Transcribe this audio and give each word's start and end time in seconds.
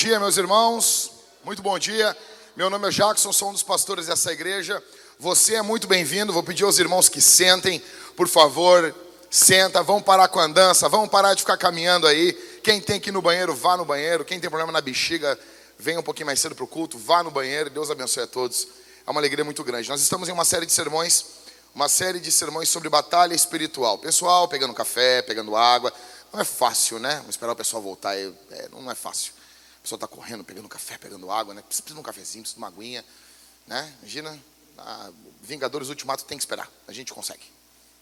Dia, 0.00 0.18
meus 0.18 0.38
irmãos. 0.38 1.10
Muito 1.44 1.60
bom 1.60 1.78
dia. 1.78 2.16
Meu 2.56 2.70
nome 2.70 2.88
é 2.88 2.90
Jackson, 2.90 3.34
sou 3.34 3.50
um 3.50 3.52
dos 3.52 3.62
pastores 3.62 4.06
dessa 4.06 4.32
igreja. 4.32 4.82
Você 5.18 5.56
é 5.56 5.60
muito 5.60 5.86
bem-vindo. 5.86 6.32
Vou 6.32 6.42
pedir 6.42 6.64
aos 6.64 6.78
irmãos 6.78 7.06
que 7.06 7.20
sentem, 7.20 7.82
por 8.16 8.26
favor. 8.26 8.94
Senta, 9.30 9.82
vamos 9.82 10.02
parar 10.02 10.28
com 10.28 10.40
a 10.40 10.44
andança, 10.44 10.88
vamos 10.88 11.10
parar 11.10 11.34
de 11.34 11.42
ficar 11.42 11.58
caminhando 11.58 12.06
aí. 12.06 12.32
Quem 12.64 12.80
tem 12.80 12.98
que 12.98 13.10
ir 13.10 13.12
no 13.12 13.20
banheiro, 13.20 13.54
vá 13.54 13.76
no 13.76 13.84
banheiro. 13.84 14.24
Quem 14.24 14.40
tem 14.40 14.48
problema 14.48 14.72
na 14.72 14.80
bexiga, 14.80 15.38
venha 15.78 16.00
um 16.00 16.02
pouquinho 16.02 16.24
mais 16.24 16.40
cedo 16.40 16.54
para 16.54 16.64
o 16.64 16.66
culto, 16.66 16.96
vá 16.96 17.22
no 17.22 17.30
banheiro. 17.30 17.68
Deus 17.68 17.90
abençoe 17.90 18.22
a 18.22 18.26
todos. 18.26 18.68
É 19.06 19.10
uma 19.10 19.20
alegria 19.20 19.44
muito 19.44 19.62
grande. 19.62 19.86
Nós 19.90 20.00
estamos 20.00 20.30
em 20.30 20.32
uma 20.32 20.46
série 20.46 20.64
de 20.64 20.72
sermões, 20.72 21.26
uma 21.74 21.90
série 21.90 22.20
de 22.20 22.32
sermões 22.32 22.70
sobre 22.70 22.88
batalha 22.88 23.34
espiritual. 23.34 23.98
Pessoal, 23.98 24.48
pegando 24.48 24.72
café, 24.72 25.20
pegando 25.20 25.54
água. 25.54 25.92
Não 26.32 26.40
é 26.40 26.44
fácil, 26.44 26.98
né? 26.98 27.16
Vamos 27.16 27.34
esperar 27.34 27.52
o 27.52 27.56
pessoal 27.56 27.82
voltar. 27.82 28.16
É, 28.16 28.32
não 28.72 28.90
é 28.90 28.94
fácil. 28.94 29.38
A 29.80 29.82
pessoa 29.82 29.96
está 29.96 30.06
correndo, 30.06 30.44
pegando 30.44 30.68
café, 30.68 30.98
pegando 30.98 31.30
água, 31.30 31.54
né? 31.54 31.62
Precisa 31.62 31.88
de 31.88 31.98
um 31.98 32.02
cafezinho, 32.02 32.42
precisa 32.42 32.56
de 32.56 32.60
uma 32.60 32.68
aguinha. 32.68 33.04
Né? 33.66 33.94
Imagina, 34.02 34.38
Vingadores 35.42 35.88
Ultimato 35.88 36.24
tem 36.24 36.36
que 36.36 36.42
esperar. 36.42 36.70
A 36.86 36.92
gente 36.92 37.12
consegue. 37.14 37.44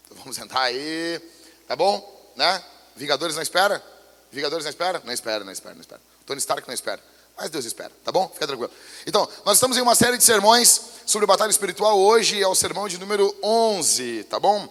Então 0.05 0.17
vamos 0.17 0.37
entrar 0.37 0.61
aí. 0.61 1.21
Tá 1.67 1.75
bom? 1.75 2.31
Né? 2.35 2.63
Vingadores 2.95 3.35
não 3.35 3.41
espera? 3.41 3.83
Vingadores 4.31 4.65
não 4.65 4.69
espera? 4.69 5.01
Não 5.05 5.13
espera, 5.13 5.43
não 5.43 5.51
espera, 5.51 5.73
não 5.75 5.81
espera. 5.81 6.01
Tony 6.25 6.39
Stark 6.39 6.67
não 6.67 6.73
espera. 6.73 7.01
Mas 7.37 7.49
Deus 7.49 7.63
espera, 7.63 7.91
tá 8.03 8.11
bom? 8.11 8.27
Fica 8.27 8.45
tranquilo. 8.45 8.71
Então, 9.07 9.27
nós 9.45 9.55
estamos 9.55 9.77
em 9.77 9.81
uma 9.81 9.95
série 9.95 10.17
de 10.17 10.23
sermões 10.25 10.81
sobre 11.05 11.25
batalha 11.25 11.49
espiritual. 11.49 11.97
Hoje 11.97 12.41
é 12.41 12.47
o 12.47 12.53
sermão 12.53 12.89
de 12.89 12.97
número 12.97 13.33
11, 13.41 14.25
tá 14.25 14.37
bom? 14.37 14.67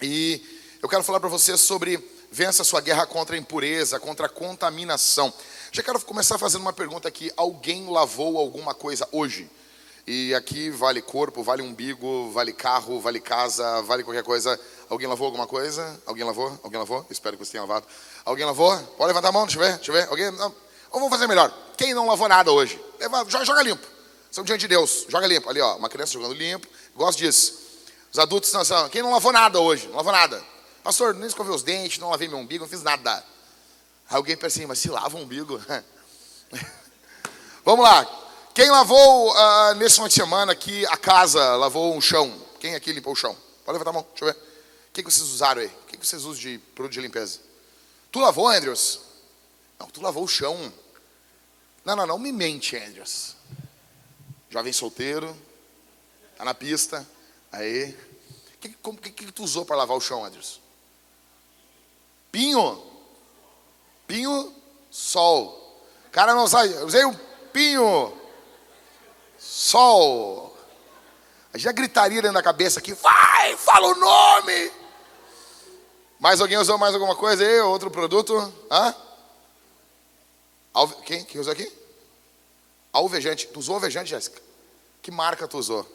E 0.00 0.40
eu 0.80 0.88
quero 0.88 1.02
falar 1.02 1.18
para 1.18 1.28
você 1.28 1.58
sobre 1.58 1.98
vença 2.30 2.62
sua 2.62 2.80
guerra 2.80 3.04
contra 3.04 3.34
a 3.34 3.38
impureza, 3.38 3.98
contra 3.98 4.26
a 4.26 4.28
contaminação. 4.28 5.34
Já 5.70 5.82
quero 5.82 6.00
começar 6.00 6.38
fazendo 6.38 6.62
uma 6.62 6.72
pergunta 6.72 7.08
aqui. 7.08 7.30
Alguém 7.36 7.88
lavou 7.90 8.38
alguma 8.38 8.74
coisa 8.74 9.06
hoje? 9.12 9.50
E 10.06 10.34
aqui 10.34 10.70
vale 10.70 11.02
corpo, 11.02 11.42
vale 11.42 11.62
umbigo, 11.62 12.30
vale 12.30 12.52
carro, 12.52 12.98
vale 12.98 13.20
casa, 13.20 13.82
vale 13.82 14.02
qualquer 14.02 14.22
coisa. 14.22 14.58
Alguém 14.88 15.06
lavou 15.06 15.26
alguma 15.26 15.46
coisa? 15.46 16.00
Alguém 16.06 16.24
lavou? 16.24 16.58
Alguém 16.62 16.78
lavou? 16.78 17.04
Espero 17.10 17.36
que 17.36 17.44
você 17.44 17.52
tenha 17.52 17.62
lavado. 17.62 17.86
Alguém 18.24 18.46
lavou? 18.46 18.74
Pode 18.96 19.08
levantar 19.08 19.28
a 19.28 19.32
mão, 19.32 19.44
deixa 19.44 19.58
eu 19.58 19.62
ver, 19.62 19.76
deixa 19.76 19.90
eu 19.90 19.94
ver. 19.94 20.08
Alguém? 20.08 20.30
Não. 20.30 20.46
Ou 20.90 21.00
vamos 21.00 21.10
fazer 21.10 21.26
melhor. 21.26 21.52
Quem 21.76 21.92
não 21.92 22.06
lavou 22.06 22.26
nada 22.26 22.50
hoje? 22.50 22.82
Leva, 22.98 23.26
joga, 23.28 23.44
joga 23.44 23.62
limpo. 23.62 23.86
São 24.30 24.42
diante 24.42 24.60
de 24.60 24.68
Deus. 24.68 25.04
Joga 25.08 25.26
limpo. 25.26 25.50
Ali, 25.50 25.60
ó, 25.60 25.76
uma 25.76 25.90
criança 25.90 26.14
jogando 26.14 26.32
limpo. 26.32 26.66
Gosto 26.94 27.18
disso. 27.18 27.58
Os 28.10 28.18
adultos 28.18 28.50
não 28.54 28.64
são. 28.64 28.88
Quem 28.88 29.02
não 29.02 29.12
lavou 29.12 29.30
nada 29.30 29.60
hoje? 29.60 29.86
Não 29.88 29.96
lavou 29.96 30.12
nada. 30.12 30.42
Pastor, 30.82 31.12
nem 31.12 31.26
escovei 31.26 31.54
os 31.54 31.62
dentes, 31.62 31.98
não 31.98 32.08
lavei 32.08 32.28
meu 32.28 32.38
umbigo, 32.38 32.64
não 32.64 32.70
fiz 32.70 32.82
nada. 32.82 33.22
Alguém 34.08 34.36
pensa 34.36 34.58
assim, 34.58 34.66
mas 34.66 34.78
se 34.78 34.88
lava 34.88 35.16
o 35.16 35.20
umbigo. 35.20 35.60
Vamos 37.64 37.84
lá. 37.84 38.06
Quem 38.54 38.70
lavou 38.70 39.32
uh, 39.32 39.74
nesse 39.74 39.96
final 39.96 40.08
de 40.08 40.14
semana 40.14 40.52
aqui 40.52 40.86
a 40.86 40.96
casa, 40.96 41.56
lavou 41.56 41.94
um 41.94 42.00
chão? 42.00 42.34
Quem 42.58 42.74
aqui 42.74 42.92
limpou 42.92 43.12
o 43.12 43.16
chão? 43.16 43.36
Pode 43.64 43.78
levantar 43.78 43.90
a 43.90 43.92
mão, 43.92 44.06
deixa 44.10 44.24
eu 44.24 44.32
ver. 44.32 44.40
O 44.40 44.92
que, 44.92 45.02
vocês 45.02 45.28
usaram 45.28 45.60
aí? 45.60 45.68
O 45.68 45.86
que, 45.86 45.98
que 45.98 46.06
vocês 46.06 46.24
usam 46.24 46.40
de 46.40 46.58
produto 46.74 46.94
de 46.94 47.00
limpeza? 47.00 47.40
Tu 48.10 48.18
lavou, 48.18 48.48
Andrews? 48.48 49.00
Não, 49.78 49.86
tu 49.88 50.00
lavou 50.00 50.24
o 50.24 50.28
chão. 50.28 50.72
Não, 51.84 51.94
não, 51.94 52.06
não 52.06 52.18
me 52.18 52.32
mente, 52.32 52.76
Andrews. 52.76 53.36
Jovem 54.50 54.72
solteiro, 54.72 55.36
tá 56.36 56.44
na 56.44 56.54
pista. 56.54 57.06
Aí. 57.52 57.96
O 58.54 58.58
que, 58.58 58.68
que, 59.02 59.26
que, 59.26 59.32
tu 59.32 59.44
usou 59.44 59.64
para 59.64 59.76
lavar 59.76 59.96
o 59.96 60.00
chão, 60.00 60.24
Andrews? 60.24 60.60
Pinho. 62.32 62.87
Pinho, 64.08 64.52
sol. 64.90 65.86
Cara, 66.10 66.34
não 66.34 66.48
sai. 66.48 66.68
Usei 66.82 67.04
um 67.04 67.14
pinho, 67.52 68.12
sol. 69.38 70.56
Já 71.54 71.72
gritaria 71.72 72.22
dentro 72.22 72.34
da 72.34 72.42
cabeça 72.42 72.80
aqui. 72.80 72.94
Vai, 72.94 73.56
fala 73.56 73.88
o 73.88 73.94
nome. 73.94 74.72
Mais 76.18 76.40
alguém 76.40 76.56
usou 76.56 76.78
mais 76.78 76.94
alguma 76.94 77.14
coisa 77.14 77.44
aí? 77.44 77.60
Outro 77.60 77.90
produto? 77.90 78.52
Hã? 78.70 78.94
Alve... 80.72 80.94
Quem? 81.04 81.24
Quem 81.24 81.40
usou 81.40 81.52
aqui? 81.52 81.70
Alvejante. 82.92 83.46
Tu 83.48 83.58
usou 83.58 83.74
alvejante, 83.74 84.10
Jéssica? 84.10 84.40
Que 85.02 85.10
marca 85.10 85.46
tu 85.46 85.58
usou? 85.58 85.86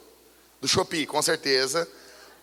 Do 0.60 0.68
Shopee, 0.68 1.04
com 1.04 1.20
certeza. 1.20 1.88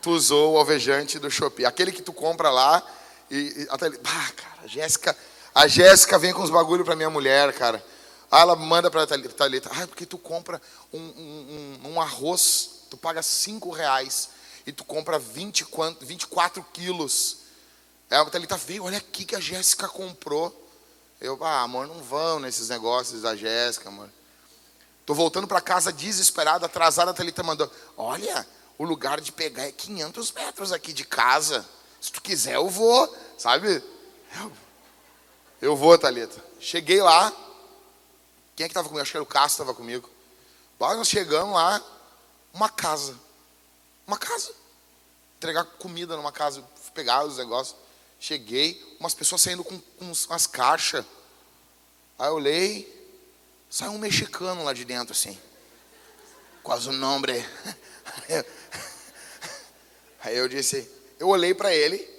Tu 0.01 0.09
usou 0.11 0.53
o 0.53 0.57
alvejante 0.57 1.17
do 1.17 1.31
Shopee. 1.31 1.65
Aquele 1.65 1.91
que 1.93 2.01
tu 2.01 2.11
compra 2.11 2.49
lá 2.49 2.85
e, 3.29 3.37
e 3.37 3.67
até 3.69 3.87
ah, 3.87 4.31
cara, 4.35 4.61
a 4.63 4.67
Jéssica, 4.67 5.17
a 5.53 5.67
Jéssica 5.67 6.17
vem 6.17 6.33
com 6.33 6.41
os 6.41 6.49
bagulho 6.49 6.85
para 6.85 6.95
minha 6.95 7.09
mulher, 7.09 7.53
cara. 7.53 7.83
Aí 8.31 8.41
ela 8.41 8.55
manda 8.55 8.89
para 8.89 9.05
Thalita, 9.05 9.69
ah, 9.73 9.87
porque 9.87 10.05
tu 10.05 10.17
compra 10.17 10.61
um, 10.93 10.97
um, 10.97 11.79
um, 11.83 11.89
um, 11.91 12.01
arroz, 12.01 12.85
tu 12.89 12.95
paga 12.95 13.21
cinco 13.21 13.69
reais 13.71 14.29
e 14.65 14.71
tu 14.71 14.85
compra 14.85 15.19
20, 15.19 15.67
24 15.99 16.65
quilos. 16.71 17.39
Aí 18.09 18.17
a 18.17 18.25
Thalita 18.25 18.55
veio, 18.55 18.85
olha 18.85 18.97
aqui 18.97 19.25
que 19.25 19.35
a 19.35 19.39
Jéssica 19.39 19.89
comprou. 19.89 20.57
Eu, 21.19 21.37
ah, 21.43 21.63
amor, 21.63 21.87
não 21.87 22.01
vão 22.01 22.39
nesses 22.39 22.69
negócios 22.69 23.21
da 23.21 23.35
Jéssica, 23.35 23.89
amor. 23.89 24.09
Tô 25.05 25.13
voltando 25.13 25.47
para 25.47 25.59
casa 25.59 25.91
desesperado, 25.91 26.65
atrasada, 26.65 27.11
a 27.11 27.13
Thalita 27.13 27.43
mandou, 27.43 27.69
olha, 27.97 28.47
o 28.77 28.85
lugar 28.85 29.19
de 29.19 29.33
pegar 29.33 29.67
é 29.67 29.71
500 29.73 30.31
metros 30.31 30.71
aqui 30.71 30.93
de 30.93 31.03
casa. 31.03 31.65
Se 31.99 32.11
tu 32.11 32.21
quiser, 32.21 32.55
eu 32.55 32.69
vou, 32.69 33.13
sabe? 33.37 33.83
Eu, 34.39 34.51
eu 35.61 35.75
vou, 35.75 35.95
Thalita. 35.97 36.43
Cheguei 36.59 37.01
lá. 37.01 37.31
Quem 38.55 38.65
é 38.65 38.67
que 38.67 38.71
estava 38.71 38.87
comigo? 38.87 39.01
Acho 39.03 39.11
que 39.11 39.17
era 39.17 39.23
o 39.23 39.27
Cássio 39.27 39.55
estava 39.55 39.75
comigo. 39.75 40.09
Lá 40.79 40.95
nós 40.95 41.07
chegamos 41.07 41.53
lá, 41.53 41.79
uma 42.51 42.67
casa. 42.67 43.15
Uma 44.07 44.17
casa. 44.17 44.51
Entregar 45.37 45.63
comida 45.63 46.17
numa 46.17 46.31
casa, 46.31 46.63
pegar 46.95 47.23
os 47.23 47.37
negócios. 47.37 47.77
Cheguei, 48.19 48.83
umas 48.99 49.13
pessoas 49.13 49.41
saindo 49.41 49.63
com, 49.63 49.79
com 49.79 50.11
umas 50.29 50.47
caixas. 50.47 51.05
Aí 52.17 52.27
eu 52.27 52.33
olhei, 52.33 53.17
saiu 53.69 53.91
um 53.91 53.99
mexicano 53.99 54.63
lá 54.63 54.73
de 54.73 54.83
dentro, 54.83 55.13
assim. 55.13 55.39
Quase 56.63 56.89
o 56.89 56.91
nome. 56.91 57.27
Aí 60.21 60.37
eu 60.37 60.47
disse, 60.47 60.89
eu 61.19 61.27
olhei 61.29 61.53
para 61.53 61.73
ele 61.73 62.10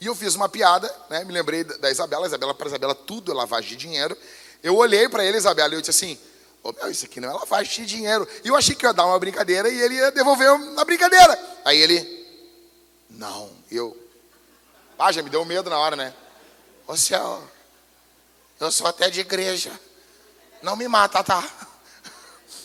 e 0.00 0.06
eu 0.06 0.14
fiz 0.14 0.34
uma 0.34 0.48
piada, 0.48 0.92
né? 1.10 1.22
Me 1.24 1.32
lembrei 1.32 1.62
da 1.62 1.90
Isabela, 1.90 2.26
Isabela 2.26 2.54
para 2.54 2.68
Isabela 2.68 2.94
tudo 2.94 3.30
é 3.30 3.34
lavagem 3.34 3.68
de 3.68 3.76
dinheiro. 3.76 4.16
Eu 4.62 4.74
olhei 4.76 5.08
para 5.10 5.22
ele, 5.24 5.36
Isabela, 5.36 5.74
e 5.74 5.76
eu 5.76 5.80
disse 5.82 5.90
assim: 5.90 6.18
oh, 6.62 6.72
meu, 6.72 6.90
isso 6.90 7.04
aqui 7.04 7.20
não 7.20 7.28
é 7.28 7.32
lavagem 7.34 7.84
de 7.84 7.96
dinheiro. 7.96 8.26
E 8.42 8.48
eu 8.48 8.56
achei 8.56 8.74
que 8.74 8.86
ia 8.86 8.94
dar 8.94 9.04
uma 9.04 9.18
brincadeira 9.18 9.68
e 9.68 9.78
ele 9.78 9.96
ia 9.96 10.10
devolver 10.10 10.58
na 10.72 10.86
brincadeira. 10.86 11.38
Aí 11.66 11.78
ele, 11.78 12.26
não, 13.10 13.50
eu, 13.70 13.94
ah, 14.98 15.12
já 15.12 15.22
me 15.22 15.28
deu 15.28 15.44
medo 15.44 15.68
na 15.68 15.78
hora, 15.78 15.96
né? 15.96 16.14
Ô 16.86 16.96
céu, 16.96 17.46
eu 18.58 18.72
sou 18.72 18.86
até 18.86 19.10
de 19.10 19.20
igreja. 19.20 19.70
Não 20.62 20.76
me 20.76 20.88
mata, 20.88 21.22
tá? 21.22 21.46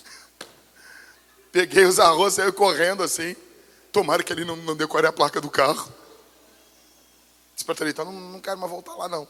Peguei 1.52 1.84
os 1.84 2.00
arroz, 2.00 2.36
saí 2.36 2.50
correndo 2.54 3.04
assim. 3.04 3.36
Tomara 3.92 4.24
que 4.24 4.32
ele 4.32 4.46
não, 4.46 4.56
não 4.56 4.76
decore 4.76 5.06
a 5.06 5.14
placa 5.14 5.42
do 5.42 5.50
carro. 5.50 5.94
Disse 7.56 7.66
para 7.66 7.74
Thalita, 7.74 8.04
não, 8.04 8.12
não 8.12 8.40
quero 8.42 8.60
mais 8.60 8.70
voltar 8.70 8.94
lá 8.96 9.08
não. 9.08 9.24
O 9.24 9.28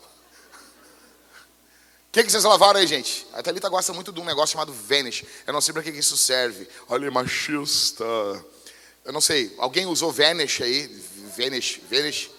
que, 2.12 2.24
que 2.24 2.32
vocês 2.32 2.44
lavaram 2.44 2.80
aí, 2.80 2.88
gente? 2.88 3.28
A 3.34 3.44
Thalita 3.44 3.70
gosta 3.70 3.94
muito 3.94 4.12
de 4.12 4.20
um 4.20 4.26
negócio 4.26 4.54
chamado 4.54 4.74
Vanish. 4.74 5.24
Eu 5.46 5.54
não 5.54 5.62
sei 5.62 5.74
para 5.74 5.84
que, 5.84 5.92
que 5.92 6.00
isso 6.00 6.18
serve. 6.18 6.68
Olha, 6.88 7.12
machista. 7.12 8.04
Eu 9.04 9.14
não 9.14 9.22
sei. 9.22 9.54
Alguém 9.58 9.86
usou 9.86 10.12
Vanish 10.12 10.62
aí? 10.62 10.88
Vanish, 11.38 11.82
Vanish. 11.90 12.32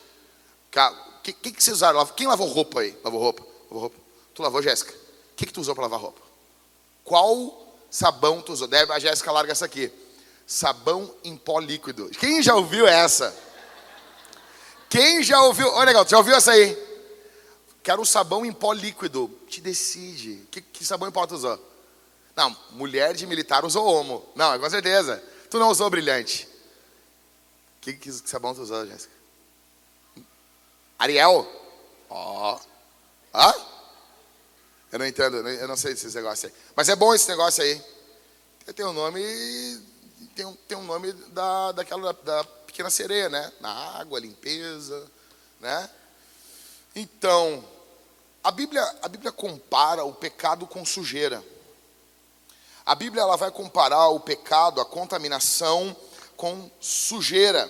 O 0.75 1.23
que, 1.23 1.33
que, 1.33 1.53
que 1.53 1.63
vocês 1.63 1.77
usaram? 1.77 2.05
Quem 2.07 2.27
lavou 2.27 2.49
roupa 2.49 2.81
aí? 2.81 2.99
Lavou 3.05 3.21
roupa? 3.21 3.43
Lavou 3.65 3.81
roupa? 3.81 3.97
Tu 4.35 4.43
lavou, 4.43 4.63
Jéssica? 4.63 4.93
O 4.93 5.37
que, 5.37 5.47
que 5.47 5.53
tu 5.53 5.61
usou 5.61 5.75
para 5.75 5.85
lavar 5.85 6.01
roupa? 6.01 6.21
Qual 7.05 7.77
sabão 7.91 8.43
tu 8.43 8.53
usou? 8.53 8.67
Deve, 8.67 8.93
a 8.93 8.99
Jéssica 8.99 9.31
larga 9.31 9.53
essa 9.53 9.67
aqui 9.67 9.93
sabão 10.47 11.13
em 11.25 11.37
pó 11.37 11.59
líquido. 11.59 12.09
Quem 12.11 12.41
já 12.41 12.55
ouviu 12.55 12.87
essa? 12.87 13.35
Quem 14.97 15.23
já 15.23 15.43
ouviu? 15.43 15.69
Olha, 15.75 15.89
legal, 15.89 16.09
já 16.09 16.17
ouviu 16.17 16.35
essa 16.35 16.53
aí? 16.53 16.75
Quero 17.83 18.01
um 18.01 18.05
sabão 18.05 18.47
em 18.47 18.53
pó 18.53 18.73
líquido. 18.73 19.29
Te 19.47 19.61
decide. 19.61 20.49
Que, 20.51 20.63
que 20.63 20.87
sabão 20.87 21.07
em 21.07 21.13
pó 21.13 21.27
tu 21.27 21.35
usou? 21.35 21.61
Não, 22.35 22.57
mulher 22.71 23.15
de 23.15 23.27
militar 23.27 23.63
usou 23.67 23.85
homo. 23.85 24.27
Não, 24.35 24.55
é 24.55 24.59
com 24.59 24.71
certeza. 24.71 25.23
Tu 25.51 25.59
não 25.59 25.69
usou 25.69 25.91
brilhante. 25.91 26.49
Que, 27.83 27.93
que 27.93 28.11
sabão 28.11 28.55
tu 28.55 28.63
usou, 28.63 28.87
Jéssica? 28.87 29.13
Ariel? 30.99 31.47
Ó. 32.09 32.55
Oh. 32.55 33.39
Hã? 33.39 33.55
Eu 34.93 34.99
não 34.99 35.07
entendo, 35.07 35.47
eu 35.47 35.69
não 35.69 35.77
sei 35.77 35.93
desses 35.93 36.15
negócios 36.15 36.51
aí. 36.51 36.59
Mas 36.75 36.89
é 36.89 36.97
bom 36.97 37.15
esse 37.15 37.29
negócio 37.29 37.63
aí. 37.63 37.83
Tem 38.75 38.87
um 38.87 38.95
nome 38.95 39.21
tem 40.37 40.45
um, 40.45 40.55
tem 40.55 40.77
um 40.77 40.85
nome 40.85 41.13
da, 41.13 41.73
daquela 41.73 42.13
da, 42.13 42.43
da 42.43 42.49
pequena 42.77 42.91
sereia, 42.91 43.31
né? 43.31 43.51
Na 43.59 43.71
água, 43.71 44.21
limpeza, 44.21 45.11
né? 45.59 45.89
Então, 46.95 47.65
A 48.47 48.51
Bíblia, 48.53 48.85
a 49.03 49.09
Bíblia 49.09 49.33
compara 49.33 50.05
o 50.05 50.13
pecado 50.15 50.69
com 50.69 50.85
sujeira. 50.85 51.43
A 52.85 52.95
Bíblia 52.95 53.23
ela 53.23 53.37
vai 53.37 53.51
comparar 53.51 54.07
o 54.11 54.21
pecado, 54.21 54.81
a 54.81 54.85
contaminação 54.85 55.97
com 56.37 56.71
sujeira. 56.81 57.69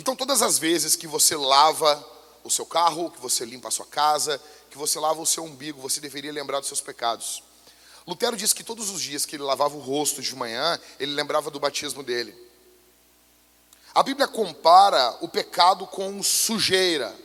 Então, 0.00 0.16
todas 0.16 0.42
as 0.42 0.58
vezes 0.58 0.96
que 0.96 1.06
você 1.06 1.36
lava 1.36 2.04
o 2.42 2.50
seu 2.50 2.66
carro, 2.66 3.08
que 3.08 3.20
você 3.20 3.44
limpa 3.44 3.68
a 3.68 3.70
sua 3.70 3.86
casa, 3.86 4.42
que 4.68 4.76
você 4.76 4.98
lava 4.98 5.22
o 5.22 5.26
seu 5.26 5.44
umbigo, 5.44 5.80
você 5.80 6.00
deveria 6.00 6.32
lembrar 6.32 6.58
dos 6.58 6.66
seus 6.66 6.80
pecados. 6.80 7.40
Lutero 8.04 8.36
disse 8.36 8.52
que 8.52 8.64
todos 8.64 8.90
os 8.90 9.00
dias 9.00 9.24
que 9.24 9.36
ele 9.36 9.44
lavava 9.44 9.76
o 9.76 9.80
rosto 9.80 10.20
de 10.20 10.34
manhã, 10.34 10.76
ele 10.98 11.12
lembrava 11.12 11.52
do 11.52 11.60
batismo 11.60 12.02
dele. 12.02 12.45
A 13.96 14.02
Bíblia 14.02 14.28
compara 14.28 15.16
o 15.22 15.28
pecado 15.28 15.86
com 15.86 16.22
sujeira, 16.22 17.16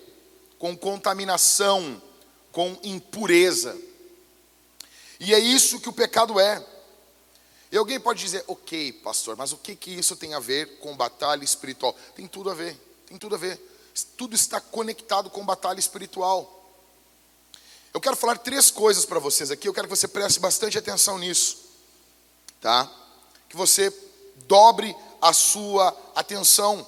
com 0.57 0.73
contaminação, 0.73 2.01
com 2.50 2.79
impureza. 2.81 3.77
E 5.19 5.33
é 5.33 5.38
isso 5.38 5.81
que 5.81 5.89
o 5.89 5.94
pecado 5.94 6.39
é. 6.39 6.65
E 7.73 7.75
alguém 7.75 8.00
pode 8.00 8.21
dizer, 8.21 8.45
ok, 8.47 8.94
pastor, 8.94 9.35
mas 9.35 9.51
o 9.51 9.57
que, 9.57 9.75
que 9.75 9.91
isso 9.91 10.15
tem 10.15 10.33
a 10.33 10.39
ver 10.39 10.79
com 10.79 10.95
batalha 10.95 11.44
espiritual? 11.44 11.94
Tem 12.15 12.25
tudo 12.25 12.50
a 12.50 12.53
ver, 12.53 12.79
tem 13.06 13.18
tudo 13.18 13.35
a 13.35 13.38
ver. 13.38 13.59
Tudo 14.15 14.33
está 14.33 14.62
conectado 14.62 15.29
com 15.29 15.45
batalha 15.45 15.77
espiritual. 15.77 16.71
Eu 17.94 18.00
quero 18.00 18.15
falar 18.15 18.38
três 18.38 18.71
coisas 18.71 19.06
para 19.06 19.19
vocês 19.19 19.51
aqui, 19.51 19.68
eu 19.68 19.73
quero 19.73 19.89
que 19.89 19.95
você 19.97 20.07
preste 20.07 20.39
bastante 20.39 20.77
atenção 20.77 21.19
nisso, 21.19 21.57
tá? 22.62 22.89
Que 23.50 23.57
você 23.57 23.94
dobre 24.47 24.95
a 25.21 25.33
sua 25.33 25.95
atenção, 26.15 26.85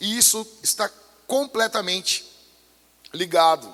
e 0.00 0.18
isso 0.18 0.46
está 0.62 0.90
completamente 1.26 2.26
ligado. 3.12 3.72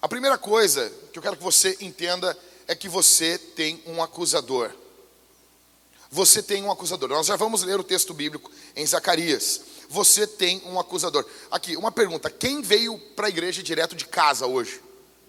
A 0.00 0.08
primeira 0.08 0.38
coisa 0.38 0.92
que 1.12 1.18
eu 1.18 1.22
quero 1.22 1.36
que 1.36 1.42
você 1.42 1.76
entenda 1.80 2.36
é 2.68 2.74
que 2.74 2.88
você 2.88 3.38
tem 3.38 3.82
um 3.86 4.02
acusador. 4.02 4.70
Você 6.10 6.42
tem 6.42 6.62
um 6.62 6.70
acusador. 6.70 7.08
Nós 7.08 7.26
já 7.26 7.36
vamos 7.36 7.62
ler 7.62 7.78
o 7.78 7.84
texto 7.84 8.14
bíblico 8.14 8.50
em 8.76 8.86
Zacarias. 8.86 9.60
Você 9.88 10.26
tem 10.26 10.62
um 10.66 10.78
acusador. 10.78 11.24
Aqui, 11.50 11.76
uma 11.76 11.90
pergunta: 11.90 12.30
quem 12.30 12.62
veio 12.62 12.98
para 13.16 13.26
a 13.26 13.28
igreja 13.30 13.62
direto 13.62 13.96
de 13.96 14.06
casa 14.06 14.46
hoje? 14.46 14.80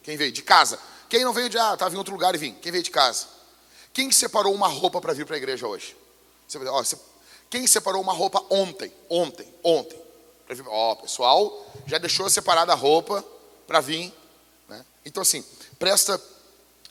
Quem 0.03 0.15
veio 0.15 0.31
de 0.31 0.41
casa? 0.41 0.79
Quem 1.09 1.23
não 1.23 1.33
veio 1.33 1.49
de 1.49 1.57
ah, 1.57 1.73
estava 1.73 1.93
em 1.95 1.97
outro 1.97 2.13
lugar 2.13 2.35
e 2.35 2.37
vim? 2.37 2.53
Quem 2.61 2.71
veio 2.71 2.83
de 2.83 2.91
casa? 2.91 3.27
Quem 3.91 4.11
separou 4.11 4.53
uma 4.53 4.67
roupa 4.67 5.01
para 5.01 5.13
vir 5.13 5.25
para 5.25 5.35
a 5.35 5.37
igreja 5.37 5.67
hoje? 5.67 5.97
Você, 6.47 6.57
ó, 6.59 6.83
você, 6.83 6.97
quem 7.49 7.65
separou 7.65 8.01
uma 8.01 8.13
roupa 8.13 8.45
ontem? 8.49 8.93
Ontem, 9.09 9.47
ontem. 9.63 9.99
Ó, 10.67 10.95
pessoal, 10.95 11.71
já 11.85 11.97
deixou 11.97 12.29
separada 12.29 12.71
a 12.71 12.75
roupa 12.75 13.23
para 13.67 13.81
vir. 13.81 14.13
Né? 14.67 14.85
Então, 15.05 15.21
assim, 15.21 15.43
presta 15.77 16.21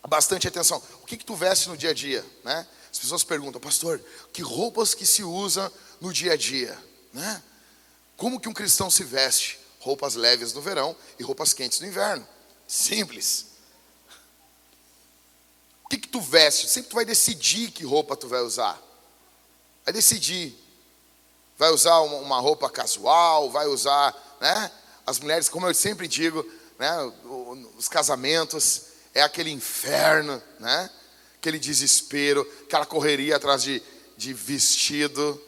bastante 0.06 0.48
atenção. 0.48 0.82
O 1.02 1.06
que, 1.06 1.16
que 1.16 1.24
tu 1.24 1.34
veste 1.34 1.68
no 1.68 1.76
dia 1.76 1.90
a 1.90 1.94
dia? 1.94 2.24
Né? 2.44 2.66
As 2.90 2.98
pessoas 2.98 3.24
perguntam, 3.24 3.60
pastor, 3.60 4.00
que 4.32 4.42
roupas 4.42 4.94
que 4.94 5.06
se 5.06 5.22
usa 5.22 5.72
no 6.00 6.12
dia 6.12 6.32
a 6.32 6.36
dia? 6.36 6.76
Né? 7.12 7.42
Como 8.16 8.40
que 8.40 8.48
um 8.48 8.54
cristão 8.54 8.90
se 8.90 9.04
veste? 9.04 9.60
Roupas 9.80 10.14
leves 10.14 10.52
no 10.52 10.60
verão 10.60 10.96
e 11.18 11.22
roupas 11.22 11.52
quentes 11.52 11.80
no 11.80 11.86
inverno. 11.86 12.26
Simples. 12.66 13.46
O 15.84 15.88
que, 15.88 15.98
que 15.98 16.08
tu 16.08 16.20
veste? 16.20 16.68
Sempre 16.68 16.90
tu 16.90 16.96
vai 16.96 17.04
decidir 17.04 17.70
que 17.70 17.84
roupa 17.84 18.16
tu 18.16 18.28
vai 18.28 18.40
usar. 18.40 18.87
Vai 19.88 19.92
decidir. 19.94 20.54
Vai 21.56 21.70
usar 21.70 21.98
uma 22.00 22.38
roupa 22.40 22.68
casual, 22.68 23.50
vai 23.50 23.66
usar, 23.66 24.14
né? 24.38 24.70
As 25.06 25.18
mulheres, 25.18 25.48
como 25.48 25.66
eu 25.66 25.72
sempre 25.72 26.06
digo, 26.06 26.46
né? 26.78 26.92
Os 27.74 27.88
casamentos, 27.88 28.82
é 29.14 29.22
aquele 29.22 29.50
inferno, 29.50 30.42
né? 30.60 30.90
aquele 31.36 31.58
desespero, 31.58 32.46
aquela 32.64 32.84
correria 32.84 33.36
atrás 33.36 33.62
de, 33.62 33.82
de 34.14 34.34
vestido. 34.34 35.42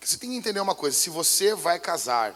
Você 0.00 0.16
tem 0.16 0.30
que 0.30 0.36
entender 0.36 0.60
uma 0.60 0.74
coisa: 0.74 0.96
se 0.96 1.10
você 1.10 1.54
vai 1.54 1.78
casar, 1.78 2.34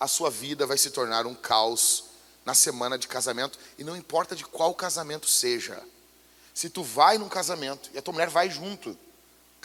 a 0.00 0.08
sua 0.08 0.28
vida 0.28 0.66
vai 0.66 0.76
se 0.76 0.90
tornar 0.90 1.24
um 1.24 1.36
caos 1.36 2.06
na 2.44 2.52
semana 2.52 2.98
de 2.98 3.06
casamento, 3.06 3.56
e 3.78 3.84
não 3.84 3.96
importa 3.96 4.34
de 4.34 4.44
qual 4.44 4.74
casamento 4.74 5.28
seja. 5.28 5.80
Se 6.52 6.68
tu 6.68 6.82
vai 6.82 7.16
num 7.16 7.28
casamento 7.28 7.88
e 7.94 7.98
a 7.98 8.02
tua 8.02 8.12
mulher 8.12 8.28
vai 8.28 8.50
junto, 8.50 8.98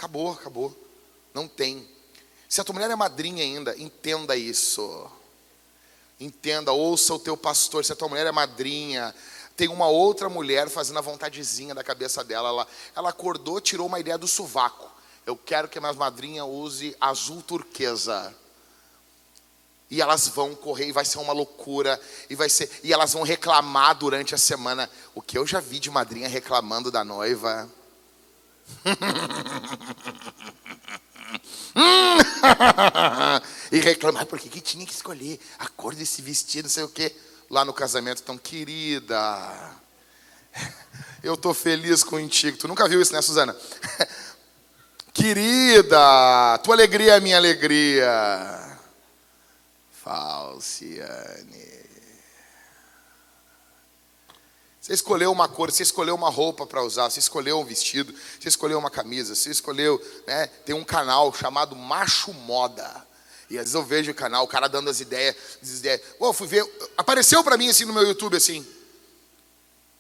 acabou, 0.03 0.31
acabou. 0.33 0.77
Não 1.33 1.47
tem. 1.47 1.87
Se 2.49 2.59
a 2.59 2.63
tua 2.63 2.73
mulher 2.73 2.91
é 2.91 2.95
madrinha 2.95 3.41
ainda, 3.41 3.75
entenda 3.77 4.35
isso. 4.35 5.09
Entenda, 6.19 6.71
ouça 6.71 7.13
o 7.13 7.19
teu 7.19 7.37
pastor. 7.37 7.85
Se 7.85 7.93
a 7.93 7.95
tua 7.95 8.09
mulher 8.09 8.27
é 8.27 8.31
madrinha, 8.31 9.15
tem 9.55 9.69
uma 9.69 9.87
outra 9.87 10.29
mulher 10.29 10.69
fazendo 10.69 10.99
a 10.99 11.01
vontadezinha 11.01 11.73
da 11.73 11.83
cabeça 11.83 12.23
dela. 12.23 12.49
Ela, 12.49 12.67
ela 12.95 13.09
acordou, 13.09 13.61
tirou 13.61 13.87
uma 13.87 13.99
ideia 13.99 14.17
do 14.17 14.27
sovaco. 14.27 14.91
Eu 15.25 15.37
quero 15.37 15.69
que 15.69 15.77
a 15.77 15.81
minha 15.81 15.93
madrinha 15.93 16.43
use 16.43 16.95
azul 16.99 17.41
turquesa. 17.41 18.35
E 19.89 20.01
elas 20.01 20.27
vão 20.27 20.53
correr 20.53 20.87
e 20.87 20.91
vai 20.91 21.05
ser 21.05 21.19
uma 21.19 21.33
loucura. 21.33 21.99
E, 22.29 22.35
vai 22.35 22.49
ser, 22.49 22.69
e 22.83 22.91
elas 22.91 23.13
vão 23.13 23.23
reclamar 23.23 23.95
durante 23.95 24.35
a 24.35 24.37
semana. 24.37 24.89
O 25.15 25.21
que 25.21 25.37
eu 25.37 25.47
já 25.47 25.61
vi 25.61 25.79
de 25.79 25.89
madrinha 25.89 26.27
reclamando 26.27 26.91
da 26.91 27.05
noiva. 27.05 27.69
e 33.71 33.79
reclamar 33.79 34.25
porque 34.25 34.49
que 34.49 34.61
tinha 34.61 34.85
que 34.85 34.93
escolher 34.93 35.39
a 35.57 35.67
cor 35.67 35.95
desse 35.95 36.21
vestido, 36.21 36.65
não 36.65 36.69
sei 36.69 36.83
o 36.83 36.89
quê 36.89 37.15
lá 37.49 37.63
no 37.63 37.73
casamento. 37.73 38.21
Então, 38.21 38.37
querida, 38.37 39.71
eu 41.23 41.35
estou 41.35 41.53
feliz 41.53 42.03
contigo. 42.03 42.57
Tu 42.57 42.67
nunca 42.67 42.87
viu 42.87 43.01
isso, 43.01 43.13
né, 43.13 43.21
Suzana? 43.21 43.55
querida, 45.13 46.57
tua 46.63 46.75
alegria 46.75 47.17
é 47.17 47.19
minha 47.19 47.37
alegria. 47.37 48.79
Falciane. 50.03 51.82
Você 54.83 54.91
escolheu 54.91 55.31
uma 55.31 55.47
cor, 55.47 55.71
você 55.71 55.81
escolheu 55.81 56.13
uma 56.13 56.29
roupa 56.29 56.65
para 56.65 56.83
usar, 56.83 57.09
você 57.09 57.17
escolheu 57.17 57.57
um 57.57 57.63
vestido, 57.63 58.13
você 58.37 58.49
escolheu 58.49 58.77
uma 58.77 58.89
camisa, 58.89 59.33
você 59.33 59.49
escolheu, 59.49 59.97
né? 60.27 60.47
Tem 60.65 60.75
um 60.75 60.83
canal 60.83 61.33
chamado 61.33 61.73
Macho 61.73 62.33
Moda. 62.33 63.07
E 63.49 63.57
às 63.57 63.63
vezes 63.63 63.75
eu 63.75 63.83
vejo 63.85 64.11
o 64.11 64.13
canal, 64.13 64.43
o 64.43 64.47
cara 64.47 64.67
dando 64.67 64.89
as 64.89 64.99
ideias, 64.99 65.37
as 65.61 65.69
ideias. 65.69 66.01
Oh, 66.19 66.33
fui 66.33 66.47
ver, 66.47 66.69
apareceu 66.97 67.41
para 67.45 67.55
mim 67.55 67.69
assim 67.69 67.85
no 67.85 67.93
meu 67.93 68.05
YouTube 68.05 68.35
assim. 68.35 68.67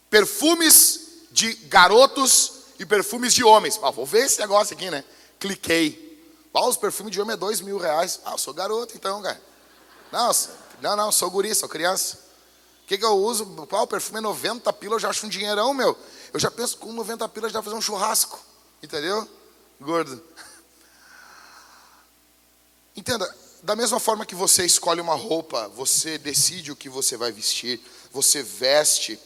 Perfumes 0.09 0.99
de 1.31 1.53
garotos 1.53 2.51
e 2.77 2.85
perfumes 2.85 3.33
de 3.33 3.41
homens. 3.41 3.79
Ah, 3.81 3.89
vou 3.89 4.05
ver 4.05 4.25
esse 4.25 4.37
negócio 4.37 4.75
aqui, 4.75 4.91
né? 4.91 5.05
Cliquei. 5.39 6.21
Ah, 6.53 6.67
os 6.67 6.75
perfumes 6.75 7.13
de 7.13 7.21
homem 7.21 7.35
é 7.35 7.37
dois 7.37 7.61
mil 7.61 7.77
reais. 7.77 8.19
Ah, 8.25 8.33
eu 8.33 8.37
sou 8.37 8.53
garoto 8.53 8.97
então, 8.97 9.21
cara. 9.21 9.41
Não, 10.11 10.29
não, 10.81 10.97
não, 10.97 11.09
sou 11.09 11.31
guri, 11.31 11.55
sou 11.55 11.69
criança. 11.69 12.22
O 12.83 12.85
que, 12.85 12.97
que 12.97 13.05
eu 13.05 13.17
uso? 13.17 13.45
Qual 13.67 13.87
perfume 13.87 14.19
é 14.19 14.21
90 14.21 14.71
pila, 14.73 14.95
eu 14.95 14.99
já 14.99 15.09
acho 15.09 15.25
um 15.25 15.29
dinheirão, 15.29 15.73
meu. 15.73 15.97
Eu 16.33 16.39
já 16.39 16.51
penso 16.51 16.77
com 16.77 16.91
90 16.91 17.27
pila 17.29 17.49
já 17.49 17.61
fazer 17.61 17.75
um 17.75 17.81
churrasco. 17.81 18.39
Entendeu? 18.81 19.27
Gordo. 19.79 20.21
Entenda, 22.95 23.33
da 23.63 23.75
mesma 23.75 23.99
forma 23.99 24.25
que 24.25 24.35
você 24.35 24.65
escolhe 24.65 24.99
uma 24.99 25.15
roupa, 25.15 25.69
você 25.69 26.17
decide 26.17 26.71
o 26.71 26.75
que 26.75 26.89
você 26.89 27.15
vai 27.15 27.31
vestir, 27.31 27.79
você 28.11 28.43
veste, 28.43 29.17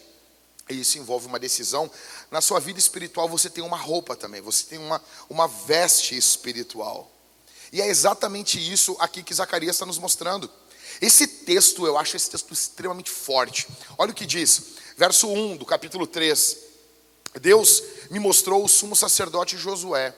e 0.70 0.80
isso 0.80 1.00
envolve 1.00 1.26
uma 1.26 1.40
decisão. 1.40 1.90
Na 2.30 2.40
sua 2.40 2.60
vida 2.60 2.78
espiritual 2.78 3.28
você 3.28 3.50
tem 3.50 3.64
uma 3.64 3.78
roupa 3.78 4.16
também, 4.16 4.40
você 4.40 4.64
tem 4.66 4.78
uma, 4.78 5.02
uma 5.28 5.48
veste 5.48 6.16
espiritual. 6.16 7.12
E 7.72 7.82
é 7.82 7.88
exatamente 7.88 8.60
isso 8.72 8.96
aqui 9.00 9.24
que 9.24 9.34
Zacarias 9.34 9.76
está 9.76 9.86
nos 9.86 9.98
mostrando. 9.98 10.50
Esse 11.01 11.27
texto, 11.27 11.86
eu 11.86 11.98
acho 11.98 12.16
esse 12.16 12.30
texto 12.30 12.54
extremamente 12.54 13.12
forte. 13.12 13.68
Olha 13.98 14.12
o 14.12 14.16
que 14.16 14.25
diz, 14.25 14.75
verso 14.98 15.27
1 15.27 15.58
do 15.58 15.66
capítulo 15.66 16.08
3. 16.08 16.58
Deus 17.42 17.84
me 18.10 18.20
mostrou 18.20 18.63
o 18.63 18.68
sumo 18.68 18.96
sacerdote 18.96 19.58
Josué 19.58 20.16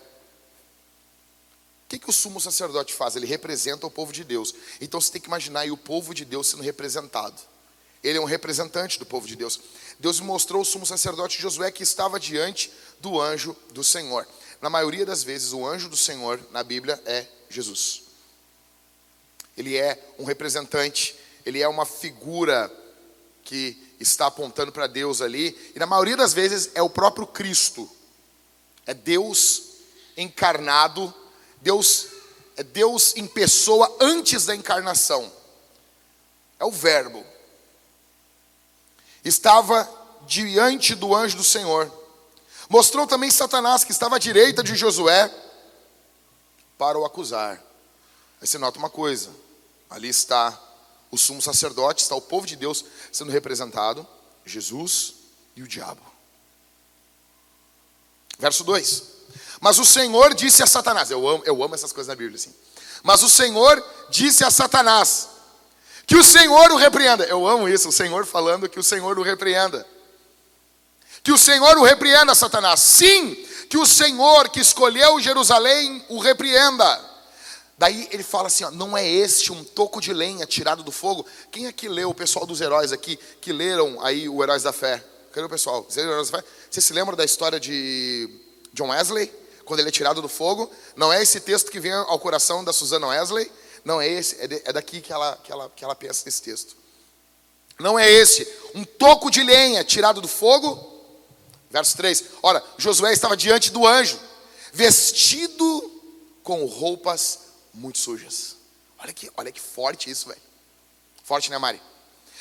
o 1.89 1.98
que, 1.98 1.98
que 1.98 2.09
o 2.12 2.13
sumo 2.13 2.39
sacerdote 2.39 2.93
faz? 2.93 3.15
Ele 3.15 3.25
representa 3.25 3.88
o 3.88 3.89
povo 3.89 4.13
de 4.13 4.24
Deus. 4.24 4.53
Então 4.79 5.01
você 5.01 5.12
tem 5.12 5.19
que 5.19 5.25
imaginar 5.25 5.62
aí 5.62 5.71
o 5.71 5.77
povo 5.77 6.13
de 6.13 6.24
Deus 6.24 6.48
sendo 6.48 6.62
representado. 6.62 7.41
Ele 8.03 8.19
é 8.19 8.21
um 8.21 8.25
representante 8.25 9.00
do 9.00 9.07
povo 9.07 9.27
de 9.27 9.36
Deus. 9.36 9.59
Deus 10.00 10.19
mostrou 10.19 10.62
o 10.62 10.65
sumo 10.65 10.86
sacerdote 10.86 11.41
Josué 11.41 11.71
que 11.71 11.81
estava 11.81 12.19
diante 12.19 12.71
do 13.00 13.19
anjo 13.19 13.57
do 13.71 13.83
Senhor. 13.83 14.27
Na 14.62 14.69
maioria 14.69 15.03
das 15.03 15.24
vezes, 15.24 15.51
o 15.51 15.65
anjo 15.65 15.89
do 15.89 15.98
Senhor 15.98 16.39
na 16.51 16.62
Bíblia 16.62 17.01
é 17.07 17.25
Jesus. 17.50 18.03
Ele 19.59 19.77
é 19.77 20.13
um 20.17 20.23
representante, 20.23 21.15
ele 21.45 21.61
é 21.61 21.67
uma 21.67 21.85
figura 21.85 22.71
que 23.43 23.77
está 23.99 24.25
apontando 24.25 24.71
para 24.71 24.87
Deus 24.87 25.21
ali, 25.21 25.55
e 25.75 25.79
na 25.79 25.85
maioria 25.85 26.17
das 26.17 26.33
vezes 26.33 26.71
é 26.73 26.81
o 26.81 26.89
próprio 26.89 27.27
Cristo. 27.27 27.87
É 28.87 28.93
Deus 28.95 29.63
encarnado 30.17 31.13
Deus 31.61 32.07
é 32.55 32.63
Deus 32.63 33.15
em 33.15 33.25
pessoa 33.25 33.97
antes 34.01 34.45
da 34.45 34.55
encarnação. 34.55 35.31
É 36.59 36.65
o 36.65 36.71
Verbo. 36.71 37.25
estava 39.23 39.89
diante 40.25 40.93
do 40.93 41.15
anjo 41.15 41.37
do 41.37 41.43
Senhor. 41.43 41.91
Mostrou 42.67 43.07
também 43.07 43.31
Satanás, 43.31 43.83
que 43.83 43.91
estava 43.91 44.17
à 44.17 44.19
direita 44.19 44.61
de 44.61 44.75
Josué, 44.75 45.33
para 46.77 46.99
o 46.99 47.05
acusar. 47.05 47.61
Aí 48.41 48.47
você 48.47 48.57
nota 48.57 48.77
uma 48.77 48.89
coisa: 48.89 49.31
ali 49.89 50.10
está 50.10 50.58
o 51.12 51.17
sumo 51.17 51.41
sacerdote, 51.41 52.03
está 52.03 52.15
o 52.15 52.22
povo 52.22 52.46
de 52.46 52.55
Deus 52.55 52.86
sendo 53.12 53.31
representado, 53.31 54.08
Jesus 54.46 55.15
e 55.55 55.63
o 55.63 55.67
diabo. 55.67 56.01
Verso 58.38 58.63
2: 58.63 59.03
Mas 59.60 59.79
o 59.79 59.86
Senhor 59.86 60.34
disse 60.34 60.63
a 60.63 60.67
Satanás, 60.67 61.12
eu 61.12 61.27
amo, 61.27 61.43
eu 61.46 61.63
amo 61.63 61.75
essas 61.75 61.91
coisas 61.91 62.08
na 62.08 62.15
Bíblia 62.15 62.38
assim. 62.38 62.53
Mas 63.03 63.24
o 63.24 63.29
Senhor 63.29 63.84
disse 64.10 64.43
a 64.43 64.51
Satanás, 64.51 65.29
que 66.05 66.15
o 66.15 66.24
Senhor 66.24 66.72
o 66.72 66.75
repreenda. 66.75 67.24
Eu 67.25 67.48
amo 67.48 67.69
isso, 67.69 67.89
o 67.89 67.91
Senhor 67.91 68.25
falando 68.25 68.67
que 68.67 68.79
o 68.79 68.84
Senhor 68.84 69.17
o 69.19 69.22
repreenda. 69.22 69.86
Que 71.22 71.31
o 71.31 71.38
Senhor 71.38 71.77
o 71.77 71.84
repreenda, 71.84 72.34
Satanás. 72.34 72.79
Sim, 72.79 73.36
que 73.69 73.77
o 73.77 73.86
Senhor 73.86 74.50
que 74.50 74.60
escolheu 74.60 75.19
Jerusalém 75.19 76.03
o 76.10 76.17
repreenda. 76.17 77.08
Daí 77.79 78.09
ele 78.12 78.24
fala 78.24 78.48
assim: 78.48 78.65
ó, 78.65 78.71
não 78.71 78.95
é 78.95 79.07
este 79.09 79.53
um 79.53 79.63
toco 79.63 80.01
de 80.01 80.12
lenha 80.12 80.45
tirado 80.45 80.83
do 80.83 80.91
fogo? 80.91 81.25
Quem 81.50 81.65
aqui 81.65 81.88
leu, 81.88 82.09
o 82.09 82.13
pessoal 82.13 82.45
dos 82.45 82.59
heróis 82.59 82.91
aqui, 82.91 83.17
que 83.39 83.53
leram 83.53 84.03
aí 84.03 84.27
o 84.27 84.43
Heróis 84.43 84.63
da 84.63 84.74
Fé? 84.74 85.01
Cadê 85.31 85.45
o 85.45 85.50
pessoal? 85.50 85.88
Você 85.89 86.81
se 86.81 86.91
lembra 86.91 87.15
da 87.15 87.24
história 87.24 87.57
de 87.57 88.29
John 88.74 88.89
Wesley? 88.89 89.31
Quando 89.63 89.79
ele 89.79 89.88
é 89.88 89.91
tirado 89.93 90.21
do 90.21 90.27
fogo? 90.27 90.69
Não 90.93 91.13
é 91.13 91.21
esse 91.24 91.39
texto 91.39 91.71
que 91.71 91.79
vem 91.79 91.93
ao 91.93 92.19
coração 92.19 92.65
da 92.65 92.74
Susana 92.74 93.07
Wesley? 93.07 93.50
Não 93.86 94.01
é 94.01 94.09
esse, 94.09 94.41
é, 94.41 94.48
de, 94.48 94.62
é 94.65 94.74
daqui 94.74 95.00
que 95.00 95.13
ela, 95.13 95.39
que, 95.41 95.50
ela, 95.50 95.71
que 95.74 95.86
ela 95.86 95.95
pensa 95.95 96.24
nesse 96.25 96.41
texto. 96.41 96.75
Não 97.79 97.98
é 97.98 98.12
esse. 98.12 98.45
Um 98.75 98.83
toco 98.83 99.31
de 99.31 99.41
lenha 99.41 99.86
tirado 99.86 100.19
do 100.19 100.27
fogo? 100.27 101.01
Verso 101.69 101.95
3. 101.95 102.25
Ora, 102.43 102.62
Josué 102.77 103.13
estava 103.13 103.38
diante 103.38 103.71
do 103.71 103.88
anjo, 103.88 104.19
vestido 104.74 106.01
com 106.43 106.65
roupas 106.65 107.48
muito 107.73 107.97
sujas. 107.97 108.55
Olha 108.99 109.13
que, 109.13 109.31
olha 109.38 109.51
que 109.51 109.61
forte 109.61 110.09
isso, 110.09 110.27
velho. 110.27 110.41
Forte, 111.23 111.49
né, 111.49 111.57
Mari? 111.57 111.81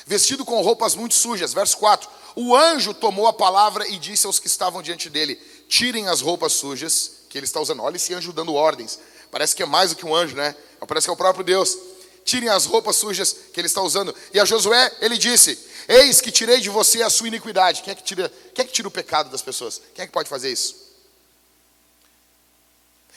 Vestido 0.06 0.44
com 0.44 0.60
roupas 0.62 0.94
muito 0.94 1.14
sujas. 1.14 1.52
Verso 1.52 1.76
4. 1.78 2.08
O 2.34 2.56
anjo 2.56 2.94
tomou 2.94 3.26
a 3.26 3.32
palavra 3.32 3.86
e 3.88 3.98
disse 3.98 4.26
aos 4.26 4.38
que 4.38 4.46
estavam 4.46 4.82
diante 4.82 5.10
dele: 5.10 5.36
Tirem 5.68 6.08
as 6.08 6.20
roupas 6.20 6.52
sujas 6.54 7.12
que 7.28 7.38
ele 7.38 7.44
está 7.44 7.60
usando. 7.60 7.82
Olha 7.82 7.96
esse 7.96 8.14
anjo 8.14 8.32
dando 8.32 8.54
ordens. 8.54 8.98
Parece 9.30 9.54
que 9.54 9.62
é 9.62 9.66
mais 9.66 9.90
do 9.90 9.96
que 9.96 10.06
um 10.06 10.14
anjo, 10.14 10.34
né? 10.34 10.56
Parece 10.86 11.06
que 11.06 11.10
é 11.10 11.12
o 11.12 11.16
próprio 11.16 11.44
Deus. 11.44 11.76
Tirem 12.24 12.48
as 12.48 12.64
roupas 12.64 12.96
sujas 12.96 13.34
que 13.52 13.60
ele 13.60 13.66
está 13.66 13.82
usando. 13.82 14.14
E 14.32 14.40
a 14.40 14.44
Josué, 14.44 14.96
ele 15.00 15.18
disse: 15.18 15.58
Eis 15.86 16.20
que 16.20 16.32
tirei 16.32 16.60
de 16.60 16.70
você 16.70 17.02
a 17.02 17.10
sua 17.10 17.28
iniquidade. 17.28 17.82
Quem 17.82 17.92
é 17.92 17.94
que 17.94 18.02
tira, 18.02 18.32
quem 18.54 18.62
é 18.62 18.66
que 18.66 18.72
tira 18.72 18.88
o 18.88 18.90
pecado 18.90 19.30
das 19.30 19.42
pessoas? 19.42 19.80
Quem 19.94 20.02
é 20.02 20.06
que 20.06 20.12
pode 20.12 20.28
fazer 20.28 20.50
isso? 20.50 20.87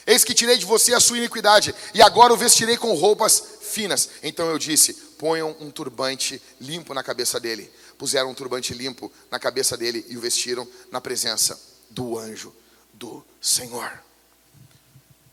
Eis 0.06 0.24
que 0.24 0.34
tirei 0.34 0.58
de 0.58 0.64
você 0.64 0.94
a 0.94 1.00
sua 1.00 1.18
iniquidade, 1.18 1.74
e 1.94 2.02
agora 2.02 2.32
o 2.32 2.36
vestirei 2.36 2.76
com 2.76 2.92
roupas 2.94 3.42
finas. 3.62 4.08
Então 4.22 4.48
eu 4.48 4.58
disse: 4.58 4.94
ponham 5.18 5.56
um 5.60 5.70
turbante 5.70 6.42
limpo 6.60 6.92
na 6.92 7.02
cabeça 7.02 7.38
dele. 7.38 7.70
Puseram 7.96 8.30
um 8.30 8.34
turbante 8.34 8.74
limpo 8.74 9.12
na 9.30 9.38
cabeça 9.38 9.76
dele 9.76 10.04
e 10.08 10.16
o 10.16 10.20
vestiram 10.20 10.66
na 10.90 11.00
presença 11.00 11.60
do 11.88 12.18
anjo 12.18 12.52
do 12.92 13.24
Senhor. 13.40 14.02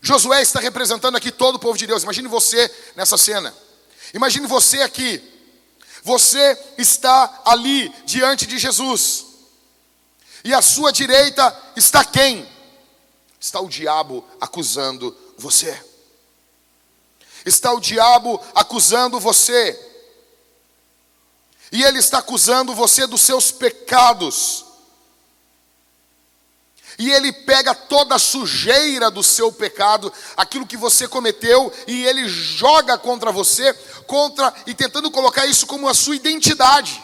Josué 0.00 0.40
está 0.40 0.60
representando 0.60 1.16
aqui 1.16 1.30
todo 1.30 1.56
o 1.56 1.58
povo 1.58 1.76
de 1.76 1.86
Deus. 1.86 2.04
Imagine 2.04 2.28
você 2.28 2.72
nessa 2.94 3.18
cena. 3.18 3.52
Imagine 4.14 4.46
você 4.46 4.80
aqui. 4.82 5.22
Você 6.02 6.56
está 6.78 7.42
ali 7.44 7.92
diante 8.06 8.46
de 8.46 8.58
Jesus. 8.58 9.26
E 10.42 10.54
à 10.54 10.62
sua 10.62 10.90
direita 10.92 11.54
está 11.76 12.04
quem? 12.04 12.48
Está 13.40 13.60
o 13.60 13.68
diabo 13.68 14.24
acusando 14.40 15.16
você. 15.38 15.82
Está 17.44 17.72
o 17.72 17.80
diabo 17.80 18.40
acusando 18.54 19.18
você. 19.18 19.88
E 21.72 21.82
ele 21.82 21.98
está 21.98 22.18
acusando 22.18 22.74
você 22.74 23.06
dos 23.06 23.22
seus 23.22 23.50
pecados 23.50 24.66
e 27.00 27.10
ele 27.10 27.32
pega 27.32 27.74
toda 27.74 28.16
a 28.16 28.18
sujeira 28.18 29.10
do 29.10 29.22
seu 29.22 29.50
pecado, 29.50 30.12
aquilo 30.36 30.66
que 30.66 30.76
você 30.76 31.08
cometeu, 31.08 31.72
e 31.86 32.04
ele 32.04 32.28
joga 32.28 32.98
contra 32.98 33.32
você, 33.32 33.72
contra 34.06 34.52
e 34.66 34.74
tentando 34.74 35.10
colocar 35.10 35.46
isso 35.46 35.66
como 35.66 35.88
a 35.88 35.94
sua 35.94 36.14
identidade. 36.14 37.02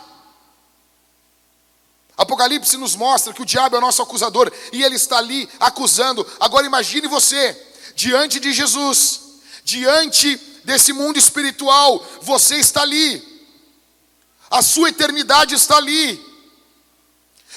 Apocalipse 2.16 2.76
nos 2.76 2.96
mostra 2.96 3.32
que 3.32 3.42
o 3.42 3.46
diabo 3.46 3.76
é 3.76 3.78
o 3.78 3.82
nosso 3.82 4.00
acusador 4.00 4.50
e 4.72 4.82
ele 4.82 4.96
está 4.96 5.18
ali 5.18 5.48
acusando. 5.60 6.26
Agora 6.40 6.66
imagine 6.66 7.06
você 7.06 7.62
diante 7.94 8.40
de 8.40 8.52
Jesus, 8.52 9.20
diante 9.64 10.36
desse 10.64 10.92
mundo 10.92 11.18
espiritual, 11.18 12.04
você 12.22 12.56
está 12.56 12.82
ali. 12.82 13.22
A 14.50 14.62
sua 14.62 14.88
eternidade 14.88 15.54
está 15.54 15.76
ali. 15.76 16.24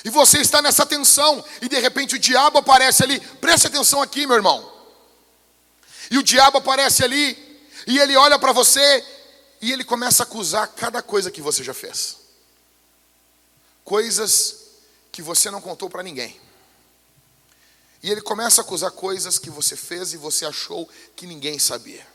E 0.03 0.09
você 0.09 0.39
está 0.39 0.61
nessa 0.61 0.85
tensão, 0.85 1.43
e 1.61 1.67
de 1.67 1.77
repente 1.79 2.15
o 2.15 2.19
diabo 2.19 2.59
aparece 2.59 3.03
ali. 3.03 3.19
Preste 3.19 3.67
atenção 3.67 4.01
aqui, 4.01 4.25
meu 4.25 4.37
irmão. 4.37 4.71
E 6.09 6.17
o 6.17 6.23
diabo 6.23 6.57
aparece 6.57 7.03
ali, 7.03 7.37
e 7.85 7.99
ele 7.99 8.15
olha 8.15 8.39
para 8.39 8.53
você, 8.53 9.03
e 9.61 9.71
ele 9.73 9.83
começa 9.83 10.23
a 10.23 10.25
acusar 10.25 10.67
cada 10.69 11.01
coisa 11.01 11.29
que 11.29 11.41
você 11.41 11.63
já 11.63 11.73
fez. 11.73 12.18
Coisas 13.89 14.67
que 15.12 15.19
você 15.19 15.50
não 15.50 15.60
contou 15.60 15.89
para 15.89 16.03
ninguém. 16.03 16.39
E 18.03 18.12
ele 18.12 18.22
começa 18.22 18.62
a 18.62 18.63
acusar 18.63 18.91
coisas 18.91 19.39
que 19.39 19.50
você 19.50 19.75
fez 19.75 20.13
e 20.13 20.17
você 20.17 20.46
achou 20.46 20.88
que 21.15 21.25
ninguém 21.25 21.58
sabia. 21.58 22.05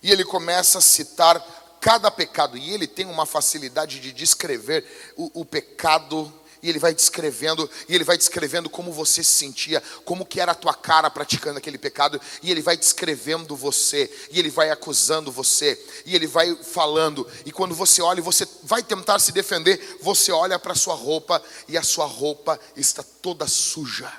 E 0.00 0.12
ele 0.12 0.24
começa 0.24 0.78
a 0.78 0.80
citar 0.80 1.40
cada 1.80 2.08
pecado, 2.08 2.56
e 2.56 2.70
ele 2.70 2.86
tem 2.86 3.04
uma 3.04 3.26
facilidade 3.26 3.98
de 3.98 4.12
descrever 4.12 4.86
o, 5.16 5.40
o 5.40 5.44
pecado 5.44 6.32
e 6.64 6.70
ele 6.70 6.78
vai 6.78 6.94
descrevendo, 6.94 7.70
e 7.86 7.94
ele 7.94 8.04
vai 8.04 8.16
descrevendo 8.16 8.70
como 8.70 8.90
você 8.90 9.22
se 9.22 9.32
sentia, 9.32 9.82
como 10.02 10.24
que 10.24 10.40
era 10.40 10.52
a 10.52 10.54
tua 10.54 10.72
cara 10.72 11.10
praticando 11.10 11.58
aquele 11.58 11.76
pecado, 11.76 12.18
e 12.42 12.50
ele 12.50 12.62
vai 12.62 12.74
descrevendo 12.74 13.54
você, 13.54 14.10
e 14.30 14.38
ele 14.38 14.48
vai 14.48 14.70
acusando 14.70 15.30
você, 15.30 15.78
e 16.06 16.16
ele 16.16 16.26
vai 16.26 16.56
falando, 16.56 17.30
e 17.44 17.52
quando 17.52 17.74
você 17.74 18.00
olha 18.00 18.20
e 18.20 18.22
você 18.22 18.48
vai 18.62 18.82
tentar 18.82 19.18
se 19.18 19.30
defender, 19.30 19.98
você 20.00 20.32
olha 20.32 20.58
para 20.58 20.72
a 20.72 20.74
sua 20.74 20.94
roupa 20.94 21.42
e 21.68 21.76
a 21.76 21.82
sua 21.82 22.06
roupa 22.06 22.58
está 22.74 23.02
toda 23.02 23.46
suja. 23.46 24.10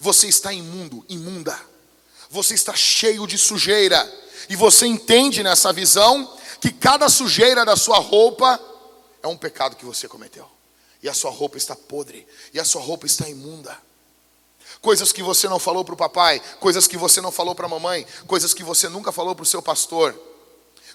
Você 0.00 0.26
está 0.26 0.54
imundo, 0.54 1.04
imunda. 1.06 1.60
Você 2.30 2.54
está 2.54 2.74
cheio 2.74 3.26
de 3.26 3.36
sujeira. 3.36 4.10
E 4.48 4.56
você 4.56 4.86
entende 4.86 5.42
nessa 5.42 5.70
visão 5.70 6.34
que 6.62 6.72
cada 6.72 7.10
sujeira 7.10 7.62
da 7.62 7.76
sua 7.76 7.98
roupa 7.98 8.58
é 9.22 9.28
um 9.28 9.36
pecado 9.36 9.76
que 9.76 9.84
você 9.84 10.08
cometeu 10.08 10.50
e 11.02 11.08
a 11.08 11.14
sua 11.14 11.30
roupa 11.30 11.56
está 11.56 11.74
podre, 11.74 12.26
e 12.54 12.60
a 12.60 12.64
sua 12.64 12.80
roupa 12.80 13.06
está 13.06 13.28
imunda. 13.28 13.76
Coisas 14.80 15.12
que 15.12 15.22
você 15.22 15.48
não 15.48 15.58
falou 15.58 15.84
para 15.84 15.94
o 15.94 15.96
papai, 15.96 16.40
coisas 16.60 16.86
que 16.86 16.96
você 16.96 17.20
não 17.20 17.32
falou 17.32 17.54
para 17.54 17.66
a 17.66 17.68
mamãe, 17.68 18.06
coisas 18.26 18.54
que 18.54 18.62
você 18.62 18.88
nunca 18.88 19.12
falou 19.12 19.34
para 19.34 19.42
o 19.42 19.46
seu 19.46 19.60
pastor, 19.60 20.18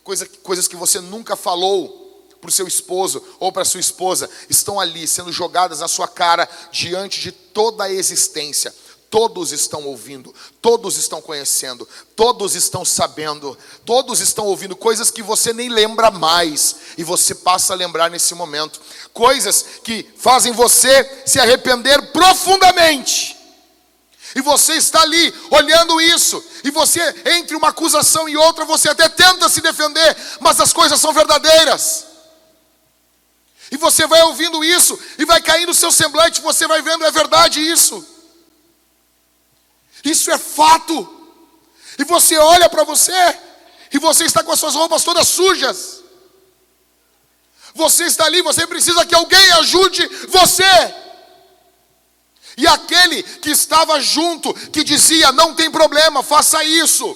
coisa, 0.04 0.26
coisas 0.44 0.68
que 0.68 0.76
você 0.76 1.00
nunca 1.00 1.36
falou 1.36 2.06
para 2.40 2.50
o 2.50 2.52
seu 2.52 2.68
esposo 2.68 3.24
ou 3.40 3.52
para 3.52 3.66
sua 3.66 3.80
esposa, 3.80 4.30
estão 4.50 4.80
ali 4.80 5.08
sendo 5.08 5.32
jogadas 5.32 5.80
na 5.80 5.88
sua 5.88 6.08
cara 6.08 6.48
diante 6.72 7.20
de 7.20 7.32
toda 7.32 7.84
a 7.84 7.92
existência. 7.92 8.74
Todos 9.10 9.54
estão 9.54 9.86
ouvindo, 9.86 10.36
todos 10.62 10.98
estão 10.98 11.22
conhecendo, 11.22 11.88
todos 12.14 12.56
estão 12.56 12.84
sabendo, 12.84 13.58
todos 13.86 14.20
estão 14.20 14.46
ouvindo 14.46 14.76
coisas 14.76 15.10
que 15.10 15.24
você 15.24 15.54
nem 15.54 15.70
lembra 15.70 16.12
mais 16.12 16.76
e 16.98 17.06
você 17.06 17.34
passa 17.34 17.72
a 17.72 17.76
lembrar 17.76 18.10
nesse 18.10 18.36
momento, 18.36 18.82
coisas 19.14 19.66
que 19.82 20.06
fazem 20.18 20.52
você 20.52 21.24
se 21.26 21.40
arrepender 21.40 22.12
profundamente. 22.12 23.38
E 24.36 24.42
você 24.42 24.74
está 24.74 25.02
ali 25.02 25.34
olhando 25.50 26.02
isso, 26.02 26.44
e 26.64 26.70
você, 26.70 27.00
entre 27.38 27.56
uma 27.56 27.70
acusação 27.70 28.28
e 28.28 28.36
outra, 28.36 28.66
você 28.66 28.90
até 28.90 29.08
tenta 29.08 29.48
se 29.48 29.62
defender, 29.62 30.18
mas 30.42 30.60
as 30.60 30.74
coisas 30.74 31.00
são 31.00 31.14
verdadeiras. 31.14 32.06
E 33.72 33.78
você 33.78 34.06
vai 34.06 34.22
ouvindo 34.24 34.64
isso, 34.66 35.00
e 35.18 35.24
vai 35.24 35.42
cair 35.42 35.66
no 35.66 35.74
seu 35.74 35.94
semblante, 35.94 36.42
você 36.42 36.68
vai 36.68 36.82
vendo, 36.82 37.06
é 37.06 37.12
verdade 37.12 37.62
isso. 37.62 38.17
Isso 40.04 40.32
é 40.32 40.38
fato. 40.38 41.16
E 41.98 42.04
você 42.04 42.38
olha 42.38 42.70
para 42.70 42.84
você 42.84 43.14
e 43.92 44.00
você 44.00 44.26
está 44.26 44.44
com 44.44 44.52
as 44.52 44.60
suas 44.60 44.76
roupas 44.76 45.04
todas 45.04 45.28
sujas. 45.28 46.04
Você 47.74 48.06
está 48.06 48.26
ali, 48.26 48.42
você 48.42 48.66
precisa 48.66 49.06
que 49.06 49.16
alguém 49.16 49.52
ajude 49.54 50.08
você. 50.28 50.64
E 52.58 52.66
aquele 52.68 53.22
que 53.22 53.52
estava 53.52 54.00
junto, 54.02 54.54
que 54.72 54.84
dizia: 54.84 55.32
Não 55.32 55.54
tem 55.54 55.70
problema, 55.70 56.24
faça 56.24 56.64
isso. 56.64 57.16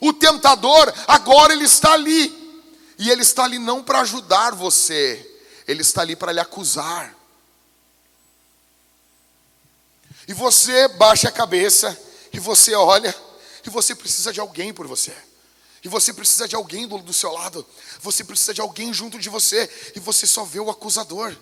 O 0.00 0.12
tentador, 0.12 0.92
agora 1.06 1.52
ele 1.52 1.64
está 1.64 1.92
ali. 1.92 2.38
E 2.98 3.10
ele 3.10 3.22
está 3.22 3.44
ali 3.44 3.58
não 3.58 3.82
para 3.82 4.00
ajudar 4.00 4.54
você, 4.54 5.26
ele 5.66 5.80
está 5.80 6.02
ali 6.02 6.14
para 6.14 6.32
lhe 6.32 6.40
acusar. 6.40 7.14
E 10.28 10.34
você 10.34 10.86
baixa 10.88 11.28
a 11.28 11.32
cabeça 11.32 11.98
e 12.32 12.38
você 12.38 12.74
olha 12.74 13.14
e 13.66 13.70
você 13.70 13.94
precisa 13.94 14.32
de 14.32 14.40
alguém 14.40 14.72
por 14.72 14.86
você. 14.86 15.14
E 15.82 15.88
você 15.88 16.12
precisa 16.12 16.46
de 16.46 16.54
alguém 16.54 16.86
do, 16.86 16.98
do 16.98 17.12
seu 17.12 17.32
lado. 17.32 17.66
Você 18.00 18.22
precisa 18.22 18.52
de 18.52 18.60
alguém 18.60 18.92
junto 18.92 19.18
de 19.18 19.28
você. 19.28 19.68
E 19.94 20.00
você 20.00 20.26
só 20.26 20.44
vê 20.44 20.60
o 20.60 20.70
acusador. 20.70 21.34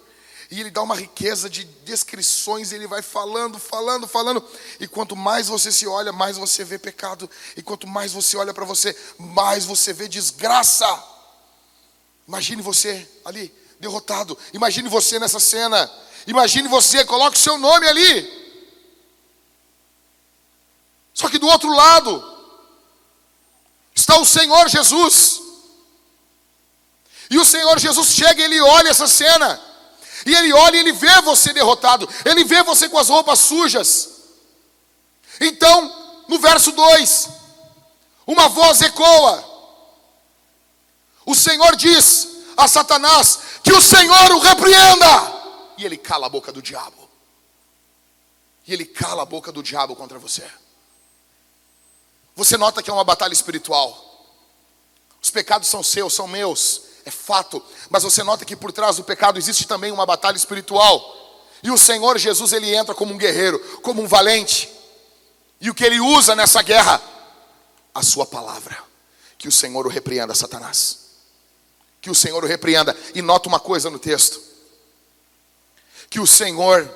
E 0.50 0.60
ele 0.60 0.70
dá 0.70 0.80
uma 0.80 0.94
riqueza 0.94 1.50
de 1.50 1.64
descrições, 1.84 2.72
ele 2.72 2.86
vai 2.86 3.02
falando, 3.02 3.58
falando, 3.58 4.08
falando. 4.08 4.42
E 4.80 4.86
quanto 4.86 5.14
mais 5.14 5.48
você 5.48 5.70
se 5.70 5.86
olha, 5.86 6.12
mais 6.12 6.38
você 6.38 6.64
vê 6.64 6.78
pecado. 6.78 7.28
E 7.56 7.62
quanto 7.62 7.86
mais 7.86 8.12
você 8.12 8.36
olha 8.36 8.54
para 8.54 8.64
você, 8.64 8.96
mais 9.18 9.64
você 9.64 9.92
vê 9.92 10.08
desgraça. 10.08 10.86
Imagine 12.26 12.62
você 12.62 13.06
ali, 13.24 13.52
derrotado. 13.80 14.38
Imagine 14.54 14.88
você 14.88 15.18
nessa 15.18 15.40
cena. 15.40 15.90
Imagine 16.26 16.68
você, 16.68 17.04
coloque 17.04 17.36
o 17.36 17.40
seu 17.40 17.58
nome 17.58 17.86
ali. 17.86 18.37
Só 21.18 21.28
que 21.28 21.38
do 21.38 21.48
outro 21.48 21.74
lado, 21.74 22.22
está 23.92 24.16
o 24.20 24.24
Senhor 24.24 24.68
Jesus. 24.68 25.40
E 27.28 27.36
o 27.36 27.44
Senhor 27.44 27.76
Jesus 27.76 28.10
chega 28.10 28.40
e 28.40 28.44
ele 28.44 28.60
olha 28.60 28.90
essa 28.90 29.08
cena. 29.08 29.60
E 30.24 30.32
ele 30.32 30.52
olha 30.52 30.76
e 30.76 30.78
ele 30.78 30.92
vê 30.92 31.20
você 31.22 31.52
derrotado. 31.52 32.08
Ele 32.24 32.44
vê 32.44 32.62
você 32.62 32.88
com 32.88 32.98
as 32.98 33.08
roupas 33.08 33.40
sujas. 33.40 34.10
Então, 35.40 36.24
no 36.28 36.38
verso 36.38 36.70
2, 36.70 37.28
uma 38.24 38.48
voz 38.48 38.80
ecoa. 38.80 39.44
O 41.26 41.34
Senhor 41.34 41.74
diz 41.74 42.28
a 42.56 42.68
Satanás 42.68 43.40
que 43.64 43.72
o 43.72 43.82
Senhor 43.82 44.30
o 44.30 44.38
repreenda. 44.38 45.34
E 45.76 45.84
ele 45.84 45.96
cala 45.96 46.26
a 46.26 46.30
boca 46.30 46.52
do 46.52 46.62
diabo. 46.62 47.08
E 48.68 48.72
ele 48.72 48.84
cala 48.84 49.22
a 49.22 49.26
boca 49.26 49.50
do 49.50 49.64
diabo 49.64 49.96
contra 49.96 50.16
você. 50.20 50.48
Você 52.38 52.56
nota 52.56 52.80
que 52.80 52.88
é 52.88 52.92
uma 52.92 53.02
batalha 53.02 53.32
espiritual. 53.32 54.30
Os 55.20 55.28
pecados 55.28 55.66
são 55.66 55.82
seus, 55.82 56.14
são 56.14 56.28
meus, 56.28 56.82
é 57.04 57.10
fato. 57.10 57.60
Mas 57.90 58.04
você 58.04 58.22
nota 58.22 58.44
que 58.44 58.54
por 58.54 58.70
trás 58.70 58.94
do 58.94 59.02
pecado 59.02 59.40
existe 59.40 59.66
também 59.66 59.90
uma 59.90 60.06
batalha 60.06 60.36
espiritual. 60.36 61.48
E 61.64 61.70
o 61.72 61.76
Senhor 61.76 62.16
Jesus, 62.16 62.52
ele 62.52 62.72
entra 62.72 62.94
como 62.94 63.12
um 63.12 63.18
guerreiro, 63.18 63.58
como 63.82 64.00
um 64.00 64.06
valente. 64.06 64.70
E 65.60 65.68
o 65.68 65.74
que 65.74 65.84
ele 65.84 65.98
usa 65.98 66.36
nessa 66.36 66.62
guerra? 66.62 67.02
A 67.92 68.04
sua 68.04 68.24
palavra. 68.24 68.78
Que 69.36 69.48
o 69.48 69.52
Senhor 69.52 69.84
o 69.84 69.90
repreenda, 69.90 70.32
Satanás. 70.32 70.98
Que 72.00 72.08
o 72.08 72.14
Senhor 72.14 72.44
o 72.44 72.46
repreenda. 72.46 72.96
E 73.16 73.20
nota 73.20 73.48
uma 73.48 73.58
coisa 73.58 73.90
no 73.90 73.98
texto: 73.98 74.40
que 76.08 76.20
o 76.20 76.26
Senhor 76.26 76.88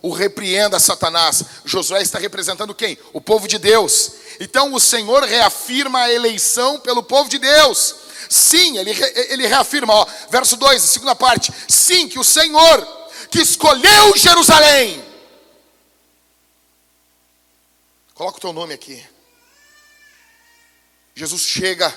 o 0.00 0.12
repreenda 0.12 0.78
Satanás. 0.78 1.44
Josué 1.64 2.02
está 2.02 2.18
representando 2.18 2.74
quem? 2.74 2.98
O 3.12 3.20
povo 3.20 3.46
de 3.46 3.58
Deus. 3.58 4.12
Então 4.40 4.72
o 4.72 4.80
Senhor 4.80 5.22
reafirma 5.24 6.00
a 6.00 6.12
eleição 6.12 6.80
pelo 6.80 7.02
povo 7.02 7.28
de 7.28 7.38
Deus. 7.38 7.94
Sim, 8.28 8.78
ele, 8.78 8.90
ele 9.30 9.46
reafirma, 9.46 9.94
ó, 9.94 10.06
verso 10.30 10.56
2, 10.56 10.82
segunda 10.82 11.14
parte. 11.14 11.52
Sim, 11.68 12.08
que 12.08 12.18
o 12.18 12.24
Senhor 12.24 12.86
que 13.30 13.40
escolheu 13.40 14.16
Jerusalém. 14.16 15.04
Coloca 18.14 18.38
o 18.38 18.40
teu 18.40 18.52
nome 18.52 18.74
aqui. 18.74 19.04
Jesus 21.14 21.42
chega, 21.42 21.92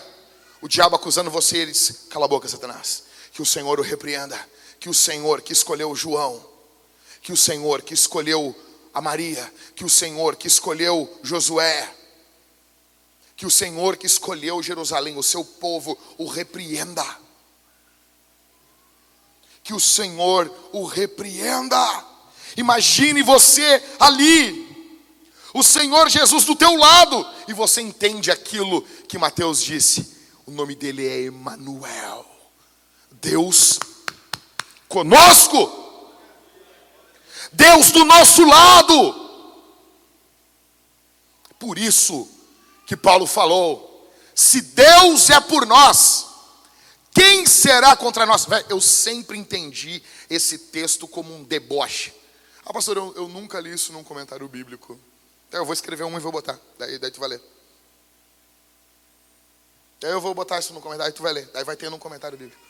o 0.61 0.67
diabo 0.67 0.95
acusando 0.95 1.29
você, 1.29 1.57
ele 1.57 1.71
diz: 1.71 2.05
Cala 2.09 2.25
a 2.25 2.27
boca, 2.27 2.47
Satanás. 2.47 3.03
Que 3.33 3.41
o 3.41 3.45
Senhor 3.45 3.79
o 3.79 3.83
repreenda. 3.83 4.39
Que 4.79 4.89
o 4.89 4.93
Senhor 4.93 5.41
que 5.41 5.53
escolheu 5.53 5.95
João 5.95 6.51
que 7.21 7.31
o 7.31 7.37
Senhor 7.37 7.81
que 7.81 7.93
escolheu 7.93 8.55
a 8.93 8.99
Maria, 8.99 9.51
que 9.75 9.85
o 9.85 9.89
Senhor 9.89 10.35
que 10.35 10.47
escolheu 10.47 11.09
Josué, 11.21 11.89
que 13.41 13.47
o 13.47 13.49
Senhor 13.49 13.97
que 13.97 14.05
escolheu 14.05 14.61
Jerusalém, 14.61 15.17
o 15.17 15.23
seu 15.23 15.43
povo, 15.43 15.97
o 16.15 16.27
repreenda. 16.27 17.03
Que 19.63 19.73
o 19.73 19.79
Senhor 19.79 20.53
o 20.71 20.85
repreenda. 20.85 22.05
Imagine 22.55 23.23
você 23.23 23.83
ali, 23.99 24.93
o 25.55 25.63
Senhor 25.63 26.07
Jesus 26.07 26.45
do 26.45 26.55
teu 26.55 26.75
lado, 26.75 27.27
e 27.47 27.53
você 27.53 27.81
entende 27.81 28.29
aquilo 28.29 28.83
que 29.07 29.17
Mateus 29.17 29.63
disse. 29.63 30.15
O 30.45 30.51
nome 30.51 30.75
dele 30.75 31.07
é 31.07 31.21
Emanuel. 31.21 32.23
Deus 33.13 33.79
conosco. 34.87 36.07
Deus 37.51 37.89
do 37.89 38.05
nosso 38.05 38.45
lado. 38.45 39.15
Por 41.57 41.79
isso 41.79 42.29
que 42.91 42.97
Paulo 42.97 43.25
falou: 43.25 44.11
se 44.35 44.59
Deus 44.59 45.29
é 45.29 45.39
por 45.39 45.65
nós, 45.65 46.27
quem 47.13 47.45
será 47.45 47.95
contra 47.95 48.25
nós? 48.25 48.45
Eu 48.67 48.81
sempre 48.81 49.37
entendi 49.37 50.03
esse 50.29 50.57
texto 50.57 51.07
como 51.07 51.33
um 51.33 51.41
deboche. 51.41 52.13
Ah, 52.65 52.73
pastor, 52.73 52.97
eu, 52.97 53.13
eu 53.15 53.29
nunca 53.29 53.61
li 53.61 53.73
isso 53.73 53.93
num 53.93 54.03
comentário 54.03 54.45
bíblico. 54.49 54.99
Então 55.47 55.61
eu 55.61 55.65
vou 55.65 55.73
escrever 55.73 56.03
um 56.03 56.17
e 56.17 56.19
vou 56.19 56.33
botar. 56.33 56.59
Daí, 56.77 56.99
daí 56.99 57.11
tu 57.11 57.21
vai 57.21 57.29
ler. 57.29 57.41
Daí 60.01 60.11
eu 60.11 60.19
vou 60.19 60.33
botar 60.33 60.59
isso 60.59 60.73
no 60.73 60.81
comentário, 60.81 61.09
daí 61.09 61.15
tu 61.15 61.23
vai 61.23 61.31
ler. 61.31 61.49
Daí 61.53 61.63
vai 61.63 61.77
ter 61.77 61.89
num 61.89 61.99
comentário 61.99 62.37
bíblico. 62.37 62.61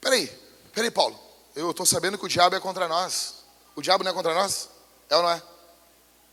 Peraí, 0.00 0.26
peraí, 0.74 0.90
Paulo. 0.90 1.16
Eu 1.54 1.70
estou 1.70 1.86
sabendo 1.86 2.18
que 2.18 2.24
o 2.24 2.28
diabo 2.28 2.56
é 2.56 2.60
contra 2.60 2.88
nós. 2.88 3.34
O 3.76 3.82
diabo 3.82 4.02
não 4.02 4.10
é 4.10 4.14
contra 4.14 4.34
nós? 4.34 4.68
É 5.08 5.16
ou 5.16 5.22
não 5.22 5.30
é? 5.30 5.42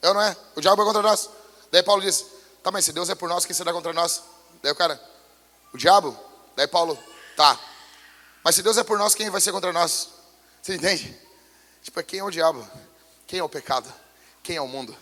É 0.01 0.08
ou 0.08 0.13
não 0.15 0.21
é? 0.23 0.36
O 0.56 0.62
diabo 0.62 0.82
é 0.82 0.86
contra 0.86 1.04
nós. 1.04 1.30
Daí 1.72 1.82
Paulo 1.82 2.02
diz: 2.02 2.26
Tá, 2.62 2.70
mas 2.70 2.86
se 2.86 2.94
Deus 2.94 3.10
é 3.10 3.16
por 3.16 3.30
nós, 3.30 3.46
quem 3.46 3.56
será 3.56 3.72
contra 3.72 3.94
nós? 3.94 4.22
Daí 4.62 4.72
o 4.72 4.76
cara: 4.76 5.02
O 5.74 5.78
diabo? 5.78 6.18
Daí 6.56 6.68
Paulo: 6.68 6.98
Tá. 7.36 7.58
Mas 8.44 8.56
se 8.56 8.62
Deus 8.62 8.78
é 8.78 8.84
por 8.84 8.98
nós, 8.98 9.16
quem 9.16 9.30
vai 9.30 9.40
ser 9.40 9.52
contra 9.52 9.72
nós? 9.72 10.10
Você 10.62 10.76
entende? 10.76 11.18
Tipo, 11.82 12.04
quem 12.04 12.20
é 12.20 12.24
o 12.24 12.30
diabo? 12.30 12.68
Quem 13.26 13.40
é 13.40 13.44
o 13.44 13.50
pecado? 13.50 13.92
Quem 14.44 14.56
é 14.58 14.62
o 14.62 14.68
mundo? 14.68 14.96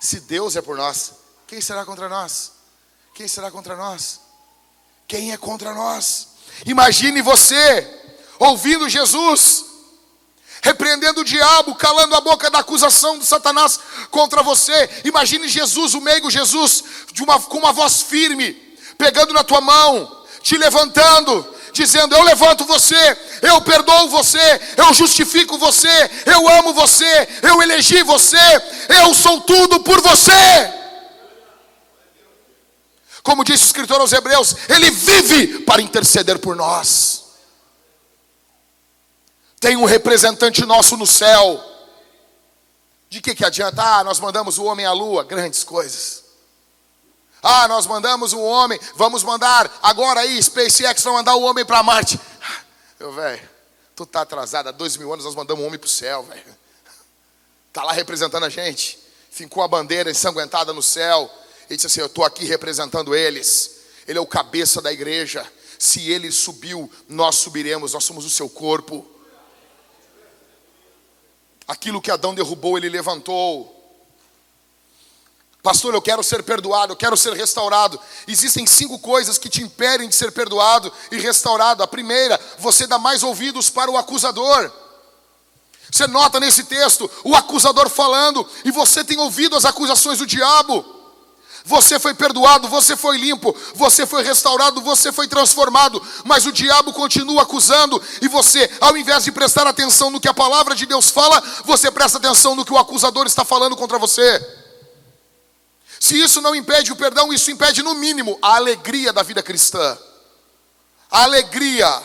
Se 0.00 0.20
Deus 0.20 0.56
é 0.56 0.62
por 0.62 0.76
nós, 0.76 1.12
quem 1.46 1.60
será 1.60 1.84
contra 1.84 2.08
nós? 2.08 2.52
Quem 3.14 3.28
será 3.28 3.50
contra 3.50 3.76
nós? 3.76 4.20
Quem 5.06 5.32
é 5.32 5.36
contra 5.36 5.72
nós? 5.74 6.28
Imagine 6.66 7.22
você 7.22 8.02
ouvindo 8.38 8.88
Jesus, 8.88 9.64
repreendendo 10.64 11.20
o 11.20 11.24
diabo, 11.24 11.74
calando 11.74 12.14
a 12.14 12.22
boca 12.22 12.48
da 12.48 12.60
acusação 12.60 13.18
de 13.18 13.26
Satanás 13.26 13.78
contra 14.10 14.42
você. 14.42 14.88
Imagine 15.04 15.46
Jesus, 15.46 15.92
o 15.92 16.00
meigo 16.00 16.30
Jesus, 16.30 16.82
uma, 17.20 17.38
com 17.38 17.58
uma 17.58 17.70
voz 17.70 18.00
firme, 18.00 18.54
pegando 18.96 19.34
na 19.34 19.44
tua 19.44 19.60
mão, 19.60 20.24
te 20.40 20.56
levantando, 20.56 21.46
dizendo: 21.70 22.16
Eu 22.16 22.22
levanto 22.22 22.64
você, 22.64 22.96
eu 23.42 23.60
perdoo 23.60 24.08
você, 24.08 24.58
eu 24.78 24.94
justifico 24.94 25.58
você, 25.58 26.10
eu 26.24 26.48
amo 26.48 26.72
você, 26.72 27.28
eu 27.42 27.60
elegi 27.60 28.02
você, 28.02 28.38
eu 29.02 29.12
sou 29.12 29.42
tudo 29.42 29.80
por 29.80 30.00
você. 30.00 30.72
Como 33.22 33.44
disse 33.44 33.64
o 33.64 33.66
escritor 33.66 34.00
aos 34.00 34.14
Hebreus, 34.14 34.56
ele 34.70 34.90
vive 34.90 35.58
para 35.60 35.82
interceder 35.82 36.38
por 36.38 36.56
nós 36.56 37.13
tem 39.64 39.78
um 39.78 39.86
representante 39.86 40.66
nosso 40.66 40.94
no 40.94 41.06
céu. 41.06 41.58
De 43.08 43.22
que, 43.22 43.34
que 43.34 43.46
adianta? 43.46 43.82
Ah, 43.82 44.04
nós 44.04 44.20
mandamos 44.20 44.58
o 44.58 44.64
homem 44.64 44.84
à 44.84 44.92
lua, 44.92 45.24
grandes 45.24 45.64
coisas. 45.64 46.22
Ah, 47.42 47.66
nós 47.66 47.86
mandamos 47.86 48.34
o 48.34 48.40
homem, 48.40 48.78
vamos 48.94 49.22
mandar 49.22 49.74
agora 49.82 50.20
aí, 50.20 50.42
SpaceX 50.42 51.02
vai 51.02 51.14
mandar 51.14 51.34
o 51.36 51.42
homem 51.42 51.64
para 51.64 51.82
Marte. 51.82 52.20
Eu, 53.00 53.10
velho, 53.12 53.48
tu 53.96 54.04
tá 54.04 54.20
atrasado, 54.20 54.68
há 54.68 54.72
dois 54.72 54.98
mil 54.98 55.10
anos 55.10 55.24
nós 55.24 55.34
mandamos 55.34 55.64
o 55.64 55.66
homem 55.66 55.78
para 55.78 55.86
o 55.86 55.90
céu, 55.90 56.22
velho. 56.24 56.58
Tá 57.72 57.84
lá 57.84 57.92
representando 57.92 58.44
a 58.44 58.50
gente, 58.50 58.98
fincou 59.30 59.62
a 59.62 59.68
bandeira 59.68 60.10
ensanguentada 60.10 60.74
no 60.74 60.82
céu, 60.82 61.30
e 61.70 61.76
disse 61.76 61.86
assim: 61.86 62.00
Eu 62.00 62.06
estou 62.06 62.22
aqui 62.22 62.44
representando 62.44 63.14
eles. 63.14 63.78
Ele 64.06 64.18
é 64.18 64.20
o 64.20 64.26
cabeça 64.26 64.82
da 64.82 64.92
igreja. 64.92 65.50
Se 65.78 66.10
ele 66.10 66.30
subiu, 66.30 66.90
nós 67.08 67.36
subiremos, 67.36 67.94
nós 67.94 68.04
somos 68.04 68.26
o 68.26 68.30
seu 68.30 68.48
corpo. 68.48 69.13
Aquilo 71.66 72.00
que 72.00 72.10
Adão 72.10 72.34
derrubou, 72.34 72.76
ele 72.76 72.88
levantou. 72.88 73.74
Pastor, 75.62 75.94
eu 75.94 76.02
quero 76.02 76.22
ser 76.22 76.42
perdoado, 76.42 76.92
eu 76.92 76.96
quero 76.96 77.16
ser 77.16 77.32
restaurado. 77.32 77.98
Existem 78.28 78.66
cinco 78.66 78.98
coisas 78.98 79.38
que 79.38 79.48
te 79.48 79.62
impedem 79.62 80.08
de 80.08 80.14
ser 80.14 80.30
perdoado 80.30 80.92
e 81.10 81.16
restaurado. 81.16 81.82
A 81.82 81.86
primeira, 81.86 82.38
você 82.58 82.86
dá 82.86 82.98
mais 82.98 83.22
ouvidos 83.22 83.70
para 83.70 83.90
o 83.90 83.96
acusador. 83.96 84.70
Você 85.90 86.06
nota 86.06 86.38
nesse 86.38 86.64
texto 86.64 87.10
o 87.24 87.34
acusador 87.34 87.88
falando, 87.88 88.46
e 88.62 88.70
você 88.70 89.02
tem 89.02 89.18
ouvido 89.18 89.56
as 89.56 89.64
acusações 89.64 90.18
do 90.18 90.26
diabo. 90.26 90.93
Você 91.66 91.98
foi 91.98 92.12
perdoado, 92.12 92.68
você 92.68 92.94
foi 92.94 93.16
limpo, 93.16 93.56
você 93.74 94.06
foi 94.06 94.22
restaurado, 94.22 94.82
você 94.82 95.10
foi 95.10 95.26
transformado, 95.26 96.00
mas 96.22 96.44
o 96.44 96.52
diabo 96.52 96.92
continua 96.92 97.42
acusando, 97.42 98.00
e 98.20 98.28
você, 98.28 98.70
ao 98.82 98.94
invés 98.98 99.24
de 99.24 99.32
prestar 99.32 99.66
atenção 99.66 100.10
no 100.10 100.20
que 100.20 100.28
a 100.28 100.34
palavra 100.34 100.74
de 100.74 100.84
Deus 100.84 101.08
fala, 101.08 101.42
você 101.64 101.90
presta 101.90 102.18
atenção 102.18 102.54
no 102.54 102.66
que 102.66 102.72
o 102.72 102.76
acusador 102.76 103.26
está 103.26 103.46
falando 103.46 103.76
contra 103.76 103.98
você. 103.98 104.46
Se 105.98 106.20
isso 106.20 106.42
não 106.42 106.54
impede 106.54 106.92
o 106.92 106.96
perdão, 106.96 107.32
isso 107.32 107.50
impede 107.50 107.82
no 107.82 107.94
mínimo 107.94 108.38
a 108.42 108.56
alegria 108.56 109.10
da 109.10 109.22
vida 109.22 109.42
cristã. 109.42 109.98
A 111.10 111.22
alegria 111.22 112.02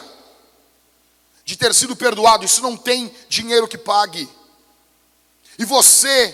de 1.44 1.58
ter 1.58 1.74
sido 1.74 1.98
perdoado, 1.98 2.46
isso 2.46 2.62
não 2.62 2.78
tem 2.78 3.14
dinheiro 3.28 3.68
que 3.68 3.78
pague. 3.78 4.30
E 5.58 5.66
você 5.66 6.34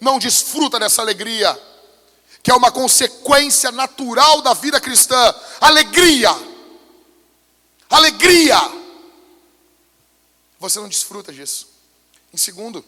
não 0.00 0.18
desfruta 0.18 0.78
dessa 0.78 1.02
alegria 1.02 1.60
que 2.42 2.50
é 2.50 2.54
uma 2.54 2.72
consequência 2.72 3.70
natural 3.70 4.42
da 4.42 4.52
vida 4.52 4.80
cristã. 4.80 5.34
Alegria. 5.60 6.30
Alegria. 7.88 8.58
Você 10.58 10.80
não 10.80 10.88
desfruta 10.88 11.32
disso. 11.32 11.68
Em 12.32 12.36
segundo, 12.36 12.84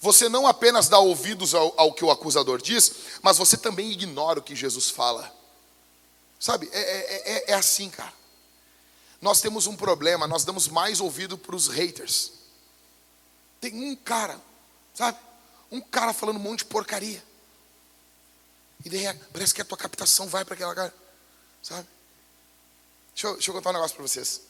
você 0.00 0.28
não 0.28 0.46
apenas 0.46 0.88
dá 0.88 0.98
ouvidos 0.98 1.54
ao, 1.54 1.72
ao, 1.76 1.92
que 1.92 2.04
o 2.04 2.10
acusador 2.10 2.60
diz, 2.60 2.92
mas 3.22 3.38
você 3.38 3.56
também 3.56 3.90
ignora 3.92 4.40
o 4.40 4.42
que 4.42 4.56
Jesus 4.56 4.90
fala. 4.90 5.32
Sabe, 6.40 6.68
é, 6.72 6.80
é, 6.80 7.32
é, 7.32 7.50
é 7.52 7.54
assim, 7.54 7.88
cara. 7.88 8.12
Nós 9.20 9.40
temos 9.40 9.66
um 9.66 9.76
problema, 9.76 10.26
nós 10.26 10.44
damos 10.44 10.68
mais 10.68 11.00
ouvido 11.00 11.38
para 11.38 11.56
os 11.56 11.68
haters. 11.68 12.32
Tem 13.60 13.72
um 13.72 13.96
cara, 13.96 14.38
sabe? 14.92 15.18
Um 15.70 15.80
cara 15.80 16.12
falando 16.12 16.36
um 16.36 16.40
monte 16.40 16.58
de 16.58 16.64
porcaria. 16.66 17.22
E 18.84 18.90
daí 18.90 19.14
parece 19.32 19.54
que 19.54 19.62
a 19.62 19.64
tua 19.64 19.78
captação 19.78 20.28
vai 20.28 20.44
para 20.44 20.54
aquela 20.54 20.74
cara, 20.74 20.94
sabe? 21.62 21.88
Deixa 23.14 23.28
eu, 23.28 23.32
deixa 23.34 23.50
eu 23.50 23.54
contar 23.54 23.70
um 23.70 23.74
negócio 23.74 23.96
para 23.96 24.06
vocês. 24.06 24.42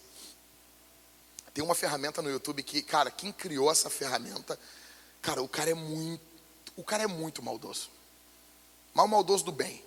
Tem 1.52 1.62
uma 1.62 1.74
ferramenta 1.74 2.20
no 2.20 2.28
YouTube 2.28 2.62
que, 2.64 2.82
cara, 2.82 3.12
quem 3.12 3.32
criou 3.32 3.70
essa 3.70 3.88
ferramenta, 3.88 4.58
cara, 5.22 5.40
o 5.40 5.48
cara 5.48 5.70
é 5.70 5.74
muito, 5.74 6.20
o 6.76 6.82
cara 6.82 7.04
é 7.04 7.06
muito 7.06 7.42
maldoso. 7.42 7.88
Mal 8.92 9.06
maldoso 9.06 9.44
do 9.44 9.52
bem. 9.52 9.84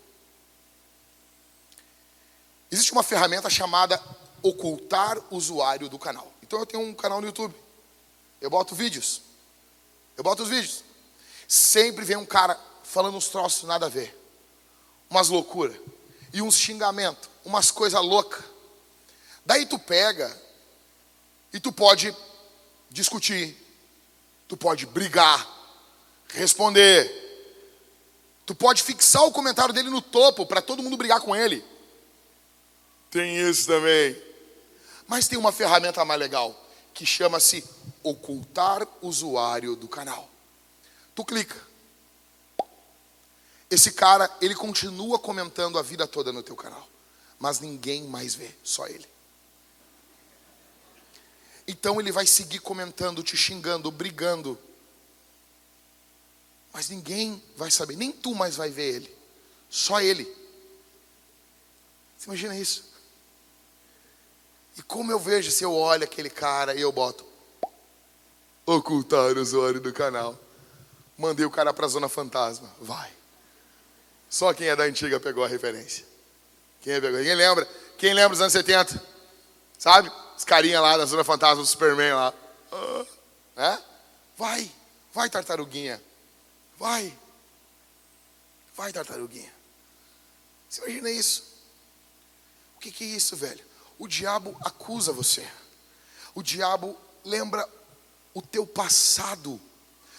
Existe 2.72 2.94
uma 2.94 3.04
ferramenta 3.04 3.50
chamada 3.50 4.02
ocultar 4.42 5.18
usuário 5.30 5.90
do 5.90 6.00
canal. 6.00 6.32
Então 6.42 6.60
eu 6.60 6.66
tenho 6.66 6.84
um 6.84 6.94
canal 6.94 7.20
no 7.20 7.28
YouTube. 7.28 7.56
Eu 8.40 8.50
boto 8.50 8.76
vídeos. 8.76 9.22
Eu 10.16 10.24
boto 10.24 10.44
os 10.44 10.50
vídeos. 10.50 10.84
Sempre 11.48 12.06
vem 12.06 12.16
um 12.16 12.26
cara 12.26 12.58
falando 12.84 13.18
uns 13.18 13.28
troços 13.28 13.64
nada 13.64 13.88
a 13.88 13.90
ver 13.90 14.27
umas 15.10 15.30
loucuras 15.30 15.76
e 16.34 16.42
uns 16.42 16.58
xingamentos, 16.58 17.30
umas 17.44 17.72
coisas 17.72 18.02
loucas. 18.02 18.44
Daí 19.46 19.66
tu 19.66 19.80
pega 19.80 20.36
e 21.54 21.60
tu 21.60 21.72
pode 21.72 22.16
discutir, 22.90 23.56
tu 24.48 24.58
pode 24.58 24.86
brigar, 24.86 25.48
responder. 26.30 27.26
Tu 28.46 28.56
pode 28.56 28.82
fixar 28.82 29.24
o 29.24 29.32
comentário 29.32 29.74
dele 29.74 29.90
no 29.90 30.02
topo 30.02 30.46
para 30.46 30.62
todo 30.62 30.82
mundo 30.82 30.96
brigar 30.96 31.20
com 31.20 31.36
ele. 31.36 31.64
Tem 33.10 33.38
isso 33.38 33.68
também. 33.68 34.16
Mas 35.06 35.28
tem 35.28 35.38
uma 35.38 35.52
ferramenta 35.52 36.04
mais 36.06 36.20
legal 36.20 36.56
que 36.94 37.06
chama-se 37.06 37.64
ocultar 38.04 38.88
usuário 39.02 39.76
do 39.76 39.88
canal. 39.88 40.30
Tu 41.14 41.26
clica. 41.26 41.67
Esse 43.70 43.92
cara, 43.92 44.30
ele 44.40 44.56
continua 44.56 45.20
comentando 45.20 45.78
a 45.78 45.82
vida 45.82 46.08
toda 46.08 46.32
no 46.32 46.42
teu 46.42 46.56
canal, 46.56 46.88
mas 47.38 47.60
ninguém 47.60 48.04
mais 48.04 48.34
vê, 48.34 48.50
só 48.64 48.88
ele. 48.88 49.08
Então 51.68 52.00
ele 52.00 52.12
vai 52.12 52.26
seguir 52.26 52.60
comentando, 52.60 53.22
te 53.22 53.36
xingando, 53.36 53.92
brigando. 53.92 54.58
Mas 56.72 56.90
ninguém 56.90 57.44
vai 57.58 57.70
saber, 57.70 57.98
nem 57.98 58.12
tu 58.12 58.34
mais 58.34 58.56
vai 58.56 58.70
ver 58.70 58.96
ele, 58.96 59.18
só 59.70 60.00
ele. 60.00 60.24
Você 62.18 62.28
imagina 62.28 62.58
isso? 62.58 62.86
E 64.78 64.82
como 64.84 65.12
eu 65.12 65.20
vejo 65.20 65.52
se 65.52 65.64
eu 65.64 65.74
olho 65.74 66.04
aquele 66.04 66.30
cara 66.30 66.74
e 66.76 66.82
eu 66.82 66.92
boto 66.92 67.26
ocultar 68.68 69.36
o 69.38 69.42
usuário 69.42 69.80
do 69.80 69.94
canal. 69.94 70.38
Mandei 71.18 71.46
o 71.46 71.50
cara 71.50 71.74
para 71.74 71.86
a 71.86 71.90
zona 71.90 72.10
fantasma. 72.10 72.70
Vai. 72.80 73.12
Só 74.30 74.54
quem 74.54 74.68
é 74.68 74.76
da 74.76 74.84
antiga 74.84 75.20
pegou 75.20 75.44
a 75.44 75.48
referência. 75.48 76.06
Quem 76.82 76.94
é 76.94 77.02
pegou? 77.02 77.22
Quem 77.22 77.36
lembra? 77.36 77.66
Quem 77.98 78.14
lembra 78.14 78.30
dos 78.32 78.42
anos 78.42 78.54
70? 78.54 79.02
Sabe? 79.78 80.12
Os 80.38 80.44
carinha 80.44 80.80
lá 80.82 80.98
da 80.98 81.06
Zona 81.06 81.24
Fantasma 81.24 81.64
do 81.64 81.66
Superman 81.66 82.14
lá. 82.14 82.34
é? 83.56 83.80
Vai, 84.38 84.72
vai 85.14 85.30
tartaruguinha. 85.30 86.02
Vai. 86.78 87.18
Vai 88.76 88.94
tartaruguinha. 88.94 89.52
Você 90.70 90.82
imagina 90.82 91.10
isso? 91.10 91.44
O 92.76 92.80
que, 92.80 92.92
que 92.92 93.04
é 93.04 93.08
isso, 93.08 93.36
velho? 93.36 93.66
O 93.98 94.08
diabo 94.08 94.56
acusa 94.62 95.12
você. 95.12 95.48
O 96.36 96.44
diabo 96.44 96.96
lembra 97.26 97.68
o 98.34 98.42
teu 98.42 98.68
passado. 98.68 99.60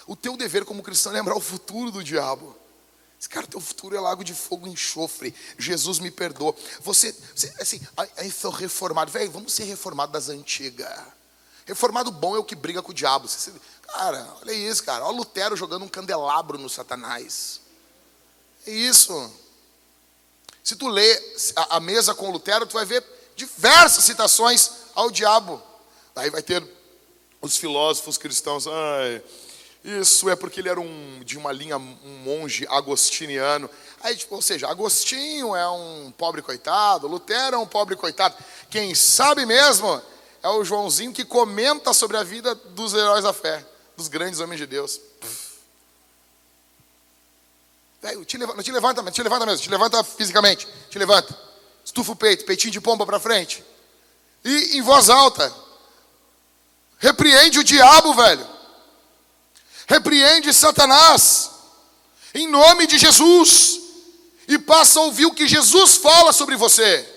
O 0.06 0.16
teu 0.16 0.36
dever 0.36 0.64
como 0.64 0.82
cristão 0.82 1.12
é 1.12 1.16
lembrar 1.16 1.36
o 1.36 1.40
futuro 1.40 1.92
do 1.92 2.02
diabo. 2.02 2.56
Esse 3.18 3.28
cara, 3.28 3.46
teu 3.46 3.60
futuro 3.60 3.96
é 3.96 4.00
lago 4.00 4.22
de 4.22 4.32
fogo 4.32 4.66
e 4.68 4.70
enxofre. 4.70 5.34
Jesus 5.58 5.98
me 5.98 6.10
perdoa. 6.10 6.54
Você, 6.80 7.14
você 7.34 7.52
assim, 7.58 7.80
aí 8.16 8.30
sou 8.30 8.52
reformado. 8.52 9.10
Velho, 9.10 9.30
vamos 9.30 9.52
ser 9.52 9.64
reformado 9.64 10.12
das 10.12 10.28
antigas. 10.28 10.88
Reformado 11.66 12.12
bom 12.12 12.36
é 12.36 12.38
o 12.38 12.44
que 12.44 12.54
briga 12.54 12.80
com 12.80 12.92
o 12.92 12.94
diabo. 12.94 13.26
Você, 13.26 13.52
cara, 13.82 14.26
olha 14.40 14.52
isso, 14.52 14.84
cara. 14.84 15.04
Olha 15.04 15.16
Lutero 15.16 15.56
jogando 15.56 15.84
um 15.84 15.88
candelabro 15.88 16.58
no 16.58 16.68
Satanás. 16.68 17.60
É 18.66 18.70
isso. 18.70 19.32
Se 20.62 20.76
tu 20.76 20.86
lê 20.86 21.12
a, 21.56 21.76
a 21.76 21.80
mesa 21.80 22.14
com 22.14 22.30
Lutero, 22.30 22.66
tu 22.66 22.74
vai 22.74 22.84
ver 22.84 23.04
diversas 23.34 24.04
citações 24.04 24.70
ao 24.94 25.10
diabo. 25.10 25.60
Aí 26.14 26.30
vai 26.30 26.42
ter 26.42 26.62
os 27.40 27.56
filósofos 27.56 28.16
cristãos. 28.16 28.66
Ai, 28.66 29.22
isso 29.84 30.28
é 30.28 30.36
porque 30.36 30.60
ele 30.60 30.68
era 30.68 30.80
um, 30.80 31.20
de 31.24 31.38
uma 31.38 31.52
linha, 31.52 31.76
um 31.78 32.18
monge 32.24 32.66
agostiniano. 32.68 33.70
Aí, 34.00 34.16
tipo, 34.16 34.34
ou 34.34 34.42
seja, 34.42 34.68
Agostinho 34.68 35.54
é 35.56 35.68
um 35.68 36.12
pobre 36.16 36.42
coitado, 36.42 37.06
Lutero 37.06 37.56
é 37.56 37.58
um 37.58 37.66
pobre 37.66 37.96
coitado. 37.96 38.34
Quem 38.70 38.94
sabe 38.94 39.46
mesmo 39.46 40.00
é 40.42 40.48
o 40.48 40.64
Joãozinho 40.64 41.12
que 41.12 41.24
comenta 41.24 41.92
sobre 41.92 42.16
a 42.16 42.22
vida 42.22 42.54
dos 42.54 42.92
heróis 42.92 43.24
da 43.24 43.32
fé, 43.32 43.64
dos 43.96 44.08
grandes 44.08 44.40
homens 44.40 44.58
de 44.58 44.66
Deus. 44.66 45.00
Velho, 48.02 48.24
te 48.24 48.36
levanta, 48.36 48.62
te 48.62 48.72
levanta, 48.72 49.10
te 49.10 49.22
levanta 49.22 49.46
mesmo, 49.46 49.62
te 49.62 49.70
levanta 49.70 50.04
fisicamente, 50.04 50.68
te 50.90 50.98
levanta. 50.98 51.36
Estufa 51.84 52.12
o 52.12 52.16
peito, 52.16 52.44
peitinho 52.44 52.72
de 52.72 52.80
pomba 52.80 53.04
para 53.04 53.18
frente. 53.18 53.64
E 54.44 54.76
em 54.76 54.82
voz 54.82 55.08
alta, 55.08 55.52
repreende 56.98 57.58
o 57.58 57.64
diabo, 57.64 58.14
velho. 58.14 58.57
Repreende 59.88 60.52
Satanás, 60.52 61.50
em 62.34 62.46
nome 62.46 62.86
de 62.86 62.98
Jesus, 62.98 63.80
e 64.46 64.58
passa 64.58 65.00
a 65.00 65.04
ouvir 65.04 65.24
o 65.24 65.32
que 65.32 65.48
Jesus 65.48 65.96
fala 65.96 66.30
sobre 66.30 66.56
você. 66.56 67.08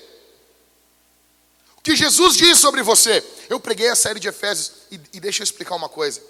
O 1.75 1.81
que 1.81 1.97
Jesus 1.97 2.37
diz 2.37 2.59
sobre 2.59 2.81
você. 2.81 3.21
Eu 3.49 3.59
preguei 3.59 3.89
a 3.89 3.95
série 3.95 4.21
de 4.21 4.29
Efésios, 4.29 4.71
e, 4.89 4.95
e 5.11 5.19
deixa 5.19 5.41
eu 5.41 5.43
explicar 5.43 5.75
uma 5.75 5.89
coisa. 5.89 6.23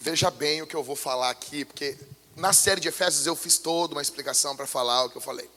Veja 0.00 0.28
bem 0.28 0.60
o 0.60 0.66
que 0.66 0.74
eu 0.74 0.82
vou 0.82 0.96
falar 0.96 1.30
aqui, 1.30 1.64
porque 1.64 1.96
na 2.34 2.52
série 2.52 2.80
de 2.80 2.88
Efésios 2.88 3.28
eu 3.28 3.36
fiz 3.36 3.58
toda 3.58 3.94
uma 3.94 4.02
explicação 4.02 4.56
para 4.56 4.66
falar 4.66 5.04
o 5.04 5.10
que 5.10 5.16
eu 5.16 5.22
falei. 5.22 5.48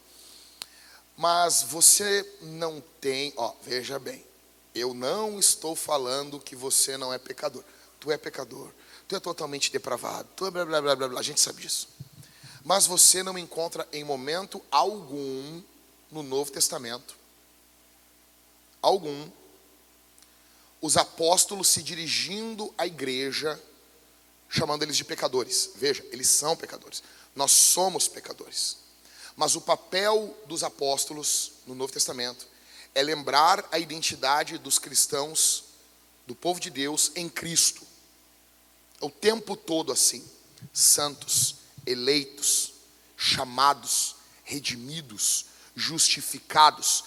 Mas 1.18 1.64
você 1.64 2.24
não 2.40 2.84
tem, 3.02 3.34
ó, 3.36 3.52
veja 3.64 3.98
bem. 3.98 4.27
Eu 4.74 4.94
não 4.94 5.40
estou 5.40 5.76
falando 5.76 6.40
que 6.40 6.56
você 6.56 6.98
não 6.98 7.14
é 7.14 7.18
pecador. 7.18 7.64
Tu 8.00 8.12
é 8.12 8.18
pecador. 8.18 8.72
Tu 9.08 9.16
é 9.16 9.20
totalmente 9.20 9.72
depravado. 9.72 10.28
Tu 10.36 10.46
é 10.46 10.52
blá 10.52 10.66
blá 10.66 10.82
blá 10.82 10.96
blá 10.96 11.08
blá. 11.08 11.20
A 11.20 11.24
gente 11.24 11.40
sabe 11.40 11.62
disso. 11.62 11.90
Mas 12.64 12.86
você 12.86 13.24
não 13.24 13.38
encontra 13.38 13.88
em 13.92 14.04
momento 14.04 14.62
algum 14.70 15.62
no 16.12 16.24
Novo 16.24 16.52
Testamento 16.52 17.18
algum 18.82 19.30
os 20.80 20.96
apóstolos 20.96 21.70
se 21.70 21.82
dirigindo 21.82 22.74
à 22.78 22.86
igreja 22.86 23.60
chamando 24.48 24.84
eles 24.84 24.96
de 24.96 25.04
pecadores. 25.04 25.72
Veja, 25.76 26.06
eles 26.12 26.30
são 26.30 26.56
pecadores. 26.56 27.04
Nós 27.36 27.52
somos 27.52 28.08
pecadores. 28.08 28.78
Mas 29.36 29.56
o 29.56 29.62
papel 29.62 30.36
dos 30.46 30.64
apóstolos 30.64 31.52
no 31.66 31.76
Novo 31.76 31.92
Testamento 31.92 32.48
é 32.98 33.04
lembrar 33.04 33.64
a 33.72 33.78
identidade 33.78 34.58
dos 34.58 34.80
cristãos, 34.80 35.66
do 36.26 36.34
povo 36.34 36.60
de 36.60 36.72
Deus 36.72 37.12
em 37.16 37.30
Cristo. 37.30 37.84
É 39.00 39.06
o 39.06 39.12
tempo 39.12 39.56
todo 39.56 39.92
assim, 39.92 40.26
santos, 40.74 41.58
eleitos, 41.86 42.74
chamados, 43.16 44.16
redimidos, 44.44 45.46
justificados. 45.76 47.04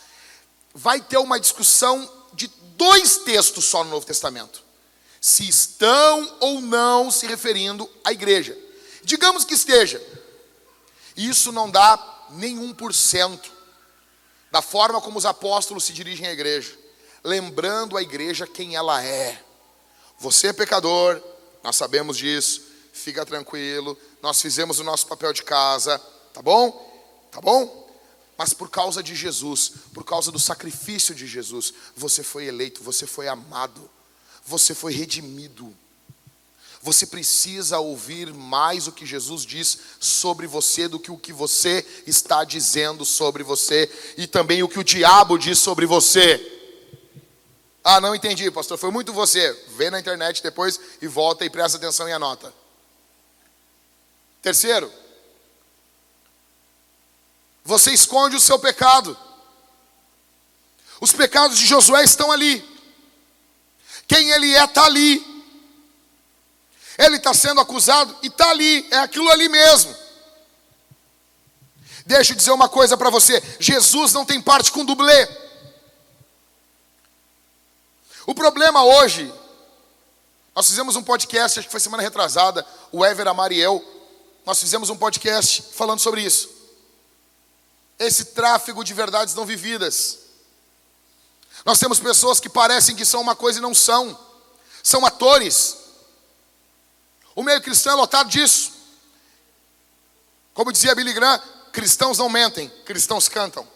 Vai 0.73 1.01
ter 1.01 1.19
uma 1.19 1.41
discussão 1.41 2.09
de 2.35 2.47
dois 2.77 3.17
textos 3.25 3.65
só 3.65 3.83
no 3.83 3.91
Novo 3.91 4.07
Testamento. 4.07 4.63
Se 5.21 5.49
estão 5.49 6.37
ou 6.39 6.61
não 6.61 7.11
se 7.11 7.27
referindo 7.27 7.91
à 8.05 8.13
igreja. 8.13 8.57
Digamos 9.03 9.45
que 9.45 9.55
esteja. 9.55 10.01
Isso 11.17 11.51
não 11.51 11.69
dá 11.69 12.29
nenhum 12.31 12.73
por 12.73 12.95
cento 12.95 13.59
da 14.51 14.61
forma 14.61 15.01
como 15.01 15.19
os 15.19 15.27
apóstolos 15.27 15.85
se 15.85 15.93
dirigem 15.93 16.27
à 16.27 16.33
igreja, 16.33 16.77
lembrando 17.23 17.97
a 17.97 18.03
igreja 18.03 18.47
quem 18.47 18.77
ela 18.77 19.03
é. 19.05 19.43
Você 20.19 20.49
é 20.49 20.53
pecador, 20.53 21.21
nós 21.63 21.77
sabemos 21.77 22.17
disso, 22.17 22.63
fica 22.93 23.25
tranquilo, 23.25 23.97
nós 24.23 24.41
fizemos 24.41 24.79
o 24.79 24.85
nosso 24.85 25.07
papel 25.07 25.33
de 25.33 25.43
casa, 25.43 25.99
tá 26.33 26.43
bom? 26.43 26.89
Tá 27.31 27.41
bom? 27.41 27.89
Mas 28.37 28.53
por 28.53 28.71
causa 28.71 29.03
de 29.03 29.15
Jesus, 29.15 29.73
por 29.93 30.05
causa 30.05 30.33
do 30.33 30.39
sacrifício 30.39 31.15
de 31.15 31.27
Jesus, 31.27 31.75
você 31.95 32.23
foi 32.23 32.47
eleito, 32.47 32.83
você 32.83 33.07
foi 33.07 33.29
amado, 33.29 33.89
você 34.45 34.75
foi 34.75 34.93
redimido. 34.93 35.77
Você 36.83 37.07
precisa 37.07 37.79
ouvir 37.79 38.33
mais 38.33 38.87
o 38.87 38.93
que 38.93 39.05
Jesus 39.05 39.45
diz 39.45 39.79
sobre 40.01 40.47
você 40.47 40.89
do 40.89 40.99
que 40.99 41.11
o 41.11 41.19
que 41.19 41.33
você 41.33 41.87
está 42.07 42.43
dizendo 42.43 43.05
sobre 43.05 43.43
você 43.43 43.91
e 44.17 44.27
também 44.27 44.63
o 44.63 44.69
que 44.69 44.79
o 44.79 44.85
diabo 44.85 45.39
diz 45.39 45.59
sobre 45.59 45.85
você. 45.85 46.59
Ah, 47.85 48.01
não 48.01 48.15
entendi, 48.15 48.51
pastor, 48.51 48.79
foi 48.79 48.91
muito 48.91 49.13
você. 49.13 49.53
Vê 49.77 49.91
na 49.91 50.01
internet 50.01 50.43
depois 50.43 50.81
e 51.03 51.07
volta 51.07 51.45
e 51.45 51.51
presta 51.51 51.77
atenção 51.77 52.09
e 52.09 52.13
anota. 52.13 52.53
Terceiro, 54.41 54.91
você 57.63 57.93
esconde 57.93 58.37
o 58.37 58.41
seu 58.41 58.59
pecado. 58.59 59.17
Os 60.99 61.13
pecados 61.13 61.59
de 61.59 61.67
Josué 61.67 62.05
estão 62.05 62.33
ali. 62.33 62.65
Quem 64.09 64.31
ele 64.31 64.55
é 64.55 64.65
está 64.65 64.87
ali. 64.87 65.30
Ele 67.01 67.17
está 67.17 67.33
sendo 67.33 67.63
acusado 67.63 68.15
e 68.23 68.27
está 68.27 68.51
ali, 68.51 68.87
é 68.91 68.99
aquilo 68.99 69.31
ali 69.31 69.49
mesmo. 69.49 69.97
Deixa 72.05 72.33
eu 72.33 72.37
dizer 72.37 72.51
uma 72.51 72.69
coisa 72.69 72.95
para 72.95 73.09
você: 73.09 73.43
Jesus 73.59 74.13
não 74.13 74.23
tem 74.23 74.39
parte 74.39 74.71
com 74.71 74.85
dublê. 74.85 75.27
O 78.27 78.35
problema 78.35 78.85
hoje, 78.85 79.33
nós 80.55 80.69
fizemos 80.69 80.95
um 80.95 81.03
podcast, 81.03 81.59
acho 81.59 81.69
que 81.69 81.73
foi 81.73 81.81
semana 81.81 82.03
retrasada, 82.03 82.67
o 82.93 83.03
Ever 83.03 83.29
Amariel, 83.29 83.83
nós 84.45 84.61
fizemos 84.61 84.91
um 84.91 84.97
podcast 84.97 85.63
falando 85.73 86.01
sobre 86.01 86.21
isso. 86.21 86.51
Esse 87.99 88.27
tráfego 88.27 88.85
de 88.85 88.93
verdades 88.93 89.35
não 89.35 89.47
vividas. 89.47 90.19
Nós 91.65 91.79
temos 91.79 91.99
pessoas 91.99 92.39
que 92.41 92.49
parecem 92.51 92.95
que 92.95 93.07
são 93.07 93.23
uma 93.23 93.35
coisa 93.35 93.59
e 93.59 93.63
não 93.63 93.75
são, 93.75 94.19
são 94.83 95.07
atores. 95.07 95.80
O 97.41 97.43
meio 97.43 97.63
cristão 97.63 97.95
é 97.95 97.97
lotado 97.97 98.29
disso. 98.29 98.71
Como 100.53 100.71
dizia 100.71 100.95
Billy 100.95 101.15
Graham, 101.15 101.43
cristãos 101.73 102.19
não 102.19 102.29
mentem, 102.29 102.69
cristãos 102.85 103.31
cantam. 103.31 103.67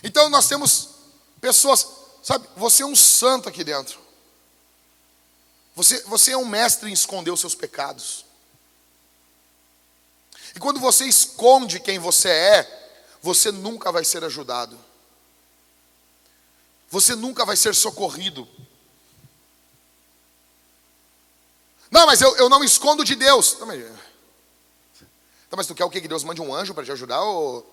Então 0.00 0.30
nós 0.30 0.46
temos 0.46 0.90
pessoas, 1.40 1.84
sabe, 2.22 2.46
você 2.54 2.84
é 2.84 2.86
um 2.86 2.94
santo 2.94 3.48
aqui 3.48 3.64
dentro. 3.64 3.98
Você, 5.74 6.00
você 6.02 6.30
é 6.30 6.36
um 6.36 6.44
mestre 6.44 6.88
em 6.88 6.92
esconder 6.92 7.32
os 7.32 7.40
seus 7.40 7.56
pecados. 7.56 8.24
E 10.54 10.60
quando 10.60 10.78
você 10.78 11.04
esconde 11.04 11.80
quem 11.80 11.98
você 11.98 12.28
é, 12.28 13.00
você 13.20 13.50
nunca 13.50 13.90
vai 13.90 14.04
ser 14.04 14.22
ajudado. 14.22 14.78
Você 16.90 17.16
nunca 17.16 17.44
vai 17.44 17.56
ser 17.56 17.74
socorrido. 17.74 18.48
Não, 21.90 22.06
mas 22.06 22.20
eu, 22.20 22.36
eu 22.36 22.48
não 22.48 22.64
escondo 22.64 23.04
de 23.04 23.14
Deus. 23.14 23.58
Não, 23.58 23.66
mas, 23.66 23.84
tá, 25.48 25.56
mas 25.56 25.66
tu 25.66 25.74
quer 25.74 25.84
o 25.84 25.90
quê? 25.90 26.00
Que 26.00 26.08
Deus 26.08 26.24
mande 26.24 26.40
um 26.40 26.54
anjo 26.54 26.74
para 26.74 26.84
te 26.84 26.92
ajudar 26.92 27.22
ou, 27.22 27.64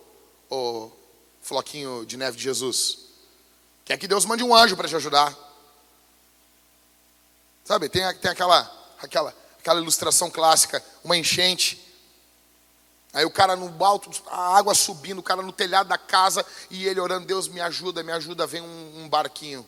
ou 0.50 1.00
floquinho 1.42 2.06
de 2.06 2.18
neve 2.18 2.38
de 2.38 2.44
Jesus? 2.44 3.00
Quer 3.86 3.98
que 3.98 4.08
Deus 4.08 4.26
mande 4.26 4.44
um 4.44 4.56
anjo 4.56 4.78
para 4.78 4.88
te 4.88 4.96
ajudar? 4.96 5.36
Sabe, 7.66 7.90
tem, 7.90 8.02
tem 8.16 8.32
aquela, 8.32 8.72
aquela, 9.02 9.36
aquela 9.60 9.80
ilustração 9.80 10.30
clássica, 10.30 10.84
uma 11.04 11.18
enchente. 11.18 11.82
Aí 13.14 13.26
o 13.26 13.32
cara 13.32 13.56
no 13.56 13.84
alto, 13.84 14.10
a 14.28 14.58
água 14.58 14.74
subindo, 14.74 15.20
o 15.20 15.24
cara 15.24 15.42
no 15.42 15.52
telhado 15.52 15.88
da 15.88 15.98
casa 15.98 16.46
e 16.70 16.88
ele 16.88 17.00
orando, 17.00 17.28
Deus 17.28 17.48
me 17.48 17.62
ajuda, 17.62 18.04
me 18.04 18.12
ajuda, 18.12 18.48
vem 18.48 18.62
um, 18.62 19.04
um 19.04 19.10
barquinho. 19.10 19.68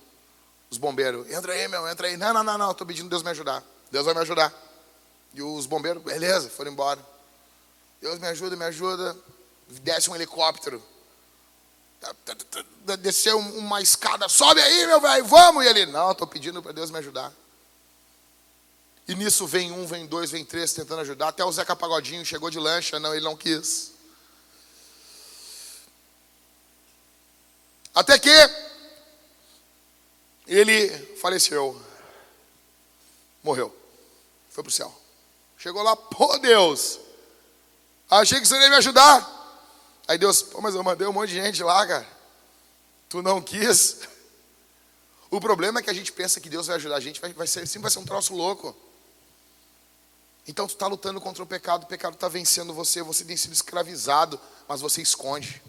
Os 0.69 0.77
bombeiros, 0.77 1.29
entra 1.29 1.53
aí, 1.53 1.67
meu, 1.67 1.87
entra 1.87 2.07
aí. 2.07 2.17
Não, 2.17 2.33
não, 2.33 2.43
não, 2.43 2.57
não, 2.57 2.71
estou 2.71 2.87
pedindo 2.87 3.07
Deus 3.07 3.21
me 3.21 3.29
ajudar. 3.29 3.63
Deus 3.91 4.05
vai 4.05 4.13
me 4.13 4.21
ajudar. 4.21 4.53
E 5.33 5.41
os 5.41 5.65
bombeiros, 5.65 6.01
beleza, 6.01 6.49
foram 6.49 6.71
embora. 6.71 6.99
Deus 8.01 8.19
me 8.19 8.27
ajuda, 8.27 8.55
me 8.55 8.65
ajuda. 8.65 9.17
Desce 9.67 10.09
um 10.09 10.15
helicóptero. 10.15 10.81
Desceu 12.99 13.39
uma 13.39 13.81
escada, 13.81 14.29
sobe 14.29 14.61
aí, 14.61 14.85
meu 14.85 15.01
velho, 15.01 15.25
vamos. 15.25 15.65
E 15.65 15.67
ele, 15.67 15.85
não, 15.87 16.11
estou 16.11 16.27
pedindo 16.27 16.61
para 16.61 16.71
Deus 16.71 16.91
me 16.91 16.99
ajudar. 16.99 17.33
E 19.07 19.13
nisso 19.13 19.45
vem 19.45 19.71
um, 19.71 19.85
vem 19.85 20.05
dois, 20.05 20.31
vem 20.31 20.43
três 20.43 20.73
tentando 20.73 21.01
ajudar. 21.01 21.29
Até 21.29 21.43
o 21.43 21.51
Zeca 21.51 21.75
Pagodinho 21.75 22.25
chegou 22.25 22.49
de 22.49 22.59
lancha, 22.59 22.99
não, 22.99 23.13
ele 23.13 23.23
não 23.23 23.35
quis. 23.35 23.91
Até 27.93 28.19
que 28.19 28.29
ele 30.47 30.89
faleceu, 31.17 31.81
morreu. 33.45 33.73
Foi 34.49 34.63
para 34.63 34.69
o 34.69 34.73
céu. 34.73 34.93
Chegou 35.57 35.83
lá, 35.83 35.95
pô 35.95 36.37
Deus, 36.39 36.99
achei 38.09 38.41
que 38.41 38.47
você 38.47 38.55
ia 38.55 38.69
me 38.69 38.75
ajudar. 38.75 39.31
Aí 40.07 40.17
Deus, 40.17 40.41
pô, 40.41 40.59
mas 40.59 40.75
eu 40.75 40.83
mandei 40.83 41.07
um 41.07 41.13
monte 41.13 41.29
de 41.29 41.35
gente 41.35 41.63
lá, 41.63 41.85
cara. 41.87 42.07
Tu 43.07 43.21
não 43.21 43.41
quis. 43.41 43.99
O 45.29 45.39
problema 45.39 45.79
é 45.79 45.83
que 45.83 45.89
a 45.89 45.93
gente 45.93 46.11
pensa 46.11 46.41
que 46.41 46.49
Deus 46.49 46.67
vai 46.67 46.75
ajudar 46.75 46.97
a 46.97 46.99
gente, 46.99 47.21
vai, 47.21 47.31
vai 47.33 47.47
ser, 47.47 47.65
sempre 47.67 47.83
vai 47.83 47.91
ser 47.91 47.99
um 47.99 48.05
troço 48.05 48.35
louco. 48.35 48.75
Então 50.47 50.67
tu 50.67 50.73
está 50.73 50.87
lutando 50.87 51.21
contra 51.21 51.41
o 51.41 51.47
pecado, 51.47 51.83
o 51.83 51.87
pecado 51.87 52.13
está 52.13 52.27
vencendo 52.27 52.73
você, 52.73 53.01
você 53.01 53.23
tem 53.23 53.37
sido 53.37 53.53
escravizado, 53.53 54.39
mas 54.67 54.81
você 54.81 55.01
esconde. 55.01 55.61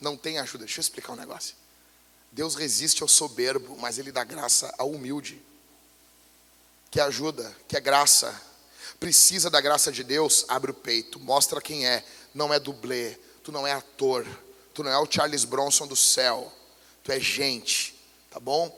Não 0.00 0.16
tem 0.16 0.38
ajuda. 0.38 0.64
Deixa 0.64 0.80
eu 0.80 0.82
explicar 0.82 1.12
um 1.12 1.16
negócio. 1.16 1.54
Deus 2.32 2.54
resiste 2.54 3.02
ao 3.02 3.08
soberbo, 3.08 3.76
mas 3.78 3.98
Ele 3.98 4.10
dá 4.10 4.24
graça 4.24 4.74
ao 4.78 4.90
humilde 4.90 5.40
que 6.94 7.00
ajuda, 7.00 7.52
que 7.66 7.76
é 7.76 7.80
graça, 7.80 8.40
precisa 9.00 9.50
da 9.50 9.60
graça 9.60 9.90
de 9.90 10.04
Deus, 10.04 10.44
abre 10.46 10.70
o 10.70 10.74
peito, 10.74 11.18
mostra 11.18 11.60
quem 11.60 11.84
é, 11.84 12.04
não 12.32 12.54
é 12.54 12.60
dublê, 12.60 13.18
tu 13.42 13.50
não 13.50 13.66
é 13.66 13.72
ator, 13.72 14.24
tu 14.72 14.84
não 14.84 14.92
é 14.92 14.96
o 14.96 15.10
Charles 15.10 15.44
Bronson 15.44 15.88
do 15.88 15.96
céu, 15.96 16.52
tu 17.02 17.10
é 17.10 17.18
gente, 17.18 18.00
tá 18.30 18.38
bom? 18.38 18.70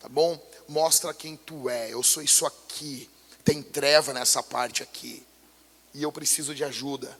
Tá 0.00 0.08
bom? 0.08 0.44
Mostra 0.66 1.14
quem 1.14 1.36
tu 1.36 1.70
é, 1.70 1.92
eu 1.92 2.02
sou 2.02 2.20
isso 2.20 2.44
aqui, 2.44 3.08
tem 3.44 3.62
treva 3.62 4.12
nessa 4.12 4.42
parte 4.42 4.82
aqui, 4.82 5.24
e 5.94 6.02
eu 6.02 6.10
preciso 6.10 6.52
de 6.52 6.64
ajuda. 6.64 7.16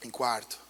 Em 0.00 0.10
quarto, 0.10 0.60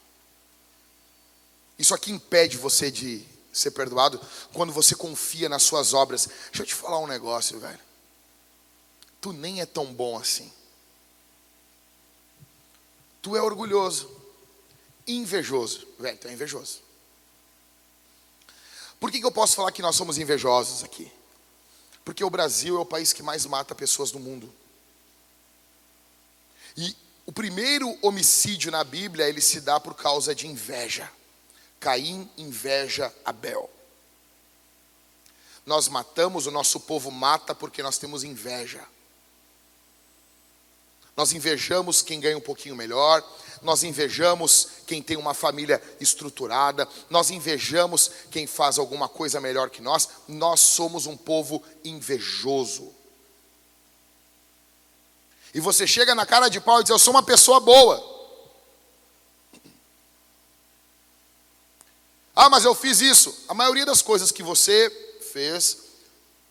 isso 1.78 1.94
aqui 1.94 2.10
impede 2.10 2.56
você 2.56 2.90
de 2.90 3.22
ser 3.54 3.70
perdoado 3.70 4.20
quando 4.52 4.72
você 4.72 4.94
confia 4.94 5.48
nas 5.48 5.62
suas 5.62 5.94
obras. 5.94 6.28
Deixa 6.46 6.62
eu 6.62 6.66
te 6.66 6.74
falar 6.74 6.98
um 6.98 7.06
negócio, 7.06 7.58
velho. 7.58 7.80
Tu 9.20 9.32
nem 9.32 9.60
é 9.60 9.66
tão 9.66 9.86
bom 9.94 10.18
assim. 10.18 10.52
Tu 13.22 13.34
é 13.36 13.40
orgulhoso, 13.40 14.10
invejoso. 15.06 15.86
Velho, 15.98 16.18
tu 16.18 16.28
é 16.28 16.32
invejoso. 16.32 16.82
Por 19.00 19.10
que, 19.10 19.20
que 19.20 19.26
eu 19.26 19.32
posso 19.32 19.56
falar 19.56 19.72
que 19.72 19.82
nós 19.82 19.96
somos 19.96 20.18
invejosos 20.18 20.82
aqui? 20.84 21.10
Porque 22.04 22.22
o 22.22 22.30
Brasil 22.30 22.76
é 22.76 22.80
o 22.80 22.84
país 22.84 23.12
que 23.12 23.22
mais 23.22 23.46
mata 23.46 23.74
pessoas 23.74 24.12
no 24.12 24.20
mundo. 24.20 24.52
E 26.76 26.94
o 27.24 27.32
primeiro 27.32 27.96
homicídio 28.02 28.70
na 28.70 28.84
Bíblia, 28.84 29.28
ele 29.28 29.40
se 29.40 29.60
dá 29.60 29.80
por 29.80 29.94
causa 29.94 30.34
de 30.34 30.46
inveja. 30.46 31.10
Caim 31.84 32.30
inveja 32.38 33.14
Abel. 33.26 33.68
Nós 35.66 35.86
matamos, 35.86 36.46
o 36.46 36.50
nosso 36.50 36.80
povo 36.80 37.10
mata 37.10 37.54
porque 37.54 37.82
nós 37.82 37.98
temos 37.98 38.24
inveja. 38.24 38.82
Nós 41.14 41.34
invejamos 41.34 42.00
quem 42.00 42.20
ganha 42.20 42.38
um 42.38 42.40
pouquinho 42.40 42.74
melhor, 42.74 43.22
nós 43.60 43.84
invejamos 43.84 44.68
quem 44.86 45.02
tem 45.02 45.18
uma 45.18 45.34
família 45.34 45.80
estruturada, 46.00 46.88
nós 47.10 47.30
invejamos 47.30 48.10
quem 48.30 48.46
faz 48.46 48.78
alguma 48.78 49.06
coisa 49.06 49.38
melhor 49.38 49.68
que 49.68 49.82
nós. 49.82 50.08
Nós 50.26 50.60
somos 50.60 51.04
um 51.04 51.18
povo 51.18 51.62
invejoso. 51.84 52.90
E 55.52 55.60
você 55.60 55.86
chega 55.86 56.14
na 56.14 56.24
cara 56.24 56.48
de 56.48 56.62
pau 56.62 56.80
e 56.80 56.82
diz: 56.82 56.90
Eu 56.90 56.98
sou 56.98 57.12
uma 57.12 57.22
pessoa 57.22 57.60
boa. 57.60 58.13
Ah, 62.34 62.50
mas 62.50 62.64
eu 62.64 62.74
fiz 62.74 63.00
isso. 63.00 63.44
A 63.48 63.54
maioria 63.54 63.86
das 63.86 64.02
coisas 64.02 64.32
que 64.32 64.42
você 64.42 64.90
fez, 65.32 65.78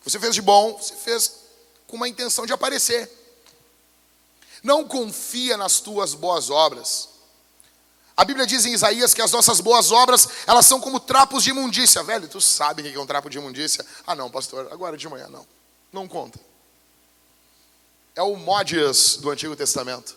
você 0.04 0.20
fez 0.20 0.34
de 0.34 0.42
bom, 0.42 0.78
você 0.78 0.96
fez 0.96 1.44
com 1.88 1.98
uma 1.98 2.08
intenção 2.08 2.46
de 2.46 2.54
aparecer. 2.54 3.10
Não 4.64 4.88
confia 4.88 5.58
nas 5.58 5.82
tuas 5.82 6.14
boas 6.14 6.50
obras. 6.50 7.10
A 8.16 8.24
Bíblia 8.24 8.46
diz 8.46 8.66
em 8.66 8.74
Isaías 8.74 9.14
que 9.14 9.22
as 9.22 9.32
nossas 9.32 9.60
boas 9.60 9.92
obras, 9.92 10.28
elas 10.46 10.66
são 10.66 10.80
como 10.80 11.00
trapos 11.00 11.44
de 11.44 11.50
imundícia. 11.50 12.04
Velho, 12.04 12.28
tu 12.28 12.40
sabe 12.40 12.82
o 12.82 12.86
que 12.86 12.96
é 12.96 13.00
um 13.00 13.08
trapo 13.08 13.30
de 13.30 13.38
imundícia? 13.38 13.86
Ah, 14.06 14.16
não, 14.16 14.30
pastor, 14.30 14.70
agora 14.72 14.96
de 14.96 15.10
manhã 15.10 15.28
não. 15.28 15.46
Não 15.92 16.08
conta. 16.08 16.40
É 18.16 18.22
o 18.22 18.36
módias 18.36 19.18
do 19.18 19.30
Antigo 19.32 19.56
Testamento. 19.56 20.16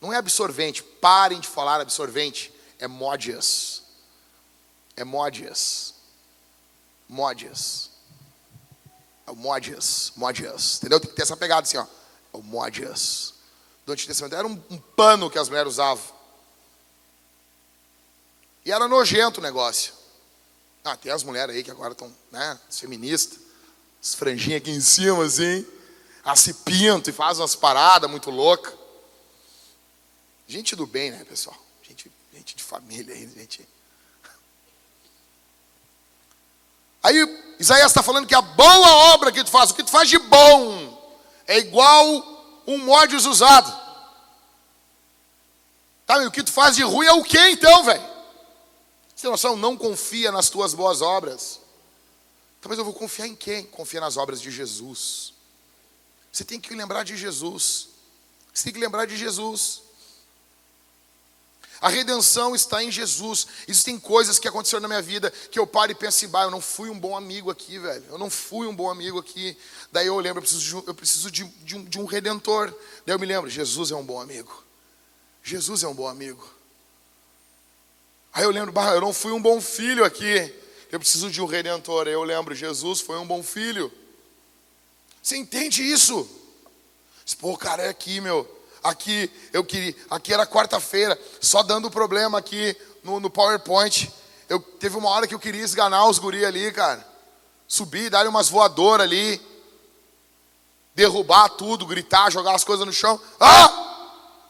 Não 0.00 0.12
é 0.12 0.16
absorvente. 0.16 0.82
Parem 0.82 1.40
de 1.40 1.48
falar 1.48 1.80
absorvente. 1.80 2.52
É 2.78 2.86
módias. 2.86 3.82
É 4.98 5.04
módias. 5.04 5.94
Módias. 7.08 7.90
É 9.24 9.30
o 9.30 9.36
módias. 9.36 10.12
Módias. 10.16 10.78
Entendeu? 10.78 10.98
Tem 10.98 11.08
que 11.08 11.14
ter 11.14 11.22
essa 11.22 11.36
pegada 11.36 11.62
assim, 11.62 11.76
ó. 11.76 11.84
É 11.84 12.36
o 12.36 12.42
módias. 12.42 13.34
Do 13.86 13.92
Antigo 13.92 14.08
Testamento. 14.08 14.34
Era 14.34 14.46
um, 14.46 14.60
um 14.68 14.78
pano 14.78 15.30
que 15.30 15.38
as 15.38 15.48
mulheres 15.48 15.74
usavam. 15.74 16.04
E 18.64 18.72
era 18.72 18.88
nojento 18.88 19.38
o 19.38 19.42
negócio. 19.42 19.94
Ah, 20.84 20.96
tem 20.96 21.12
as 21.12 21.22
mulheres 21.22 21.54
aí 21.54 21.62
que 21.62 21.70
agora 21.70 21.92
estão, 21.92 22.12
né, 22.32 22.58
feministas. 22.68 23.38
As 24.02 24.16
franjinhas 24.16 24.60
aqui 24.60 24.72
em 24.72 24.80
cima, 24.80 25.24
assim. 25.24 25.64
Elas 26.24 26.40
se 26.40 26.52
pintam 26.52 27.12
e 27.12 27.16
fazem 27.16 27.40
umas 27.40 27.54
paradas 27.54 28.10
muito 28.10 28.30
loucas. 28.30 28.74
Gente 30.48 30.74
do 30.74 30.86
bem, 30.88 31.12
né, 31.12 31.24
pessoal? 31.24 31.56
Gente, 31.82 32.10
gente 32.32 32.56
de 32.56 32.64
família 32.64 33.14
gente. 33.14 33.77
Aí 37.02 37.16
Isaías 37.58 37.86
está 37.86 38.02
falando 38.02 38.26
que 38.26 38.34
a 38.34 38.42
boa 38.42 39.14
obra 39.14 39.32
que 39.32 39.42
tu 39.44 39.50
faz, 39.50 39.70
o 39.70 39.74
que 39.74 39.82
tu 39.82 39.90
faz 39.90 40.08
de 40.08 40.18
bom, 40.18 40.98
é 41.46 41.58
igual 41.58 42.62
um 42.66 42.78
módios 42.78 43.26
usado. 43.26 43.72
Tá, 46.06 46.22
e 46.22 46.26
o 46.26 46.30
que 46.30 46.42
tu 46.42 46.52
faz 46.52 46.76
de 46.76 46.82
ruim 46.82 47.06
é 47.06 47.12
o 47.12 47.22
que 47.22 47.38
então, 47.50 47.84
velho? 47.84 48.02
Você 49.14 49.22
tem 49.22 49.30
noção? 49.30 49.56
Não 49.56 49.76
confia 49.76 50.30
nas 50.30 50.48
tuas 50.48 50.72
boas 50.74 51.02
obras. 51.02 51.60
Mas 52.66 52.78
eu 52.78 52.84
vou 52.84 52.94
confiar 52.94 53.26
em 53.26 53.34
quem? 53.34 53.64
Confia 53.64 54.00
nas 54.00 54.16
obras 54.16 54.40
de 54.40 54.50
Jesus. 54.50 55.32
Você 56.30 56.44
tem 56.44 56.60
que 56.60 56.74
lembrar 56.74 57.02
de 57.02 57.16
Jesus. 57.16 57.88
Você 58.52 58.64
tem 58.64 58.72
que 58.72 58.78
lembrar 58.78 59.06
de 59.06 59.16
Jesus. 59.16 59.82
A 61.80 61.88
redenção 61.88 62.56
está 62.56 62.82
em 62.82 62.90
Jesus. 62.90 63.46
Existem 63.68 63.98
coisas 63.98 64.38
que 64.38 64.48
aconteceram 64.48 64.82
na 64.82 64.88
minha 64.88 65.02
vida 65.02 65.30
que 65.30 65.58
eu 65.58 65.66
paro 65.66 65.92
e 65.92 65.94
penso 65.94 66.26
assim, 66.26 66.36
eu 66.36 66.50
não 66.50 66.60
fui 66.60 66.90
um 66.90 66.98
bom 66.98 67.16
amigo 67.16 67.50
aqui, 67.50 67.78
velho. 67.78 68.04
Eu 68.08 68.18
não 68.18 68.28
fui 68.28 68.66
um 68.66 68.74
bom 68.74 68.90
amigo 68.90 69.18
aqui. 69.18 69.56
Daí 69.92 70.08
eu 70.08 70.18
lembro, 70.18 70.38
eu 70.38 70.42
preciso 70.42 70.82
de, 70.82 70.88
eu 70.88 70.94
preciso 70.94 71.30
de, 71.30 71.44
de, 71.44 71.76
um, 71.76 71.84
de 71.84 72.00
um 72.00 72.04
redentor. 72.04 72.74
Daí 73.06 73.14
eu 73.14 73.18
me 73.18 73.26
lembro, 73.26 73.48
Jesus 73.48 73.92
é 73.92 73.96
um 73.96 74.04
bom 74.04 74.20
amigo. 74.20 74.64
Jesus 75.42 75.84
é 75.84 75.88
um 75.88 75.94
bom 75.94 76.08
amigo. 76.08 76.46
Aí 78.32 78.42
eu 78.42 78.50
lembro, 78.50 78.74
eu 78.92 79.00
não 79.00 79.12
fui 79.12 79.30
um 79.30 79.40
bom 79.40 79.60
filho 79.60 80.04
aqui. 80.04 80.52
Eu 80.90 80.98
preciso 80.98 81.30
de 81.30 81.40
um 81.40 81.46
redentor. 81.46 82.08
Aí 82.08 82.12
eu 82.12 82.24
lembro, 82.24 82.56
Jesus 82.56 83.00
foi 83.00 83.18
um 83.18 83.26
bom 83.26 83.42
filho. 83.42 83.92
Você 85.22 85.36
entende 85.36 85.82
isso? 85.82 86.28
Pô, 87.38 87.56
cara, 87.56 87.84
é 87.84 87.88
aqui, 87.88 88.20
meu. 88.20 88.57
Aqui 88.88 89.30
eu 89.52 89.62
queria. 89.62 89.94
Aqui 90.08 90.32
era 90.32 90.46
quarta-feira, 90.46 91.18
só 91.42 91.62
dando 91.62 91.90
problema 91.90 92.38
aqui 92.38 92.74
no, 93.04 93.20
no, 93.20 93.28
PowerPoint. 93.28 94.10
Eu 94.48 94.60
teve 94.60 94.96
uma 94.96 95.10
hora 95.10 95.26
que 95.26 95.34
eu 95.34 95.38
queria 95.38 95.62
esganar 95.62 96.08
os 96.08 96.18
guri 96.18 96.42
ali, 96.42 96.72
cara. 96.72 97.06
Subir, 97.66 98.08
dar 98.08 98.26
umas 98.26 98.48
voadoras 98.48 99.06
ali. 99.06 99.38
Derrubar 100.94 101.50
tudo, 101.50 101.84
gritar, 101.84 102.32
jogar 102.32 102.54
as 102.54 102.64
coisas 102.64 102.86
no 102.86 102.92
chão. 102.92 103.20
Ah! 103.38 103.84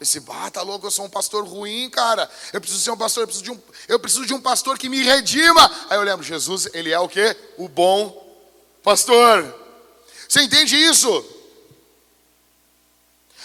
Esse, 0.00 0.22
ah, 0.28 0.50
tá 0.52 0.62
louco, 0.62 0.86
eu 0.86 0.90
sou 0.92 1.04
um 1.04 1.10
pastor 1.10 1.44
ruim, 1.44 1.90
cara. 1.90 2.30
Eu 2.52 2.60
preciso 2.60 2.80
ser 2.80 2.92
um 2.92 2.96
pastor, 2.96 3.24
eu 3.24 3.26
preciso 3.26 3.44
de 3.44 3.50
um, 3.50 3.60
eu 3.88 3.98
preciso 3.98 4.24
de 4.24 4.34
um 4.34 4.40
pastor 4.40 4.78
que 4.78 4.88
me 4.88 5.02
redima. 5.02 5.68
Aí 5.90 5.98
eu 5.98 6.02
lembro, 6.04 6.24
Jesus, 6.24 6.68
ele 6.72 6.92
é 6.92 7.00
o 7.00 7.08
quê? 7.08 7.36
O 7.56 7.68
bom 7.68 8.24
pastor. 8.84 9.52
Você 10.28 10.42
entende 10.42 10.76
isso? 10.76 11.37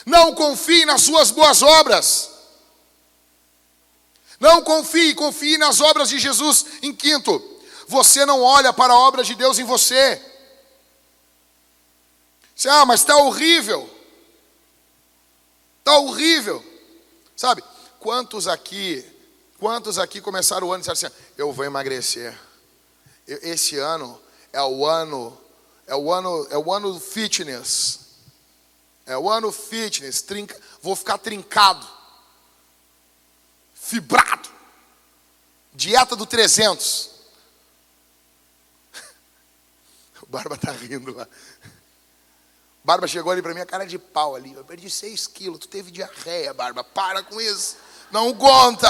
Não 0.06 0.34
confie 0.36 0.86
nas 0.86 1.02
suas 1.02 1.32
boas 1.32 1.62
obras. 1.62 2.30
Não 4.40 4.62
confie, 4.62 5.16
confie 5.16 5.58
nas 5.58 5.80
obras 5.80 6.10
de 6.10 6.20
Jesus. 6.20 6.66
Em 6.82 6.94
quinto, 6.94 7.42
você 7.88 8.26
não 8.26 8.42
olha 8.42 8.74
para 8.74 8.94
a 8.94 9.00
obra 9.00 9.24
de 9.24 9.36
Deus 9.36 9.60
em 9.60 9.64
você. 9.64 10.22
Você, 12.56 12.70
ah, 12.70 12.86
mas 12.86 13.02
está 13.02 13.16
horrível. 13.18 13.90
Está 15.80 15.98
horrível. 16.00 16.64
Sabe, 17.36 17.64
quantos 18.00 18.48
aqui, 18.48 19.06
quantos 19.60 19.98
aqui 19.98 20.20
começaram 20.20 20.68
o 20.68 20.72
ano 20.72 20.84
e 20.84 20.88
disseram 20.88 21.14
assim, 21.14 21.24
eu 21.38 21.52
vou 21.54 21.66
emagrecer. 21.66 22.38
Esse 23.26 23.78
ano 23.78 24.22
é 24.52 24.62
o 24.62 24.86
ano 24.86 25.38
é 25.88 25.96
o 25.96 26.12
ano, 26.12 26.48
é 26.50 26.58
o 26.58 26.72
ano 26.72 27.00
fitness. 27.00 28.00
É 29.06 29.18
o 29.18 29.30
ano 29.30 29.52
fitness. 29.52 30.22
Trinca, 30.22 30.60
vou 30.82 30.96
ficar 30.96 31.18
trincado. 31.18 31.88
Fibrado. 33.74 34.50
Dieta 35.74 36.16
do 36.16 36.26
300. 36.26 37.12
O 40.22 40.26
Barba 40.34 40.58
tá 40.58 40.72
rindo 40.72 41.14
lá. 41.14 41.28
Barba 42.84 43.08
chegou 43.08 43.32
ali 43.32 43.42
para 43.42 43.54
mim, 43.54 43.62
a 43.62 43.66
cara 43.66 43.86
de 43.86 44.00
pau 44.00 44.36
ali. 44.36 44.54
Eu 44.54 44.64
perdi 44.64 44.90
6 44.90 45.28
quilos. 45.28 45.60
Tu 45.60 45.68
teve 45.68 45.92
diarreia, 45.92 46.54
Barba. 46.54 46.84
Para 46.84 47.22
com 47.24 47.40
isso. 47.40 47.78
Não 48.10 48.34
conta. 48.34 48.90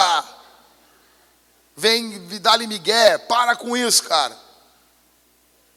Vem 1.75 2.03
me 2.03 2.39
dar-lhe 2.39 2.65
migué. 2.65 3.17
Para 3.17 3.55
com 3.55 3.75
isso, 3.75 4.03
cara. 4.03 4.42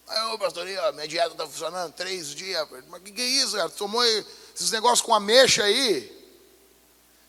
Aí, 0.07 0.23
ô 0.33 0.39
pastorinho, 0.39 0.81
minha 0.93 1.09
dieta 1.09 1.33
está 1.33 1.47
funcionando 1.47 1.93
três 1.93 2.31
dias. 2.31 2.67
Mas 2.89 3.01
o 3.01 3.05
que, 3.05 3.13
que, 3.13 3.21
é 3.21 3.25
isso, 3.25 3.57
cara? 3.57 3.69
Tomou 3.69 4.05
esses 4.05 4.71
negócios 4.71 5.01
com 5.01 5.15
ameixa 5.15 5.65
aí? 5.65 6.13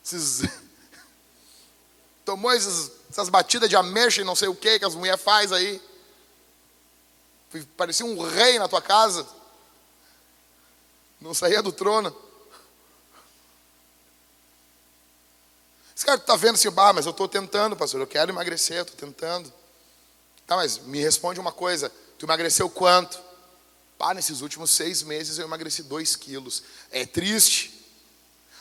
Esses... 0.05 0.43
Tomou 2.23 2.53
esses, 2.53 2.91
essas 3.09 3.29
batidas 3.29 3.69
de 3.69 3.75
ameixa 3.75 4.21
e 4.21 4.25
não 4.25 4.35
sei 4.35 4.47
o 4.47 4.55
que 4.55 4.77
que 4.77 4.85
as 4.85 4.93
mulheres 4.93 5.21
fazem 5.21 5.57
aí? 5.57 5.81
Parecia 7.75 8.05
um 8.05 8.21
rei 8.21 8.59
na 8.59 8.67
tua 8.67 8.81
casa. 8.81 9.25
Não 11.19 11.33
saía 11.33 11.63
do 11.63 11.71
trono. 11.71 12.15
Esse 15.95 16.05
cara 16.05 16.19
está 16.19 16.35
vendo 16.35 16.55
assim, 16.55 16.69
bah, 16.69 16.93
mas 16.93 17.07
eu 17.07 17.11
estou 17.11 17.27
tentando, 17.27 17.75
pastor, 17.75 17.99
eu 17.99 18.05
quero 18.05 18.31
emagrecer, 18.31 18.81
estou 18.81 18.95
tentando. 18.95 19.51
Tá, 20.47 20.55
mas 20.55 20.79
me 20.79 20.99
responde 20.99 21.39
uma 21.39 21.51
coisa. 21.51 21.91
Tu 22.17 22.25
emagreceu 22.25 22.69
quanto? 22.69 23.21
Pá, 23.97 24.13
nesses 24.13 24.41
últimos 24.41 24.71
seis 24.71 25.03
meses 25.03 25.37
eu 25.37 25.45
emagreci 25.45 25.83
dois 25.83 26.15
quilos. 26.15 26.63
É 26.89 27.05
triste. 27.05 27.85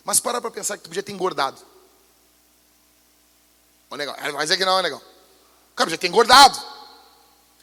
Mas 0.05 0.21
para 0.21 0.41
para 0.41 0.51
pensar 0.51 0.77
que 0.77 0.83
tu 0.83 0.89
podia 0.89 1.03
ter 1.03 1.13
engordado. 1.13 1.61
Ô, 3.89 3.97
negão, 3.97 4.15
mas 4.35 4.51
é 4.51 4.57
que 4.57 4.65
não, 4.65 4.83
negão. 4.83 4.99
O 4.99 5.77
cara 5.77 5.87
podia 5.87 5.99
ter 5.99 6.09
engordado. 6.09 6.59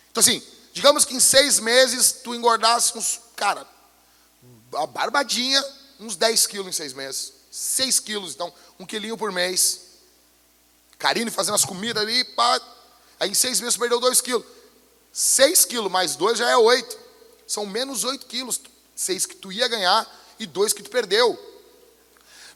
Então 0.09 0.21
assim, 0.21 0.41
digamos 0.71 1.03
que 1.03 1.13
em 1.13 1.19
seis 1.19 1.59
meses 1.59 2.13
tu 2.23 2.33
engordasse 2.33 2.97
uns, 2.97 3.19
cara, 3.35 3.67
a 4.75 4.87
barbadinha, 4.87 5.63
uns 5.99 6.15
10 6.15 6.47
quilos 6.47 6.67
em 6.67 6.71
seis 6.71 6.93
meses. 6.93 7.33
6 7.51 7.99
quilos, 7.99 8.33
então, 8.33 8.51
um 8.79 8.85
quilinho 8.85 9.17
por 9.17 9.31
mês. 9.31 9.81
Karine 10.97 11.29
fazendo 11.29 11.55
as 11.55 11.65
comidas 11.65 12.01
ali, 12.01 12.23
pá. 12.23 12.59
Aí 13.23 13.29
em 13.29 13.33
seis 13.33 13.61
meses 13.61 13.77
perdeu 13.77 14.01
2 14.01 14.19
quilos. 14.19 14.43
6 15.13 15.63
quilos 15.63 15.89
mais 15.89 16.17
2 16.17 16.39
já 16.39 16.49
é 16.49 16.57
8. 16.57 16.97
São 17.47 17.65
menos 17.65 18.03
8 18.03 18.25
quilos. 18.25 18.59
6 18.97 19.25
que 19.25 19.35
tu 19.37 19.49
ia 19.49 19.65
ganhar 19.69 20.05
e 20.37 20.45
2 20.45 20.73
que 20.73 20.83
tu 20.83 20.89
perdeu. 20.89 21.39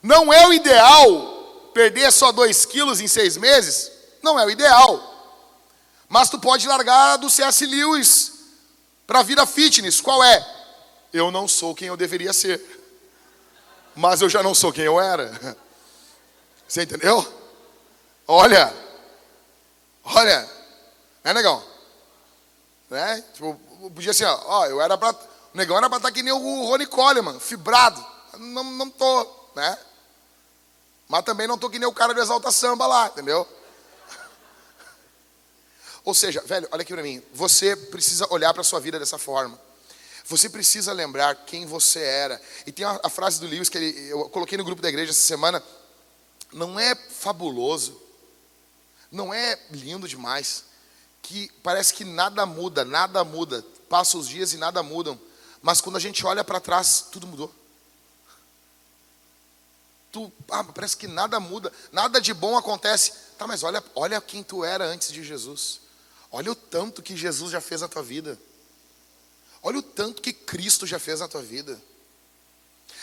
Não 0.04 0.34
é 0.34 0.46
o 0.46 0.52
ideal 0.52 1.72
perder 1.74 2.12
só 2.12 2.34
2 2.34 2.66
quilos 2.66 3.00
em 3.00 3.08
6 3.08 3.38
meses? 3.38 3.90
Não 4.22 4.38
é 4.38 4.46
o 4.46 4.50
ideal. 4.50 5.40
Mas 6.10 6.30
tu 6.30 6.38
pode 6.38 6.68
largar 6.68 7.16
do 7.16 7.30
C.S. 7.30 7.66
Lewis 7.66 8.34
para 9.06 9.20
a 9.20 9.24
vida 9.24 9.46
fitness. 9.46 10.02
Qual 10.02 10.22
é? 10.22 10.46
Eu 11.14 11.32
não 11.32 11.48
sou 11.48 11.74
quem 11.74 11.88
eu 11.88 11.96
deveria 11.96 12.34
ser. 12.34 12.62
Mas 13.96 14.22
eu 14.22 14.30
já 14.30 14.44
não 14.44 14.54
sou 14.54 14.74
quem 14.74 14.84
eu 14.84 15.00
era. 15.00 15.58
Você 16.68 16.84
entendeu? 16.84 17.26
Olha. 18.28 18.74
Olha. 20.04 20.57
É, 21.28 21.34
negão? 21.34 21.62
Né? 22.90 23.22
Tipo, 23.34 23.54
podia 23.94 24.14
ser, 24.14 24.24
ó, 24.24 24.66
eu 24.66 24.80
era 24.80 24.98
pra. 24.98 25.12
O 25.54 25.58
negão 25.58 25.78
era 25.78 25.90
pra 25.90 25.98
estar 25.98 26.08
tá 26.08 26.14
que 26.14 26.24
nem 26.24 26.32
o 26.32 26.66
Rony 26.68 26.86
Coleman, 26.86 27.38
fibrado. 27.38 28.06
não, 28.38 28.64
não 28.64 28.90
tô, 28.90 29.28
né? 29.54 29.78
Mas 31.06 31.26
também 31.26 31.46
não 31.46 31.58
tô 31.58 31.70
que 31.70 31.80
nem 31.80 31.88
o 31.88 31.94
cara 31.94 32.14
do 32.14 32.22
Exalta 32.22 32.50
Samba 32.50 32.88
lá, 32.88 33.08
entendeu? 33.08 33.46
Ou 36.06 36.14
seja, 36.14 36.42
velho, 36.46 36.66
olha 36.72 36.82
aqui 36.82 36.94
para 36.94 37.04
mim. 37.04 37.22
Você 37.34 37.76
precisa 37.76 38.26
olhar 38.30 38.54
para 38.54 38.64
sua 38.64 38.80
vida 38.80 38.98
dessa 38.98 39.18
forma. 39.18 39.60
Você 40.28 40.50
precisa 40.50 40.94
lembrar 40.94 41.36
quem 41.46 41.66
você 41.66 42.00
era. 42.00 42.42
E 42.66 42.72
tem 42.72 42.86
a, 42.86 43.02
a 43.04 43.10
frase 43.10 43.42
do 43.42 43.48
Lewis 43.48 43.68
que 43.68 43.78
ele, 43.78 44.08
eu 44.10 44.30
coloquei 44.30 44.58
no 44.58 44.64
grupo 44.64 44.82
da 44.82 44.88
igreja 44.88 45.12
essa 45.12 45.20
semana. 45.20 45.62
Não 46.54 46.80
é 46.80 46.96
fabuloso, 46.96 48.02
não 49.12 49.34
é 49.34 49.60
lindo 49.72 50.08
demais, 50.08 50.64
que 51.28 51.52
parece 51.62 51.94
que 51.94 52.06
nada 52.06 52.46
muda, 52.46 52.86
nada 52.86 53.22
muda. 53.22 53.64
Passam 53.90 54.20
os 54.20 54.30
dias 54.30 54.54
e 54.54 54.58
nada 54.58 54.82
mudam. 54.82 55.20
Mas 55.62 55.82
quando 55.82 55.98
a 55.98 56.00
gente 56.00 56.26
olha 56.26 56.42
para 56.42 56.62
trás, 56.62 57.06
tudo 57.12 57.28
mudou. 57.28 57.54
Tu, 60.10 60.32
ah, 60.50 60.64
parece 60.64 60.96
que 60.96 61.06
nada 61.06 61.38
muda, 61.38 61.72
nada 61.92 62.22
de 62.22 62.34
bom 62.34 62.58
acontece. 62.58 63.12
Tá, 63.38 63.46
mas 63.46 63.62
olha, 63.62 63.84
olha 63.94 64.22
quem 64.22 64.42
tu 64.42 64.64
era 64.64 64.86
antes 64.86 65.12
de 65.12 65.22
Jesus. 65.22 65.82
Olha 66.32 66.50
o 66.50 66.56
tanto 66.56 67.04
que 67.04 67.16
Jesus 67.16 67.52
já 67.52 67.60
fez 67.60 67.82
na 67.82 67.90
tua 67.90 68.02
vida. 68.02 68.40
Olha 69.62 69.80
o 69.80 69.84
tanto 69.84 70.22
que 70.22 70.32
Cristo 70.32 70.88
já 70.88 70.98
fez 70.98 71.20
na 71.20 71.28
tua 71.28 71.42
vida. 71.42 71.78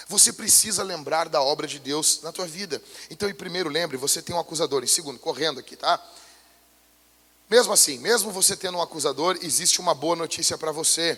Você 0.08 0.32
precisa 0.32 0.82
lembrar 0.82 1.28
da 1.28 1.42
obra 1.42 1.66
de 1.66 1.78
Deus 1.78 2.22
na 2.22 2.32
tua 2.32 2.46
vida. 2.46 2.82
Então, 3.10 3.28
em 3.28 3.34
primeiro, 3.34 3.68
lembre, 3.68 3.98
você 3.98 4.22
tem 4.22 4.34
um 4.34 4.40
acusador. 4.40 4.82
Em 4.82 4.86
segundo, 4.86 5.18
correndo 5.18 5.60
aqui, 5.60 5.76
tá? 5.76 6.02
Mesmo 7.54 7.72
assim, 7.72 7.98
mesmo 7.98 8.32
você 8.32 8.56
tendo 8.56 8.78
um 8.78 8.82
acusador, 8.82 9.38
existe 9.40 9.80
uma 9.80 9.94
boa 9.94 10.16
notícia 10.16 10.58
para 10.58 10.72
você. 10.72 11.16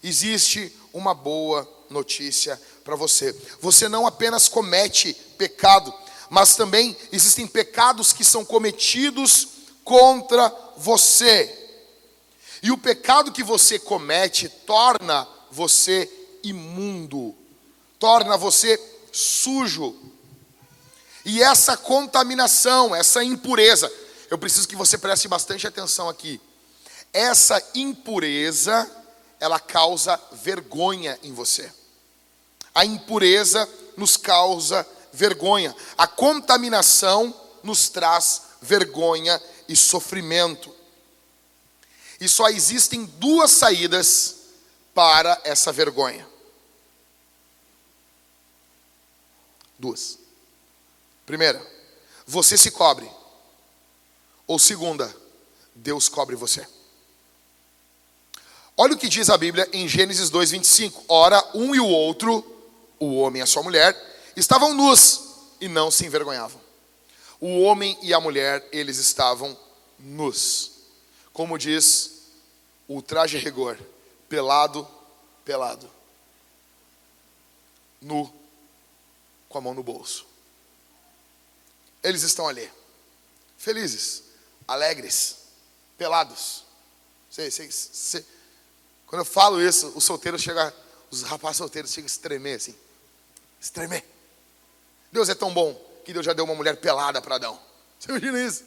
Existe 0.00 0.72
uma 0.92 1.12
boa 1.12 1.68
notícia 1.90 2.56
para 2.84 2.94
você. 2.94 3.34
Você 3.60 3.88
não 3.88 4.06
apenas 4.06 4.48
comete 4.48 5.12
pecado, 5.36 5.92
mas 6.30 6.54
também 6.54 6.96
existem 7.10 7.48
pecados 7.48 8.12
que 8.12 8.22
são 8.22 8.44
cometidos 8.44 9.48
contra 9.82 10.54
você. 10.76 11.52
E 12.62 12.70
o 12.70 12.78
pecado 12.78 13.32
que 13.32 13.42
você 13.42 13.76
comete 13.76 14.48
torna 14.48 15.26
você 15.50 16.08
imundo, 16.44 17.34
torna 17.98 18.36
você 18.36 18.80
sujo. 19.10 19.96
E 21.24 21.42
essa 21.42 21.76
contaminação, 21.76 22.94
essa 22.94 23.24
impureza, 23.24 23.92
eu 24.30 24.38
preciso 24.38 24.68
que 24.68 24.76
você 24.76 24.98
preste 24.98 25.26
bastante 25.28 25.66
atenção 25.66 26.08
aqui. 26.08 26.40
Essa 27.12 27.62
impureza, 27.74 28.90
ela 29.40 29.58
causa 29.58 30.20
vergonha 30.32 31.18
em 31.22 31.32
você. 31.32 31.72
A 32.74 32.84
impureza 32.84 33.68
nos 33.96 34.16
causa 34.16 34.86
vergonha. 35.12 35.74
A 35.96 36.06
contaminação 36.06 37.34
nos 37.62 37.88
traz 37.88 38.42
vergonha 38.60 39.40
e 39.68 39.74
sofrimento. 39.74 40.74
E 42.20 42.28
só 42.28 42.48
existem 42.48 43.04
duas 43.04 43.50
saídas 43.50 44.36
para 44.94 45.40
essa 45.44 45.72
vergonha. 45.72 46.26
Duas. 49.78 50.18
Primeira, 51.24 51.64
você 52.26 52.58
se 52.58 52.70
cobre. 52.70 53.17
Ou 54.48 54.58
segunda, 54.58 55.14
Deus 55.74 56.08
cobre 56.08 56.34
você. 56.34 56.66
Olha 58.74 58.94
o 58.94 58.98
que 58.98 59.08
diz 59.08 59.28
a 59.28 59.36
Bíblia 59.36 59.68
em 59.72 59.86
Gênesis 59.86 60.30
2:25. 60.30 61.04
Ora, 61.06 61.44
um 61.54 61.74
e 61.74 61.80
o 61.80 61.86
outro, 61.86 62.44
o 62.98 63.16
homem 63.16 63.40
e 63.40 63.42
a 63.42 63.46
sua 63.46 63.62
mulher, 63.62 63.94
estavam 64.34 64.72
nus 64.72 65.20
e 65.60 65.68
não 65.68 65.90
se 65.90 66.06
envergonhavam. 66.06 66.60
O 67.38 67.60
homem 67.60 67.98
e 68.02 68.14
a 68.14 68.20
mulher, 68.20 68.66
eles 68.72 68.96
estavam 68.96 69.56
nus. 69.98 70.72
Como 71.32 71.58
diz 71.58 72.22
o 72.88 73.02
traje 73.02 73.36
rigor, 73.36 73.78
pelado, 74.30 74.88
pelado. 75.44 75.90
Nu, 78.00 78.32
com 79.48 79.58
a 79.58 79.60
mão 79.60 79.74
no 79.74 79.82
bolso. 79.82 80.26
Eles 82.02 82.22
estão 82.22 82.48
ali, 82.48 82.70
felizes, 83.58 84.27
alegres, 84.68 85.36
pelados. 85.96 86.64
Sei, 87.30 87.50
sei, 87.50 87.70
sei. 87.72 88.24
Quando 89.06 89.22
eu 89.22 89.24
falo 89.24 89.60
isso, 89.60 89.88
os 89.96 90.04
solteiros 90.04 90.42
chegam, 90.42 90.70
os 91.10 91.22
rapazes 91.22 91.56
solteiros 91.56 91.90
chegam 91.90 92.04
a 92.04 92.10
estremer 92.10 92.56
assim. 92.56 92.76
Estremer. 93.58 94.04
Deus 95.10 95.30
é 95.30 95.34
tão 95.34 95.52
bom 95.52 95.74
que 96.04 96.12
Deus 96.12 96.24
já 96.24 96.34
deu 96.34 96.44
uma 96.44 96.54
mulher 96.54 96.76
pelada 96.76 97.20
para 97.22 97.36
Adão. 97.36 97.58
Você 97.98 98.10
imagina 98.10 98.40
isso? 98.40 98.64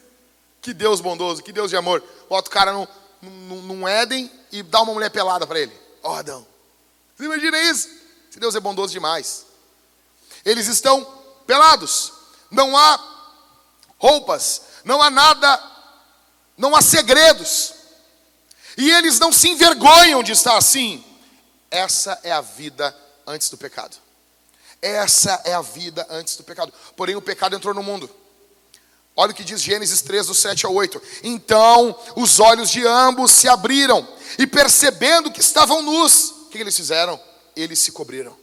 Que 0.62 0.74
Deus 0.74 1.00
bondoso, 1.00 1.44
que 1.44 1.54
Deus 1.54 1.70
de 1.70 1.78
amor. 1.78 2.04
Bota 2.28 2.50
o 2.50 2.52
cara 2.52 2.74
num, 2.74 2.88
num, 3.22 3.62
num 3.62 3.88
Éden 3.88 4.32
e 4.52 4.64
dá 4.64 4.82
uma 4.82 4.94
mulher 4.94 5.12
pelada 5.12 5.46
para 5.46 5.60
ele. 5.60 5.80
Ó, 6.02 6.12
oh, 6.12 6.16
Adão. 6.16 6.48
Você 7.16 7.26
imagina 7.26 7.60
isso? 7.62 7.90
Se 8.32 8.40
Deus 8.40 8.56
é 8.56 8.60
bondoso 8.60 8.92
demais. 8.92 9.46
Eles 10.44 10.68
estão 10.68 11.06
pelados. 11.46 12.14
Não 12.50 12.76
há 12.76 13.12
roupas, 13.98 14.64
não 14.84 15.02
há 15.02 15.10
nada, 15.10 15.71
não 16.58 16.76
há 16.76 16.82
segredos. 16.82 17.74
E 18.78 18.90
eles 18.92 19.20
não 19.20 19.32
se 19.32 19.50
envergonham 19.50 20.24
de 20.24 20.32
estar 20.32 20.58
assim. 20.58 21.04
Essa 21.70 22.20
é 22.24 22.32
a 22.32 22.42
vida 22.42 22.96
antes 23.26 23.50
do 23.50 23.58
pecado. 23.58 23.98
Essa 24.82 25.42
é 25.46 25.54
a 25.54 25.62
vida 25.62 26.06
antes 26.10 26.36
do 26.36 26.44
pecado. 26.44 26.74
Porém, 26.96 27.16
o 27.16 27.22
pecado 27.22 27.56
entrou 27.56 27.74
no 27.74 27.84
mundo. 27.84 28.10
Olha 29.16 29.32
o 29.32 29.36
que 29.36 29.44
diz 29.44 29.62
Gênesis 29.62 30.02
3, 30.02 30.28
do 30.28 30.34
7 30.34 30.66
ao 30.66 30.74
8. 30.74 31.02
Então 31.24 31.98
os 32.16 32.40
olhos 32.40 32.70
de 32.70 32.86
ambos 32.86 33.32
se 33.32 33.48
abriram, 33.48 34.08
e 34.40 34.48
percebendo 34.48 35.30
que 35.30 35.42
estavam 35.42 35.82
nus, 35.82 36.32
o 36.32 36.50
que 36.50 36.58
eles 36.58 36.76
fizeram? 36.76 37.20
Eles 37.56 37.80
se 37.80 37.92
cobriram. 37.92 38.36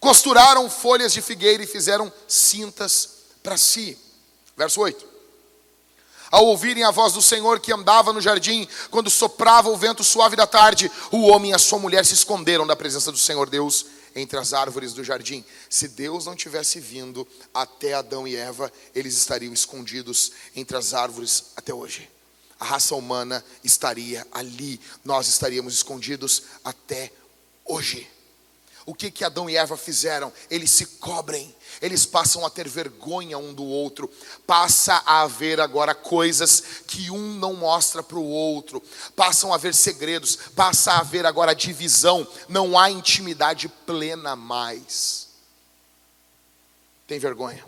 Costuraram 0.00 0.68
folhas 0.68 1.12
de 1.12 1.22
figueira 1.22 1.62
e 1.62 1.66
fizeram 1.66 2.12
cintas 2.26 3.10
para 3.42 3.56
si. 3.56 3.98
Verso 4.56 4.80
8. 4.80 5.13
Ao 6.34 6.46
ouvirem 6.46 6.82
a 6.82 6.90
voz 6.90 7.12
do 7.12 7.22
Senhor 7.22 7.60
que 7.60 7.72
andava 7.72 8.12
no 8.12 8.20
jardim, 8.20 8.66
quando 8.90 9.08
soprava 9.08 9.68
o 9.68 9.76
vento 9.76 10.02
suave 10.02 10.34
da 10.34 10.48
tarde, 10.48 10.90
o 11.12 11.28
homem 11.28 11.52
e 11.52 11.54
a 11.54 11.60
sua 11.60 11.78
mulher 11.78 12.04
se 12.04 12.12
esconderam 12.12 12.66
da 12.66 12.74
presença 12.74 13.12
do 13.12 13.18
Senhor 13.18 13.48
Deus 13.48 13.86
entre 14.16 14.36
as 14.36 14.52
árvores 14.52 14.92
do 14.92 15.04
jardim. 15.04 15.44
Se 15.70 15.86
Deus 15.86 16.26
não 16.26 16.34
tivesse 16.34 16.80
vindo 16.80 17.24
até 17.54 17.94
Adão 17.94 18.26
e 18.26 18.34
Eva, 18.34 18.72
eles 18.96 19.16
estariam 19.16 19.54
escondidos 19.54 20.32
entre 20.56 20.76
as 20.76 20.92
árvores 20.92 21.52
até 21.54 21.72
hoje. 21.72 22.10
A 22.58 22.64
raça 22.64 22.96
humana 22.96 23.44
estaria 23.62 24.26
ali, 24.32 24.80
nós 25.04 25.28
estaríamos 25.28 25.72
escondidos 25.74 26.42
até 26.64 27.12
hoje. 27.64 28.10
O 28.84 28.92
que 28.92 29.08
que 29.08 29.24
Adão 29.24 29.48
e 29.48 29.56
Eva 29.56 29.76
fizeram? 29.76 30.32
Eles 30.50 30.70
se 30.70 30.84
cobrem, 30.84 31.54
eles 31.84 32.06
passam 32.06 32.46
a 32.46 32.50
ter 32.50 32.66
vergonha 32.66 33.36
um 33.36 33.52
do 33.52 33.62
outro, 33.62 34.10
passa 34.46 35.02
a 35.04 35.20
haver 35.20 35.60
agora 35.60 35.94
coisas 35.94 36.82
que 36.86 37.10
um 37.10 37.34
não 37.34 37.52
mostra 37.52 38.02
para 38.02 38.16
o 38.16 38.26
outro, 38.26 38.82
passam 39.14 39.52
a 39.52 39.56
haver 39.56 39.74
segredos, 39.74 40.34
passa 40.56 40.92
a 40.92 41.00
haver 41.00 41.26
agora 41.26 41.54
divisão, 41.54 42.26
não 42.48 42.78
há 42.78 42.90
intimidade 42.90 43.68
plena 43.68 44.34
mais. 44.34 45.28
Tem 47.06 47.18
vergonha. 47.18 47.62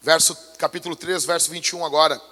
Verso 0.00 0.36
capítulo 0.58 0.94
3, 0.94 1.24
verso 1.24 1.50
21 1.50 1.84
agora. 1.84 2.22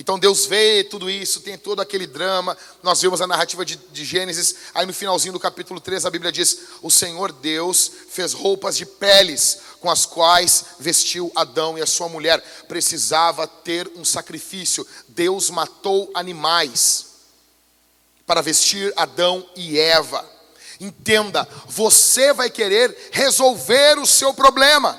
Então 0.00 0.18
Deus 0.18 0.46
vê 0.46 0.82
tudo 0.82 1.10
isso, 1.10 1.42
tem 1.42 1.58
todo 1.58 1.80
aquele 1.80 2.06
drama. 2.06 2.56
Nós 2.82 3.02
vemos 3.02 3.20
a 3.20 3.26
narrativa 3.26 3.66
de, 3.66 3.76
de, 3.76 4.02
Gênesis, 4.02 4.54
aí 4.72 4.86
no 4.86 4.94
finalzinho 4.94 5.34
do 5.34 5.38
capítulo 5.38 5.78
3 5.78 6.06
a 6.06 6.10
Bíblia 6.10 6.32
diz: 6.32 6.58
O 6.80 6.90
Senhor 6.90 7.30
Deus 7.30 7.92
fez 8.08 8.32
roupas 8.32 8.78
de 8.78 8.86
peles 8.86 9.58
com 9.78 9.90
as 9.90 10.06
quais 10.06 10.64
vestiu 10.78 11.30
Adão 11.36 11.76
e 11.76 11.82
a 11.82 11.86
sua 11.86 12.08
mulher. 12.08 12.40
Precisava 12.66 13.46
ter 13.46 13.92
um 13.94 14.02
sacrifício. 14.02 14.86
Deus 15.06 15.50
matou 15.50 16.10
animais 16.14 17.08
para 18.26 18.40
vestir 18.40 18.94
Adão 18.96 19.46
e 19.54 19.78
Eva. 19.78 20.26
Entenda, 20.80 21.46
você 21.66 22.32
vai 22.32 22.48
querer 22.48 23.10
resolver 23.12 23.98
o 23.98 24.06
seu 24.06 24.32
problema. 24.32 24.98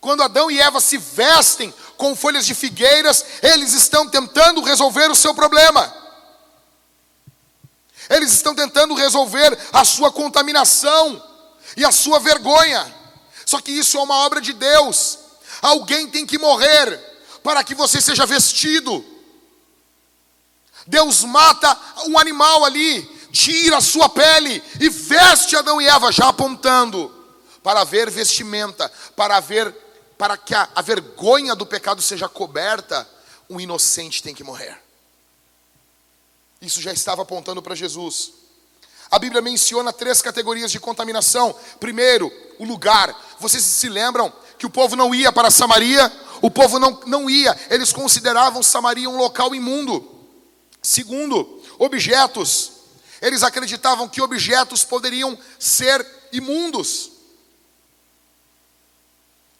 Quando 0.00 0.22
Adão 0.22 0.50
e 0.50 0.60
Eva 0.60 0.80
se 0.80 0.96
vestem 0.96 1.74
com 1.98 2.14
folhas 2.16 2.46
de 2.46 2.54
figueiras, 2.54 3.24
eles 3.42 3.74
estão 3.74 4.08
tentando 4.08 4.62
resolver 4.62 5.10
o 5.10 5.16
seu 5.16 5.34
problema. 5.34 5.92
Eles 8.08 8.32
estão 8.32 8.54
tentando 8.54 8.94
resolver 8.94 9.58
a 9.72 9.84
sua 9.84 10.10
contaminação 10.10 11.22
e 11.76 11.84
a 11.84 11.92
sua 11.92 12.20
vergonha. 12.20 12.94
Só 13.44 13.60
que 13.60 13.72
isso 13.72 13.98
é 13.98 14.00
uma 14.00 14.14
obra 14.24 14.40
de 14.40 14.52
Deus. 14.52 15.18
Alguém 15.60 16.06
tem 16.06 16.24
que 16.24 16.38
morrer 16.38 16.98
para 17.42 17.64
que 17.64 17.74
você 17.74 18.00
seja 18.00 18.24
vestido. 18.24 19.04
Deus 20.86 21.24
mata 21.24 21.76
um 22.06 22.16
animal 22.16 22.64
ali, 22.64 23.02
tira 23.32 23.78
a 23.78 23.82
sua 23.82 24.08
pele 24.08 24.62
e 24.80 24.88
veste 24.88 25.56
Adão 25.56 25.80
e 25.80 25.86
Eva, 25.86 26.12
já 26.12 26.28
apontando 26.28 27.12
para 27.62 27.80
haver 27.80 28.08
vestimenta, 28.08 28.90
para 29.16 29.36
haver 29.36 29.74
para 30.18 30.36
que 30.36 30.54
a, 30.54 30.68
a 30.74 30.82
vergonha 30.82 31.54
do 31.54 31.64
pecado 31.64 32.02
seja 32.02 32.28
coberta, 32.28 33.08
um 33.48 33.60
inocente 33.60 34.22
tem 34.22 34.34
que 34.34 34.44
morrer. 34.44 34.76
Isso 36.60 36.82
já 36.82 36.92
estava 36.92 37.22
apontando 37.22 37.62
para 37.62 37.76
Jesus. 37.76 38.32
A 39.10 39.18
Bíblia 39.18 39.40
menciona 39.40 39.92
três 39.92 40.20
categorias 40.20 40.72
de 40.72 40.80
contaminação. 40.80 41.54
Primeiro, 41.78 42.30
o 42.58 42.64
lugar. 42.64 43.16
Vocês 43.38 43.62
se 43.62 43.88
lembram 43.88 44.32
que 44.58 44.66
o 44.66 44.70
povo 44.70 44.96
não 44.96 45.14
ia 45.14 45.32
para 45.32 45.50
Samaria? 45.50 46.12
O 46.42 46.50
povo 46.50 46.78
não, 46.78 47.00
não 47.06 47.30
ia, 47.30 47.56
eles 47.70 47.92
consideravam 47.92 48.62
Samaria 48.62 49.08
um 49.08 49.16
local 49.16 49.54
imundo. 49.54 50.26
Segundo, 50.82 51.62
objetos. 51.78 52.72
Eles 53.20 53.42
acreditavam 53.42 54.08
que 54.08 54.20
objetos 54.20 54.84
poderiam 54.84 55.38
ser 55.58 56.04
imundos. 56.32 57.17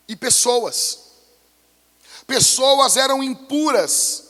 E 0.09 0.16
pessoas. 0.16 0.98
Pessoas 2.26 2.96
eram 2.96 3.22
impuras. 3.22 4.24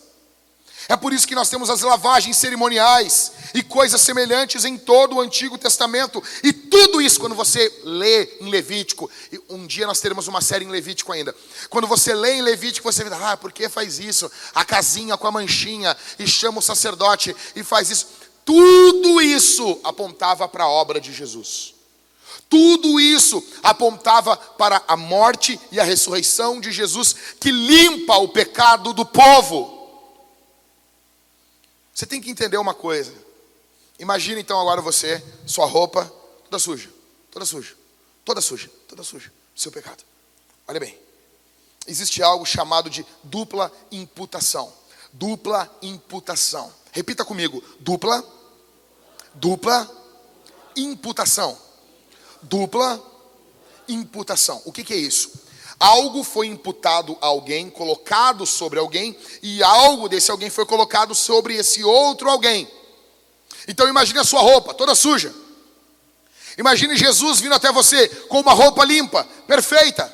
É 0.89 0.97
por 0.97 1.13
isso 1.13 1.29
que 1.29 1.35
nós 1.35 1.51
temos 1.51 1.69
as 1.69 1.83
lavagens 1.83 2.37
cerimoniais 2.39 3.33
e 3.53 3.63
coisas 3.63 4.01
semelhantes 4.01 4.65
em 4.65 4.79
todo 4.79 5.17
o 5.17 5.21
Antigo 5.21 5.59
Testamento. 5.59 6.23
E 6.43 6.51
tudo 6.51 7.03
isso, 7.03 7.21
quando 7.21 7.35
você 7.35 7.71
lê 7.85 8.25
em 8.41 8.49
Levítico, 8.49 9.11
um 9.51 9.67
dia 9.67 9.87
nós 9.87 10.01
teremos 10.01 10.29
uma 10.29 10.41
série 10.41 10.65
em 10.65 10.71
Levítico 10.71 11.13
ainda. 11.13 11.35
Quando 11.69 11.87
você 11.87 12.15
lê 12.15 12.37
em 12.37 12.43
Levítico, 12.43 12.91
você 12.91 13.05
vê, 13.05 13.15
ah, 13.15 13.37
por 13.37 13.53
que 13.53 13.69
faz 13.69 13.99
isso? 13.99 14.31
A 14.55 14.65
casinha 14.65 15.17
com 15.19 15.27
a 15.27 15.33
manchinha, 15.33 15.95
e 16.19 16.27
chama 16.27 16.61
o 16.61 16.63
sacerdote 16.63 17.37
e 17.55 17.63
faz 17.63 17.91
isso. 17.91 18.07
Tudo 18.43 19.21
isso 19.21 19.79
apontava 19.85 20.49
para 20.49 20.65
a 20.65 20.71
obra 20.71 20.99
de 20.99 21.13
Jesus. 21.13 21.75
Tudo 22.49 22.99
isso 22.99 23.43
apontava 23.63 24.37
para 24.37 24.83
a 24.89 24.97
morte 24.97 25.61
e 25.71 25.79
a 25.79 25.85
ressurreição 25.85 26.61
de 26.61 26.73
Jesus, 26.73 27.15
que 27.39 27.51
limpa 27.51 28.17
o 28.17 28.29
pecado 28.29 28.93
do 28.93 29.05
povo. 29.05 29.77
Você 31.95 32.07
tem 32.07 32.21
que 32.21 32.31
entender 32.31 32.57
uma 32.57 32.75
coisa. 32.75 33.13
Imagina 33.99 34.41
então 34.41 34.59
agora 34.61 34.81
você, 34.81 35.23
sua 35.47 35.67
roupa 35.67 36.05
toda 36.45 36.59
suja, 36.59 36.89
toda 37.31 37.45
suja, 37.45 37.75
toda 38.25 38.41
suja, 38.41 38.71
toda 38.87 39.03
suja, 39.03 39.33
seu 39.55 39.73
pecado. 39.73 40.03
Olha 40.67 40.81
bem. 40.81 40.99
Existe 41.87 42.23
algo 42.23 42.47
chamado 42.47 42.89
de 42.89 43.05
dupla 43.25 43.73
imputação. 43.91 44.73
Dupla 45.13 45.71
imputação. 45.83 46.73
Repita 46.93 47.25
comigo. 47.25 47.63
Dupla 47.81 48.25
dupla 49.35 49.91
imputação. 50.77 51.59
Dupla 52.43 53.03
imputação. 53.89 54.63
O 54.65 54.73
que, 54.73 54.85
que 54.85 54.93
é 54.93 54.97
isso? 54.97 55.31
Algo 55.79 56.25
foi 56.25 56.49
imputado 56.49 57.17
a 57.21 57.27
alguém, 57.27 57.71
colocado 57.71 58.45
sobre 58.45 58.79
alguém, 58.79 59.17
e 59.43 59.63
algo 59.63 60.09
desse 60.09 60.31
alguém 60.31 60.51
foi 60.51 60.67
colocado 60.67 61.15
sobre 61.15 61.55
esse 61.55 61.85
outro 61.85 62.29
alguém. 62.29 62.69
Então 63.67 63.89
imagine 63.89 64.19
a 64.19 64.25
sua 64.25 64.41
roupa 64.41 64.75
toda 64.75 64.95
suja. 64.95 65.33
Imagine 66.57 66.97
Jesus 66.97 67.41
vindo 67.41 67.55
até 67.55 67.71
você 67.71 68.09
com 68.27 68.41
uma 68.41 68.53
roupa 68.53 68.85
limpa, 68.85 69.25
perfeita. 69.47 70.13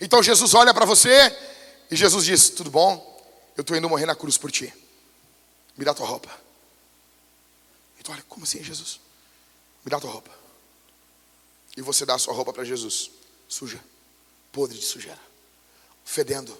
Então 0.00 0.22
Jesus 0.22 0.54
olha 0.54 0.72
para 0.72 0.86
você 0.86 1.36
e 1.90 1.96
Jesus 1.96 2.24
diz: 2.24 2.48
Tudo 2.48 2.70
bom? 2.70 3.06
Eu 3.56 3.62
estou 3.62 3.76
indo 3.76 3.88
morrer 3.88 4.06
na 4.06 4.14
cruz 4.14 4.38
por 4.38 4.50
ti. 4.50 4.72
Me 5.76 5.84
dá 5.84 5.92
tua 5.92 6.06
roupa. 6.06 6.30
Então 7.98 8.14
olha, 8.14 8.24
como 8.28 8.44
assim, 8.44 8.62
Jesus? 8.62 9.00
Me 9.84 9.90
dá 9.90 10.00
tua 10.00 10.10
roupa. 10.10 10.30
E 11.78 11.80
você 11.80 12.04
dá 12.04 12.16
a 12.16 12.18
sua 12.18 12.34
roupa 12.34 12.52
para 12.52 12.64
Jesus, 12.64 13.08
suja 13.46 13.80
podre 14.50 14.76
de 14.76 14.84
sujeira, 14.84 15.20
fedendo. 16.04 16.58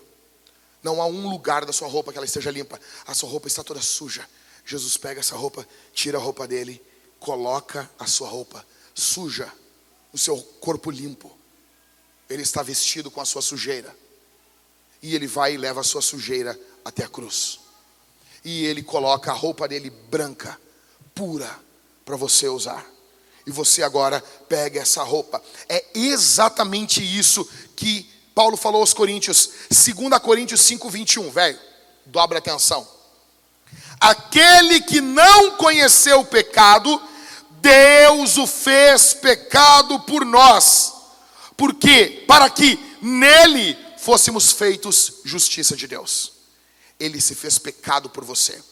Não 0.81 1.03
há 1.03 1.07
um 1.07 1.29
lugar 1.29 1.67
da 1.67 1.73
sua 1.73 1.89
roupa 1.89 2.13
que 2.13 2.19
ela 2.19 2.25
esteja 2.25 2.53
limpa. 2.53 2.81
A 3.05 3.13
sua 3.15 3.29
roupa 3.29 3.49
está 3.49 3.65
toda 3.65 3.83
suja. 3.83 4.25
Jesus 4.65 4.97
pega 4.97 5.19
essa 5.19 5.35
roupa, 5.35 5.67
tira 5.93 6.19
a 6.19 6.21
roupa 6.21 6.47
dele, 6.47 6.81
coloca 7.19 7.91
a 7.99 8.07
sua 8.07 8.29
roupa 8.29 8.65
suja, 8.95 9.53
o 10.13 10.19
seu 10.19 10.41
corpo 10.61 10.89
limpo. 10.89 11.37
Ele 12.31 12.43
está 12.43 12.63
vestido 12.63 13.11
com 13.11 13.21
a 13.21 13.25
sua 13.25 13.43
sujeira. 13.43 13.93
E 15.03 15.17
ele 15.17 15.27
vai 15.27 15.55
e 15.55 15.59
leva 15.59 15.81
a 15.81 15.85
sua 15.85 16.01
sujeira 16.01 16.57
até 16.85 17.03
a 17.03 17.09
cruz. 17.09 17.59
E 18.45 18.65
ele 18.67 18.85
coloca 18.85 19.33
a 19.33 19.35
roupa 19.35 19.67
dele 19.67 19.91
branca, 19.91 20.57
pura, 21.13 21.61
para 22.05 22.15
você 22.15 22.47
usar 22.47 22.98
e 23.49 23.51
você 23.51 23.83
agora 23.83 24.23
pega 24.47 24.83
essa 24.83 25.03
roupa. 25.03 25.43
É 25.71 25.83
exatamente 25.95 27.03
isso 27.03 27.49
que 27.75 28.07
Paulo 28.35 28.59
falou 28.59 28.83
aos 28.83 28.93
Coríntios, 28.93 29.49
2 29.71 30.21
Coríntios 30.21 30.61
5, 30.61 30.91
21, 30.91 31.31
velho, 31.31 31.59
dobra 32.05 32.41
atenção. 32.41 32.87
Aquele 33.99 34.83
que 34.83 35.01
não 35.01 35.53
conheceu 35.53 36.21
o 36.21 36.27
pecado, 36.27 37.03
Deus 37.53 38.37
o 38.37 38.47
fez 38.47 39.15
pecado 39.15 39.99
por 40.01 40.27
nós. 40.27 40.93
Por 41.57 41.75
quê? 41.75 42.25
Para 42.29 42.51
que 42.51 42.79
nele 43.01 43.79
fôssemos 43.97 44.53
feitos 44.53 45.23
justiça 45.25 45.75
de 45.75 45.87
Deus. 45.87 46.33
Ele 47.01 47.19
se 47.19 47.35
fez 47.35 47.59
pecado 47.59 48.11
por 48.11 48.27
você. 48.27 48.63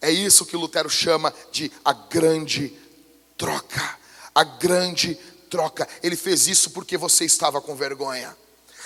É 0.00 0.10
isso 0.10 0.46
que 0.46 0.56
Lutero 0.56 0.88
chama 0.88 1.34
de 1.52 1.70
a 1.84 1.92
grande 1.92 2.80
troca, 3.42 3.98
a 4.32 4.44
grande 4.44 5.18
troca. 5.50 5.88
Ele 6.00 6.14
fez 6.14 6.46
isso 6.46 6.70
porque 6.70 6.96
você 6.96 7.24
estava 7.24 7.60
com 7.60 7.74
vergonha. 7.74 8.36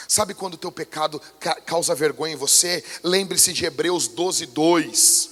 Sabe 0.09 0.33
quando 0.33 0.55
o 0.55 0.57
teu 0.57 0.73
pecado 0.73 1.21
causa 1.67 1.95
vergonha 1.95 2.33
em 2.33 2.39
você? 2.39 2.83
Lembre-se 3.05 3.53
de 3.53 3.67
Hebreus 3.67 4.09
12, 4.09 4.47
2. 4.47 5.31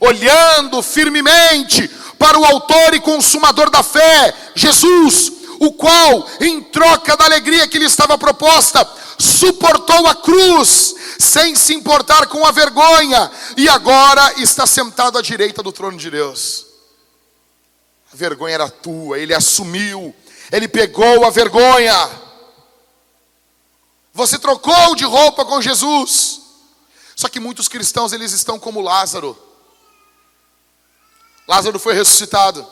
Olhando 0.00 0.82
firmemente 0.82 1.88
para 2.18 2.38
o 2.38 2.44
Autor 2.44 2.92
e 2.92 3.00
Consumador 3.00 3.70
da 3.70 3.82
fé, 3.82 4.34
Jesus, 4.54 5.32
o 5.60 5.72
qual, 5.72 6.28
em 6.38 6.60
troca 6.60 7.16
da 7.16 7.24
alegria 7.24 7.66
que 7.66 7.78
lhe 7.78 7.86
estava 7.86 8.18
proposta, 8.18 8.86
suportou 9.18 10.06
a 10.06 10.14
cruz, 10.14 10.94
sem 11.18 11.54
se 11.54 11.72
importar 11.72 12.26
com 12.26 12.44
a 12.44 12.50
vergonha, 12.50 13.30
e 13.56 13.66
agora 13.66 14.34
está 14.42 14.66
sentado 14.66 15.16
à 15.16 15.22
direita 15.22 15.62
do 15.62 15.72
trono 15.72 15.96
de 15.96 16.10
Deus. 16.10 16.67
A 18.12 18.16
vergonha 18.16 18.54
era 18.54 18.70
tua, 18.70 19.18
ele 19.18 19.34
assumiu, 19.34 20.14
ele 20.50 20.66
pegou 20.66 21.24
a 21.24 21.30
vergonha. 21.30 21.94
Você 24.12 24.38
trocou 24.38 24.94
de 24.94 25.04
roupa 25.04 25.44
com 25.44 25.60
Jesus. 25.60 26.40
Só 27.14 27.28
que 27.28 27.40
muitos 27.40 27.68
cristãos 27.68 28.12
eles 28.12 28.32
estão 28.32 28.58
como 28.58 28.80
Lázaro. 28.80 29.36
Lázaro 31.46 31.78
foi 31.78 31.94
ressuscitado. 31.94 32.66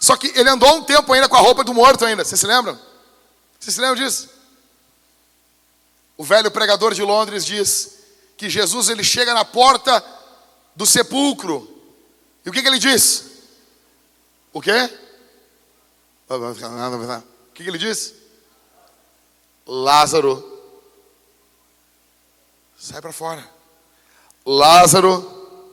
Só 0.00 0.16
que 0.16 0.26
ele 0.38 0.48
andou 0.48 0.76
um 0.76 0.84
tempo 0.84 1.12
ainda 1.12 1.28
com 1.28 1.36
a 1.36 1.40
roupa 1.40 1.64
do 1.64 1.74
morto 1.74 2.04
ainda. 2.04 2.24
Vocês 2.24 2.40
se 2.40 2.46
lembram? 2.46 2.78
Vocês 3.58 3.74
se 3.74 3.80
lembram 3.80 4.04
disso? 4.04 4.28
O 6.16 6.24
velho 6.24 6.50
pregador 6.50 6.94
de 6.94 7.02
Londres 7.02 7.44
diz 7.44 7.98
que 8.36 8.50
Jesus 8.50 8.88
ele 8.88 9.04
chega 9.04 9.32
na 9.32 9.44
porta 9.44 10.04
do 10.74 10.84
sepulcro. 10.84 11.68
E 12.44 12.50
o 12.50 12.52
que, 12.52 12.60
que 12.60 12.68
ele 12.68 12.78
diz? 12.78 13.31
O 14.52 14.60
quê? 14.60 14.90
O 17.48 17.52
que 17.54 17.62
ele 17.62 17.78
disse? 17.78 18.14
Lázaro, 19.66 20.42
sai 22.78 23.00
para 23.00 23.12
fora. 23.12 23.48
Lázaro, 24.44 25.70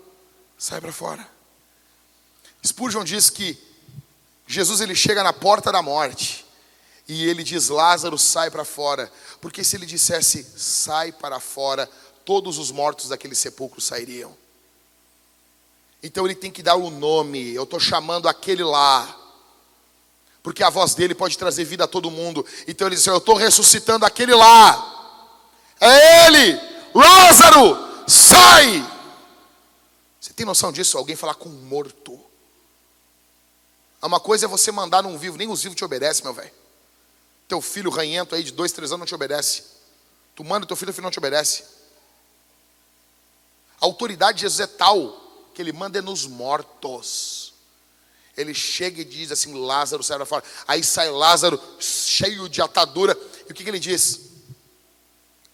sai 0.57 0.80
para 0.80 0.91
fora. 0.91 1.27
Spurgeon 2.65 3.03
diz 3.03 3.30
que 3.30 3.57
Jesus 4.45 4.82
ele 4.82 4.95
chega 4.95 5.23
na 5.23 5.34
porta 5.34 5.71
da 5.71 5.82
morte 5.82 6.45
e 7.07 7.27
ele 7.27 7.43
diz: 7.43 7.69
Lázaro, 7.69 8.17
sai 8.17 8.51
para 8.51 8.63
fora. 8.63 9.11
Porque 9.41 9.63
se 9.63 9.75
ele 9.75 9.86
dissesse, 9.86 10.43
sai 10.57 11.11
para 11.11 11.39
fora, 11.39 11.89
todos 12.23 12.57
os 12.57 12.71
mortos 12.71 13.09
daquele 13.09 13.36
sepulcro 13.36 13.82
sairiam. 13.82 14.38
Então 16.02 16.26
ele 16.26 16.36
tem 16.36 16.52
que 16.52 16.64
dar 16.64 16.76
o 16.76 16.88
um 16.88 16.89
nome. 16.89 17.54
Eu 17.54 17.64
estou 17.64 17.80
chamando 17.80 18.28
aquele 18.28 18.64
lá. 18.64 19.16
Porque 20.41 20.64
a 20.64 20.70
voz 20.70 20.95
dele 20.95 21.14
pode 21.14 21.38
trazer 21.38 21.66
vida 21.66 21.84
a 21.84 21.88
todo 21.88 22.10
mundo. 22.10 22.45
Então 22.68 22.88
ele 22.88 22.95
diz: 22.95 23.06
Eu 23.06 23.18
estou 23.18 23.36
ressuscitando 23.36 24.06
aquele 24.06 24.34
lá. 24.34 24.95
É 25.80 26.28
ele! 26.28 26.60
Lázaro, 26.93 28.04
sai! 28.08 28.86
Você 30.20 30.34
tem 30.34 30.45
noção 30.45 30.72
disso? 30.72 30.97
Alguém 30.97 31.16
falar 31.16 31.36
com 31.36 31.50
um 31.50 31.62
morto. 31.64 32.20
Uma 34.02 34.20
coisa 34.20 34.45
é 34.45 34.47
você 34.47 34.72
mandar 34.72 35.04
num 35.04 35.18
vivo, 35.18 35.38
nem 35.38 35.50
os 35.50 35.62
vivos 35.62 35.76
te 35.76 35.84
obedecem, 35.84 36.24
meu 36.24 36.34
velho. 36.34 36.52
Teu 37.47 37.62
filho 37.62 37.89
ranhento 37.89 38.34
aí 38.34 38.43
de 38.43 38.52
dois, 38.52 38.72
três 38.72 38.91
anos 38.91 39.00
não 39.00 39.06
te 39.06 39.16
obedece. 39.16 39.64
Tu 40.36 40.43
manda 40.43 40.66
teu 40.66 40.76
filho, 40.76 40.91
o 40.91 40.93
filho 40.93 41.04
não 41.04 41.12
te 41.12 41.20
obedece. 41.20 41.64
A 43.82 43.86
autoridade 43.86 44.38
de 44.38 44.41
Jesus 44.43 44.62
é 44.62 44.68
tal 44.68 45.18
que 45.60 45.64
ele 45.64 45.74
manda 45.74 45.99
é 45.99 46.01
nos 46.01 46.26
mortos. 46.26 47.53
Ele 48.38 48.53
chega 48.53 49.01
e 49.01 49.03
diz 49.03 49.30
assim: 49.30 49.53
Lázaro 49.53 50.01
sai 50.01 50.16
para 50.16 50.26
fora. 50.26 50.43
Aí 50.66 50.82
sai 50.82 51.10
Lázaro 51.10 51.62
cheio 51.82 52.47
de 52.47 52.62
atadura. 52.62 53.12
E 53.45 53.51
o 53.51 53.53
que, 53.53 53.66
que 53.66 53.70
ele 53.70 53.78
diz? 53.78 54.22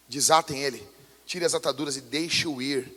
Desatem 0.08 0.62
ele, 0.62 0.88
tire 1.26 1.44
as 1.44 1.54
ataduras 1.54 1.96
e 1.96 2.00
deixe-o 2.00 2.62
ir. 2.62 2.96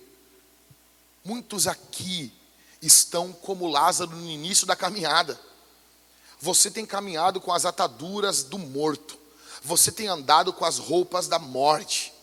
Muitos 1.26 1.66
aqui 1.66 2.32
estão 2.80 3.34
como 3.34 3.68
Lázaro 3.68 4.16
no 4.16 4.30
início 4.30 4.68
da 4.68 4.76
caminhada. 4.76 5.40
Você 6.40 6.70
tem 6.70 6.86
caminhado 6.86 7.42
com 7.42 7.52
as 7.52 7.66
ataduras 7.66 8.44
do 8.44 8.60
morto. 8.60 9.18
Você 9.64 9.92
tem 9.92 10.08
andado 10.08 10.54
com 10.54 10.64
as 10.64 10.78
roupas 10.78 11.28
da 11.28 11.40
morte. 11.40 12.14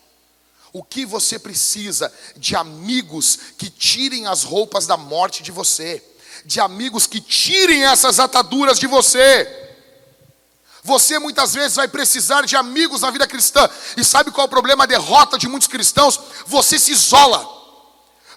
O 0.73 0.83
que 0.83 1.07
você 1.07 1.39
precisa 1.39 2.13
de 2.37 2.55
amigos 2.55 3.39
que 3.57 3.71
tirem 3.71 4.27
as 4.27 4.43
roupas 4.43 4.87
da 4.87 4.97
morte 4.97 5.43
de 5.43 5.51
você, 5.51 6.03
de 6.45 6.61
amigos 6.61 7.07
que 7.07 7.21
tirem 7.21 7.85
essas 7.85 8.21
ataduras 8.21 8.79
de 8.79 8.87
você. 8.87 9.65
Você 10.83 11.19
muitas 11.19 11.55
vezes 11.55 11.77
vai 11.77 11.89
precisar 11.89 12.43
de 12.43 12.57
amigos 12.57 13.01
na 13.01 13.11
vida 13.11 13.27
cristã. 13.27 13.69
E 13.97 14.05
sabe 14.05 14.31
qual 14.31 14.45
é 14.45 14.47
o 14.47 14.51
problema, 14.51 14.85
a 14.85 14.87
derrota 14.87 15.37
de 15.37 15.49
muitos 15.49 15.67
cristãos? 15.67 16.19
Você 16.47 16.79
se 16.79 16.93
isola. 16.93 17.45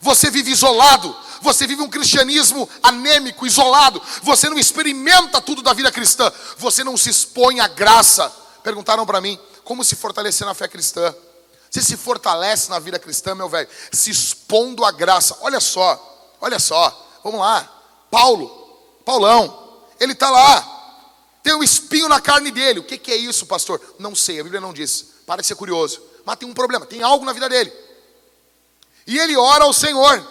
Você 0.01 0.31
vive 0.31 0.51
isolado. 0.51 1.15
Você 1.41 1.67
vive 1.67 1.81
um 1.81 1.89
cristianismo 1.89 2.67
anêmico, 2.81 3.45
isolado. 3.45 4.01
Você 4.23 4.49
não 4.49 4.57
experimenta 4.57 5.39
tudo 5.39 5.61
da 5.61 5.73
vida 5.73 5.91
cristã. 5.91 6.31
Você 6.57 6.83
não 6.83 6.97
se 6.97 7.11
expõe 7.11 7.59
à 7.59 7.67
graça. 7.67 8.33
Perguntaram 8.63 9.05
para 9.05 9.21
mim 9.21 9.39
como 9.63 9.83
se 9.83 9.95
fortalecer 9.95 10.47
na 10.47 10.55
fé 10.55 10.67
cristã. 10.67 11.13
Você 11.69 11.81
se 11.81 11.97
fortalece 11.97 12.69
na 12.69 12.79
vida 12.79 12.97
cristã, 12.97 13.35
meu 13.35 13.47
velho, 13.47 13.69
se 13.91 14.09
expondo 14.09 14.83
à 14.83 14.91
graça. 14.91 15.37
Olha 15.41 15.59
só, 15.59 16.35
olha 16.41 16.59
só. 16.59 17.19
Vamos 17.23 17.39
lá. 17.39 17.67
Paulo, 18.09 18.47
Paulão, 19.05 19.81
ele 19.99 20.13
está 20.13 20.29
lá 20.29 20.79
tem 21.49 21.55
um 21.55 21.63
espinho 21.63 22.07
na 22.07 22.19
carne 22.21 22.51
dele. 22.51 22.79
O 22.79 22.83
que, 22.83 22.97
que 22.97 23.11
é 23.11 23.15
isso, 23.15 23.45
pastor? 23.45 23.81
Não 23.97 24.15
sei, 24.15 24.39
a 24.39 24.43
Bíblia 24.43 24.61
não 24.61 24.73
diz. 24.73 25.05
Para 25.25 25.41
de 25.41 25.47
ser 25.47 25.55
curioso. 25.55 26.01
Mas 26.25 26.37
tem 26.37 26.47
um 26.47 26.53
problema, 26.53 26.85
tem 26.85 27.01
algo 27.01 27.25
na 27.25 27.33
vida 27.33 27.47
dele. 27.49 27.71
E 29.07 29.17
ele 29.17 29.35
ora 29.35 29.63
ao 29.63 29.73
Senhor. 29.73 30.23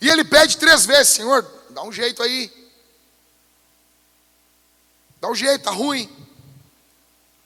E 0.00 0.08
ele 0.08 0.24
pede 0.24 0.56
três 0.56 0.86
vezes: 0.86 1.14
Senhor, 1.14 1.44
dá 1.70 1.82
um 1.82 1.92
jeito 1.92 2.22
aí. 2.22 2.52
Dá 5.20 5.28
um 5.28 5.34
jeito, 5.34 5.64
tá 5.64 5.70
ruim. 5.70 6.08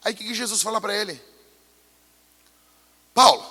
Aí 0.03 0.13
o 0.13 0.15
que, 0.15 0.25
que 0.25 0.33
Jesus 0.35 0.61
fala 0.61 0.79
para 0.79 0.95
ele? 0.95 1.19
Paulo, 3.13 3.45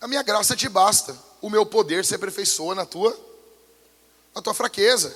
a 0.00 0.06
minha 0.06 0.22
graça 0.22 0.54
te 0.54 0.68
basta. 0.68 1.16
O 1.40 1.50
meu 1.50 1.64
poder 1.64 2.04
se 2.04 2.14
aperfeiçoa 2.14 2.74
na 2.74 2.84
tua, 2.84 3.16
na 4.34 4.42
tua 4.42 4.54
fraqueza. 4.54 5.14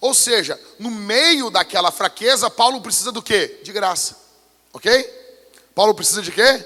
Ou 0.00 0.14
seja, 0.14 0.58
no 0.78 0.90
meio 0.90 1.50
daquela 1.50 1.90
fraqueza, 1.90 2.50
Paulo 2.50 2.80
precisa 2.80 3.12
do 3.12 3.22
quê? 3.22 3.60
De 3.62 3.72
graça. 3.72 4.16
Ok? 4.72 4.90
Paulo 5.74 5.94
precisa 5.94 6.22
de 6.22 6.32
quê? 6.32 6.64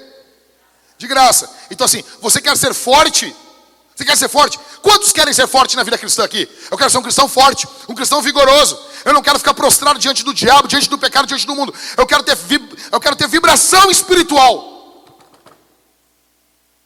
De 0.96 1.06
graça. 1.06 1.50
Então, 1.70 1.84
assim, 1.84 2.04
você 2.20 2.40
quer 2.40 2.56
ser 2.56 2.72
forte? 2.72 3.34
Você 3.94 4.04
quer 4.04 4.16
ser 4.16 4.28
forte? 4.28 4.58
Quantos 4.82 5.12
querem 5.12 5.32
ser 5.32 5.46
forte 5.46 5.76
na 5.76 5.82
vida 5.82 5.98
cristã 5.98 6.24
aqui? 6.24 6.48
Eu 6.70 6.76
quero 6.76 6.90
ser 6.90 6.98
um 6.98 7.02
cristão 7.02 7.28
forte, 7.28 7.66
um 7.88 7.94
cristão 7.94 8.22
vigoroso. 8.22 8.78
Eu 9.04 9.12
não 9.12 9.22
quero 9.22 9.38
ficar 9.38 9.54
prostrado 9.54 9.98
diante 9.98 10.24
do 10.24 10.32
diabo, 10.32 10.66
diante 10.66 10.88
do 10.88 10.98
pecado, 10.98 11.26
diante 11.26 11.46
do 11.46 11.54
mundo. 11.54 11.74
Eu 11.96 12.06
quero 12.06 12.22
ter, 12.22 12.36
eu 12.90 13.00
quero 13.00 13.16
ter 13.16 13.28
vibração 13.28 13.90
espiritual. 13.90 14.74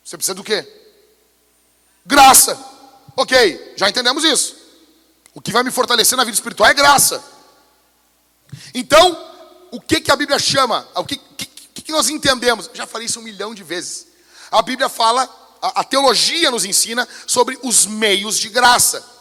Você 0.04 0.16
precisa 0.16 0.34
do 0.34 0.42
quê? 0.42 0.66
Graça. 2.04 2.58
Ok, 3.14 3.74
já 3.76 3.88
entendemos 3.88 4.24
isso. 4.24 4.56
O 5.34 5.40
que 5.40 5.52
vai 5.52 5.62
me 5.62 5.70
fortalecer 5.70 6.16
na 6.16 6.24
vida 6.24 6.34
espiritual 6.34 6.68
é 6.68 6.74
graça. 6.74 7.22
Então, 8.74 9.16
o 9.70 9.80
que, 9.80 10.00
que 10.00 10.10
a 10.10 10.16
Bíblia 10.16 10.38
chama? 10.38 10.88
O 10.96 11.04
que, 11.04 11.16
que, 11.16 11.82
que 11.82 11.92
nós 11.92 12.08
entendemos? 12.08 12.70
já 12.74 12.86
falei 12.86 13.06
isso 13.06 13.20
um 13.20 13.22
milhão 13.22 13.54
de 13.54 13.62
vezes. 13.62 14.06
A 14.50 14.62
Bíblia 14.62 14.88
fala, 14.88 15.28
a, 15.60 15.80
a 15.80 15.84
teologia 15.84 16.50
nos 16.50 16.64
ensina 16.64 17.06
sobre 17.26 17.58
os 17.62 17.86
meios 17.86 18.38
de 18.38 18.48
graça. 18.48 19.17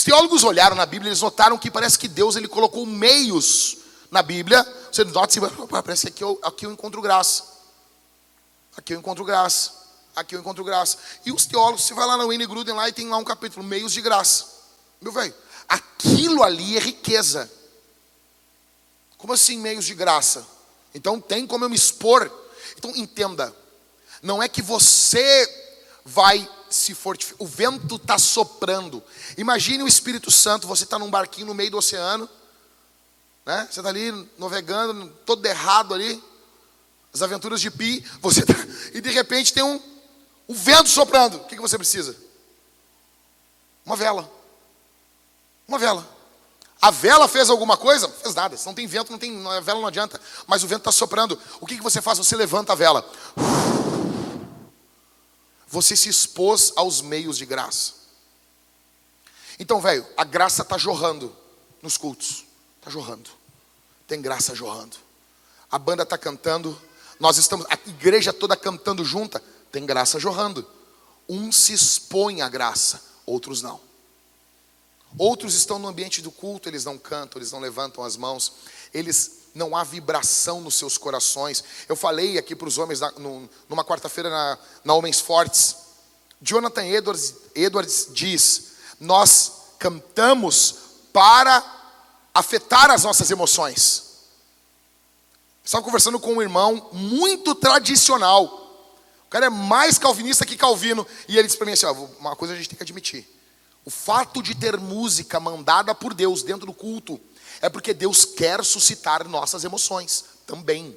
Os 0.00 0.04
teólogos 0.04 0.44
olharam 0.44 0.74
na 0.74 0.86
Bíblia, 0.86 1.10
eles 1.10 1.20
notaram 1.20 1.58
que 1.58 1.70
parece 1.70 1.98
que 1.98 2.08
Deus 2.08 2.34
ele 2.34 2.48
colocou 2.48 2.86
meios 2.86 3.76
na 4.10 4.22
Bíblia. 4.22 4.66
Você 4.90 5.04
nota 5.04 5.38
assim, 5.38 5.66
parece 5.68 6.06
que 6.06 6.08
aqui 6.08 6.24
eu, 6.24 6.40
aqui 6.42 6.64
eu 6.64 6.72
encontro 6.72 7.02
graça. 7.02 7.44
Aqui 8.74 8.94
eu 8.94 8.98
encontro 8.98 9.22
graça. 9.26 9.72
Aqui 10.16 10.34
eu 10.34 10.40
encontro 10.40 10.64
graça. 10.64 10.96
E 11.26 11.30
os 11.30 11.44
teólogos, 11.44 11.84
você 11.84 11.92
vai 11.92 12.06
lá 12.06 12.16
na 12.16 12.24
Winnie 12.24 12.46
Gruden 12.46 12.74
lá 12.74 12.88
e 12.88 12.94
tem 12.94 13.10
lá 13.10 13.18
um 13.18 13.24
capítulo, 13.24 13.62
meios 13.62 13.92
de 13.92 14.00
graça. 14.00 14.46
Meu 15.02 15.12
velho, 15.12 15.34
aquilo 15.68 16.42
ali 16.42 16.78
é 16.78 16.80
riqueza. 16.80 17.52
Como 19.18 19.34
assim 19.34 19.58
meios 19.58 19.84
de 19.84 19.94
graça? 19.94 20.46
Então 20.94 21.20
tem 21.20 21.46
como 21.46 21.66
eu 21.66 21.68
me 21.68 21.76
expor. 21.76 22.32
Então 22.78 22.90
entenda, 22.96 23.54
não 24.22 24.42
é 24.42 24.48
que 24.48 24.62
você 24.62 25.76
vai 26.06 26.48
se 26.70 26.94
fortificar, 26.94 27.42
o 27.42 27.46
vento 27.46 27.96
está 27.96 28.18
soprando. 28.18 29.02
Imagine 29.36 29.82
o 29.82 29.88
Espírito 29.88 30.30
Santo, 30.30 30.66
você 30.66 30.84
está 30.84 30.98
num 30.98 31.10
barquinho 31.10 31.48
no 31.48 31.54
meio 31.54 31.70
do 31.70 31.78
oceano, 31.78 32.28
né? 33.44 33.68
Você 33.70 33.80
está 33.80 33.90
ali 33.90 34.12
navegando, 34.38 35.08
todo 35.26 35.44
errado 35.44 35.92
ali, 35.92 36.22
as 37.12 37.22
aventuras 37.22 37.60
de 37.60 37.70
Pi, 37.70 38.04
você 38.20 38.42
tá, 38.42 38.54
e 38.94 39.00
de 39.00 39.10
repente 39.10 39.52
tem 39.52 39.62
um, 39.62 39.80
um 40.48 40.54
vento 40.54 40.88
soprando. 40.88 41.38
O 41.38 41.44
que, 41.44 41.56
que 41.56 41.62
você 41.62 41.76
precisa? 41.76 42.16
Uma 43.84 43.96
vela. 43.96 44.30
Uma 45.66 45.78
vela. 45.78 46.06
A 46.80 46.90
vela 46.90 47.28
fez 47.28 47.50
alguma 47.50 47.76
coisa? 47.76 48.08
Fez 48.08 48.34
nada. 48.34 48.56
Se 48.56 48.64
não 48.64 48.74
tem 48.74 48.86
vento, 48.86 49.12
não 49.12 49.18
tem, 49.18 49.46
a 49.46 49.60
vela 49.60 49.80
não 49.80 49.88
adianta. 49.88 50.20
Mas 50.46 50.62
o 50.62 50.66
vento 50.66 50.80
está 50.80 50.92
soprando. 50.92 51.38
O 51.60 51.66
que, 51.66 51.76
que 51.76 51.82
você 51.82 52.00
faz? 52.00 52.18
Você 52.18 52.34
levanta 52.34 52.72
a 52.72 52.76
vela. 52.76 53.04
Você 55.70 55.96
se 55.96 56.08
expôs 56.08 56.72
aos 56.74 57.00
meios 57.00 57.38
de 57.38 57.46
graça. 57.46 57.94
Então, 59.58 59.80
velho, 59.80 60.04
a 60.16 60.24
graça 60.24 60.62
está 60.62 60.76
jorrando 60.76 61.34
nos 61.80 61.96
cultos. 61.96 62.44
Está 62.78 62.90
jorrando. 62.90 63.30
Tem 64.06 64.20
graça 64.20 64.54
jorrando. 64.54 64.96
A 65.70 65.78
banda 65.78 66.02
está 66.02 66.18
cantando. 66.18 66.80
Nós 67.20 67.36
estamos, 67.38 67.66
a 67.70 67.74
igreja 67.88 68.32
toda 68.32 68.56
cantando 68.56 69.04
junta. 69.04 69.40
Tem 69.70 69.86
graça 69.86 70.18
jorrando. 70.18 70.66
Um 71.28 71.52
se 71.52 71.72
expõe 71.72 72.42
à 72.42 72.48
graça, 72.48 73.00
outros 73.24 73.62
não. 73.62 73.80
Outros 75.16 75.54
estão 75.54 75.78
no 75.78 75.86
ambiente 75.86 76.20
do 76.20 76.32
culto, 76.32 76.68
eles 76.68 76.84
não 76.84 76.98
cantam, 76.98 77.38
eles 77.38 77.52
não 77.52 77.60
levantam 77.60 78.02
as 78.02 78.16
mãos, 78.16 78.52
eles 78.92 79.39
não 79.54 79.76
há 79.76 79.84
vibração 79.84 80.60
nos 80.60 80.76
seus 80.76 80.96
corações. 80.96 81.62
Eu 81.88 81.96
falei 81.96 82.38
aqui 82.38 82.54
para 82.54 82.68
os 82.68 82.78
homens 82.78 83.00
numa 83.68 83.84
quarta-feira 83.84 84.30
na, 84.30 84.58
na 84.84 84.94
Homens 84.94 85.20
Fortes. 85.20 85.76
Jonathan 86.40 86.84
Edwards, 86.84 87.34
Edwards 87.54 88.08
diz: 88.10 88.72
Nós 88.98 89.52
cantamos 89.78 90.76
para 91.12 91.62
afetar 92.34 92.90
as 92.90 93.04
nossas 93.04 93.30
emoções. 93.30 94.10
Estava 95.64 95.84
conversando 95.84 96.18
com 96.18 96.34
um 96.34 96.42
irmão 96.42 96.88
muito 96.92 97.54
tradicional. 97.54 98.44
O 99.26 99.30
cara 99.30 99.46
é 99.46 99.50
mais 99.50 99.98
calvinista 99.98 100.44
que 100.44 100.56
Calvino. 100.56 101.06
E 101.28 101.38
ele 101.38 101.46
disse 101.46 101.56
para 101.56 101.66
mim 101.66 101.72
assim: 101.72 101.86
ó, 101.86 101.92
uma 102.18 102.34
coisa 102.34 102.54
a 102.54 102.56
gente 102.56 102.68
tem 102.68 102.76
que 102.76 102.82
admitir. 102.82 103.28
O 103.84 103.90
fato 103.90 104.42
de 104.42 104.54
ter 104.54 104.76
música 104.76 105.38
mandada 105.40 105.94
por 105.94 106.12
Deus 106.12 106.42
dentro 106.42 106.66
do 106.66 106.72
culto 106.72 107.20
é 107.60 107.68
porque 107.68 107.92
Deus 107.92 108.24
quer 108.24 108.64
suscitar 108.64 109.26
nossas 109.28 109.64
emoções 109.64 110.24
também. 110.46 110.96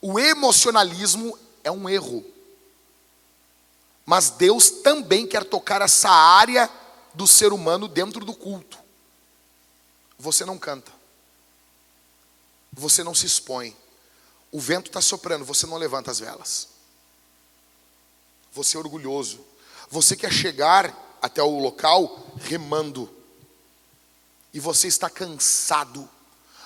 O 0.00 0.18
emocionalismo 0.18 1.38
é 1.62 1.70
um 1.70 1.88
erro. 1.88 2.24
Mas 4.04 4.30
Deus 4.30 4.70
também 4.70 5.26
quer 5.26 5.44
tocar 5.44 5.82
essa 5.82 6.08
área 6.08 6.70
do 7.14 7.26
ser 7.26 7.52
humano 7.52 7.86
dentro 7.86 8.24
do 8.24 8.34
culto. 8.34 8.78
Você 10.18 10.44
não 10.44 10.58
canta. 10.58 10.90
Você 12.72 13.04
não 13.04 13.14
se 13.14 13.26
expõe. 13.26 13.76
O 14.50 14.60
vento 14.60 14.86
está 14.86 15.00
soprando, 15.00 15.44
você 15.44 15.66
não 15.66 15.76
levanta 15.76 16.10
as 16.10 16.18
velas. 16.18 16.68
Você 18.52 18.76
é 18.76 18.80
orgulhoso. 18.80 19.44
Você 19.90 20.16
quer 20.16 20.32
chegar 20.32 21.18
até 21.20 21.42
o 21.42 21.58
local 21.58 22.26
remando. 22.38 23.17
E 24.52 24.60
você 24.60 24.88
está 24.88 25.10
cansado. 25.10 26.08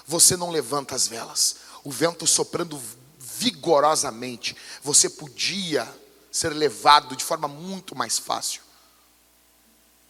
Você 0.07 0.37
não 0.37 0.51
levanta 0.51 0.95
as 0.95 1.09
velas. 1.09 1.57
O 1.85 1.91
vento 1.91 2.26
soprando 2.26 2.80
vigorosamente. 3.18 4.57
Você 4.83 5.09
podia 5.09 5.89
ser 6.30 6.51
levado 6.51 7.16
de 7.16 7.24
forma 7.24 7.49
muito 7.49 7.95
mais 7.95 8.18
fácil. 8.18 8.62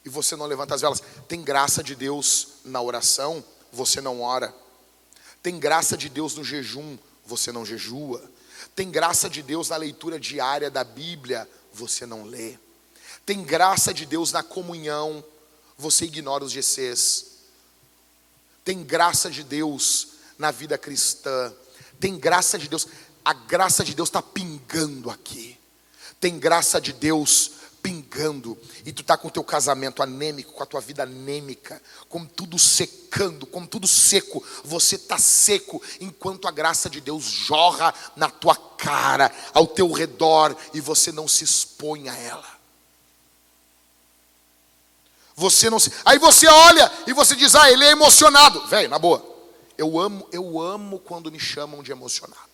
E 0.05 0.09
você 0.09 0.37
não 0.37 0.47
levanta 0.47 0.75
as 0.75 0.81
velas. 0.81 1.03
Tem 1.29 1.43
graça 1.43 1.83
de 1.83 1.95
Deus 1.95 2.49
na 2.65 2.81
oração, 2.81 3.45
você 3.73 4.01
não 4.01 4.21
ora. 4.21 4.55
Tem 5.43 5.59
graça 5.59 5.97
de 5.97 6.09
Deus 6.09 6.35
no 6.35 6.45
jejum, 6.45 6.99
você 7.25 7.51
não 7.51 7.65
jejua. 7.65 8.23
Tem 8.75 8.91
graça 8.91 9.29
de 9.29 9.43
Deus 9.43 9.69
na 9.69 9.77
leitura 9.77 10.19
diária 10.19 10.71
da 10.71 10.85
Bíblia, 10.85 11.49
você 11.73 12.07
não 12.07 12.25
lê. 12.25 12.57
Tem 13.25 13.43
graça 13.43 13.93
de 13.95 14.07
Deus 14.07 14.33
na 14.33 14.43
comunhão, 14.43 15.25
você 15.77 16.05
ignora 16.05 16.45
os 16.45 16.53
GCs. 16.53 17.32
Tem 18.65 18.83
graça 18.83 19.31
de 19.31 19.43
Deus 19.43 20.09
na 20.39 20.51
vida 20.51 20.79
cristã. 20.79 21.53
Tem 21.99 22.19
graça 22.19 22.59
de 22.59 22.69
Deus, 22.69 22.87
a 23.25 23.33
graça 23.33 23.85
de 23.85 23.95
Deus 23.95 24.09
está 24.09 24.21
pingando 24.21 25.11
aqui. 25.11 25.59
Tem 26.21 26.39
graça 26.39 26.81
de 26.81 26.93
Deus 26.93 27.53
pingando 27.83 28.57
e 28.87 28.93
tu 28.93 29.03
tá 29.03 29.17
com 29.17 29.27
o 29.27 29.31
teu 29.31 29.43
casamento 29.43 30.03
anêmico, 30.03 30.53
com 30.53 30.63
a 30.63 30.67
tua 30.67 30.81
vida 30.81 31.03
anêmica, 31.03 31.83
com 32.09 32.25
tudo 32.25 32.59
secando, 32.59 33.45
com 33.45 33.67
tudo 33.67 33.89
seco, 33.89 34.43
você 34.63 34.97
tá 34.97 35.19
seco 35.19 35.83
enquanto 36.01 36.47
a 36.47 36.53
graça 36.53 36.89
de 36.89 37.01
Deus 37.01 37.25
jorra 37.25 37.93
na 38.15 38.31
tua 38.31 38.55
cara, 38.55 39.33
ao 39.53 39.67
teu 39.67 39.91
redor 39.91 40.57
e 40.73 40.81
você 40.81 41.11
não 41.11 41.27
se 41.27 41.43
expõe 41.43 42.09
a 42.09 42.17
ela. 42.17 42.62
Você 45.35 45.71
não 45.71 45.79
se. 45.79 45.93
Aí 46.05 46.19
você 46.19 46.47
olha 46.47 46.91
e 47.07 47.13
você 47.13 47.35
diz: 47.35 47.55
"Ah, 47.55 47.71
ele 47.71 47.85
é 47.85 47.91
emocionado". 47.91 48.67
Velho, 48.67 48.89
na 48.89 48.99
boa. 48.99 49.25
Eu 49.77 49.99
amo, 49.99 50.29
eu 50.31 50.61
amo 50.61 50.99
quando 50.99 51.33
me 51.33 51.41
chamam 51.41 51.83
de 51.83 51.91
emocionado. 51.91 52.53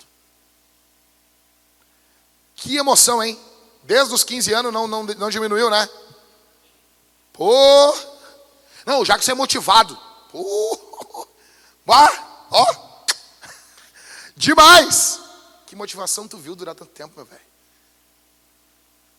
Que 2.55 2.76
emoção, 2.76 3.22
hein? 3.22 3.39
Desde 3.85 4.12
os 4.14 4.24
15 4.24 4.53
anos 4.53 4.72
não, 4.72 4.87
não, 4.87 5.03
não 5.05 5.31
diminuiu, 5.31 5.70
né? 5.70 5.89
Pô! 7.33 7.95
Não, 8.85 9.05
já 9.05 9.18
que 9.18 9.24
você 9.24 9.33
é 9.33 9.35
motivado. 9.35 9.99
Pô! 10.31 11.29
Bah, 11.87 12.47
ó! 12.51 12.66
Demais! 14.37 15.20
Que 15.66 15.76
motivação 15.76 16.26
tu 16.26 16.37
viu 16.37 16.57
durar 16.57 16.74
tanto 16.74 16.91
tempo, 16.91 17.14
meu 17.16 17.24
velho? 17.24 17.47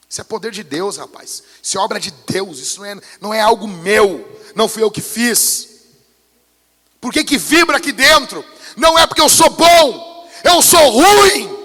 Isso 0.09 0.21
é 0.21 0.23
poder 0.23 0.51
de 0.51 0.63
Deus, 0.63 0.97
rapaz. 0.97 1.43
Isso 1.61 1.77
é 1.77 1.81
obra 1.81 1.99
de 1.99 2.09
Deus. 2.27 2.57
Isso 2.57 2.79
não 2.79 2.85
é, 2.85 3.01
não 3.21 3.33
é 3.33 3.41
algo 3.41 3.67
meu. 3.67 4.39
Não 4.55 4.67
fui 4.67 4.81
eu 4.81 4.89
que 4.89 5.01
fiz. 5.01 5.69
Por 6.99 7.13
que, 7.13 7.23
que 7.23 7.37
vibra 7.37 7.77
aqui 7.77 7.91
dentro? 7.91 8.43
Não 8.75 8.97
é 8.97 9.05
porque 9.05 9.21
eu 9.21 9.29
sou 9.29 9.49
bom. 9.51 10.29
Eu 10.43 10.61
sou 10.63 10.89
ruim. 10.89 11.57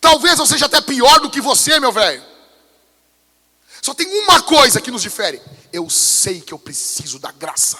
Talvez 0.00 0.38
eu 0.38 0.46
seja 0.46 0.66
até 0.66 0.80
pior 0.80 1.20
do 1.20 1.30
que 1.30 1.40
você, 1.40 1.78
meu 1.78 1.92
velho. 1.92 2.24
Só 3.80 3.94
tem 3.94 4.06
uma 4.24 4.42
coisa 4.42 4.80
que 4.80 4.90
nos 4.90 5.02
difere. 5.02 5.40
Eu 5.72 5.88
sei 5.88 6.40
que 6.40 6.52
eu 6.52 6.58
preciso 6.58 7.18
da 7.18 7.30
graça. 7.30 7.78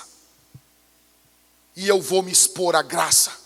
E 1.74 1.88
eu 1.88 2.00
vou 2.00 2.22
me 2.22 2.30
expor 2.30 2.76
à 2.76 2.82
graça. 2.82 3.39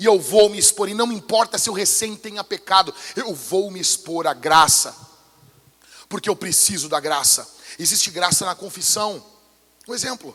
E 0.00 0.06
eu 0.06 0.18
vou 0.18 0.48
me 0.48 0.58
expor, 0.58 0.88
e 0.88 0.94
não 0.94 1.12
importa 1.12 1.58
se 1.58 1.68
eu 1.68 1.74
recém 1.74 2.16
tenha 2.16 2.42
pecado, 2.42 2.94
eu 3.14 3.34
vou 3.34 3.70
me 3.70 3.78
expor 3.78 4.26
à 4.26 4.32
graça, 4.32 4.96
porque 6.08 6.30
eu 6.30 6.34
preciso 6.34 6.88
da 6.88 6.98
graça. 6.98 7.46
Existe 7.78 8.10
graça 8.10 8.46
na 8.46 8.54
confissão. 8.54 9.22
Um 9.86 9.92
exemplo, 9.94 10.34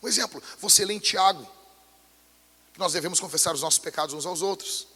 um 0.00 0.06
exemplo, 0.06 0.40
você 0.60 0.84
lê 0.84 0.94
em 0.94 1.00
Tiago, 1.00 1.44
que 2.72 2.78
nós 2.78 2.92
devemos 2.92 3.18
confessar 3.18 3.52
os 3.52 3.62
nossos 3.62 3.80
pecados 3.80 4.14
uns 4.14 4.26
aos 4.26 4.42
outros 4.42 4.86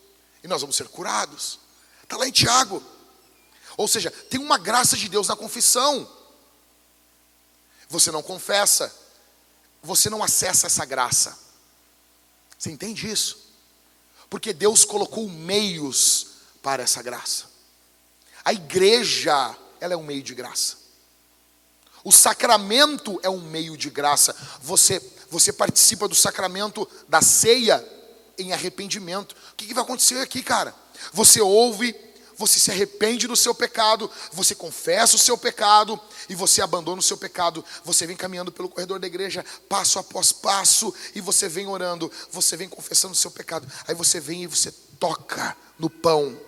e 0.45 0.47
nós 0.47 0.61
vamos 0.61 0.77
ser 0.77 0.87
curados. 0.87 1.59
Está 2.05 2.17
lá 2.17 2.29
em 2.29 2.33
Tiago. 2.33 2.81
Ou 3.77 3.89
seja, 3.89 4.13
tem 4.13 4.39
uma 4.39 4.59
graça 4.59 4.97
de 4.97 5.09
Deus 5.09 5.27
na 5.27 5.35
confissão. 5.35 6.09
Você 7.89 8.13
não 8.13 8.23
confessa, 8.23 8.95
você 9.83 10.09
não 10.09 10.23
acessa 10.23 10.69
essa 10.69 10.85
graça. 10.85 11.37
Você 12.57 12.71
entende 12.71 13.11
isso? 13.11 13.48
Porque 14.29 14.53
Deus 14.53 14.85
colocou 14.85 15.29
meios 15.29 16.29
para 16.63 16.83
essa 16.83 17.03
graça. 17.03 17.47
A 18.45 18.53
igreja, 18.53 19.57
ela 19.81 19.95
é 19.95 19.97
um 19.97 20.05
meio 20.05 20.23
de 20.23 20.35
graça. 20.35 20.77
O 22.05 22.13
sacramento 22.13 23.19
é 23.23 23.29
um 23.29 23.41
meio 23.41 23.77
de 23.77 23.91
graça. 23.91 24.35
Você 24.63 25.01
você 25.31 25.53
participa 25.53 26.09
do 26.09 26.15
sacramento 26.15 26.89
da 27.09 27.21
ceia 27.21 27.87
em 28.39 28.53
arrependimento. 28.53 29.33
O 29.53 29.57
que, 29.57 29.67
que 29.67 29.75
vai 29.75 29.85
acontecer 29.85 30.19
aqui, 30.21 30.43
cara? 30.43 30.75
Você 31.13 31.41
ouve, 31.41 31.95
você 32.39 32.59
se 32.59 32.71
arrepende 32.71 33.27
do 33.27 33.35
seu 33.35 33.53
pecado, 33.55 34.09
você 34.33 34.55
confessa 34.55 35.17
o 35.17 35.19
seu 35.19 35.37
pecado 35.37 36.01
e 36.29 36.35
você 36.37 36.63
abandona 36.63 37.01
o 37.01 37.03
seu 37.03 37.19
pecado. 37.19 37.65
Você 37.85 38.07
vem 38.07 38.17
caminhando 38.17 38.53
pelo 38.53 38.69
corredor 38.69 39.01
da 39.01 39.07
igreja, 39.09 39.45
passo 39.69 39.99
após 39.99 40.31
passo, 40.31 40.95
e 41.15 41.21
você 41.21 41.49
vem 41.49 41.67
orando, 41.67 42.11
você 42.31 42.57
vem 42.57 42.69
confessando 42.69 43.13
o 43.13 43.17
seu 43.17 43.31
pecado. 43.31 43.67
Aí 43.89 43.95
você 43.95 44.21
vem 44.21 44.45
e 44.45 44.47
você 44.47 44.71
toca 45.01 45.57
no 45.77 45.91
pão, 45.91 46.39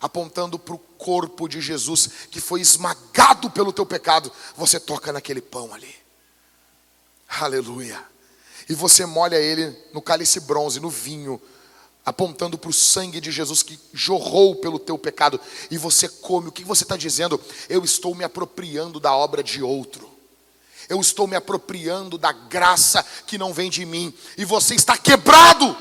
apontando 0.00 0.58
para 0.58 0.74
o 0.74 0.78
corpo 0.78 1.46
de 1.46 1.60
Jesus 1.60 2.08
que 2.30 2.40
foi 2.40 2.62
esmagado 2.62 3.50
pelo 3.50 3.72
teu 3.72 3.84
pecado. 3.84 4.32
Você 4.56 4.80
toca 4.80 5.12
naquele 5.12 5.42
pão 5.42 5.74
ali. 5.74 5.94
Aleluia 7.28 8.02
e 8.68 8.74
você 8.74 9.06
molha 9.06 9.36
ele 9.36 9.74
no 9.92 10.02
cálice 10.02 10.40
bronze, 10.40 10.78
no 10.78 10.90
vinho, 10.90 11.40
apontando 12.08 12.58
para 12.58 12.70
o 12.70 12.72
sangue 12.72 13.20
de 13.20 13.30
Jesus 13.30 13.62
que 13.62 13.78
jorrou 13.92 14.56
pelo 14.56 14.78
teu 14.78 14.98
pecado, 14.98 15.40
e 15.70 15.78
você 15.78 16.08
come, 16.08 16.48
o 16.48 16.52
que 16.52 16.64
você 16.64 16.82
está 16.84 16.96
dizendo? 16.96 17.40
Eu 17.68 17.84
estou 17.84 18.14
me 18.14 18.24
apropriando 18.24 18.98
da 18.98 19.14
obra 19.14 19.42
de 19.42 19.62
outro. 19.62 20.08
Eu 20.88 21.00
estou 21.00 21.26
me 21.26 21.36
apropriando 21.36 22.16
da 22.16 22.32
graça 22.32 23.04
que 23.26 23.36
não 23.36 23.52
vem 23.52 23.70
de 23.70 23.84
mim, 23.84 24.12
e 24.36 24.44
você 24.44 24.74
está 24.74 24.96
quebrado, 24.96 25.76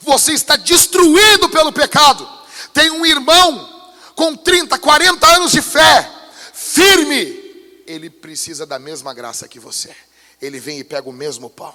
você 0.00 0.32
está 0.32 0.56
destruído 0.56 1.48
pelo 1.50 1.72
pecado. 1.72 2.28
Tem 2.72 2.90
um 2.90 3.04
irmão 3.04 3.92
com 4.14 4.34
30, 4.34 4.78
40 4.78 5.26
anos 5.36 5.52
de 5.52 5.60
fé, 5.60 6.10
firme, 6.52 7.42
ele 7.86 8.08
precisa 8.08 8.64
da 8.64 8.78
mesma 8.78 9.12
graça 9.12 9.46
que 9.46 9.60
você. 9.60 9.94
Ele 10.40 10.58
vem 10.58 10.78
e 10.78 10.84
pega 10.84 11.08
o 11.08 11.12
mesmo 11.12 11.50
pão 11.50 11.74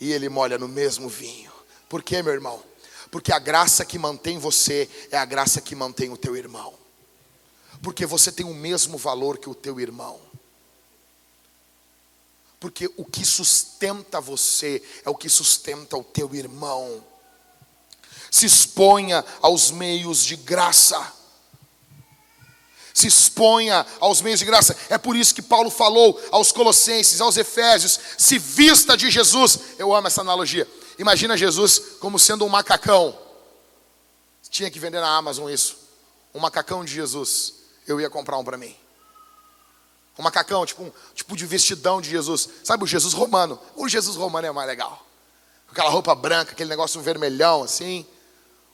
e 0.00 0.12
ele 0.12 0.28
molha 0.28 0.58
no 0.58 0.68
mesmo 0.68 1.08
vinho. 1.08 1.52
Por 1.88 2.02
quê, 2.02 2.22
meu 2.22 2.32
irmão? 2.32 2.62
Porque 3.10 3.32
a 3.32 3.38
graça 3.38 3.84
que 3.84 3.98
mantém 3.98 4.38
você 4.38 4.88
é 5.10 5.16
a 5.16 5.24
graça 5.24 5.60
que 5.60 5.74
mantém 5.74 6.10
o 6.12 6.16
teu 6.16 6.36
irmão. 6.36 6.74
Porque 7.82 8.06
você 8.06 8.32
tem 8.32 8.46
o 8.46 8.54
mesmo 8.54 8.98
valor 8.98 9.38
que 9.38 9.48
o 9.48 9.54
teu 9.54 9.78
irmão. 9.80 10.20
Porque 12.58 12.90
o 12.96 13.04
que 13.04 13.24
sustenta 13.24 14.20
você 14.20 14.82
é 15.04 15.10
o 15.10 15.14
que 15.14 15.28
sustenta 15.28 15.96
o 15.96 16.04
teu 16.04 16.34
irmão. 16.34 17.04
Se 18.30 18.46
exponha 18.46 19.24
aos 19.40 19.70
meios 19.70 20.24
de 20.24 20.36
graça 20.36 21.14
se 22.96 23.06
exponha 23.06 23.84
aos 24.00 24.22
meios 24.22 24.38
de 24.38 24.46
graça. 24.46 24.74
É 24.88 24.96
por 24.96 25.14
isso 25.14 25.34
que 25.34 25.42
Paulo 25.42 25.68
falou 25.68 26.18
aos 26.32 26.50
Colossenses, 26.50 27.20
aos 27.20 27.36
Efésios: 27.36 28.00
se 28.16 28.38
vista 28.38 28.96
de 28.96 29.10
Jesus. 29.10 29.58
Eu 29.78 29.94
amo 29.94 30.06
essa 30.06 30.22
analogia. 30.22 30.66
Imagina 30.98 31.36
Jesus 31.36 31.78
como 32.00 32.18
sendo 32.18 32.44
um 32.44 32.48
macacão. 32.48 33.18
Tinha 34.48 34.70
que 34.70 34.78
vender 34.78 35.00
na 35.00 35.16
Amazon 35.16 35.50
isso. 35.50 35.76
Um 36.34 36.40
macacão 36.40 36.84
de 36.84 36.92
Jesus. 36.92 37.54
Eu 37.86 38.00
ia 38.00 38.08
comprar 38.10 38.38
um 38.38 38.44
para 38.44 38.56
mim. 38.56 38.74
Um 40.18 40.22
macacão, 40.22 40.64
tipo, 40.64 40.82
um, 40.82 40.92
tipo 41.14 41.36
de 41.36 41.44
vestidão 41.44 42.00
de 42.00 42.08
Jesus. 42.08 42.48
Sabe 42.64 42.84
o 42.84 42.86
Jesus 42.86 43.12
romano? 43.12 43.60
O 43.74 43.88
Jesus 43.88 44.16
romano 44.16 44.46
é 44.46 44.52
mais 44.52 44.66
legal. 44.66 45.04
Aquela 45.70 45.90
roupa 45.90 46.14
branca, 46.14 46.52
aquele 46.52 46.70
negócio 46.70 47.00
vermelhão 47.02 47.62
assim. 47.62 48.06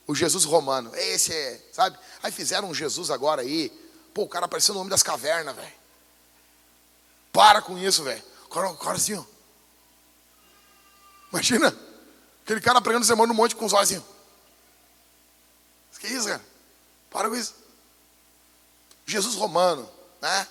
O 0.07 0.15
Jesus 0.15 0.45
romano. 0.45 0.91
Esse 0.95 1.33
é, 1.33 1.61
sabe? 1.71 1.97
Aí 2.21 2.31
fizeram 2.31 2.69
um 2.69 2.73
Jesus 2.73 3.09
agora 3.09 3.41
aí 3.41 3.71
Pô, 4.13 4.23
o 4.23 4.29
cara 4.29 4.47
parecendo 4.47 4.77
o 4.77 4.81
homem 4.81 4.91
das 4.91 5.01
cavernas, 5.01 5.55
velho. 5.55 5.73
Para 7.31 7.61
com 7.61 7.77
isso, 7.77 8.03
velho. 8.03 8.23
O 8.45 8.49
cara 8.49 8.95
assim, 8.95 9.15
ó. 9.15 9.23
Imagina. 11.31 11.75
Aquele 12.43 12.61
cara 12.61 12.81
pregando 12.81 13.05
sermão 13.05 13.25
no 13.25 13.33
monte 13.33 13.55
com 13.55 13.65
os 13.65 13.73
olhos 13.73 13.91
assim. 13.91 14.03
Que 15.99 16.07
isso, 16.07 16.27
cara? 16.27 16.41
Para 17.09 17.29
com 17.29 17.35
isso. 17.35 17.55
Jesus 19.05 19.35
romano, 19.35 19.89
né? 20.21 20.47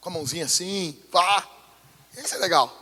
Com 0.00 0.10
a 0.10 0.12
mãozinha 0.12 0.44
assim, 0.44 0.96
pá. 1.10 1.48
Isso 2.16 2.36
é 2.36 2.38
legal. 2.38 2.72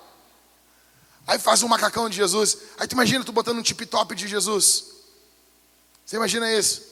Aí 1.26 1.38
faz 1.38 1.62
um 1.62 1.68
macacão 1.68 2.11
de 2.11 2.16
Jesus. 2.16 2.58
Aí 2.76 2.86
tu 2.86 2.92
imagina 2.92 3.24
tu 3.24 3.32
botando 3.32 3.58
um 3.58 3.62
tip 3.62 3.86
top 3.86 4.14
de 4.14 4.28
Jesus. 4.28 4.86
Você 6.04 6.16
imagina 6.16 6.52
isso? 6.52 6.82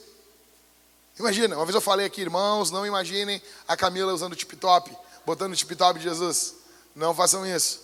Imagina, 1.18 1.56
uma 1.56 1.66
vez 1.66 1.74
eu 1.74 1.80
falei 1.80 2.06
aqui, 2.06 2.20
irmãos, 2.20 2.70
não 2.70 2.86
imaginem 2.86 3.42
a 3.66 3.76
Camila 3.76 4.14
usando 4.14 4.36
tip-top, 4.36 4.96
botando 5.26 5.56
tip-top 5.56 5.98
de 5.98 6.04
Jesus. 6.04 6.54
Não 6.94 7.12
façam 7.12 7.44
isso. 7.44 7.80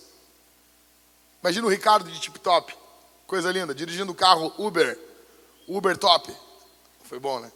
Imagina 1.43 1.67
o 1.67 1.69
Ricardo 1.69 2.09
de 2.09 2.19
tip-top, 2.19 2.75
coisa 3.35 3.51
linda, 3.51 3.75
dirigindo 3.75 4.13
o 4.13 4.15
carro 4.15 4.53
Uber, 4.57 4.97
Uber 5.67 5.97
top. 5.97 6.33
Foi 7.03 7.19
bom, 7.19 7.41
né? 7.41 7.51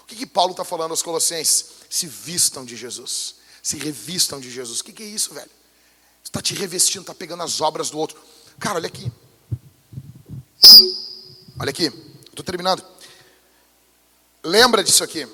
O 0.00 0.06
que, 0.06 0.16
que 0.16 0.24
Paulo 0.24 0.52
está 0.52 0.64
falando 0.64 0.92
aos 0.92 1.02
Colossenses? 1.02 1.66
Se 1.90 2.06
vistam 2.06 2.64
de 2.64 2.74
Jesus, 2.74 3.34
se 3.62 3.76
revistam 3.76 4.40
de 4.40 4.50
Jesus. 4.50 4.80
O 4.80 4.84
que, 4.84 4.94
que 4.94 5.02
é 5.02 5.06
isso, 5.06 5.34
velho? 5.34 5.50
Está 6.22 6.40
te 6.40 6.54
revestindo, 6.54 7.02
está 7.02 7.14
pegando 7.14 7.42
as 7.42 7.60
obras 7.60 7.90
do 7.90 7.98
outro. 7.98 8.18
Cara, 8.58 8.76
olha 8.76 8.86
aqui. 8.86 9.12
Olha 11.60 11.68
aqui, 11.68 11.92
estou 12.26 12.42
terminando. 12.42 12.82
Lembra 14.42 14.82
disso 14.82 15.04
aqui. 15.04 15.28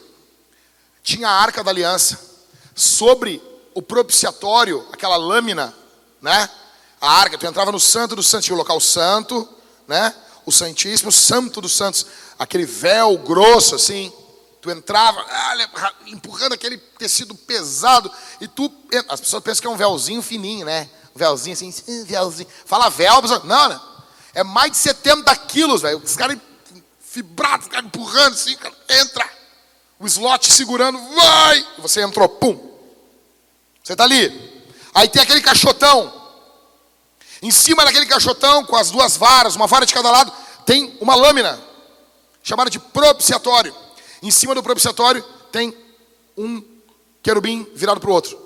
tinha 1.05 1.29
a 1.29 1.41
arca 1.41 1.63
da 1.63 1.71
aliança, 1.71 2.19
sobre 2.75 3.41
o 3.75 3.81
propiciatório, 3.81 4.85
aquela 4.93 5.17
lâmina, 5.17 5.73
né? 6.21 6.51
A 7.01 7.11
arca, 7.11 7.39
tu 7.39 7.47
entrava 7.47 7.73
no 7.73 7.81
santo 7.81 8.15
do 8.15 8.23
santo, 8.23 8.45
tinha 8.45 8.55
o 8.55 8.59
local 8.59 8.79
santo, 8.79 9.49
né? 9.89 10.15
O 10.45 10.53
santíssimo, 10.53 11.09
o 11.09 11.13
santo 11.13 11.61
dos 11.61 11.75
santos, 11.75 12.07
aquele 12.39 12.67
véu 12.67 13.17
grosso 13.19 13.75
assim, 13.75 14.13
tu 14.61 14.71
entrava, 14.71 15.25
empurrando 16.07 16.53
aquele 16.53 16.77
tecido 16.77 17.35
pesado, 17.35 18.11
e 18.41 18.47
tu, 18.47 18.71
as 19.09 19.21
pessoas 19.21 19.43
pensam 19.43 19.63
que 19.63 19.67
é 19.67 19.71
um 19.71 19.77
véuzinho 19.77 20.21
fininho, 20.21 20.67
né? 20.67 20.89
Um 21.15 21.19
véuzinho 21.19 21.55
assim, 21.55 21.73
véuzinho. 22.05 22.49
Fala 22.67 22.91
véu, 22.91 23.15
a 23.15 23.23
pessoa, 23.23 23.43
não, 23.45 23.69
não, 23.69 23.81
é 24.35 24.45
mais 24.45 24.73
de 24.73 24.79
70 24.79 25.35
quilos, 25.37 25.83
velho. 25.83 25.99
Os 25.99 26.17
caras 26.17 26.39
fibrados, 27.01 27.67
os 27.67 27.73
caras 27.73 27.87
empurrando 27.87 28.35
assim, 28.35 28.57
entra. 28.89 29.29
O 29.99 30.07
slot 30.07 30.53
segurando, 30.53 30.99
vai! 31.15 31.67
Você 31.79 32.01
entrou, 32.03 32.29
pum. 32.29 32.71
Você 33.83 33.93
está 33.93 34.05
ali. 34.05 34.65
Aí 34.95 35.09
tem 35.09 35.23
aquele 35.23 35.41
caixotão. 35.41 36.20
Em 37.43 37.51
cima 37.51 37.85
daquele 37.85 38.07
caixotão, 38.07 38.65
com 38.65 38.77
as 38.77 38.91
duas 38.91 39.17
varas, 39.17 39.57
uma 39.57 39.67
vara 39.67 39.87
de 39.87 39.95
cada 39.95 40.11
lado, 40.11 40.33
tem 40.67 40.97
uma 41.01 41.15
lâmina, 41.15 41.59
chamada 42.43 42.71
de 42.71 42.79
propiciatório. 42.79 43.75
Em 44.23 44.31
cima 44.31 44.55
do 44.55 44.63
propiciatório 44.63 45.23
tem 45.51 45.75
um 46.37 46.63
querubim 47.23 47.67
virado 47.75 48.01
para 48.01 48.11
o 48.11 48.13
outro, 48.13 48.39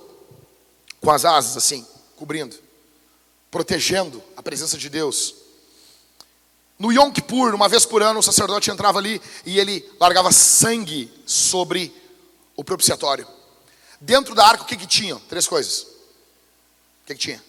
com 1.01 1.11
as 1.11 1.25
asas 1.25 1.57
assim, 1.57 1.87
cobrindo, 2.17 2.57
protegendo 3.51 4.23
a 4.37 4.43
presença 4.43 4.79
de 4.79 4.89
Deus. 4.89 5.35
No 6.79 6.93
Yom 6.93 7.11
Kippur, 7.13 7.55
uma 7.55 7.69
vez 7.69 7.85
por 7.85 8.03
ano, 8.03 8.21
o 8.21 8.23
sacerdote 8.23 8.71
entrava 8.71 8.99
ali 8.99 9.21
e 9.45 9.59
ele 9.59 9.89
largava 10.01 10.33
sangue 10.33 11.13
sobre 11.27 11.95
o 12.57 12.65
propiciatório. 12.65 13.27
Dentro 14.01 14.35
da 14.35 14.47
arca, 14.47 14.65
o 14.65 14.67
que, 14.67 14.77
que 14.77 14.87
tinha? 14.87 15.17
Três 15.29 15.47
coisas. 15.47 15.83
O 15.83 17.07
que, 17.07 17.15
que 17.15 17.21
tinha? 17.21 17.43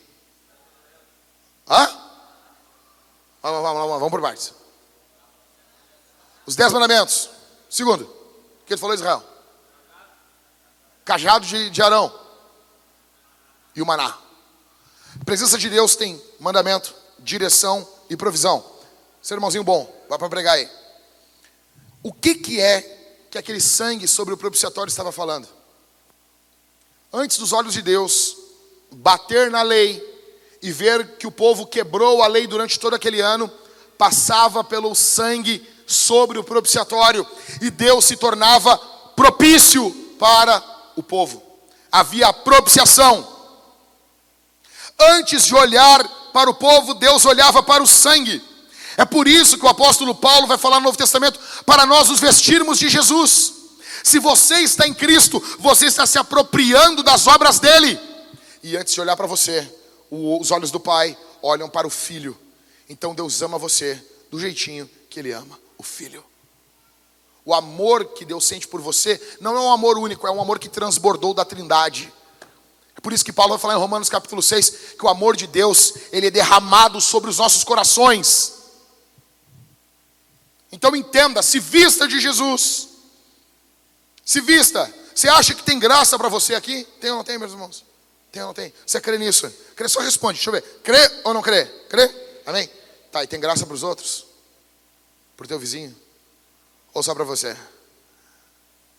Hã? 1.67 1.85
Vamos, 3.41 3.61
vamos, 3.61 3.81
vamos, 3.81 3.99
vamos 3.99 4.09
por 4.09 4.21
partes. 4.21 4.53
Os 6.45 6.55
dez 6.55 6.71
mandamentos. 6.71 7.29
Segundo, 7.69 8.03
o 8.03 8.65
que 8.65 8.73
ele 8.73 8.79
falou 8.79 8.95
Israel? 8.95 9.23
Cajado 11.03 11.45
de, 11.45 11.69
de 11.69 11.81
Arão. 11.81 12.13
E 13.75 13.81
o 13.81 13.85
maná. 13.85 14.17
Presença 15.25 15.57
de 15.57 15.69
Deus 15.69 15.95
tem 15.95 16.21
mandamento, 16.39 16.93
direção 17.19 17.87
e 18.09 18.17
provisão. 18.17 18.63
Seu 19.21 19.35
irmãozinho 19.35 19.63
bom, 19.63 19.91
vai 20.07 20.19
para 20.19 20.29
pregar 20.29 20.55
aí. 20.55 20.69
O 22.03 22.13
que, 22.13 22.35
que 22.35 22.61
é 22.61 22.81
que 23.31 23.37
aquele 23.37 23.59
sangue 23.59 24.07
sobre 24.07 24.33
o 24.33 24.37
propiciatório 24.37 24.89
estava 24.89 25.11
falando? 25.11 25.47
Antes 27.11 27.37
dos 27.37 27.51
olhos 27.51 27.73
de 27.73 27.81
Deus, 27.81 28.37
bater 28.91 29.49
na 29.49 29.61
lei 29.61 30.14
e 30.65 30.71
ver 30.71 31.17
que 31.19 31.27
o 31.27 31.31
povo 31.31 31.67
quebrou 31.67 32.23
a 32.23 32.27
lei 32.27 32.47
durante 32.47 32.79
todo 32.79 32.95
aquele 32.95 33.21
ano, 33.21 33.51
passava 33.99 34.63
pelo 34.63 34.95
sangue 34.95 35.63
sobre 35.85 36.39
o 36.39 36.43
propiciatório 36.43 37.23
e 37.61 37.69
Deus 37.69 38.03
se 38.05 38.15
tornava 38.15 38.75
propício 39.15 39.91
para 40.17 40.63
o 40.95 41.03
povo. 41.03 41.43
Havia 41.91 42.33
propiciação. 42.33 43.31
Antes 44.99 45.45
de 45.45 45.53
olhar 45.53 46.03
para 46.33 46.49
o 46.49 46.55
povo, 46.55 46.95
Deus 46.95 47.25
olhava 47.25 47.61
para 47.61 47.83
o 47.83 47.87
sangue. 47.87 48.41
É 48.97 49.05
por 49.05 49.27
isso 49.27 49.59
que 49.59 49.65
o 49.65 49.69
apóstolo 49.69 50.15
Paulo 50.15 50.47
vai 50.47 50.57
falar 50.57 50.79
no 50.79 50.85
Novo 50.85 50.97
Testamento 50.97 51.39
para 51.63 51.85
nós 51.85 52.09
nos 52.09 52.19
vestirmos 52.19 52.79
de 52.79 52.89
Jesus. 52.89 53.53
Se 54.03 54.17
você 54.17 54.55
está 54.61 54.87
em 54.87 54.95
Cristo, 54.95 55.39
você 55.59 55.85
está 55.85 56.07
se 56.07 56.17
apropriando 56.17 57.03
das 57.03 57.27
obras 57.27 57.59
dele. 57.59 57.99
E 58.63 58.75
antes 58.75 58.95
de 58.95 59.01
olhar 59.01 59.15
para 59.15 59.27
você, 59.27 59.71
os 60.11 60.51
olhos 60.51 60.71
do 60.71 60.79
Pai 60.79 61.17
olham 61.41 61.69
para 61.69 61.87
o 61.87 61.89
Filho. 61.89 62.37
Então 62.89 63.15
Deus 63.15 63.41
ama 63.41 63.57
você 63.57 64.01
do 64.29 64.39
jeitinho 64.39 64.89
que 65.09 65.19
Ele 65.19 65.31
ama 65.31 65.59
o 65.77 65.83
filho. 65.83 66.23
O 67.43 67.53
amor 67.53 68.05
que 68.05 68.25
Deus 68.25 68.45
sente 68.45 68.67
por 68.67 68.81
você 68.81 69.21
não 69.39 69.55
é 69.55 69.59
um 69.59 69.71
amor 69.71 69.97
único, 69.97 70.25
é 70.25 70.31
um 70.31 70.41
amor 70.41 70.57
que 70.57 70.67
transbordou 70.67 71.33
da 71.33 71.45
Trindade. 71.45 72.11
É 72.97 73.01
por 73.01 73.13
isso 73.13 73.23
que 73.23 73.33
Paulo 73.33 73.51
vai 73.51 73.59
falar 73.59 73.75
em 73.75 73.79
Romanos 73.79 74.09
capítulo 74.09 74.41
6 74.41 74.95
que 74.97 75.05
o 75.05 75.09
amor 75.09 75.35
de 75.35 75.45
Deus, 75.45 75.93
ele 76.11 76.27
é 76.27 76.31
derramado 76.31 76.99
sobre 76.99 77.29
os 77.29 77.37
nossos 77.37 77.63
corações. 77.63 78.53
Então 80.71 80.95
entenda, 80.95 81.41
se 81.41 81.59
vista 81.59 82.07
de 82.07 82.19
Jesus. 82.19 82.89
Se 84.25 84.41
vista. 84.41 84.91
Você 85.13 85.29
acha 85.29 85.53
que 85.53 85.63
tem 85.63 85.79
graça 85.79 86.17
para 86.17 86.27
você 86.27 86.55
aqui? 86.55 86.85
Tem 86.99 87.11
ou 87.11 87.17
não 87.17 87.23
tem, 87.23 87.37
meus 87.37 87.51
irmãos? 87.51 87.85
Tem 88.31 88.41
ou 88.41 88.47
não 88.47 88.53
tem? 88.53 88.73
Você 88.85 88.99
crê 88.99 89.17
nisso? 89.17 89.49
Crê, 89.75 89.87
só 89.89 89.99
responde. 89.99 90.37
Deixa 90.37 90.49
eu 90.49 90.53
ver. 90.53 90.61
Crê 90.83 91.21
ou 91.23 91.33
não 91.33 91.41
crê? 91.41 91.65
Crê? 91.89 92.09
Amém? 92.45 92.69
Tá, 93.11 93.23
e 93.23 93.27
tem 93.27 93.39
graça 93.39 93.65
para 93.65 93.75
os 93.75 93.83
outros? 93.83 94.25
Para 95.35 95.45
o 95.45 95.47
teu 95.47 95.59
vizinho? 95.59 95.95
Ou 96.93 97.03
só 97.03 97.13
para 97.13 97.23
você? 97.23 97.55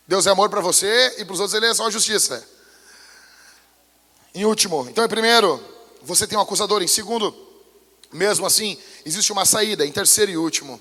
Deus 0.07 0.27
é 0.27 0.31
amor 0.31 0.51
para 0.51 0.61
você 0.61 1.17
e 1.19 1.25
para 1.25 1.35
os 1.35 1.41
outros 1.41 1.55
ele 1.55 1.67
é 1.67 1.75
só 1.75 1.91
justiça. 1.91 2.47
Em 4.35 4.45
último, 4.45 4.87
então 4.91 5.05
em 5.05 5.09
primeiro, 5.09 5.63
você 6.03 6.27
tem 6.27 6.37
um 6.37 6.43
acusador. 6.43 6.83
Em 6.83 6.87
segundo, 6.87 7.35
mesmo 8.13 8.47
assim, 8.47 8.79
existe 9.05 9.33
uma 9.33 9.45
saída. 9.45 9.85
Em 9.85 9.91
terceiro 9.91 10.31
e 10.31 10.37
último, 10.37 10.81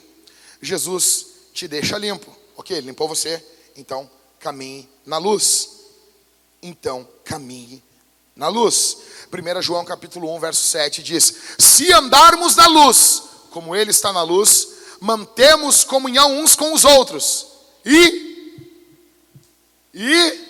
Jesus 0.61 1.27
te 1.53 1.67
deixa 1.67 1.97
limpo. 1.97 2.35
Ok, 2.57 2.75
ele 2.75 2.87
limpou 2.87 3.07
você, 3.07 3.43
então 3.75 4.09
caminhe 4.39 4.89
na 5.05 5.17
luz. 5.17 5.69
Então 6.61 7.07
caminhe 7.23 7.83
na 8.35 8.47
luz. 8.47 8.97
1 9.31 9.61
João 9.61 9.85
capítulo 9.85 10.33
1, 10.35 10.39
verso 10.39 10.63
7 10.65 11.01
diz: 11.01 11.33
Se 11.57 11.91
andarmos 11.93 12.55
na 12.55 12.67
luz, 12.67 13.23
como 13.51 13.75
ele 13.75 13.91
está 13.91 14.11
na 14.11 14.21
luz, 14.21 14.67
mantemos 14.99 15.83
comunhão 15.83 16.39
uns 16.39 16.55
com 16.55 16.73
os 16.73 16.83
outros. 16.83 17.47
E. 17.85 18.59
E. 19.93 20.45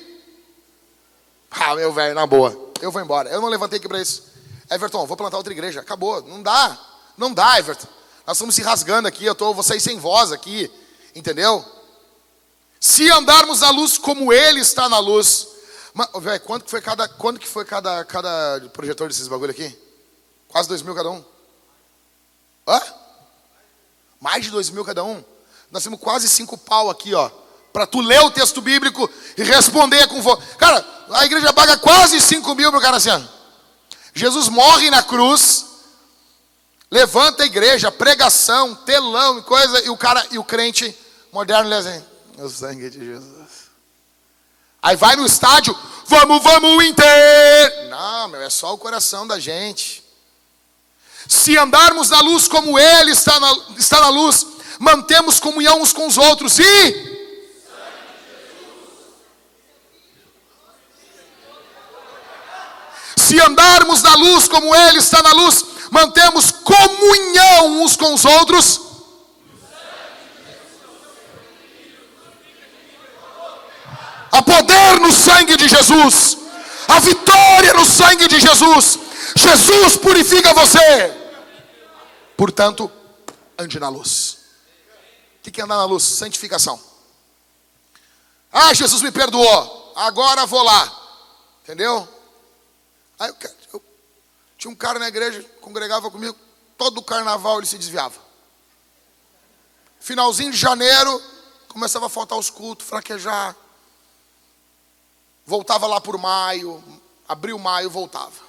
Ah, 1.51 1.75
meu 1.75 1.93
velho, 1.93 2.15
na 2.15 2.25
boa. 2.25 2.71
Eu 2.81 2.91
vou 2.91 3.01
embora. 3.01 3.29
Eu 3.29 3.41
não 3.41 3.47
levantei 3.47 3.77
aqui 3.79 3.87
para 3.87 4.01
isso. 4.01 4.23
Everton, 4.69 5.05
vou 5.05 5.15
plantar 5.15 5.37
outra 5.37 5.53
igreja. 5.53 5.79
Acabou. 5.79 6.21
Não 6.23 6.41
dá. 6.41 6.79
Não 7.17 7.33
dá, 7.33 7.57
Everton. 7.59 7.87
Nós 8.27 8.37
estamos 8.37 8.55
se 8.55 8.61
rasgando 8.61 9.07
aqui. 9.07 9.23
Eu 9.23 9.35
tô, 9.35 9.61
sair 9.63 9.79
sem 9.79 9.97
voz 9.97 10.31
aqui. 10.31 10.69
Entendeu? 11.13 11.63
Se 12.79 13.09
andarmos 13.09 13.61
na 13.61 13.69
luz 13.69 13.97
como 13.97 14.33
Ele 14.33 14.59
está 14.59 14.89
na 14.89 14.99
luz. 14.99 15.54
Mas, 15.95 16.09
velho, 16.21 16.41
quanto 16.41 16.65
que 16.65 16.71
foi 16.71 16.81
cada, 16.81 17.07
quanto 17.07 17.39
que 17.39 17.47
foi 17.47 17.63
cada, 17.63 18.03
cada 18.03 18.69
projetor 18.73 19.07
desses 19.07 19.29
bagulho 19.29 19.51
aqui? 19.51 19.73
Quase 20.49 20.67
dois 20.67 20.81
mil 20.81 20.93
cada 20.93 21.09
um. 21.09 21.23
Hã? 22.67 22.81
Mais 24.19 24.43
de 24.43 24.51
dois 24.51 24.69
mil 24.69 24.83
cada 24.83 25.05
um. 25.05 25.23
Nós 25.71 25.83
temos 25.83 25.97
quase 25.97 26.27
cinco 26.27 26.57
pau 26.57 26.89
aqui, 26.89 27.13
ó. 27.13 27.31
Para 27.71 27.87
tu 27.87 28.01
ler 28.01 28.19
o 28.19 28.29
texto 28.29 28.61
bíblico 28.61 29.09
e 29.37 29.43
responder 29.43 30.05
com. 30.07 30.21
Cara, 30.57 30.85
a 31.11 31.25
igreja 31.25 31.53
paga 31.53 31.77
quase 31.77 32.19
cinco 32.19 32.53
mil 32.55 32.71
para 32.71 32.79
o 32.79 32.81
cara 32.81 32.97
assim. 32.97 33.11
Ó. 33.11 33.21
Jesus 34.13 34.49
morre 34.49 34.89
na 34.89 35.01
cruz, 35.01 35.65
levanta 36.91 37.43
a 37.43 37.45
igreja, 37.45 37.89
pregação, 37.89 38.75
telão 38.75 39.39
e 39.39 39.43
coisa, 39.43 39.81
e 39.85 39.89
o 39.89 39.95
cara, 39.95 40.27
e 40.31 40.37
o 40.37 40.43
crente 40.43 40.93
moderno 41.31 41.69
lê 41.69 41.77
assim, 41.77 42.03
o 42.37 42.49
sangue 42.49 42.89
de 42.89 42.99
Jesus. 42.99 43.44
Aí 44.85 44.95
vai 44.95 45.15
no 45.15 45.25
estádio, 45.25 45.75
vamos, 46.05 46.43
vamos, 46.43 46.85
Inter! 46.85 47.87
Não, 47.89 48.27
meu, 48.27 48.43
é 48.43 48.51
só 48.51 48.71
o 48.71 48.77
coração 48.77 49.25
da 49.25 49.39
gente. 49.39 50.03
Se 51.27 51.57
andarmos 51.57 52.11
na 52.11 52.19
luz 52.19 52.47
como 52.47 52.77
Ele 52.77 53.09
está 53.09 53.39
na, 53.39 53.57
está 53.79 53.99
na 53.99 54.09
luz, 54.09 54.45
mantemos 54.77 55.39
comunhão 55.39 55.81
uns 55.81 55.91
com 55.91 56.05
os 56.05 56.19
outros 56.19 56.59
e. 56.59 57.15
Se 63.17 63.41
andarmos 63.41 64.03
na 64.03 64.13
luz 64.13 64.47
como 64.47 64.75
Ele 64.75 64.99
está 64.99 65.23
na 65.23 65.31
luz, 65.31 65.65
mantemos 65.89 66.51
comunhão 66.51 67.81
uns 67.81 67.95
com 67.95 68.13
os 68.13 68.23
outros. 68.23 68.81
Há 74.35 74.41
poder 74.41 74.99
no 74.99 75.13
sangue 75.13 75.55
de 75.55 75.69
Jesus, 75.69 76.37
a 76.89 76.99
vitória 76.99 77.73
no 77.73 77.85
sangue 77.85 78.27
de 78.27 78.37
Jesus. 78.37 78.99
Jesus 79.33 79.95
purifica 79.95 80.53
você. 80.53 81.13
Portanto, 82.35 82.91
ande 83.57 83.79
na 83.79 83.87
luz. 83.87 84.39
O 85.37 85.49
que 85.49 85.61
é 85.61 85.63
andar 85.63 85.77
na 85.77 85.85
luz? 85.85 86.03
Santificação. 86.03 86.77
Ah, 88.51 88.73
Jesus 88.73 89.01
me 89.01 89.09
perdoou. 89.09 89.93
Agora 89.95 90.45
vou 90.45 90.63
lá. 90.63 91.01
Entendeu? 91.63 92.05
Aí 93.17 93.29
eu, 93.29 93.51
eu, 93.75 93.83
tinha 94.57 94.69
um 94.69 94.75
cara 94.75 94.99
na 94.99 95.07
igreja, 95.07 95.45
congregava 95.61 96.11
comigo, 96.11 96.35
todo 96.77 97.01
carnaval 97.01 97.59
ele 97.59 97.67
se 97.67 97.77
desviava. 97.77 98.19
Finalzinho 99.97 100.51
de 100.51 100.57
janeiro, 100.57 101.23
começava 101.69 102.07
a 102.07 102.09
faltar 102.09 102.37
os 102.37 102.49
cultos, 102.49 102.85
fraquejar. 102.85 103.55
Voltava 105.45 105.85
lá 105.87 106.01
por 106.01 106.17
maio, 106.17 106.83
abril, 107.27 107.59
maio, 107.59 107.89
voltava. 107.89 108.43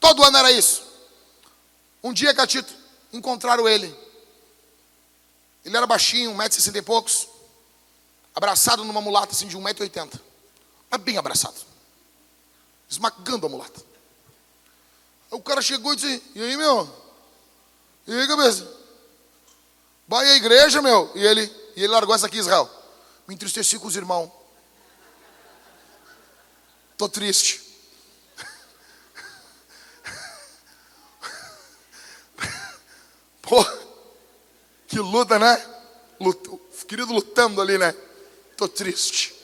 Todo 0.00 0.22
ano 0.22 0.36
era 0.36 0.52
isso. 0.52 0.82
Um 2.02 2.12
dia, 2.12 2.34
Catito, 2.34 2.72
encontraram 3.12 3.68
ele. 3.68 3.94
Ele 5.64 5.76
era 5.76 5.86
baixinho, 5.86 6.34
1,60m 6.34 6.76
e 6.76 6.82
poucos, 6.82 7.28
abraçado 8.34 8.84
numa 8.84 9.00
mulata 9.00 9.32
assim 9.32 9.48
de 9.48 9.56
1,80m. 9.56 10.20
Mas 10.90 11.00
bem 11.00 11.16
abraçado. 11.16 11.56
Esmagando 12.88 13.46
a 13.46 13.48
mulata. 13.48 13.80
Aí 15.32 15.38
o 15.38 15.42
cara 15.42 15.62
chegou 15.62 15.94
e 15.94 15.96
disse, 15.96 16.22
e 16.34 16.42
aí, 16.42 16.56
meu? 16.56 16.88
E 18.06 18.12
aí, 18.12 18.28
cabeça? 18.28 18.70
Vai 20.06 20.28
à 20.28 20.36
igreja, 20.36 20.82
meu. 20.82 21.10
E 21.14 21.24
ele, 21.24 21.42
e 21.74 21.82
ele 21.82 21.88
largou 21.88 22.14
essa 22.14 22.26
aqui, 22.26 22.36
Israel. 22.36 22.68
Me 23.26 23.34
entristeci 23.34 23.78
com 23.78 23.86
os 23.86 23.96
irmãos. 23.96 24.30
Tô 26.96 27.08
triste. 27.08 27.62
Pô, 33.42 33.64
que 34.86 34.98
luta, 34.98 35.38
né? 35.38 35.56
Luta, 36.20 36.50
querido 36.86 37.12
lutando 37.12 37.60
ali, 37.60 37.76
né? 37.76 37.92
Tô 38.56 38.68
triste. 38.68 39.34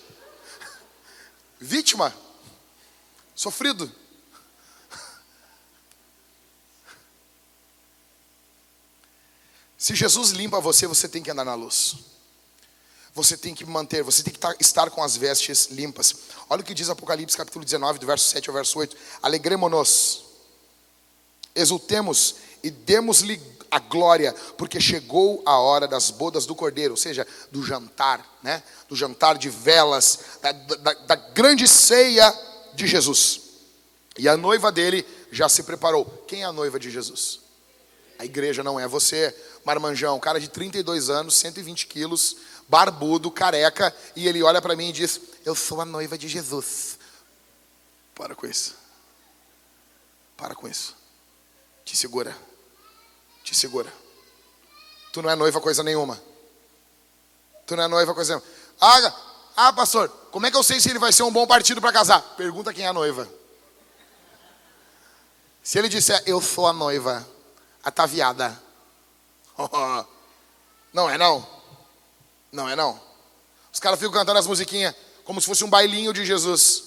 Vítima. 1.61 2.15
Sofrido. 3.35 3.91
Se 9.77 9.95
Jesus 9.95 10.31
limpa 10.31 10.61
você, 10.61 10.87
você 10.87 11.09
tem 11.09 11.23
que 11.23 11.31
andar 11.31 11.45
na 11.45 11.55
luz. 11.55 11.97
Você 13.15 13.37
tem 13.37 13.55
que 13.55 13.65
manter, 13.65 14.03
você 14.03 14.23
tem 14.23 14.33
que 14.33 14.63
estar 14.63 14.91
com 14.91 15.03
as 15.03 15.17
vestes 15.17 15.67
limpas. 15.71 16.15
Olha 16.49 16.61
o 16.61 16.65
que 16.65 16.75
diz 16.75 16.89
Apocalipse 16.89 17.37
capítulo 17.37 17.65
19, 17.65 17.99
do 17.99 18.07
verso 18.07 18.29
7 18.29 18.49
ao 18.49 18.55
verso 18.55 18.79
8. 18.79 18.97
Alegremos-nos, 19.23 20.25
exultemos 21.55 22.37
e 22.63 22.71
demos-lhe 22.71 23.41
a 23.71 23.79
glória, 23.79 24.35
porque 24.57 24.81
chegou 24.81 25.43
a 25.47 25.59
hora 25.59 25.87
das 25.87 26.11
bodas 26.11 26.45
do 26.45 26.55
cordeiro, 26.55 26.95
ou 26.95 26.97
seja, 26.97 27.27
do 27.51 27.65
jantar, 27.65 28.39
né? 28.43 28.63
Do 28.89 28.97
jantar 28.97 29.39
de 29.39 29.49
velas, 29.49 30.19
da, 30.43 30.53
da, 30.53 30.93
da 30.93 31.15
grande 31.15 31.69
ceia 31.69 32.33
de 32.75 32.87
Jesus. 32.87 33.41
E 34.19 34.29
a 34.29 34.37
noiva 34.37 34.73
dele 34.73 35.07
já 35.31 35.49
se 35.49 35.63
preparou. 35.63 36.05
Quem 36.27 36.43
é 36.43 36.45
a 36.45 36.53
noiva 36.53 36.79
de 36.79 36.91
Jesus? 36.91 37.41
A 38.19 38.25
igreja 38.25 38.63
não 38.63 38.79
é 38.79 38.87
você, 38.87 39.35
marmanjão, 39.65 40.19
cara 40.19 40.41
de 40.41 40.49
32 40.49 41.09
anos, 41.09 41.37
120 41.37 41.87
quilos, 41.87 42.37
barbudo, 42.71 43.33
careca, 43.33 43.95
e 44.15 44.29
ele 44.29 44.45
olha 44.45 44.63
para 44.63 44.77
mim 44.77 44.91
e 44.91 44.93
diz: 44.93 45.21
Eu 45.45 45.57
sou 45.57 45.81
a 45.81 45.85
noiva 45.85 46.17
de 46.17 46.29
Jesus. 46.29 46.99
Para 48.15 48.35
com 48.37 48.47
isso. 48.47 48.77
Para 50.37 50.55
com 50.55 50.69
isso. 50.69 50.97
Te 51.85 51.97
segura. 51.97 52.37
Te 53.43 53.57
segura. 53.57 53.93
Tu 55.13 55.21
não 55.21 55.29
é 55.29 55.35
noiva 55.35 55.61
coisa 55.61 55.83
nenhuma. 55.83 56.23
Tu 57.67 57.75
não 57.75 57.83
é 57.83 57.89
noiva 57.89 58.15
coisa 58.15 58.37
nenhuma. 58.37 58.55
Ah, 58.81 59.15
ah, 59.57 59.73
pastor, 59.73 60.09
como 60.31 60.47
é 60.47 60.51
que 60.51 60.57
eu 60.57 60.63
sei 60.63 60.81
se 60.81 60.91
ele 60.91 61.01
vai 61.01 61.13
ser 61.13 61.25
um 61.25 61.33
bom 61.33 61.47
partido 61.47 61.81
para 61.81 61.93
casar? 61.93 62.23
Pergunta 62.37 62.73
quem 62.73 62.85
é 62.85 62.89
a 62.89 62.93
noiva. 62.93 63.29
Se 65.63 65.79
ele 65.79 65.89
disser, 65.89 66.23
eu 66.25 66.41
sou 66.41 66.69
a 66.69 66.73
noiva, 66.73 67.27
ataviada. 67.83 68.57
Não 70.93 71.09
é 71.09 71.17
não? 71.17 71.60
Não 72.53 72.69
é 72.69 72.75
não? 72.75 73.01
Os 73.73 73.79
caras 73.79 73.99
ficam 73.99 74.13
cantando 74.13 74.39
as 74.39 74.47
musiquinhas 74.47 74.95
como 75.25 75.41
se 75.41 75.47
fosse 75.47 75.65
um 75.65 75.71
bailinho 75.71 76.13
de 76.13 76.25
Jesus. 76.25 76.85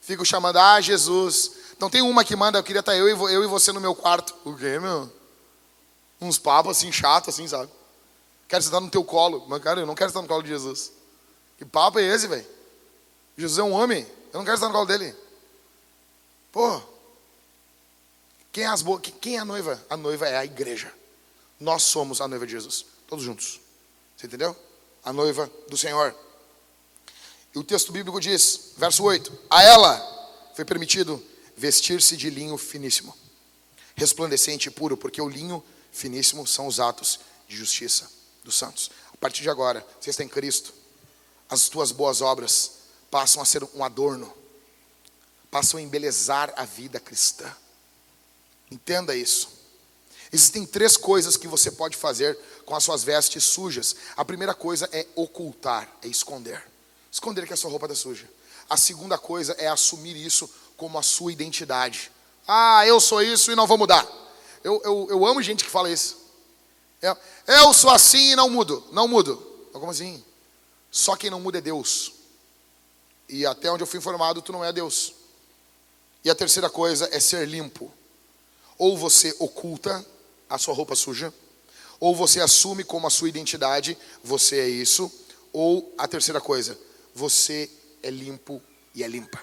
Ficam 0.00 0.24
chamando, 0.24 0.58
ah, 0.58 0.80
Jesus. 0.80 1.52
Então 1.76 1.88
tem 1.88 2.02
uma 2.02 2.24
que 2.24 2.36
manda, 2.36 2.58
eu 2.58 2.62
queria 2.62 2.80
estar 2.80 2.94
eu 2.94 3.08
e, 3.08 3.34
eu 3.34 3.44
e 3.44 3.46
você 3.46 3.72
no 3.72 3.80
meu 3.80 3.94
quarto. 3.94 4.34
O 4.44 4.54
quê, 4.54 4.78
meu? 4.78 5.10
Uns 6.20 6.38
papos 6.38 6.76
assim, 6.76 6.92
chato 6.92 7.30
assim, 7.30 7.48
sabe? 7.48 7.70
Quero 8.48 8.62
estar 8.62 8.80
no 8.80 8.90
teu 8.90 9.02
colo. 9.02 9.46
Mas, 9.48 9.62
cara, 9.62 9.80
eu 9.80 9.86
não 9.86 9.94
quero 9.94 10.10
estar 10.10 10.20
no 10.20 10.28
colo 10.28 10.42
de 10.42 10.48
Jesus. 10.48 10.92
Que 11.56 11.64
papo 11.64 11.98
é 11.98 12.02
esse, 12.02 12.26
velho? 12.26 12.46
Jesus 13.38 13.58
é 13.58 13.62
um 13.62 13.72
homem. 13.72 14.06
Eu 14.32 14.38
não 14.38 14.44
quero 14.44 14.56
estar 14.56 14.66
no 14.66 14.74
colo 14.74 14.86
dele. 14.86 15.16
Pô, 16.52 16.82
quem 18.52 18.64
é, 18.64 18.66
as 18.66 18.82
bo... 18.82 18.98
Quem 18.98 19.36
é 19.36 19.38
a 19.38 19.44
noiva? 19.44 19.82
A 19.88 19.96
noiva 19.96 20.28
é 20.28 20.36
a 20.36 20.44
igreja. 20.44 20.92
Nós 21.58 21.84
somos 21.84 22.20
a 22.20 22.28
noiva 22.28 22.44
de 22.44 22.52
Jesus. 22.52 22.84
Todos 23.06 23.24
juntos. 23.24 23.60
Você 24.16 24.26
entendeu? 24.26 24.56
A 25.04 25.12
noiva 25.12 25.50
do 25.68 25.76
Senhor. 25.76 26.14
E 27.54 27.58
o 27.58 27.64
texto 27.64 27.92
bíblico 27.92 28.20
diz, 28.20 28.72
verso 28.76 29.02
8: 29.02 29.32
A 29.48 29.62
ela 29.62 30.50
foi 30.54 30.64
permitido 30.64 31.22
vestir-se 31.56 32.16
de 32.16 32.30
linho 32.30 32.56
finíssimo, 32.56 33.16
resplandecente 33.94 34.68
e 34.68 34.70
puro, 34.70 34.96
porque 34.96 35.20
o 35.20 35.28
linho 35.28 35.62
finíssimo 35.92 36.46
são 36.46 36.66
os 36.66 36.80
atos 36.80 37.20
de 37.48 37.56
justiça 37.56 38.10
dos 38.44 38.56
santos. 38.56 38.90
A 39.12 39.16
partir 39.16 39.42
de 39.42 39.50
agora, 39.50 39.86
você 40.00 40.10
está 40.10 40.22
em 40.22 40.28
Cristo, 40.28 40.72
as 41.48 41.68
tuas 41.68 41.92
boas 41.92 42.20
obras 42.20 42.72
passam 43.10 43.42
a 43.42 43.44
ser 43.44 43.64
um 43.74 43.84
adorno, 43.84 44.32
passam 45.50 45.78
a 45.78 45.82
embelezar 45.82 46.52
a 46.56 46.64
vida 46.64 47.00
cristã. 47.00 47.52
Entenda 48.70 49.16
isso. 49.16 49.48
Existem 50.32 50.64
três 50.64 50.96
coisas 50.96 51.36
que 51.36 51.48
você 51.48 51.72
pode 51.72 51.96
fazer 51.96 52.38
com 52.70 52.76
as 52.76 52.84
suas 52.84 53.02
vestes 53.02 53.42
sujas. 53.42 53.96
A 54.16 54.24
primeira 54.24 54.54
coisa 54.54 54.88
é 54.92 55.04
ocultar, 55.16 55.92
é 56.02 56.06
esconder. 56.06 56.64
Esconder 57.10 57.44
que 57.44 57.52
a 57.52 57.56
sua 57.56 57.68
roupa 57.68 57.86
está 57.86 57.96
suja. 57.96 58.30
A 58.68 58.76
segunda 58.76 59.18
coisa 59.18 59.56
é 59.58 59.66
assumir 59.66 60.16
isso 60.16 60.48
como 60.76 60.96
a 60.96 61.02
sua 61.02 61.32
identidade. 61.32 62.12
Ah, 62.46 62.86
eu 62.86 63.00
sou 63.00 63.20
isso 63.22 63.50
e 63.50 63.56
não 63.56 63.66
vou 63.66 63.76
mudar. 63.76 64.06
Eu, 64.62 64.80
eu, 64.84 65.08
eu 65.10 65.26
amo 65.26 65.42
gente 65.42 65.64
que 65.64 65.70
fala 65.70 65.90
isso. 65.90 66.16
Eu, 67.02 67.16
eu 67.48 67.74
sou 67.74 67.90
assim 67.90 68.34
e 68.34 68.36
não 68.36 68.48
mudo. 68.48 68.86
Não 68.92 69.08
mudo. 69.08 69.36
Como 69.72 69.90
assim? 69.90 70.22
Só 70.92 71.16
quem 71.16 71.28
não 71.28 71.40
muda 71.40 71.58
é 71.58 71.60
Deus. 71.60 72.12
E 73.28 73.44
até 73.44 73.68
onde 73.68 73.82
eu 73.82 73.86
fui 73.86 73.98
informado, 73.98 74.40
tu 74.40 74.52
não 74.52 74.64
é 74.64 74.72
Deus. 74.72 75.12
E 76.22 76.30
a 76.30 76.36
terceira 76.36 76.70
coisa 76.70 77.08
é 77.10 77.18
ser 77.18 77.48
limpo. 77.48 77.92
Ou 78.78 78.96
você 78.96 79.34
oculta 79.40 80.06
a 80.48 80.56
sua 80.56 80.72
roupa 80.72 80.94
suja, 80.94 81.34
ou 82.00 82.16
você 82.16 82.40
assume 82.40 82.82
como 82.82 83.06
a 83.06 83.10
sua 83.10 83.28
identidade, 83.28 83.96
você 84.24 84.58
é 84.58 84.68
isso, 84.68 85.12
ou 85.52 85.94
a 85.96 86.08
terceira 86.08 86.40
coisa, 86.40 86.76
você 87.14 87.70
é 88.02 88.10
limpo 88.10 88.60
e 88.94 89.04
é 89.04 89.06
limpa. 89.06 89.40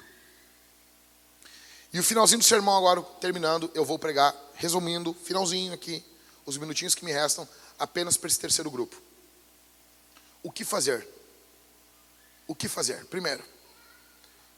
E 1.93 1.99
o 1.99 2.03
finalzinho 2.03 2.39
do 2.39 2.45
sermão 2.45 2.75
agora, 2.75 3.01
terminando, 3.21 3.71
eu 3.73 3.85
vou 3.85 3.97
pregar, 3.97 4.35
resumindo, 4.55 5.13
finalzinho 5.23 5.73
aqui, 5.73 6.03
os 6.45 6.57
minutinhos 6.57 6.95
que 6.95 7.05
me 7.05 7.11
restam, 7.11 7.47
apenas 7.79 8.17
para 8.17 8.27
esse 8.27 8.39
terceiro 8.39 8.69
grupo. 8.69 8.99
O 10.43 10.51
que 10.51 10.65
fazer? 10.65 11.07
O 12.47 12.55
que 12.55 12.67
fazer? 12.67 13.05
Primeiro, 13.05 13.43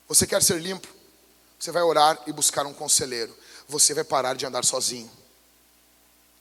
você 0.08 0.26
quer 0.26 0.42
ser 0.42 0.60
limpo? 0.60 0.88
Você 1.60 1.72
vai 1.72 1.84
orar 1.84 2.18
e 2.26 2.32
buscar 2.32 2.66
um 2.66 2.74
conselheiro 2.74 3.36
você 3.70 3.94
vai 3.94 4.04
parar 4.04 4.34
de 4.34 4.46
andar 4.46 4.66
sozinho. 4.66 5.10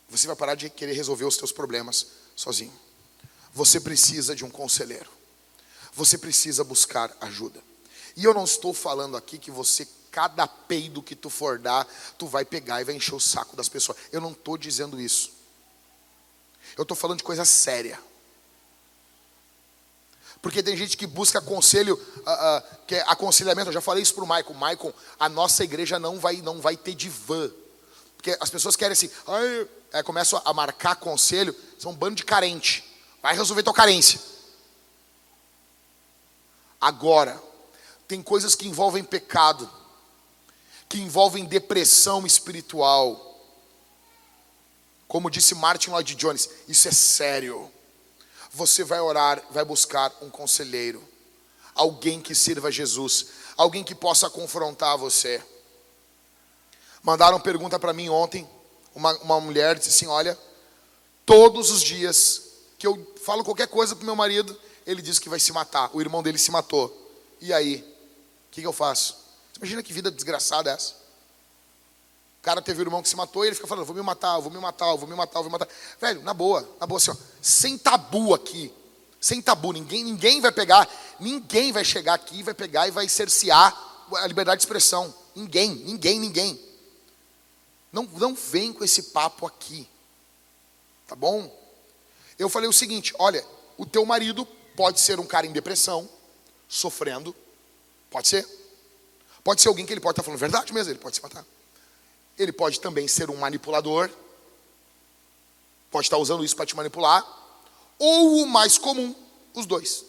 Você 0.09 0.27
vai 0.27 0.37
parar 0.37 0.55
de 0.55 0.71
querer 0.71 0.95
resolver 0.95 1.25
os 1.25 1.37
seus 1.37 1.53
problemas 1.53 2.07
sozinho. 2.35 2.73
Você 3.53 3.81
precisa 3.81 4.35
de 4.35 4.45
um 4.45 4.51
conselheiro. 4.51 5.11
Você 5.93 6.17
precisa 6.17 6.65
buscar 6.65 7.15
ajuda. 7.21 7.61
E 8.17 8.25
eu 8.25 8.33
não 8.33 8.45
estou 8.45 8.73
falando 8.73 9.17
aqui 9.17 9.39
que 9.39 9.51
você, 9.51 9.87
cada 10.11 10.47
peido 10.47 11.03
que 11.03 11.15
tu 11.15 11.29
for 11.29 11.59
dar, 11.59 11.87
tu 12.17 12.27
vai 12.27 12.45
pegar 12.45 12.81
e 12.81 12.85
vai 12.85 12.95
encher 12.95 13.15
o 13.15 13.21
saco 13.21 13.57
das 13.57 13.69
pessoas. 13.69 13.99
Eu 14.11 14.21
não 14.21 14.33
estou 14.33 14.57
dizendo 14.57 15.01
isso. 15.01 15.33
Eu 16.77 16.83
estou 16.83 16.97
falando 16.97 17.19
de 17.19 17.25
coisa 17.25 17.45
séria. 17.45 18.01
Porque 20.41 20.63
tem 20.63 20.77
gente 20.77 20.97
que 20.97 21.07
busca 21.07 21.41
conselho, 21.41 21.95
uh, 21.95 22.21
uh, 22.21 22.87
que 22.87 22.95
é 22.95 23.01
aconselhamento. 23.03 23.71
Eu 23.71 23.75
já 23.75 23.81
falei 23.81 24.03
isso 24.03 24.15
para 24.15 24.25
o 24.25 24.27
Maicon. 24.27 24.55
Maicon, 24.55 24.93
a 25.19 25.29
nossa 25.29 25.65
igreja 25.65 25.99
não 25.99 26.19
vai, 26.19 26.37
não 26.37 26.61
vai 26.61 26.77
ter 26.77 26.95
divã. 26.95 27.51
Porque 28.17 28.37
as 28.41 28.51
pessoas 28.51 28.77
querem 28.77 28.93
assim, 28.93 29.11
é, 29.93 30.03
começam 30.03 30.41
a 30.45 30.53
marcar 30.53 30.97
conselho, 30.97 31.55
são 31.79 31.93
um 31.93 31.95
bando 31.95 32.17
de 32.17 32.25
carente. 32.25 32.85
Vai 33.23 33.35
resolver 33.35 33.63
tua 33.63 33.75
carência. 33.75 34.21
Agora, 36.81 37.41
tem 38.07 38.23
coisas 38.23 38.55
que 38.55 38.69
envolvem 38.69 39.03
pecado, 39.03 39.69
que 40.89 41.01
envolvem 41.01 41.45
depressão 41.45 42.27
espiritual. 42.27 43.25
Como 45.07 45.31
disse 45.31 45.55
Martin 45.55 45.91
Lloyd 45.91 46.15
Jones, 46.15 46.49
isso 46.69 46.89
é 46.89 46.93
sério 46.93 47.73
você 48.59 48.83
vai 48.83 49.01
orar, 49.01 49.43
vai 49.51 49.65
buscar 49.65 50.13
um 50.23 50.31
conselheiro, 50.31 51.07
alguém 51.75 52.21
que 52.21 52.35
sirva 52.35 52.69
a 52.69 52.71
Jesus, 52.71 53.27
alguém 53.57 53.85
que 53.85 53.95
possa 53.95 54.31
confrontar 54.31 54.97
você. 54.97 55.43
Mandaram 57.03 57.41
pergunta 57.41 57.79
para 57.79 57.93
mim 57.93 58.09
ontem, 58.09 58.49
uma, 58.99 59.17
uma 59.19 59.41
mulher 59.41 59.79
disse 59.79 59.91
assim: 59.91 60.07
Olha, 60.07 60.37
todos 61.25 61.71
os 61.71 61.81
dias 61.81 62.43
que 62.77 62.87
eu 62.87 63.15
falo 63.25 63.45
qualquer 63.45 63.69
coisa 63.69 63.95
para 63.95 64.05
meu 64.05 64.17
marido, 64.17 64.59
ele 64.85 65.01
diz 65.01 65.19
que 65.19 65.29
vai 65.29 65.39
se 65.39 65.53
matar. 65.53 65.89
O 65.93 66.01
irmão 66.01 66.23
dele 66.23 66.37
se 66.37 66.51
matou. 66.51 66.95
E 67.41 67.53
aí? 67.53 67.77
O 67.77 68.51
que, 68.51 68.61
que 68.61 68.67
eu 68.67 68.73
faço? 68.73 69.17
Imagina 69.57 69.83
que 69.83 69.93
vida 69.93 70.11
desgraçada 70.11 70.71
é 70.71 70.75
essa. 70.75 70.95
O 72.41 72.43
cara 72.43 72.61
teve 72.61 72.81
um 72.81 72.83
irmão 72.83 73.03
que 73.03 73.09
se 73.09 73.17
matou 73.17 73.45
e 73.45 73.49
ele 73.49 73.55
fica 73.55 73.69
falando: 73.69 73.85
vou 73.85 73.95
me 73.95 74.03
matar, 74.03 74.39
vou 74.41 74.51
me 74.51 74.59
matar, 74.59 74.95
vou 74.97 75.09
me 75.09 75.15
matar, 75.15 75.41
vou 75.41 75.45
me 75.45 75.53
matar. 75.53 75.69
Velho, 76.01 76.23
na 76.23 76.35
boa, 76.35 76.69
na 76.81 76.87
boa, 76.87 76.99
assim, 76.99 77.11
ó, 77.11 77.17
sem 77.41 77.79
tabu 77.79 78.35
aqui. 78.35 78.73
Sem 79.21 79.43
tabu, 79.43 79.73
ninguém, 79.73 80.05
ninguém 80.05 80.41
vai 80.41 80.53
pegar, 80.53 80.89
ninguém 81.19 81.73
vai 81.73 81.85
chegar 81.85 82.15
aqui, 82.15 82.41
vai 82.43 82.55
pegar 82.55 82.87
e 82.87 82.93
vai 82.93 83.09
cercear 83.09 83.77
a 84.15 84.27
liberdade 84.29 84.59
de 84.59 84.63
expressão. 84.63 85.13
Ninguém, 85.35 85.75
ninguém, 85.75 86.21
ninguém. 86.21 86.68
Não, 87.93 88.05
não 88.05 88.35
vem 88.35 88.73
com 88.73 88.85
esse 88.85 89.05
papo 89.05 89.47
aqui. 89.47 89.89
Tá 91.07 91.17
bom? 91.17 91.55
Eu 92.39 92.49
falei 92.49 92.69
o 92.69 92.73
seguinte: 92.73 93.15
olha, 93.19 93.45
o 93.77 93.87
teu 93.87 94.05
marido 94.05 94.47
pode 94.77 95.01
ser 95.01 95.19
um 95.19 95.27
cara 95.27 95.47
em 95.47 95.53
depressão, 95.53 96.09
sofrendo. 96.69 97.35
Pode 98.11 98.29
ser. 98.29 98.47
Pode 99.43 99.63
ser 99.63 99.69
alguém 99.69 99.87
que 99.87 99.93
ele 99.93 100.01
pode 100.01 100.13
estar 100.13 100.23
falando 100.23 100.39
verdade 100.39 100.73
mesmo, 100.73 100.93
ele 100.93 100.99
pode 100.99 101.17
se 101.17 101.23
matar. 101.23 101.45
Ele 102.39 102.53
pode 102.53 102.81
também 102.81 103.09
ser 103.09 103.31
um 103.31 103.37
manipulador. 103.37 104.11
Pode 105.91 106.07
estar 106.07 106.19
usando 106.19 106.45
isso 106.45 106.55
para 106.55 106.67
te 106.67 106.77
manipular. 106.77 107.27
Ou 107.99 108.43
o 108.43 108.47
mais 108.47 108.79
comum, 108.79 109.15
os 109.55 109.67
dois. 109.67 110.05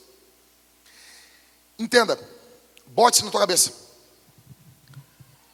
Entenda, 1.78 2.20
bote 2.88 3.16
isso 3.16 3.26
na 3.26 3.32
tua 3.32 3.40
cabeça. 3.40 3.74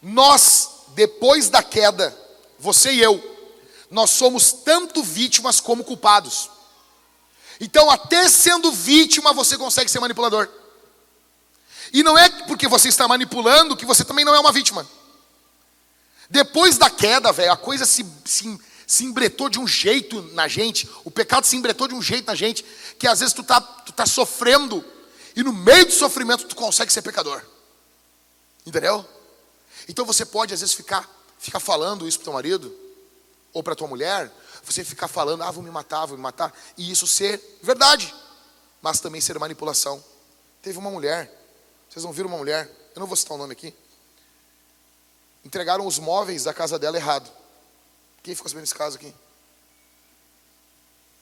Nós, 0.02 0.70
depois 0.96 1.50
da 1.50 1.62
queda, 1.62 2.16
você 2.58 2.90
e 2.90 3.02
eu, 3.02 3.22
nós 3.90 4.08
somos 4.08 4.50
tanto 4.50 5.02
vítimas 5.02 5.60
como 5.60 5.84
culpados. 5.84 6.50
Então, 7.60 7.90
até 7.90 8.26
sendo 8.30 8.72
vítima, 8.72 9.34
você 9.34 9.58
consegue 9.58 9.90
ser 9.90 10.00
manipulador. 10.00 10.48
E 11.92 12.02
não 12.02 12.16
é 12.16 12.30
porque 12.46 12.66
você 12.66 12.88
está 12.88 13.06
manipulando 13.06 13.76
que 13.76 13.84
você 13.84 14.06
também 14.06 14.24
não 14.24 14.34
é 14.34 14.40
uma 14.40 14.50
vítima. 14.50 14.88
Depois 16.30 16.78
da 16.78 16.88
queda, 16.88 17.30
velho, 17.30 17.52
a 17.52 17.58
coisa 17.58 17.84
se, 17.84 18.04
se, 18.24 18.58
se 18.86 19.04
embretou 19.04 19.50
de 19.50 19.60
um 19.60 19.68
jeito 19.68 20.22
na 20.32 20.48
gente, 20.48 20.88
o 21.04 21.10
pecado 21.10 21.44
se 21.44 21.56
embretou 21.56 21.86
de 21.86 21.94
um 21.94 22.00
jeito 22.00 22.26
na 22.26 22.34
gente, 22.34 22.64
que 22.98 23.06
às 23.06 23.20
vezes 23.20 23.34
tu 23.34 23.42
tá, 23.42 23.60
tu 23.60 23.92
tá 23.92 24.06
sofrendo, 24.06 24.82
e 25.36 25.42
no 25.42 25.52
meio 25.52 25.84
do 25.84 25.92
sofrimento 25.92 26.46
tu 26.46 26.56
consegue 26.56 26.90
ser 26.90 27.02
pecador. 27.02 27.42
Entendeu? 28.64 29.06
Então 29.88 30.04
você 30.04 30.24
pode 30.24 30.52
às 30.52 30.60
vezes 30.60 30.74
ficar, 30.74 31.08
ficar 31.38 31.60
falando 31.60 32.06
isso 32.06 32.18
para 32.18 32.24
teu 32.24 32.32
marido, 32.32 32.86
ou 33.52 33.62
para 33.62 33.74
tua 33.74 33.88
mulher, 33.88 34.30
você 34.62 34.84
ficar 34.84 35.08
falando, 35.08 35.42
ah, 35.42 35.50
vou 35.50 35.62
me 35.62 35.70
matar, 35.70 36.06
vou 36.06 36.16
me 36.16 36.22
matar, 36.22 36.52
e 36.76 36.90
isso 36.90 37.06
ser 37.06 37.40
verdade, 37.62 38.14
mas 38.82 39.00
também 39.00 39.20
ser 39.20 39.38
manipulação. 39.38 40.04
Teve 40.60 40.78
uma 40.78 40.90
mulher, 40.90 41.32
vocês 41.88 42.04
não 42.04 42.12
viram 42.12 42.28
uma 42.28 42.38
mulher, 42.38 42.70
eu 42.94 43.00
não 43.00 43.06
vou 43.06 43.16
citar 43.16 43.34
o 43.34 43.38
nome 43.38 43.52
aqui, 43.52 43.74
entregaram 45.44 45.86
os 45.86 45.98
móveis 45.98 46.44
da 46.44 46.52
casa 46.52 46.78
dela 46.78 46.96
errado. 46.96 47.30
Quem 48.22 48.34
ficou 48.34 48.48
sabendo 48.50 48.64
desse 48.64 48.74
caso 48.74 48.96
aqui? 48.96 49.14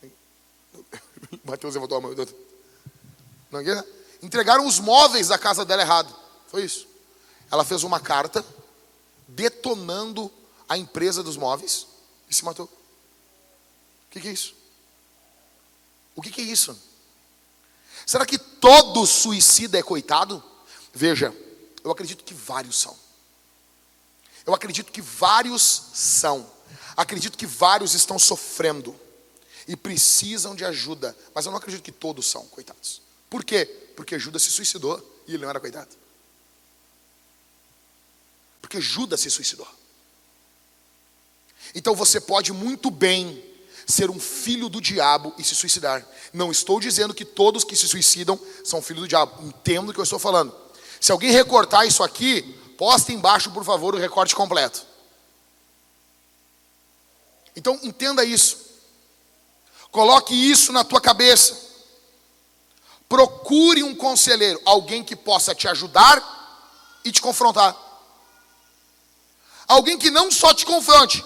Mateus 1.44 1.74
levantou 1.74 1.98
a 1.98 2.00
mão. 2.00 2.14
Não, 3.50 3.60
entregaram 4.22 4.66
os 4.66 4.80
móveis 4.80 5.28
da 5.28 5.38
casa 5.38 5.64
dela 5.64 5.82
errado. 5.82 6.14
Foi 6.48 6.64
isso. 6.64 6.88
Ela 7.54 7.64
fez 7.64 7.84
uma 7.84 8.00
carta 8.00 8.44
detonando 9.28 10.28
a 10.68 10.76
empresa 10.76 11.22
dos 11.22 11.36
móveis 11.36 11.86
e 12.28 12.34
se 12.34 12.44
matou. 12.44 12.66
O 12.66 14.10
que, 14.10 14.20
que 14.20 14.26
é 14.26 14.32
isso? 14.32 14.56
O 16.16 16.20
que, 16.20 16.32
que 16.32 16.40
é 16.40 16.44
isso? 16.44 16.76
Será 18.04 18.26
que 18.26 18.38
todo 18.38 19.06
suicida 19.06 19.78
é 19.78 19.84
coitado? 19.84 20.42
Veja, 20.92 21.32
eu 21.84 21.92
acredito 21.92 22.24
que 22.24 22.34
vários 22.34 22.76
são. 22.76 22.98
Eu 24.44 24.52
acredito 24.52 24.90
que 24.90 25.00
vários 25.00 25.62
são. 25.94 26.50
Acredito 26.96 27.38
que 27.38 27.46
vários 27.46 27.94
estão 27.94 28.18
sofrendo 28.18 28.98
e 29.68 29.76
precisam 29.76 30.56
de 30.56 30.64
ajuda, 30.64 31.16
mas 31.32 31.46
eu 31.46 31.52
não 31.52 31.58
acredito 31.58 31.84
que 31.84 31.92
todos 31.92 32.26
são 32.26 32.44
coitados. 32.48 33.00
Por 33.30 33.44
quê? 33.44 33.64
Porque 33.94 34.18
Judas 34.18 34.42
se 34.42 34.50
suicidou 34.50 35.22
e 35.28 35.34
ele 35.34 35.44
não 35.44 35.50
era 35.50 35.60
coitado. 35.60 36.02
Porque 38.64 38.80
Judas 38.80 39.20
se 39.20 39.30
suicidou. 39.30 39.68
Então 41.74 41.94
você 41.94 42.20
pode 42.20 42.52
muito 42.52 42.90
bem 42.90 43.44
ser 43.86 44.10
um 44.10 44.18
filho 44.18 44.68
do 44.68 44.80
diabo 44.80 45.34
e 45.36 45.44
se 45.44 45.54
suicidar. 45.54 46.06
Não 46.32 46.50
estou 46.50 46.80
dizendo 46.80 47.12
que 47.12 47.24
todos 47.24 47.62
que 47.62 47.76
se 47.76 47.86
suicidam 47.86 48.40
são 48.64 48.80
filhos 48.80 49.02
do 49.02 49.08
diabo. 49.08 49.46
Entendo 49.46 49.90
o 49.90 49.92
que 49.92 50.00
eu 50.00 50.04
estou 50.04 50.18
falando. 50.18 50.54
Se 51.00 51.12
alguém 51.12 51.30
recortar 51.30 51.86
isso 51.86 52.02
aqui, 52.02 52.58
Posta 52.76 53.12
embaixo, 53.12 53.50
por 53.50 53.64
favor, 53.64 53.94
o 53.94 53.98
recorte 53.98 54.34
completo. 54.34 54.84
Então 57.54 57.78
entenda 57.82 58.24
isso. 58.24 58.58
Coloque 59.90 60.34
isso 60.34 60.72
na 60.72 60.82
tua 60.82 61.00
cabeça. 61.00 61.56
Procure 63.08 63.82
um 63.82 63.94
conselheiro, 63.94 64.60
alguém 64.64 65.04
que 65.04 65.14
possa 65.14 65.54
te 65.54 65.68
ajudar 65.68 67.00
e 67.04 67.12
te 67.12 67.20
confrontar. 67.20 67.76
Alguém 69.66 69.98
que 69.98 70.10
não 70.10 70.30
só 70.30 70.52
te 70.52 70.66
confronte, 70.66 71.24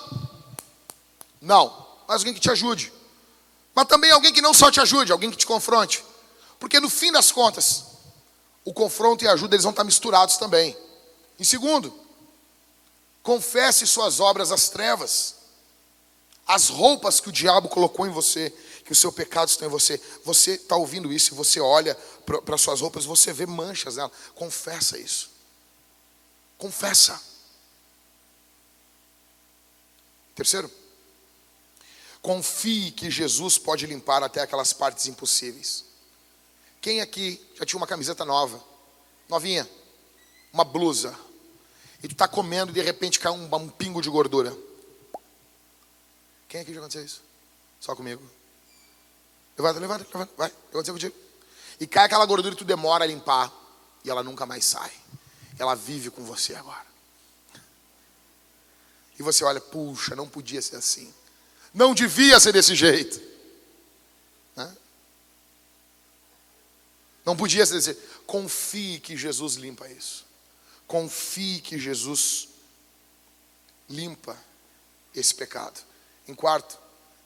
não, 1.41 1.87
mas 2.07 2.21
alguém 2.21 2.35
que 2.35 2.41
te 2.41 2.51
ajude. 2.51 2.93
Mas 3.75 3.87
também 3.87 4.11
alguém 4.11 4.33
que 4.33 4.43
não 4.43 4.53
só 4.53 4.71
te 4.71 4.81
ajude, 4.81 5.13
alguém 5.13 5.31
que 5.31 5.37
te 5.37 5.47
confronte. 5.47 6.05
Porque 6.59 6.81
no 6.81 6.91
fim 6.91 7.13
das 7.13 7.31
contas, 7.31 7.85
o 8.65 8.73
confronto 8.73 9.25
e 9.25 9.29
a 9.29 9.33
ajuda 9.33 9.55
eles 9.55 9.63
vão 9.63 9.71
estar 9.71 9.85
misturados 9.85 10.37
também. 10.37 10.77
Em 11.39 11.45
segundo, 11.45 11.95
confesse 13.23 13.87
suas 13.87 14.21
obras 14.21 14.51
às 14.51 14.69
trevas. 14.69 15.37
As 16.47 16.69
roupas 16.69 17.21
que 17.21 17.29
o 17.29 17.33
diabo 17.33 17.69
colocou 17.69 18.07
em 18.07 18.11
você, 18.11 18.53
que 18.85 18.93
o 18.93 18.97
seu 18.97 19.13
pecado 19.13 19.49
está 19.49 19.67
em 19.67 19.69
você. 19.69 20.01
Você 20.25 20.53
está 20.53 20.77
ouvindo 20.77 21.13
isso 21.13 21.35
você 21.35 21.61
olha 21.61 21.95
para 22.25 22.55
as 22.55 22.61
suas 22.61 22.81
roupas, 22.81 23.05
você 23.05 23.33
vê 23.33 23.47
manchas 23.47 23.97
nela. 23.97 24.11
Confessa 24.35 24.99
isso. 24.99 25.31
Confessa. 26.57 27.21
Terceiro, 30.39 30.71
confie 32.23 32.93
que 32.93 33.11
Jesus 33.11 33.59
pode 33.59 33.85
limpar 33.89 34.23
até 34.23 34.41
aquelas 34.41 34.73
partes 34.73 35.09
impossíveis. 35.09 35.85
Quem 36.81 37.01
aqui 37.01 37.45
já 37.57 37.67
tinha 37.67 37.77
uma 37.77 37.89
camiseta 37.89 38.25
nova, 38.25 38.63
novinha, 39.29 39.69
uma 40.53 40.63
blusa, 40.63 41.13
e 42.01 42.07
tu 42.07 42.13
está 42.13 42.29
comendo 42.29 42.71
e 42.71 42.75
de 42.75 42.81
repente 42.81 43.19
cai 43.19 43.33
um, 43.33 43.53
um 43.53 43.69
pingo 43.69 44.01
de 44.01 44.09
gordura. 44.09 44.57
Quem 46.47 46.61
aqui 46.61 46.73
já 46.73 46.79
aconteceu 46.79 47.05
isso? 47.05 47.21
Só 47.81 47.97
comigo. 47.97 48.23
Levanta, 49.59 49.81
levanta, 49.81 50.07
levanta, 50.13 50.33
vai, 50.37 50.53
aconteceu 50.71 50.95
contigo. 50.95 51.17
E 51.81 51.87
cai 51.89 52.05
aquela 52.05 52.25
gordura 52.25 52.55
e 52.55 52.57
tu 52.57 52.65
demora 52.65 53.03
a 53.03 53.09
limpar. 53.09 53.53
E 54.05 54.09
ela 54.09 54.23
nunca 54.23 54.47
mais 54.47 54.65
sai. 54.65 54.93
Ela 55.59 55.75
vive 55.75 56.13
com 56.13 56.23
você 56.23 56.55
agora. 56.55 56.87
E 59.19 59.23
você 59.23 59.45
olha, 59.45 59.61
puxa, 59.61 60.15
não 60.15 60.29
podia 60.29 60.63
ser 60.63 60.77
assim. 60.77 61.13
Não 61.75 61.95
devia 61.95 62.39
ser 62.39 62.53
desse 62.53 62.75
jeito. 62.75 63.21
Né? 64.55 64.77
Não 67.25 67.37
podia 67.37 67.67
ser 67.67 67.75
desse 67.75 67.93
jeito. 67.93 68.21
Confie 68.27 69.01
que 69.01 69.17
Jesus 69.17 69.55
limpa 69.55 69.89
isso. 69.89 70.25
Confie 70.87 71.61
que 71.61 71.79
Jesus 71.79 72.49
limpa 73.89 74.39
esse 75.15 75.35
pecado. 75.35 75.81
Em 76.27 76.35
quarto, 76.35 76.79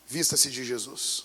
vista-se 0.07 0.51
de 0.51 0.65
Jesus. 0.65 1.25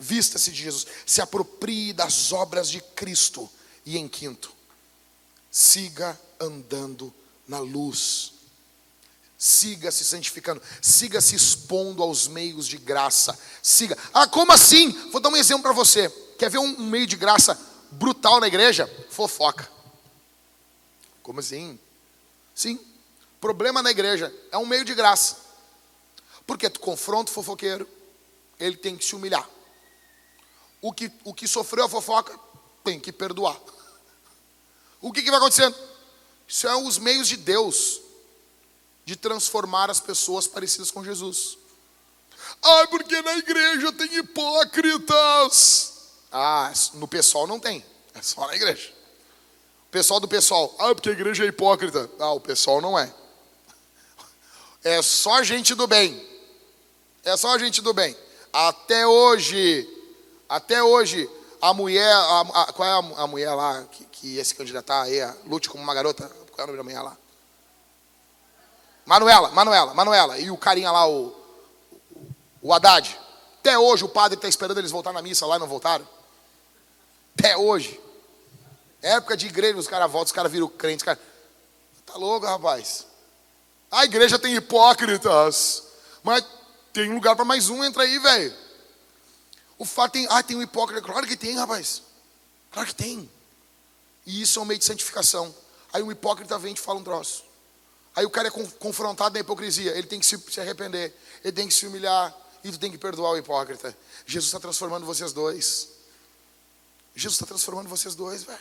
Vista-se 0.00 0.50
de 0.50 0.62
Jesus. 0.62 0.86
Se 1.06 1.20
aproprie 1.20 1.92
das 1.92 2.32
obras 2.32 2.68
de 2.68 2.80
Cristo. 2.80 3.48
E 3.86 3.96
em 3.96 4.06
quinto, 4.06 4.52
siga 5.50 6.18
andando 6.38 7.12
na 7.46 7.58
luz. 7.58 8.37
Siga 9.40 9.92
se 9.92 10.04
santificando, 10.04 10.60
siga 10.82 11.20
se 11.20 11.36
expondo 11.36 12.02
aos 12.02 12.26
meios 12.26 12.66
de 12.66 12.76
graça. 12.76 13.38
Siga. 13.62 13.96
Ah, 14.12 14.26
como 14.26 14.50
assim? 14.50 14.90
Vou 15.12 15.20
dar 15.20 15.28
um 15.28 15.36
exemplo 15.36 15.62
para 15.62 15.72
você. 15.72 16.10
Quer 16.36 16.50
ver 16.50 16.58
um 16.58 16.76
meio 16.80 17.06
de 17.06 17.14
graça 17.14 17.56
brutal 17.92 18.40
na 18.40 18.48
igreja? 18.48 18.90
Fofoca. 19.08 19.70
Como 21.22 21.38
assim? 21.38 21.78
Sim. 22.52 22.80
Problema 23.40 23.80
na 23.80 23.92
igreja 23.92 24.34
é 24.50 24.58
um 24.58 24.66
meio 24.66 24.84
de 24.84 24.92
graça. 24.92 25.36
Porque 26.44 26.68
tu 26.68 26.80
confronta 26.80 27.30
o 27.30 27.34
fofoqueiro, 27.34 27.88
ele 28.58 28.76
tem 28.76 28.96
que 28.96 29.04
se 29.04 29.14
humilhar. 29.14 29.48
O 30.80 30.92
que, 30.92 31.12
o 31.22 31.32
que 31.32 31.46
sofreu 31.46 31.84
a 31.84 31.88
fofoca 31.88 32.36
tem 32.82 32.98
que 32.98 33.12
perdoar. 33.12 33.56
O 35.00 35.12
que, 35.12 35.22
que 35.22 35.30
vai 35.30 35.38
acontecendo? 35.38 35.76
Isso 36.48 36.66
é 36.66 36.74
os 36.74 36.98
meios 36.98 37.28
de 37.28 37.36
Deus 37.36 38.00
de 39.08 39.16
transformar 39.16 39.90
as 39.90 40.00
pessoas 40.00 40.46
parecidas 40.46 40.90
com 40.90 41.02
Jesus. 41.02 41.56
Ah, 42.62 42.86
porque 42.90 43.22
na 43.22 43.38
igreja 43.38 43.90
tem 43.90 44.18
hipócritas. 44.18 45.94
Ah, 46.30 46.70
no 46.92 47.08
pessoal 47.08 47.46
não 47.46 47.58
tem, 47.58 47.82
é 48.12 48.20
só 48.20 48.46
na 48.46 48.54
igreja. 48.54 48.92
Pessoal 49.90 50.20
do 50.20 50.28
pessoal, 50.28 50.76
ah, 50.78 50.94
porque 50.94 51.08
a 51.08 51.12
igreja 51.12 51.42
é 51.42 51.46
hipócrita. 51.46 52.10
Ah, 52.18 52.32
o 52.32 52.40
pessoal 52.40 52.82
não 52.82 52.98
é. 52.98 53.10
É 54.84 55.00
só 55.00 55.42
gente 55.42 55.74
do 55.74 55.86
bem. 55.86 56.22
É 57.24 57.34
só 57.34 57.56
gente 57.56 57.80
do 57.80 57.94
bem. 57.94 58.14
Até 58.52 59.06
hoje, 59.06 59.88
até 60.46 60.82
hoje, 60.82 61.30
a 61.62 61.72
mulher, 61.72 62.12
a, 62.12 62.40
a, 62.40 62.72
qual 62.74 62.86
é 62.86 62.92
a, 62.92 63.22
a, 63.22 63.26
mulher 63.26 63.54
lá 63.54 63.84
que, 63.84 64.04
que 64.04 64.26
ia 64.34 64.44
se 64.44 64.54
candidatar 64.54 65.04
aí, 65.04 65.18
lute 65.46 65.70
como 65.70 65.82
uma 65.82 65.94
garota? 65.94 66.30
Qual 66.52 66.60
é 66.60 66.64
o 66.64 66.66
nome 66.66 66.76
da 66.76 66.84
mulher 66.84 67.00
lá? 67.00 67.16
Manuela, 69.08 69.48
Manuela, 69.52 69.94
Manuela. 69.94 70.38
E 70.38 70.50
o 70.50 70.56
carinha 70.58 70.92
lá, 70.92 71.08
o, 71.08 71.34
o 72.60 72.74
Haddad. 72.74 73.18
Até 73.58 73.78
hoje 73.78 74.04
o 74.04 74.08
padre 74.08 74.36
está 74.36 74.46
esperando 74.46 74.76
eles 74.76 74.90
voltar 74.90 75.14
na 75.14 75.22
missa 75.22 75.46
lá 75.46 75.56
e 75.56 75.58
não 75.58 75.66
voltaram. 75.66 76.06
Até 77.36 77.56
hoje. 77.56 77.98
Época 79.00 79.34
de 79.34 79.46
igreja, 79.46 79.78
os 79.78 79.88
caras 79.88 80.10
voltam, 80.12 80.26
os 80.26 80.32
caras 80.32 80.52
viram 80.52 80.68
crentes. 80.68 81.02
Cara... 81.02 81.18
Tá 82.04 82.16
louco, 82.16 82.44
rapaz. 82.44 83.06
A 83.90 84.04
igreja 84.04 84.38
tem 84.38 84.54
hipócritas. 84.54 85.84
Mas 86.22 86.44
tem 86.92 87.10
lugar 87.10 87.34
para 87.34 87.46
mais 87.46 87.70
um, 87.70 87.82
entra 87.82 88.02
aí, 88.02 88.18
velho. 88.18 88.54
O 89.78 89.86
fato 89.86 90.12
tem. 90.12 90.26
Ah, 90.28 90.42
tem 90.42 90.54
um 90.54 90.62
hipócrita. 90.62 91.00
Claro 91.00 91.26
que 91.26 91.36
tem, 91.36 91.56
rapaz. 91.56 92.02
Claro 92.70 92.86
que 92.86 92.94
tem. 92.94 93.30
E 94.26 94.42
isso 94.42 94.58
é 94.58 94.62
um 94.62 94.66
meio 94.66 94.78
de 94.78 94.84
santificação. 94.84 95.54
Aí 95.94 96.02
um 96.02 96.12
hipócrita 96.12 96.58
vem 96.58 96.72
e 96.72 96.74
te 96.74 96.82
fala 96.82 96.98
um 96.98 97.04
troço. 97.04 97.47
Aí 98.18 98.26
o 98.26 98.30
cara 98.30 98.48
é 98.48 98.50
confrontado 98.50 99.34
na 99.34 99.38
hipocrisia. 99.38 99.92
Ele 99.92 100.08
tem 100.08 100.18
que 100.18 100.26
se 100.26 100.60
arrepender. 100.60 101.14
Ele 101.44 101.52
tem 101.52 101.68
que 101.68 101.72
se 101.72 101.86
humilhar. 101.86 102.36
E 102.64 102.72
tu 102.72 102.76
tem 102.76 102.90
que 102.90 102.98
perdoar 102.98 103.30
o 103.30 103.38
hipócrita. 103.38 103.96
Jesus 104.26 104.46
está 104.46 104.58
transformando 104.58 105.06
vocês 105.06 105.32
dois. 105.32 105.90
Jesus 107.14 107.36
está 107.36 107.46
transformando 107.46 107.88
vocês 107.88 108.16
dois, 108.16 108.42
velho. 108.42 108.58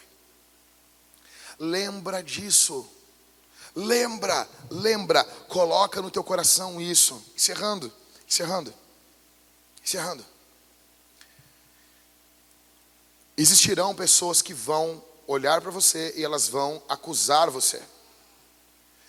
Lembra 1.57 2.21
disso. 2.21 2.87
Lembra, 3.75 4.47
lembra. 4.69 5.23
Coloca 5.23 6.03
no 6.03 6.11
teu 6.11 6.23
coração 6.23 6.79
isso. 6.79 7.19
Encerrando, 7.35 7.91
encerrando, 8.27 8.71
encerrando. 9.83 10.23
Existirão 13.35 13.95
pessoas 13.95 14.39
que 14.39 14.53
vão 14.53 15.03
olhar 15.25 15.61
para 15.61 15.71
você 15.71 16.13
e 16.15 16.23
elas 16.23 16.47
vão 16.47 16.79
acusar 16.87 17.49
você. 17.49 17.81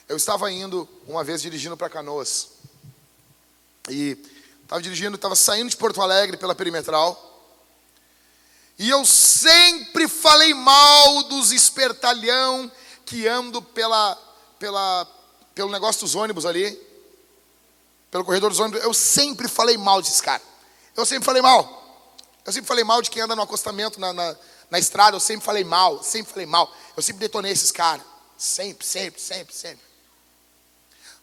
Eu 0.09 0.17
estava 0.17 0.51
indo 0.51 0.89
uma 1.07 1.23
vez 1.23 1.43
dirigindo 1.43 1.77
para 1.77 1.91
Canoas. 1.91 2.49
E 3.91 4.17
estava 4.63 4.81
dirigindo, 4.81 5.17
estava 5.17 5.37
saindo 5.37 5.69
de 5.69 5.77
Porto 5.77 6.01
Alegre 6.01 6.39
pela 6.39 6.55
perimetral. 6.55 7.27
E 8.79 8.89
eu 8.89 9.05
sempre 9.05 10.09
falei 10.09 10.55
mal 10.55 11.25
dos 11.25 11.53
espertalhão 11.53 12.73
que 13.05 13.29
ando 13.29 13.61
pela, 13.61 14.17
pela, 14.59 15.07
pelo 15.55 15.71
negócio 15.71 16.01
dos 16.01 16.15
ônibus 16.15 16.47
ali, 16.47 16.81
pelo 18.11 18.25
corredor 18.25 18.49
dos 18.49 18.61
ônibus. 18.61 18.83
Eu 18.83 18.95
sempre 18.95 19.47
falei 19.47 19.77
mal 19.77 20.01
desses 20.01 20.23
caras. 20.23 20.47
Eu 20.97 21.05
sempre 21.05 21.27
falei 21.27 21.43
mal. 21.43 21.77
Eu 22.47 22.53
sempre 22.53 22.67
falei 22.67 22.83
mal 22.83 23.03
de 23.03 23.11
quem 23.11 23.21
anda 23.21 23.37
no 23.37 23.43
acostamento 23.43 24.01
na, 24.01 24.15
na, 24.15 24.37
na 24.71 24.79
estrada. 24.79 25.17
Eu 25.17 25.21
sempre 25.21 25.45
falei 25.45 25.65
mal, 25.65 26.03
sempre 26.03 26.33
falei 26.33 26.47
mal. 26.47 26.75
Eu 26.97 27.03
sempre 27.03 27.21
detonei 27.21 27.53
esses 27.53 27.71
caras. 27.71 28.07
Sempre, 28.39 28.87
sempre, 28.87 29.21
sempre, 29.21 29.55
sempre. 29.55 29.88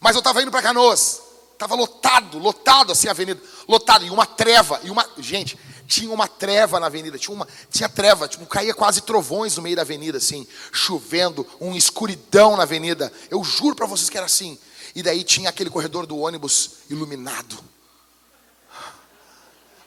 Mas 0.06 0.16
eu 0.16 0.20
estava 0.20 0.40
indo 0.40 0.52
para 0.52 0.62
Canoas. 0.62 1.20
Estava 1.54 1.74
lotado, 1.74 2.38
lotado 2.38 2.92
assim 2.92 3.08
a 3.08 3.12
avenida. 3.12 3.42
Lotado. 3.68 4.06
E 4.06 4.12
uma 4.12 4.24
treva. 4.24 4.80
E 4.84 4.92
uma. 4.92 5.04
Gente, 5.18 5.58
tinha 5.88 6.12
uma 6.12 6.28
treva 6.28 6.80
na 6.80 6.86
avenida, 6.86 7.18
tinha 7.18 7.34
uma, 7.34 7.48
tinha 7.72 7.90
treva, 7.90 8.28
tipo, 8.28 8.46
caía 8.46 8.76
quase 8.76 9.02
trovões 9.02 9.58
no 9.58 9.64
meio 9.64 9.76
da 9.76 9.82
avenida, 9.82 10.20
assim, 10.20 10.46
chovendo, 10.72 11.44
uma 11.60 11.76
escuridão 11.76 12.56
na 12.56 12.62
avenida. 12.62 13.12
Eu 13.32 13.44
juro 13.44 13.76
para 13.76 13.88
vocês 13.88 14.08
que 14.08 14.16
era 14.16 14.28
assim. 14.28 14.60
E 14.94 15.02
daí 15.02 15.24
tinha 15.24 15.50
aquele 15.50 15.72
corredor 15.72 16.06
do 16.06 16.20
ônibus 16.20 16.82
iluminado, 16.88 17.58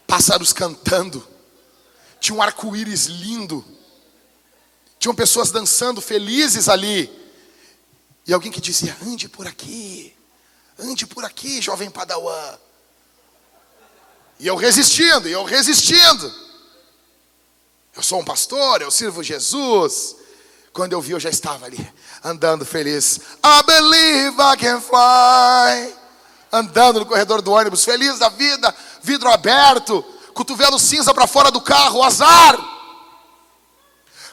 pássaros 0.05 0.53
cantando, 0.53 1.25
tinha 2.19 2.37
um 2.37 2.43
arco-íris 2.43 3.07
lindo, 3.07 3.65
tinham 4.99 5.15
pessoas 5.15 5.53
dançando 5.53 6.01
felizes 6.01 6.69
ali. 6.69 7.28
E 8.29 8.35
alguém 8.35 8.53
que 8.53 8.61
dizia: 8.61 8.95
ande 9.03 9.27
por 9.27 9.47
aqui, 9.47 10.15
ande 10.79 11.07
por 11.07 11.25
aqui, 11.25 11.63
jovem 11.63 11.91
padawan. 11.91 12.59
E 14.39 14.47
eu 14.47 14.55
resistindo, 14.55 15.27
e 15.27 15.33
eu 15.33 15.43
resistindo. 15.45 16.33
Eu 17.97 18.03
sou 18.03 18.21
um 18.21 18.25
pastor, 18.25 18.83
eu 18.83 18.91
sirvo 18.91 19.23
Jesus. 19.23 20.15
Quando 20.75 20.93
eu 20.93 21.01
vi, 21.01 21.13
eu 21.13 21.19
já 21.19 21.31
estava 21.31 21.65
ali, 21.65 21.93
andando 22.23 22.67
feliz. 22.67 23.19
I 23.43 23.63
believe 23.67 24.37
I 24.41 24.57
can 24.59 24.81
fly. 24.81 25.97
Andando 26.53 27.01
no 27.01 27.07
corredor 27.07 27.43
do 27.43 27.51
ônibus, 27.51 27.85
feliz 27.85 28.19
da 28.19 28.29
vida, 28.29 28.75
vidro 29.03 29.29
aberto, 29.31 30.03
cotovelo 30.35 30.79
cinza 30.79 31.13
para 31.13 31.27
fora 31.27 31.51
do 31.51 31.61
carro, 31.61 32.03
azar. 32.03 32.57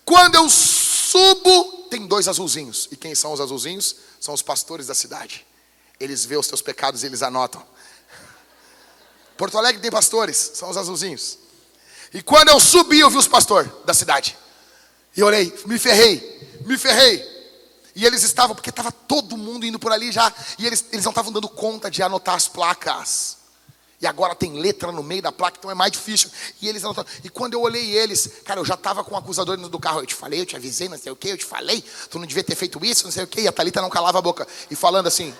Quando 0.06 0.36
eu 0.36 0.50
subo, 0.50 1.85
tem 1.96 2.06
dois 2.06 2.28
azulzinhos. 2.28 2.90
E 2.92 2.98
quem 2.98 3.16
são 3.16 3.32
os 3.32 3.40
azulzinhos? 3.40 3.96
São 4.20 4.34
os 4.34 4.42
pastores 4.42 4.88
da 4.88 4.94
cidade. 4.94 5.46
Eles 5.98 6.26
vê 6.26 6.36
os 6.36 6.48
teus 6.48 6.62
pecados 6.62 7.04
e 7.04 7.06
eles 7.06 7.24
anotam. 7.24 7.66
Porto 9.38 9.58
Alegre 9.58 9.82
tem 9.82 9.90
pastores, 9.90 10.52
são 10.56 10.70
os 10.70 10.76
azulzinhos. 10.76 11.38
E 12.14 12.22
quando 12.22 12.50
eu 12.50 12.60
subi, 12.60 13.00
eu 13.00 13.10
vi 13.10 13.18
os 13.18 13.28
pastores 13.28 13.72
da 13.86 13.94
cidade. 13.94 14.38
E 15.16 15.24
olhei, 15.24 15.58
me 15.66 15.80
ferrei, 15.80 16.60
me 16.66 16.78
ferrei. 16.78 17.34
E 17.96 18.06
eles 18.06 18.24
estavam, 18.24 18.54
porque 18.54 18.70
estava 18.70 18.92
todo 18.92 19.38
mundo 19.38 19.66
indo 19.66 19.80
por 19.80 19.94
ali 19.94 20.12
já, 20.12 20.34
e 20.60 20.68
eles, 20.68 20.86
eles 20.92 21.06
não 21.06 21.12
estavam 21.12 21.32
dando 21.32 21.48
conta 21.48 21.90
de 21.90 22.04
anotar 22.04 22.36
as 22.36 22.50
placas. 22.50 23.38
E 24.02 24.06
agora 24.06 24.36
tem 24.36 24.60
letra 24.60 24.92
no 24.92 25.02
meio 25.02 25.22
da 25.22 25.32
placa, 25.32 25.58
então 25.58 25.72
é 25.72 25.74
mais 25.74 25.92
difícil. 25.92 26.30
E 26.62 26.68
eles 26.68 26.84
anotaram. 26.84 27.08
E 27.24 27.30
quando 27.30 27.54
eu 27.54 27.62
olhei 27.62 27.98
eles, 27.98 28.30
cara, 28.44 28.60
eu 28.60 28.66
já 28.66 28.74
estava 28.74 29.04
com 29.04 29.16
o 29.16 29.18
acusador 29.18 29.56
dentro 29.56 29.72
do 29.72 29.80
carro. 29.80 30.02
Eu 30.02 30.06
te 30.06 30.14
falei, 30.14 30.42
eu 30.42 30.46
te 30.46 30.56
avisei, 30.56 30.90
não 30.90 30.98
sei 30.98 31.12
o 31.12 31.16
que, 31.16 31.30
eu 31.30 31.38
te 31.38 31.46
falei, 31.46 31.84
tu 32.10 32.20
não 32.20 32.26
devia 32.26 32.44
ter 32.44 32.56
feito 32.56 32.84
isso, 32.86 33.06
não 33.06 33.12
sei 33.12 33.24
o 33.24 33.28
que. 33.28 33.42
E 33.42 33.48
a 33.48 33.52
Thalita 33.52 33.82
não 33.82 33.90
calava 33.90 34.20
a 34.20 34.22
boca. 34.22 34.46
E 34.70 34.76
falando 34.76 35.08
assim, 35.08 35.34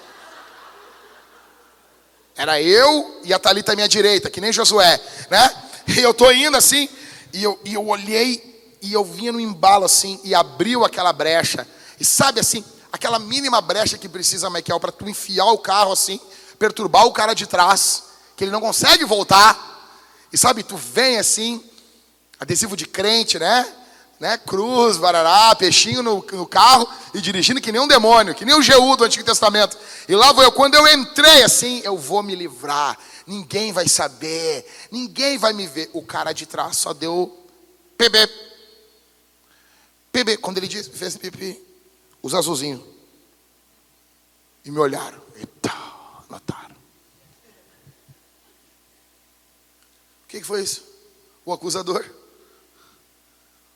era 2.36 2.62
eu 2.62 3.22
e 3.24 3.34
a 3.34 3.40
Thalita 3.40 3.74
à 3.74 3.76
minha 3.76 3.88
direita, 3.88 4.30
que 4.30 4.42
nem 4.42 4.52
Josué, 4.52 5.00
né? 5.30 5.64
E 5.88 6.00
eu 6.00 6.14
tô 6.14 6.32
indo 6.32 6.58
assim, 6.58 6.90
e 7.32 7.44
eu, 7.44 7.60
e 7.64 7.74
eu 7.74 7.88
olhei, 7.88 8.76
e 8.82 8.92
eu 8.92 9.04
vinha 9.04 9.32
no 9.32 9.40
embalo 9.40 9.86
assim, 9.86 10.20
e 10.24 10.34
abriu 10.34 10.84
aquela 10.84 11.14
brecha. 11.14 11.68
E 12.00 12.04
sabe 12.04 12.40
assim, 12.40 12.64
aquela 12.92 13.20
mínima 13.20 13.62
brecha 13.62 13.98
que 13.98 14.10
precisa, 14.10 14.50
Michael, 14.50 14.80
para 14.80 14.92
tu 14.92 15.08
enfiar 15.08 15.46
o 15.46 15.58
carro 15.58 15.92
assim, 15.92 16.20
perturbar 16.58 17.06
o 17.06 17.14
cara 17.14 17.34
de 17.34 17.46
trás, 17.46 18.05
que 18.36 18.44
ele 18.44 18.52
não 18.52 18.62
consegue 18.62 19.06
voltar. 19.06 19.74
E 20.32 20.38
sabe, 20.38 20.64
tu 20.64 20.76
vem 20.76 21.18
assim, 21.18 21.64
adesivo 22.40 22.76
de 22.76 22.86
crente, 22.86 23.40
né? 23.40 23.66
né? 24.20 24.38
Cruz, 24.38 24.98
barará, 24.98 25.56
peixinho 25.56 26.02
no, 26.02 26.26
no, 26.32 26.48
carro 26.48 26.88
e 27.14 27.22
dirigindo 27.22 27.62
que 27.62 27.72
nem 27.72 27.82
um 27.82 27.88
demônio, 27.88 28.34
que 28.34 28.46
nem 28.46 28.56
o 28.56 28.62
Jeú 28.62 28.96
do 28.96 29.04
Antigo 29.04 29.26
Testamento. 29.26 29.78
E 30.08 30.16
lá 30.16 30.32
vou 30.32 30.44
eu, 30.44 30.52
quando 30.52 30.76
eu 30.76 30.88
entrei 30.88 31.44
assim, 31.44 31.82
eu 31.84 31.98
vou 31.98 32.24
me 32.24 32.36
livrar. 32.36 32.98
Ninguém 33.28 33.72
vai 33.72 33.88
saber, 33.88 34.66
ninguém 34.92 35.38
vai 35.38 35.52
me 35.52 35.68
ver. 35.68 35.90
O 35.94 36.02
cara 36.02 36.32
de 36.32 36.46
trás 36.46 36.78
só 36.78 36.94
deu 36.94 37.46
PB. 37.98 38.30
PB, 40.12 40.38
quando 40.38 40.58
ele 40.58 40.68
disse, 40.68 40.90
fez 40.92 41.18
pipi, 41.18 41.62
os 42.22 42.34
azulzinhos. 42.34 42.82
E 44.64 44.72
me 44.72 44.80
olharam. 44.80 45.22
Eita, 45.36 45.74
notaram. 46.30 46.76
O 50.24 50.25
que, 50.36 50.42
que 50.42 50.48
foi 50.48 50.62
isso? 50.62 50.84
O 51.46 51.54
acusador. 51.54 52.06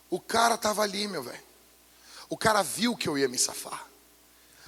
O 0.10 0.20
cara 0.20 0.56
estava 0.56 0.82
ali, 0.82 1.08
meu 1.08 1.24
velho. 1.24 1.44
O 2.28 2.38
cara 2.38 2.62
viu 2.62 2.98
que 2.98 3.08
eu 3.08 3.18
ia 3.18 3.30
me 3.30 3.38
safar. 3.38 3.88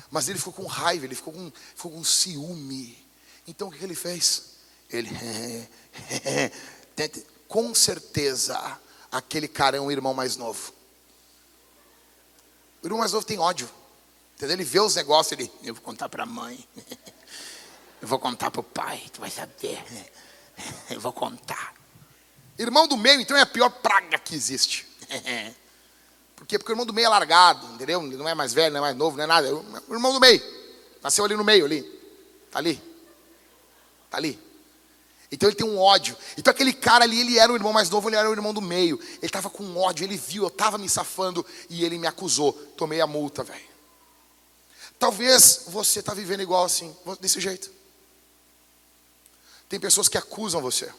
Mas 0.10 0.30
ele 0.30 0.40
ficou 0.40 0.54
com 0.54 0.66
raiva, 0.66 1.06
ele 1.06 1.16
ficou 1.16 1.34
com, 1.34 1.52
ficou 1.76 1.92
com 1.92 2.04
ciúme. 2.04 2.98
Então 3.46 3.68
o 3.68 3.72
que 3.72 3.84
ele 3.84 3.96
fez? 3.96 4.52
Ele, 4.90 5.10
com 7.48 7.74
certeza, 7.76 8.80
aquele 9.12 9.48
cara 9.48 9.78
é 9.78 9.82
um 9.82 9.92
irmão 9.92 10.14
mais 10.14 10.38
novo. 10.38 10.74
O 12.82 12.88
irmão 12.88 13.00
mais 13.00 13.12
novo 13.12 13.26
tem 13.26 13.40
ódio. 13.40 13.70
Entendeu? 14.36 14.56
Ele 14.56 14.64
vê 14.64 14.80
os 14.80 14.96
negócios, 14.96 15.38
ele, 15.38 15.52
eu 15.64 15.74
vou 15.74 15.84
contar 15.84 16.08
para 16.08 16.24
a 16.24 16.26
mãe. 16.26 16.66
Eu 18.02 18.08
vou 18.08 18.18
contar 18.18 18.50
para 18.50 18.62
o 18.62 18.64
pai, 18.64 19.00
tu 19.14 19.22
vai 19.22 19.30
saber. 19.30 19.80
Eu 20.90 21.00
vou 21.00 21.14
contar. 21.14 21.81
Irmão 22.62 22.88
do 22.88 22.96
meio, 22.96 23.20
então, 23.20 23.36
é 23.36 23.42
a 23.42 23.46
pior 23.46 23.70
praga 23.70 24.20
que 24.20 24.36
existe. 24.36 24.86
Por 26.36 26.46
quê? 26.46 26.60
Porque 26.60 26.72
o 26.72 26.74
irmão 26.74 26.86
do 26.86 26.94
meio 26.94 27.06
é 27.06 27.10
largado, 27.10 27.66
entendeu? 27.74 28.02
Ele 28.04 28.18
não 28.18 28.28
é 28.28 28.36
mais 28.36 28.54
velho, 28.54 28.72
não 28.72 28.80
é 28.80 28.82
mais 28.82 28.96
novo, 28.96 29.18
não 29.18 29.24
é 29.24 29.28
nada. 29.28 29.48
É 29.48 29.52
o 29.52 29.94
irmão 29.94 30.14
do 30.14 30.20
meio. 30.20 30.42
Nasceu 31.02 31.26
ali 31.26 31.36
no 31.36 31.44
meio, 31.44 31.66
ali. 31.66 31.80
Está 32.48 32.60
ali. 32.60 32.82
Está 34.06 34.18
ali. 34.18 34.40
Então 35.32 35.50
ele 35.50 35.56
tem 35.56 35.66
um 35.66 35.80
ódio. 35.80 36.16
Então 36.38 36.52
aquele 36.52 36.74
cara 36.74 37.04
ali, 37.04 37.20
ele 37.20 37.40
era 37.40 37.52
o 37.52 37.56
irmão 37.56 37.72
mais 37.72 37.90
novo, 37.90 38.10
ele 38.10 38.16
era 38.16 38.30
o 38.30 38.34
irmão 38.34 38.54
do 38.54 38.62
meio. 38.62 39.00
Ele 39.00 39.20
estava 39.22 39.50
com 39.50 39.78
ódio, 39.78 40.04
ele 40.04 40.18
viu, 40.18 40.44
eu 40.44 40.50
estava 40.50 40.78
me 40.78 40.90
safando 40.90 41.46
e 41.70 41.84
ele 41.84 41.98
me 41.98 42.06
acusou. 42.06 42.54
Tomei 42.76 43.02
a 43.02 43.08
multa, 43.08 43.44
velho. 43.44 43.72
Talvez 45.00 45.64
você 45.68 46.00
está 46.00 46.14
vivendo 46.14 46.42
igual 46.42 46.66
assim, 46.66 46.96
desse 47.20 47.40
jeito. 47.40 47.72
Tem 49.70 49.80
pessoas 49.80 50.08
que 50.08 50.18
acusam 50.18 50.62
você. 50.62 50.92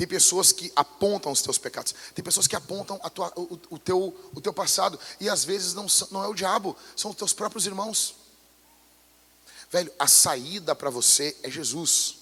Tem 0.00 0.06
pessoas 0.06 0.50
que 0.50 0.72
apontam 0.74 1.30
os 1.30 1.42
teus 1.42 1.58
pecados. 1.58 1.94
Tem 2.14 2.24
pessoas 2.24 2.46
que 2.46 2.56
apontam 2.56 2.98
tua, 3.10 3.30
o, 3.36 3.60
o, 3.68 3.78
teu, 3.78 4.30
o 4.34 4.40
teu 4.40 4.50
passado. 4.50 4.98
E 5.20 5.28
às 5.28 5.44
vezes 5.44 5.74
não, 5.74 5.84
não 6.10 6.24
é 6.24 6.26
o 6.26 6.32
diabo, 6.32 6.74
são 6.96 7.10
os 7.10 7.16
teus 7.18 7.34
próprios 7.34 7.66
irmãos. 7.66 8.14
Velho, 9.70 9.92
a 9.98 10.06
saída 10.06 10.74
para 10.74 10.88
você 10.88 11.36
é 11.42 11.50
Jesus. 11.50 12.16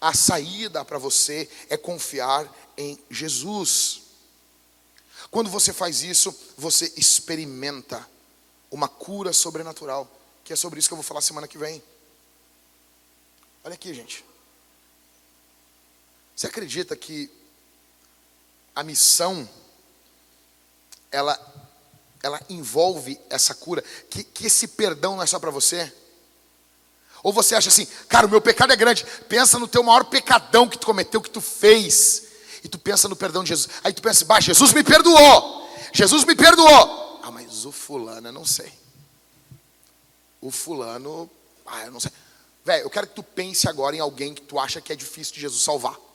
A 0.00 0.14
saída 0.14 0.84
para 0.84 0.96
você 0.96 1.50
é 1.68 1.76
confiar 1.76 2.48
em 2.76 2.96
Jesus. 3.10 4.02
Quando 5.28 5.50
você 5.50 5.72
faz 5.72 6.04
isso, 6.04 6.32
você 6.56 6.92
experimenta 6.96 8.08
uma 8.70 8.86
cura 8.86 9.32
sobrenatural, 9.32 10.08
que 10.44 10.52
é 10.52 10.56
sobre 10.56 10.78
isso 10.78 10.88
que 10.88 10.92
eu 10.92 10.98
vou 10.98 11.02
falar 11.02 11.20
semana 11.20 11.48
que 11.48 11.58
vem. 11.58 11.82
Olha 13.64 13.74
aqui, 13.74 13.92
gente. 13.92 14.27
Você 16.38 16.46
acredita 16.46 16.94
que 16.94 17.28
a 18.72 18.84
missão 18.84 19.48
ela 21.10 21.36
ela 22.22 22.40
envolve 22.48 23.20
essa 23.28 23.56
cura, 23.56 23.82
que, 24.08 24.22
que 24.22 24.46
esse 24.46 24.68
perdão 24.68 25.16
não 25.16 25.22
é 25.24 25.26
só 25.26 25.40
para 25.40 25.50
você? 25.50 25.92
Ou 27.24 27.32
você 27.32 27.56
acha 27.56 27.68
assim, 27.70 27.88
cara, 28.08 28.28
o 28.28 28.30
meu 28.30 28.40
pecado 28.40 28.72
é 28.72 28.76
grande. 28.76 29.04
Pensa 29.28 29.58
no 29.58 29.66
teu 29.66 29.82
maior 29.82 30.04
pecadão 30.04 30.68
que 30.68 30.78
tu 30.78 30.86
cometeu, 30.86 31.20
que 31.20 31.28
tu 31.28 31.40
fez. 31.40 32.28
E 32.62 32.68
tu 32.68 32.78
pensa 32.78 33.08
no 33.08 33.16
perdão 33.16 33.42
de 33.42 33.48
Jesus. 33.48 33.68
Aí 33.82 33.92
tu 33.92 34.00
pensa, 34.00 34.24
bah, 34.24 34.38
Jesus 34.38 34.72
me 34.72 34.84
perdoou. 34.84 35.68
Jesus 35.92 36.24
me 36.24 36.36
perdoou. 36.36 37.20
Ah, 37.24 37.32
mas 37.32 37.64
o 37.64 37.72
fulano, 37.72 38.28
eu 38.28 38.32
não 38.32 38.46
sei. 38.46 38.72
O 40.40 40.52
fulano, 40.52 41.28
ah, 41.66 41.86
eu 41.86 41.90
não 41.90 41.98
sei. 41.98 42.12
Velho, 42.64 42.84
eu 42.84 42.90
quero 42.90 43.08
que 43.08 43.14
tu 43.16 43.24
pense 43.24 43.68
agora 43.68 43.96
em 43.96 44.00
alguém 44.00 44.32
que 44.32 44.42
tu 44.42 44.56
acha 44.56 44.80
que 44.80 44.92
é 44.92 44.96
difícil 44.96 45.34
de 45.34 45.40
Jesus 45.40 45.62
salvar. 45.62 46.06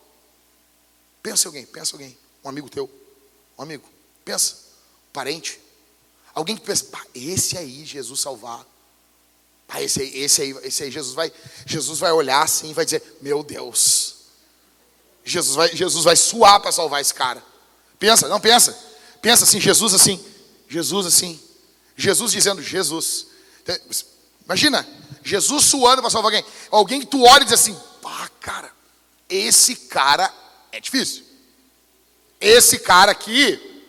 Pensa 1.24 1.48
alguém, 1.48 1.66
pensa 1.66 1.96
alguém. 1.96 2.18
Um 2.44 2.50
amigo 2.50 2.70
teu. 2.70 2.92
Um 3.58 3.64
amigo. 3.64 3.88
Pensa. 4.26 4.56
Um 5.08 5.14
parente. 5.14 5.60
Alguém 6.36 6.58
que 6.58 6.64
pensa, 6.64 6.84
pá, 6.86 7.02
esse 7.16 7.58
aí, 7.58 7.86
Jesus 7.86 8.20
salvar. 8.20 8.66
Ah, 9.70 9.82
esse 9.82 10.02
aí, 10.02 10.18
esse 10.20 10.42
aí, 10.42 10.52
esse 10.62 10.84
aí, 10.84 10.92
Jesus 10.92 11.16
vai, 11.16 11.34
Jesus 11.66 11.98
vai 11.98 12.12
olhar 12.12 12.44
assim 12.44 12.70
e 12.70 12.74
vai 12.74 12.86
dizer: 12.86 13.02
Meu 13.22 13.42
Deus, 13.42 14.18
Jesus 15.26 15.56
vai, 15.56 15.76
Jesus 15.76 16.04
vai 16.04 16.16
suar 16.16 16.60
para 16.60 16.72
salvar 16.72 17.02
esse 17.02 17.12
cara. 17.12 17.44
Pensa, 17.98 18.28
não 18.28 18.40
pensa, 18.40 18.78
pensa 19.20 19.46
assim, 19.46 19.60
Jesus 19.60 19.96
assim, 19.96 20.24
Jesus 20.70 21.08
assim, 21.08 21.40
Jesus 21.98 22.32
dizendo 22.32 22.62
Jesus. 22.62 23.28
Imagina, 24.46 24.88
Jesus 25.24 25.66
suando 25.66 26.04
para 26.04 26.12
salvar 26.12 26.32
alguém. 26.32 26.46
Alguém 26.70 27.00
que 27.00 27.08
tu 27.08 27.24
olha 27.24 27.42
e 27.42 27.46
diz 27.46 27.54
assim: 27.54 27.76
Pá, 28.00 28.30
cara, 28.40 28.72
esse 29.28 29.76
cara 29.76 30.32
é 30.74 30.80
difícil. 30.80 31.24
Esse 32.42 32.80
cara 32.80 33.12
aqui 33.12 33.86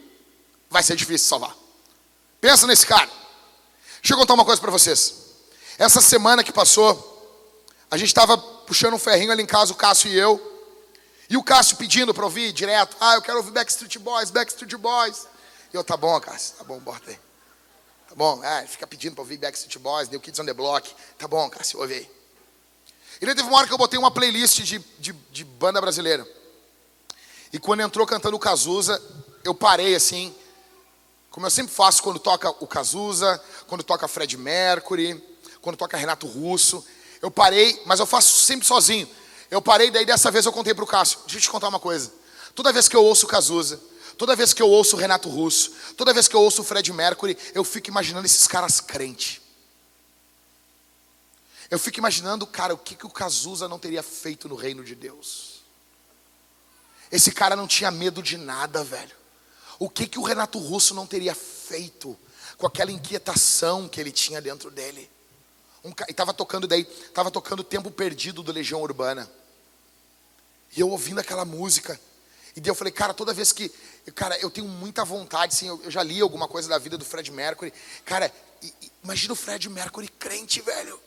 vai 0.69 0.83
ser 0.83 0.95
difícil 0.95 1.27
salvar. 1.27 1.57
Pensa 2.41 2.67
nesse 2.67 2.87
cara. 2.87 3.11
Deixa 4.03 4.13
eu 4.13 4.19
contar 4.19 4.35
uma 4.35 4.45
coisa 4.45 4.61
para 4.61 4.71
vocês. 4.71 5.15
Essa 5.79 6.03
semana 6.03 6.45
que 6.45 6.53
passou, 6.53 7.11
a 7.91 7.97
gente 7.97 8.09
estava 8.09 8.37
puxando 8.37 8.95
um 8.95 8.99
ferrinho 8.99 9.33
ali 9.33 9.43
em 9.43 9.47
casa, 9.47 9.73
o 9.73 9.77
Cássio 9.77 10.11
e 10.11 10.19
eu. 10.19 10.39
E 11.29 11.39
o 11.39 11.43
Cássio 11.43 11.79
pedindo 11.79 12.13
para 12.13 12.25
ouvir 12.25 12.53
direto. 12.53 12.97
Ah, 13.01 13.15
eu 13.15 13.23
quero 13.23 13.39
ouvir 13.39 13.51
Backstreet 13.51 13.99
Boys, 13.99 14.31
Backstreet 14.31 14.77
Boys. 14.77 15.27
E 15.73 15.77
eu, 15.77 15.83
tá 15.83 15.97
bom, 15.97 16.21
Cássio, 16.21 16.57
tá 16.59 16.65
bom, 16.65 16.79
bota 16.81 17.11
aí. 17.11 17.19
Tá 18.11 18.15
bom, 18.15 18.45
é, 18.45 18.67
fica 18.67 18.87
pedindo 18.87 19.15
para 19.15 19.23
ouvir 19.23 19.39
Backstreet 19.39 19.79
Boys, 19.79 20.11
New 20.11 20.21
Kids 20.21 20.39
on 20.39 20.45
the 20.45 20.53
Block. 20.53 20.95
Tá 21.17 21.27
bom, 21.27 21.49
Cássio, 21.49 21.81
ouve 21.81 21.95
aí. 21.95 22.11
E 23.23 23.27
teve 23.27 23.43
uma 23.43 23.57
hora 23.57 23.67
que 23.67 23.73
eu 23.73 23.79
botei 23.79 23.99
uma 23.99 24.11
playlist 24.11 24.61
de, 24.61 24.79
de, 24.99 25.13
de 25.13 25.45
banda 25.45 25.81
brasileira. 25.81 26.29
E 27.55 27.59
quando 27.61 27.83
entrou 27.83 28.05
cantando 28.05 28.35
o 28.35 28.41
Cazuza, 28.41 29.01
eu 29.45 29.55
parei 29.55 29.95
assim, 29.95 30.35
como 31.31 31.47
eu 31.47 31.51
sempre 31.51 31.73
faço 31.73 32.03
quando 32.03 32.19
toca 32.19 32.51
o 32.51 32.67
Cazuza, 32.67 33.41
quando 33.69 33.85
toca 33.85 34.09
Fred 34.09 34.37
Mercury, 34.37 35.23
quando 35.63 35.77
toca 35.77 35.97
Renato 35.97 36.27
Russo. 36.27 36.85
Eu 37.23 37.31
parei, 37.31 37.81
mas 37.87 38.01
eu 38.01 38.07
faço 38.07 38.43
sempre 38.45 38.67
sozinho. 38.67 39.09
Eu 39.53 39.63
parei, 39.63 39.89
daí 39.93 40.05
dessa 40.05 40.33
vez 40.33 40.45
eu 40.45 40.53
contei 40.53 40.75
para 40.75 40.83
o 40.83 40.87
Cássio. 40.87 41.21
Deixa 41.27 41.37
eu 41.37 41.43
te 41.43 41.49
contar 41.49 41.69
uma 41.69 41.79
coisa. 41.79 42.13
Toda 42.57 42.73
vez 42.73 42.89
que 42.89 42.97
eu 42.97 43.05
ouço 43.05 43.25
Cazuza, 43.29 43.81
toda 44.19 44.35
vez 44.35 44.53
que 44.53 44.61
eu 44.61 44.69
ouço 44.69 44.97
Renato 44.97 45.29
Russo, 45.29 45.75
toda 45.97 46.13
vez 46.13 46.27
que 46.27 46.35
eu 46.35 46.41
ouço 46.41 46.65
Fred 46.65 46.93
Mercury, 46.93 47.39
eu 47.55 47.63
fico 47.63 47.89
imaginando 47.89 48.27
esses 48.27 48.49
caras 48.49 48.81
crentes. 48.81 49.41
Eu 51.71 51.79
fico 51.79 52.01
imaginando, 52.01 52.49
cara, 52.49 52.75
o 52.75 52.79
que, 52.79 52.97
que 52.97 53.07
o 53.07 53.11
Cazuza 53.11 53.69
não 53.69 53.79
teria 53.79 54.03
feito 54.03 54.49
no 54.49 54.57
reino 54.57 54.83
de 54.83 54.97
Deus. 54.97 55.54
Esse 57.15 57.31
cara 57.31 57.55
não 57.55 57.69
tinha 57.69 57.93
medo 57.93 58.21
de 58.21 58.37
nada, 58.37 58.83
velho. 58.83 59.15
O 59.79 59.89
que, 59.89 60.05
que 60.05 60.19
o 60.19 60.23
Renato 60.25 60.59
Russo 60.59 60.93
não 60.95 61.07
teria 61.07 61.33
feito 61.33 62.19
com 62.59 62.67
aquela 62.67 62.91
inquietação 62.91 63.89
que 63.89 64.01
ele 64.01 64.11
tinha 64.11 64.43
dentro 64.43 64.69
dele? 64.69 65.09
Um, 65.85 65.91
e 65.91 66.11
estava 66.11 66.35
tocando 66.35 66.67
daí, 66.67 66.81
estava 66.81 67.31
tocando 67.31 67.63
Tempo 67.63 67.89
Perdido 67.89 68.43
do 68.43 68.51
Legião 68.51 68.83
Urbana. 68.83 69.31
E 70.77 70.81
eu 70.81 70.91
ouvindo 70.91 71.21
aquela 71.21 71.45
música. 71.45 72.01
E 72.57 72.61
daí 72.61 72.69
eu 72.69 72.75
falei, 72.75 72.93
cara, 72.93 73.15
toda 73.15 73.33
vez 73.33 73.53
que. 73.53 73.69
Cara, 74.17 74.37
eu 74.41 74.51
tenho 74.51 74.67
muita 74.67 75.05
vontade, 75.05 75.55
sim, 75.55 75.69
eu, 75.69 75.81
eu 75.85 75.93
já 75.93 76.03
li 76.03 76.21
alguma 76.21 76.49
coisa 76.49 76.69
da 76.69 76.79
vida 76.79 76.99
do 76.99 77.05
Fred 77.05 77.31
Mercury. 77.31 77.73
Cara, 78.05 78.29
e, 78.61 78.75
e, 78.83 78.93
imagina 79.05 79.35
o 79.35 79.37
Fred 79.37 79.69
Mercury 79.69 80.09
crente, 80.09 80.61
velho. 80.61 80.99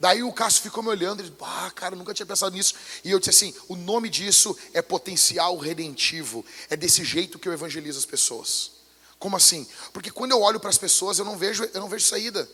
Daí 0.00 0.22
o 0.22 0.32
Cássio 0.32 0.62
ficou 0.62 0.82
me 0.82 0.88
olhando 0.88 1.20
e 1.20 1.24
disse, 1.24 1.36
ah, 1.42 1.70
cara, 1.74 1.94
nunca 1.94 2.14
tinha 2.14 2.24
pensado 2.24 2.56
nisso. 2.56 2.74
E 3.04 3.10
eu 3.10 3.18
disse 3.18 3.30
assim: 3.30 3.54
o 3.68 3.76
nome 3.76 4.08
disso 4.08 4.56
é 4.72 4.80
potencial 4.80 5.58
redentivo. 5.58 6.42
É 6.70 6.76
desse 6.76 7.04
jeito 7.04 7.38
que 7.38 7.46
eu 7.46 7.52
evangelizo 7.52 7.98
as 7.98 8.06
pessoas. 8.06 8.72
Como 9.18 9.36
assim? 9.36 9.68
Porque 9.92 10.10
quando 10.10 10.30
eu 10.30 10.40
olho 10.40 10.58
para 10.58 10.70
as 10.70 10.78
pessoas, 10.78 11.18
eu 11.18 11.24
não 11.26 11.36
vejo, 11.36 11.64
eu 11.74 11.80
não 11.82 11.88
vejo 11.88 12.06
saída. 12.06 12.48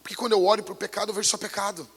Porque 0.00 0.14
quando 0.14 0.32
eu 0.32 0.44
olho 0.44 0.62
para 0.62 0.72
o 0.72 0.76
pecado, 0.76 1.10
eu 1.10 1.14
vejo 1.14 1.28
só 1.28 1.36
pecado. 1.36 1.88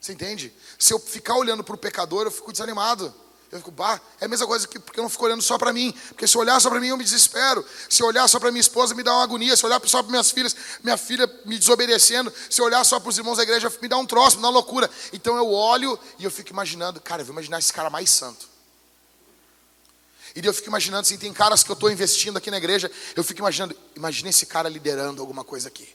Você 0.00 0.12
entende? 0.12 0.52
Se 0.76 0.92
eu 0.92 0.98
ficar 0.98 1.36
olhando 1.36 1.62
para 1.62 1.76
o 1.76 1.78
pecador, 1.78 2.26
eu 2.26 2.32
fico 2.32 2.50
desanimado. 2.50 3.14
Eu 3.50 3.58
fico, 3.58 3.70
bah, 3.70 3.98
é 4.20 4.26
a 4.26 4.28
mesma 4.28 4.46
coisa 4.46 4.68
que 4.68 4.78
porque 4.78 5.00
eu 5.00 5.02
não 5.02 5.08
fico 5.08 5.24
olhando 5.24 5.42
só 5.42 5.56
para 5.56 5.72
mim. 5.72 5.94
Porque 6.08 6.26
se 6.26 6.36
olhar 6.36 6.60
só 6.60 6.68
para 6.68 6.80
mim, 6.80 6.88
eu 6.88 6.98
me 6.98 7.04
desespero. 7.04 7.64
Se 7.88 8.02
olhar 8.02 8.28
só 8.28 8.38
para 8.38 8.50
minha 8.50 8.60
esposa, 8.60 8.94
me 8.94 9.02
dá 9.02 9.12
uma 9.12 9.22
agonia. 9.22 9.56
Se 9.56 9.64
olhar 9.64 9.80
só 9.86 10.02
para 10.02 10.10
minhas 10.10 10.30
filhas, 10.30 10.54
minha 10.82 10.98
filha 10.98 11.26
me 11.46 11.58
desobedecendo. 11.58 12.30
Se 12.50 12.60
olhar 12.60 12.84
só 12.84 13.00
para 13.00 13.08
os 13.08 13.16
irmãos 13.16 13.38
da 13.38 13.42
igreja, 13.42 13.72
me 13.80 13.88
dá 13.88 13.96
um 13.96 14.04
troço, 14.04 14.36
me 14.36 14.42
dá 14.42 14.48
uma 14.48 14.54
loucura. 14.54 14.90
Então 15.14 15.36
eu 15.36 15.50
olho 15.50 15.98
e 16.18 16.24
eu 16.24 16.30
fico 16.30 16.50
imaginando, 16.50 17.00
cara, 17.00 17.22
eu 17.22 17.26
vou 17.26 17.32
imaginar 17.32 17.58
esse 17.58 17.72
cara 17.72 17.88
mais 17.88 18.10
santo. 18.10 18.46
E 20.36 20.44
eu 20.44 20.52
fico 20.52 20.68
imaginando 20.68 21.00
assim, 21.00 21.16
tem 21.16 21.32
caras 21.32 21.62
que 21.62 21.70
eu 21.70 21.74
estou 21.74 21.90
investindo 21.90 22.36
aqui 22.36 22.50
na 22.50 22.58
igreja, 22.58 22.90
eu 23.16 23.24
fico 23.24 23.40
imaginando, 23.40 23.74
imagina 23.96 24.28
esse 24.28 24.44
cara 24.44 24.68
liderando 24.68 25.22
alguma 25.22 25.42
coisa 25.42 25.68
aqui. 25.68 25.88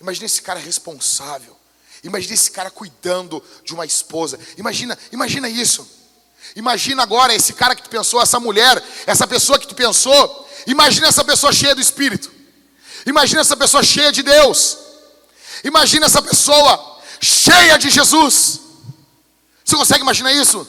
Imagina 0.00 0.26
esse 0.26 0.40
cara 0.40 0.60
responsável. 0.60 1.56
Imagina 2.02 2.34
esse 2.34 2.50
cara 2.50 2.70
cuidando 2.70 3.42
de 3.64 3.74
uma 3.74 3.84
esposa. 3.84 4.38
Imagina, 4.56 4.96
imagina 5.12 5.48
isso. 5.48 5.99
Imagina 6.56 7.02
agora 7.02 7.34
esse 7.34 7.52
cara 7.52 7.74
que 7.74 7.82
tu 7.82 7.90
pensou, 7.90 8.20
essa 8.20 8.40
mulher, 8.40 8.82
essa 9.06 9.26
pessoa 9.26 9.58
que 9.58 9.66
tu 9.66 9.74
pensou. 9.74 10.48
Imagina 10.66 11.08
essa 11.08 11.24
pessoa 11.24 11.52
cheia 11.52 11.74
do 11.74 11.80
Espírito. 11.80 12.30
Imagina 13.06 13.40
essa 13.40 13.56
pessoa 13.56 13.82
cheia 13.82 14.12
de 14.12 14.22
Deus. 14.22 14.78
Imagina 15.64 16.06
essa 16.06 16.22
pessoa 16.22 17.00
cheia 17.20 17.78
de 17.78 17.90
Jesus. 17.90 18.60
Você 19.64 19.76
consegue 19.76 20.02
imaginar 20.02 20.32
isso? 20.32 20.66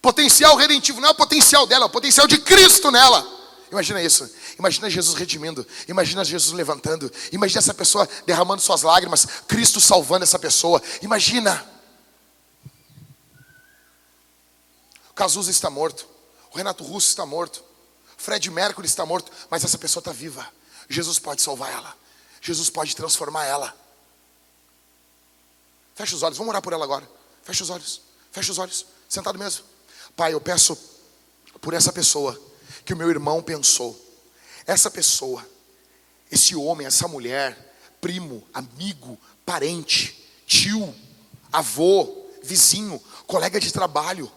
Potencial 0.00 0.56
redentivo 0.56 1.00
não 1.00 1.08
é 1.08 1.12
o 1.12 1.14
potencial 1.14 1.66
dela, 1.66 1.84
é 1.84 1.86
o 1.86 1.90
potencial 1.90 2.26
de 2.26 2.38
Cristo 2.38 2.90
nela. 2.90 3.26
Imagina 3.70 4.02
isso. 4.02 4.28
Imagina 4.58 4.90
Jesus 4.90 5.16
redimindo. 5.16 5.66
Imagina 5.88 6.24
Jesus 6.24 6.52
levantando. 6.52 7.10
Imagina 7.32 7.60
essa 7.60 7.72
pessoa 7.72 8.06
derramando 8.26 8.60
suas 8.60 8.82
lágrimas. 8.82 9.26
Cristo 9.48 9.80
salvando 9.80 10.24
essa 10.24 10.38
pessoa. 10.38 10.82
Imagina. 11.00 11.64
O 15.10 15.11
Cazuza 15.22 15.52
está 15.52 15.70
morto. 15.70 16.08
O 16.52 16.56
Renato 16.56 16.82
Russo 16.82 17.06
está 17.06 17.24
morto. 17.24 17.62
Fred 18.16 18.50
Mercury 18.50 18.88
está 18.88 19.06
morto. 19.06 19.30
Mas 19.48 19.62
essa 19.62 19.78
pessoa 19.78 20.00
está 20.00 20.10
viva. 20.10 20.52
Jesus 20.88 21.20
pode 21.20 21.40
salvar 21.40 21.70
ela. 21.70 21.96
Jesus 22.40 22.68
pode 22.68 22.96
transformar 22.96 23.44
ela. 23.44 23.72
Fecha 25.94 26.16
os 26.16 26.24
olhos. 26.24 26.36
Vamos 26.36 26.50
orar 26.50 26.60
por 26.60 26.72
ela 26.72 26.82
agora. 26.82 27.08
Fecha 27.44 27.62
os 27.62 27.70
olhos. 27.70 28.02
Fecha 28.32 28.50
os 28.50 28.58
olhos. 28.58 28.84
Sentado 29.08 29.38
mesmo. 29.38 29.64
Pai, 30.16 30.34
eu 30.34 30.40
peço 30.40 30.76
por 31.60 31.72
essa 31.72 31.92
pessoa 31.92 32.36
que 32.84 32.92
o 32.92 32.96
meu 32.96 33.08
irmão 33.08 33.40
pensou. 33.40 33.96
Essa 34.66 34.90
pessoa, 34.90 35.48
esse 36.32 36.56
homem, 36.56 36.84
essa 36.84 37.06
mulher, 37.06 37.76
primo, 38.00 38.44
amigo, 38.52 39.16
parente, 39.46 40.28
tio, 40.48 40.92
avô, 41.52 42.26
vizinho, 42.42 43.00
colega 43.24 43.60
de 43.60 43.72
trabalho. 43.72 44.28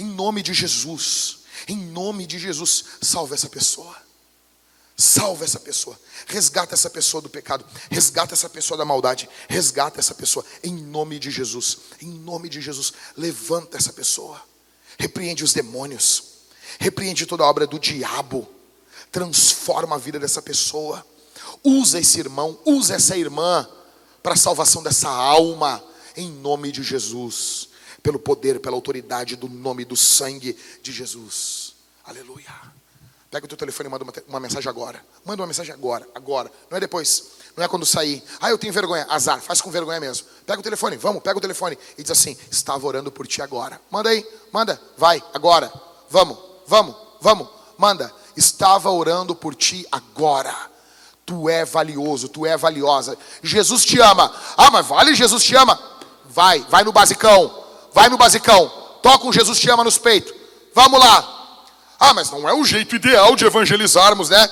Em 0.00 0.06
nome 0.06 0.42
de 0.42 0.54
Jesus, 0.54 1.40
em 1.68 1.76
nome 1.76 2.26
de 2.26 2.38
Jesus, 2.38 2.86
salve 3.02 3.34
essa 3.34 3.50
pessoa. 3.50 3.94
Salva 4.96 5.44
essa 5.44 5.60
pessoa, 5.60 5.98
resgata 6.26 6.74
essa 6.74 6.88
pessoa 6.88 7.22
do 7.22 7.28
pecado, 7.28 7.64
resgata 7.90 8.34
essa 8.34 8.48
pessoa 8.48 8.76
da 8.76 8.84
maldade, 8.84 9.28
resgata 9.48 9.98
essa 9.98 10.14
pessoa. 10.14 10.44
Em 10.62 10.74
nome 10.74 11.18
de 11.18 11.30
Jesus. 11.30 11.78
Em 12.00 12.08
nome 12.08 12.48
de 12.48 12.62
Jesus, 12.62 12.94
levanta 13.14 13.76
essa 13.76 13.92
pessoa, 13.92 14.42
repreende 14.98 15.44
os 15.44 15.52
demônios, 15.52 16.24
repreende 16.78 17.26
toda 17.26 17.44
a 17.44 17.48
obra 17.48 17.66
do 17.66 17.78
diabo, 17.78 18.48
transforma 19.12 19.96
a 19.96 19.98
vida 19.98 20.18
dessa 20.18 20.40
pessoa, 20.40 21.06
usa 21.62 21.98
esse 21.98 22.18
irmão, 22.20 22.58
usa 22.64 22.94
essa 22.94 23.18
irmã 23.18 23.68
para 24.22 24.32
a 24.32 24.36
salvação 24.36 24.82
dessa 24.82 25.10
alma, 25.10 25.82
em 26.16 26.30
nome 26.30 26.72
de 26.72 26.82
Jesus, 26.82 27.69
pelo 28.02 28.18
poder, 28.18 28.60
pela 28.60 28.76
autoridade 28.76 29.36
do 29.36 29.48
nome 29.48 29.84
do 29.84 29.96
sangue 29.96 30.56
de 30.82 30.92
Jesus. 30.92 31.74
Aleluia. 32.04 32.80
Pega 33.30 33.46
o 33.46 33.48
teu 33.48 33.56
telefone 33.56 33.88
e 33.88 33.90
manda 33.90 34.02
uma, 34.02 34.12
uma, 34.26 34.40
mensagem 34.40 34.68
agora. 34.68 35.00
Manda 35.24 35.40
uma 35.40 35.46
mensagem 35.46 35.72
agora, 35.72 36.06
agora. 36.14 36.50
Não 36.68 36.76
é 36.76 36.80
depois. 36.80 37.30
Não 37.56 37.64
é 37.64 37.68
quando 37.68 37.86
sair. 37.86 38.22
Ah, 38.40 38.50
eu 38.50 38.58
tenho 38.58 38.72
vergonha. 38.72 39.06
Azar, 39.08 39.40
faz 39.40 39.60
com 39.60 39.70
vergonha 39.70 40.00
mesmo. 40.00 40.26
Pega 40.44 40.58
o 40.58 40.62
telefone, 40.62 40.96
vamos, 40.96 41.22
pega 41.22 41.38
o 41.38 41.40
telefone. 41.40 41.78
E 41.96 42.02
diz 42.02 42.10
assim: 42.10 42.36
Estava 42.50 42.84
orando 42.84 43.12
por 43.12 43.28
ti 43.28 43.40
agora. 43.40 43.80
Manda 43.88 44.10
aí, 44.10 44.26
manda. 44.52 44.80
Vai, 44.98 45.22
agora. 45.32 45.72
Vamos, 46.08 46.36
vamos, 46.66 46.96
vamos. 47.20 47.48
Manda. 47.78 48.12
Estava 48.36 48.90
orando 48.90 49.34
por 49.36 49.54
ti 49.54 49.86
agora. 49.92 50.54
Tu 51.24 51.48
é 51.48 51.64
valioso, 51.64 52.28
tu 52.28 52.44
é 52.44 52.56
valiosa. 52.56 53.16
Jesus 53.44 53.84
te 53.84 54.00
ama. 54.00 54.34
Ah, 54.56 54.72
mas 54.72 54.86
vale, 54.86 55.14
Jesus 55.14 55.44
te 55.44 55.54
ama. 55.54 55.78
Vai, 56.24 56.58
vai 56.68 56.82
no 56.82 56.90
basicão. 56.90 57.60
Vai 57.92 58.08
no 58.08 58.16
basicão. 58.16 58.68
Toca 59.02 59.26
um 59.26 59.32
Jesus 59.32 59.58
te 59.58 59.68
ama 59.70 59.84
nos 59.84 59.98
peitos. 59.98 60.34
Vamos 60.74 61.00
lá. 61.00 61.40
Ah, 61.98 62.14
mas 62.14 62.30
não 62.30 62.48
é 62.48 62.54
o 62.54 62.64
jeito 62.64 62.96
ideal 62.96 63.36
de 63.36 63.44
evangelizarmos, 63.44 64.30
né? 64.30 64.50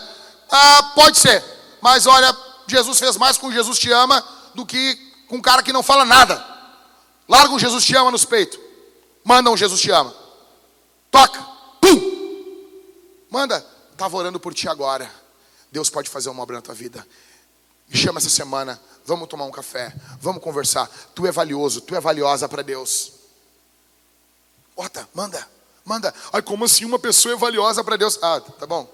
Ah, 0.51 0.93
pode 0.95 1.19
ser. 1.19 1.43
Mas 1.81 2.07
olha, 2.07 2.37
Jesus 2.67 2.99
fez 2.99 3.17
mais 3.17 3.39
com 3.39 3.51
Jesus 3.51 3.79
te 3.79 3.91
ama 3.91 4.23
do 4.55 4.67
que 4.67 4.97
com 5.29 5.37
um 5.37 5.41
cara 5.41 5.63
que 5.63 5.73
não 5.73 5.83
fala 5.83 6.05
nada. 6.05 6.45
Larga 7.29 7.55
um 7.55 7.59
Jesus 7.59 7.85
te 7.85 7.97
ama 7.97 8.11
nos 8.11 8.25
peitos. 8.25 8.59
Manda 9.25 9.51
um 9.51 9.57
Jesus 9.57 9.81
te 9.81 9.91
ama. 9.91 10.15
Toca. 11.11 11.41
Pum! 11.81 12.01
Manda. 13.31 13.65
Estava 13.93 14.17
orando 14.17 14.39
por 14.39 14.55
ti 14.55 14.69
agora. 14.69 15.11
Deus 15.71 15.91
pode 15.91 16.09
fazer 16.09 16.31
uma 16.31 16.43
obra 16.43 16.57
na 16.57 16.63
tua 16.63 16.75
vida. 16.75 17.07
Me 17.89 17.97
chama 17.97 18.19
essa 18.19 18.31
semana. 18.31 18.81
Vamos 19.05 19.29
tomar 19.29 19.45
um 19.45 19.51
café. 19.51 19.95
Vamos 20.21 20.43
conversar. 20.43 20.89
Tu 21.15 21.27
é 21.27 21.33
valioso. 21.33 21.81
Tu 21.81 21.95
é 21.95 22.01
valiosa 22.01 22.49
para 22.49 22.63
Deus. 22.63 23.18
Bota, 24.79 25.09
manda. 25.13 25.45
Manda. 25.85 26.15
Ai, 26.33 26.41
como 26.41 26.65
assim 26.65 26.85
uma 26.85 27.01
pessoa 27.01 27.35
é 27.35 27.37
valiosa 27.37 27.83
para 27.83 27.97
Deus? 27.97 28.17
Ah, 28.23 28.41
tá 28.41 28.65
bom. 28.65 28.89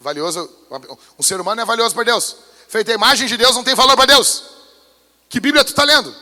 Valioso. 0.00 0.50
Um 1.18 1.22
ser 1.22 1.38
humano 1.38 1.60
é 1.60 1.66
valioso 1.66 1.94
para 1.94 2.04
Deus. 2.04 2.34
Feita 2.66 2.92
a 2.92 2.94
imagem 2.94 3.28
de 3.28 3.36
Deus 3.36 3.54
não 3.54 3.62
tem 3.62 3.74
valor 3.74 3.94
para 3.94 4.06
Deus. 4.06 4.42
Que 5.28 5.38
Bíblia 5.38 5.62
tu 5.64 5.68
está 5.68 5.84
lendo? 5.84 6.16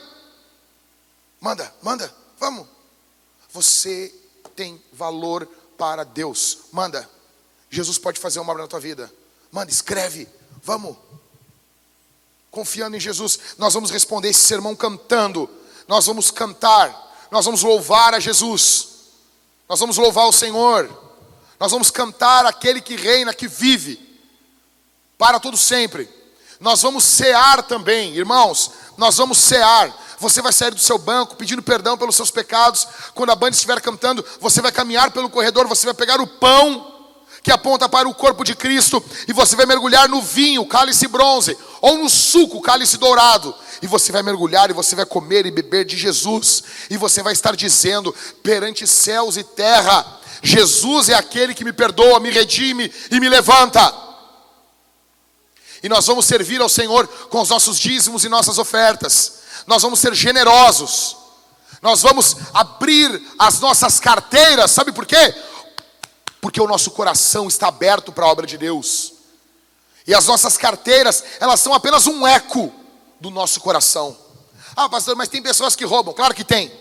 Manda, 1.40 1.72
manda, 1.80 2.12
vamos. 2.40 2.66
Você 3.52 4.12
tem 4.56 4.82
valor 4.92 5.46
para 5.78 6.02
Deus. 6.02 6.58
Manda. 6.72 7.08
Jesus 7.70 7.96
pode 7.96 8.18
fazer 8.18 8.40
uma 8.40 8.50
obra 8.50 8.64
na 8.64 8.68
tua 8.68 8.80
vida. 8.80 9.08
Manda, 9.52 9.70
escreve. 9.70 10.28
Vamos. 10.64 10.96
Confiando 12.50 12.96
em 12.96 13.00
Jesus, 13.00 13.38
nós 13.56 13.72
vamos 13.72 13.92
responder 13.92 14.30
esse 14.30 14.42
sermão 14.42 14.74
cantando. 14.74 15.48
Nós 15.86 16.06
vamos 16.06 16.32
cantar. 16.32 17.09
Nós 17.30 17.44
vamos 17.44 17.62
louvar 17.62 18.14
a 18.14 18.20
Jesus. 18.20 18.88
Nós 19.68 19.78
vamos 19.78 19.96
louvar 19.96 20.26
o 20.26 20.32
Senhor. 20.32 20.90
Nós 21.58 21.70
vamos 21.70 21.90
cantar 21.90 22.46
aquele 22.46 22.80
que 22.80 22.96
reina, 22.96 23.34
que 23.34 23.46
vive 23.46 23.98
para 25.16 25.38
todo 25.38 25.56
sempre. 25.56 26.08
Nós 26.58 26.82
vamos 26.82 27.04
cear 27.04 27.62
também, 27.62 28.14
irmãos. 28.14 28.70
Nós 28.96 29.16
vamos 29.16 29.38
cear. 29.38 29.94
Você 30.18 30.42
vai 30.42 30.52
sair 30.52 30.74
do 30.74 30.80
seu 30.80 30.98
banco 30.98 31.36
pedindo 31.36 31.62
perdão 31.62 31.96
pelos 31.96 32.16
seus 32.16 32.30
pecados. 32.30 32.86
Quando 33.14 33.30
a 33.30 33.36
banda 33.36 33.54
estiver 33.54 33.80
cantando, 33.80 34.24
você 34.40 34.60
vai 34.60 34.72
caminhar 34.72 35.10
pelo 35.10 35.30
corredor, 35.30 35.66
você 35.66 35.86
vai 35.86 35.94
pegar 35.94 36.20
o 36.20 36.26
pão 36.26 36.99
que 37.42 37.50
aponta 37.50 37.88
para 37.88 38.08
o 38.08 38.14
corpo 38.14 38.44
de 38.44 38.54
Cristo 38.54 39.02
e 39.26 39.32
você 39.32 39.56
vai 39.56 39.66
mergulhar 39.66 40.08
no 40.08 40.20
vinho, 40.20 40.66
cálice 40.66 41.08
bronze, 41.08 41.56
ou 41.80 41.96
no 41.96 42.08
suco, 42.08 42.60
cálice 42.60 42.98
dourado 42.98 43.54
e 43.82 43.86
você 43.86 44.12
vai 44.12 44.22
mergulhar 44.22 44.70
e 44.70 44.74
você 44.74 44.94
vai 44.94 45.06
comer 45.06 45.46
e 45.46 45.50
beber 45.50 45.84
de 45.84 45.96
Jesus, 45.96 46.62
e 46.90 46.96
você 46.96 47.22
vai 47.22 47.32
estar 47.32 47.56
dizendo 47.56 48.14
perante 48.42 48.86
céus 48.86 49.36
e 49.36 49.42
terra: 49.42 50.20
Jesus 50.42 51.08
é 51.08 51.14
aquele 51.14 51.54
que 51.54 51.64
me 51.64 51.72
perdoa, 51.72 52.20
me 52.20 52.30
redime 52.30 52.92
e 53.10 53.20
me 53.20 53.28
levanta. 53.28 54.10
E 55.82 55.88
nós 55.88 56.06
vamos 56.06 56.26
servir 56.26 56.60
ao 56.60 56.68
Senhor 56.68 57.06
com 57.30 57.40
os 57.40 57.48
nossos 57.48 57.78
dízimos 57.78 58.24
e 58.24 58.28
nossas 58.28 58.58
ofertas, 58.58 59.40
nós 59.66 59.82
vamos 59.82 59.98
ser 59.98 60.14
generosos, 60.14 61.16
nós 61.80 62.02
vamos 62.02 62.36
abrir 62.52 63.22
as 63.38 63.60
nossas 63.60 63.98
carteiras, 63.98 64.70
sabe 64.70 64.92
por 64.92 65.06
quê? 65.06 65.34
Porque 66.40 66.60
o 66.60 66.66
nosso 66.66 66.90
coração 66.92 67.48
está 67.48 67.68
aberto 67.68 68.12
para 68.12 68.24
a 68.24 68.28
obra 68.28 68.46
de 68.46 68.56
Deus. 68.56 69.12
E 70.06 70.14
as 70.14 70.26
nossas 70.26 70.56
carteiras, 70.56 71.22
elas 71.38 71.60
são 71.60 71.74
apenas 71.74 72.06
um 72.06 72.26
eco 72.26 72.72
do 73.20 73.30
nosso 73.30 73.60
coração. 73.60 74.16
Ah, 74.74 74.88
pastor, 74.88 75.14
mas 75.16 75.28
tem 75.28 75.42
pessoas 75.42 75.76
que 75.76 75.84
roubam. 75.84 76.14
Claro 76.14 76.34
que 76.34 76.44
tem. 76.44 76.72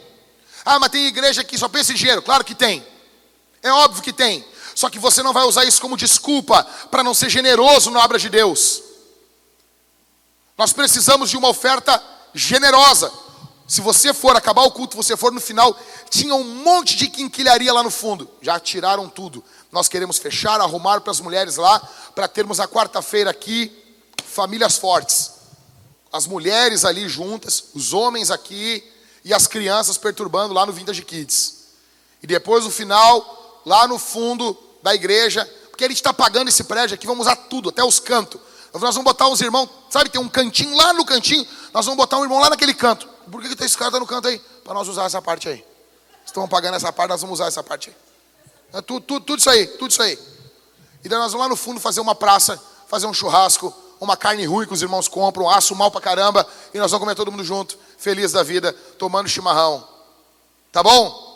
Ah, 0.65 0.79
mas 0.79 0.89
tem 0.89 1.07
igreja 1.07 1.43
que 1.43 1.57
só 1.57 1.67
pensa 1.67 1.91
em 1.91 1.95
dinheiro. 1.95 2.21
Claro 2.21 2.43
que 2.43 2.55
tem. 2.55 2.85
É 3.61 3.71
óbvio 3.71 4.01
que 4.01 4.13
tem. 4.13 4.45
Só 4.73 4.89
que 4.89 4.99
você 4.99 5.21
não 5.21 5.33
vai 5.33 5.43
usar 5.43 5.65
isso 5.65 5.81
como 5.81 5.97
desculpa 5.97 6.63
para 6.89 7.03
não 7.03 7.13
ser 7.13 7.29
generoso 7.29 7.91
na 7.91 8.03
obra 8.03 8.17
de 8.17 8.29
Deus. 8.29 8.81
Nós 10.57 10.71
precisamos 10.71 11.29
de 11.29 11.37
uma 11.37 11.49
oferta 11.49 12.01
generosa. 12.33 13.11
Se 13.69 13.79
você 13.79 14.13
for 14.13 14.35
acabar 14.35 14.63
o 14.63 14.71
culto, 14.71 14.97
você 14.97 15.15
for 15.15 15.31
no 15.31 15.39
final, 15.39 15.77
tinha 16.09 16.35
um 16.35 16.43
monte 16.43 16.97
de 16.97 17.07
quinquilharia 17.07 17.71
lá 17.71 17.81
no 17.81 17.89
fundo. 17.89 18.29
Já 18.41 18.59
tiraram 18.59 19.07
tudo. 19.07 19.41
Nós 19.71 19.87
queremos 19.87 20.17
fechar, 20.17 20.59
arrumar 20.59 20.99
para 20.99 21.11
as 21.11 21.21
mulheres 21.21 21.55
lá, 21.55 21.79
para 22.13 22.27
termos 22.27 22.59
a 22.59 22.67
quarta-feira 22.67 23.29
aqui, 23.29 23.71
famílias 24.25 24.77
fortes 24.77 25.39
as 26.11 26.25
mulheres 26.25 26.85
ali 26.85 27.07
juntas, 27.07 27.65
os 27.73 27.93
homens 27.93 28.31
aqui 28.31 28.83
e 29.23 29.33
as 29.33 29.47
crianças 29.47 29.97
perturbando 29.97 30.53
lá 30.53 30.65
no 30.65 30.73
Vintage 30.73 31.03
Kids. 31.03 31.59
E 32.21 32.27
depois 32.27 32.65
no 32.65 32.71
final, 32.71 33.61
lá 33.65 33.87
no 33.87 33.99
fundo 33.99 34.57
da 34.81 34.93
igreja, 34.93 35.45
porque 35.69 35.85
a 35.85 35.87
gente 35.87 35.97
está 35.97 36.13
pagando 36.13 36.49
esse 36.49 36.63
prédio 36.63 36.95
aqui, 36.95 37.05
vamos 37.05 37.27
usar 37.27 37.35
tudo, 37.35 37.69
até 37.69 37.83
os 37.83 37.99
cantos. 37.99 38.41
Nós 38.73 38.81
vamos 38.81 39.03
botar 39.03 39.27
os 39.27 39.41
irmãos, 39.41 39.69
sabe, 39.89 40.09
tem 40.09 40.21
um 40.21 40.29
cantinho 40.29 40.75
lá 40.75 40.93
no 40.93 41.05
cantinho, 41.05 41.45
nós 41.73 41.85
vamos 41.85 41.97
botar 41.97 42.17
um 42.17 42.23
irmão 42.23 42.39
lá 42.39 42.49
naquele 42.49 42.73
canto. 42.73 43.07
Por 43.29 43.41
que, 43.41 43.55
que 43.55 43.63
esse 43.63 43.77
cara 43.77 43.89
está 43.89 43.99
no 43.99 44.07
canto 44.07 44.27
aí? 44.27 44.39
Para 44.63 44.73
nós 44.73 44.87
usar 44.87 45.05
essa 45.05 45.21
parte 45.21 45.47
aí. 45.47 45.65
Estão 46.25 46.47
pagando 46.47 46.75
essa 46.75 46.91
parte, 46.91 47.09
nós 47.09 47.21
vamos 47.21 47.39
usar 47.39 47.47
essa 47.47 47.63
parte 47.63 47.89
aí. 47.89 47.95
É 48.73 48.81
tudo, 48.81 49.01
tudo, 49.01 49.25
tudo 49.25 49.39
isso 49.39 49.49
aí, 49.49 49.67
tudo 49.67 49.91
isso 49.91 50.01
aí. 50.01 50.17
E 51.03 51.09
daí 51.09 51.17
nós 51.17 51.31
vamos 51.31 51.45
lá 51.45 51.49
no 51.49 51.55
fundo 51.55 51.79
fazer 51.79 52.01
uma 52.01 52.13
praça, 52.13 52.61
fazer 52.87 53.07
um 53.07 53.13
churrasco, 53.13 53.73
uma 53.99 54.15
carne 54.15 54.45
ruim 54.45 54.65
que 54.65 54.73
os 54.73 54.81
irmãos 54.81 55.07
compram, 55.07 55.45
um 55.45 55.49
aço 55.49 55.75
mal 55.75 55.91
pra 55.91 55.99
caramba, 56.01 56.47
e 56.73 56.77
nós 56.77 56.91
vamos 56.91 57.03
comer 57.03 57.15
todo 57.15 57.31
mundo 57.31 57.43
junto, 57.43 57.77
feliz 57.97 58.31
da 58.31 58.43
vida, 58.43 58.73
tomando 58.97 59.27
chimarrão. 59.27 59.87
Tá 60.71 60.83
bom? 60.83 61.29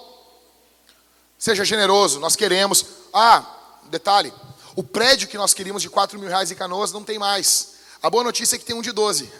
Seja 1.37 1.65
generoso, 1.65 2.19
nós 2.19 2.35
queremos. 2.35 2.85
Ah, 3.13 3.43
detalhe: 3.85 4.33
o 4.75 4.83
prédio 4.83 5.27
que 5.27 5.37
nós 5.37 5.53
queríamos 5.53 5.81
de 5.81 5.89
4 5.89 6.17
mil 6.19 6.29
reais 6.29 6.51
em 6.51 6.55
canoas 6.55 6.91
não 6.91 7.03
tem 7.03 7.19
mais. 7.19 7.73
A 8.01 8.09
boa 8.09 8.23
notícia 8.23 8.55
é 8.55 8.59
que 8.59 8.65
tem 8.65 8.75
um 8.75 8.81
de 8.81 8.91
12. 8.91 9.31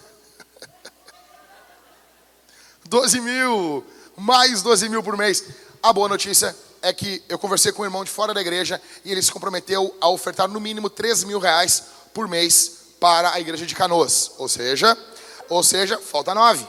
12 2.94 3.22
mil, 3.22 3.84
mais 4.16 4.62
12 4.62 4.88
mil 4.88 5.02
por 5.02 5.18
mês. 5.18 5.44
A 5.82 5.92
boa 5.92 6.08
notícia 6.08 6.56
é 6.80 6.94
que 6.94 7.24
eu 7.28 7.40
conversei 7.40 7.72
com 7.72 7.82
um 7.82 7.86
irmão 7.86 8.04
de 8.04 8.12
fora 8.12 8.36
da 8.36 8.40
igreja 8.40 8.80
e 9.04 9.12
ele 9.12 9.20
se 9.20 9.32
comprometeu 9.32 9.98
a 10.00 10.10
ofertar 10.10 10.48
no 10.48 10.60
mínimo 10.60 10.92
3 10.92 11.24
mil 11.24 11.40
reais 11.40 11.86
por 12.14 12.28
mês 12.28 12.72
para 13.00 13.34
a 13.34 13.40
igreja 13.40 13.66
de 13.66 13.74
Canoas. 13.74 14.34
Ou 14.38 14.48
seja, 14.48 14.96
ou 15.50 15.64
seja, 15.64 15.98
falta 15.98 16.36
nove. 16.36 16.68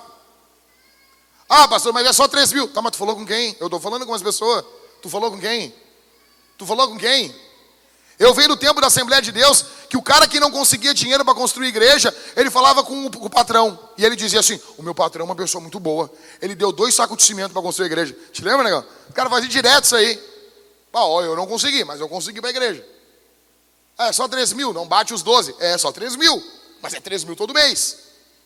Ah, 1.47 1.69
pastor, 1.69 1.93
mas 1.93 2.07
é 2.07 2.13
só 2.15 2.27
três 2.27 2.55
mil. 2.55 2.69
Tá, 2.69 2.81
mas 2.81 2.93
tu 2.93 2.97
falou 2.97 3.17
com 3.17 3.27
quem? 3.27 3.55
Eu 3.61 3.67
estou 3.67 3.79
falando 3.79 4.07
com 4.07 4.15
as 4.15 4.23
pessoas. 4.23 4.65
Tu 5.03 5.11
falou 5.11 5.31
com 5.31 5.39
quem? 5.39 5.75
Tu 6.57 6.65
falou 6.65 6.89
com 6.89 6.97
quem? 6.97 7.37
Eu 8.19 8.33
vejo 8.33 8.49
no 8.49 8.57
tempo 8.57 8.81
da 8.81 8.87
Assembleia 8.87 9.21
de 9.21 9.31
Deus 9.31 9.67
que 9.95 9.97
o 9.97 10.03
cara 10.03 10.27
que 10.27 10.41
não 10.41 10.51
conseguia 10.51 10.93
dinheiro 10.93 11.25
para 11.25 11.37
construir 11.37 11.69
igreja, 11.69 12.13
ele 12.35 12.51
falava 12.51 12.83
com 12.83 13.07
o, 13.07 13.11
com 13.17 13.27
o, 13.27 13.31
patrão. 13.31 13.79
E 13.97 14.05
ele 14.05 14.17
dizia 14.17 14.41
assim: 14.41 14.61
O 14.77 14.83
meu 14.83 14.93
patrão 14.93 15.23
é 15.23 15.25
uma 15.25 15.37
pessoa 15.37 15.61
muito 15.61 15.79
boa. 15.79 16.11
Ele 16.43 16.57
deu 16.57 16.73
dois 16.73 16.97
sacos 16.97 17.17
de 17.17 17.23
cimento 17.23 17.53
para 17.53 17.63
construir 17.63 17.85
a 17.85 17.87
igreja. 17.87 18.17
Te 18.33 18.43
lembra, 18.43 18.65
negão? 18.65 18.85
O 19.09 19.13
cara 19.13 19.31
fazia 19.31 19.49
direto 19.49 19.85
isso 19.85 19.95
aí. 19.95 20.21
Ah, 20.93 21.07
ó, 21.07 21.23
eu 21.23 21.37
não 21.37 21.47
consegui, 21.47 21.85
mas 21.85 22.01
eu 22.01 22.09
consegui 22.09 22.41
para 22.41 22.51
a 22.51 22.51
igreja. 22.51 22.85
É 23.97 24.13
só 24.13 24.27
3 24.27 24.53
mil, 24.55 24.73
não 24.73 24.85
bate 24.85 25.15
os 25.15 25.23
12. 25.23 25.55
É 25.61 25.79
só 25.79 25.93
3 25.93 26.17
mil. 26.17 26.43
Mas 26.83 26.93
é 26.93 26.99
3 26.99 27.23
mil 27.23 27.37
todo 27.37 27.55
mês. 27.55 27.99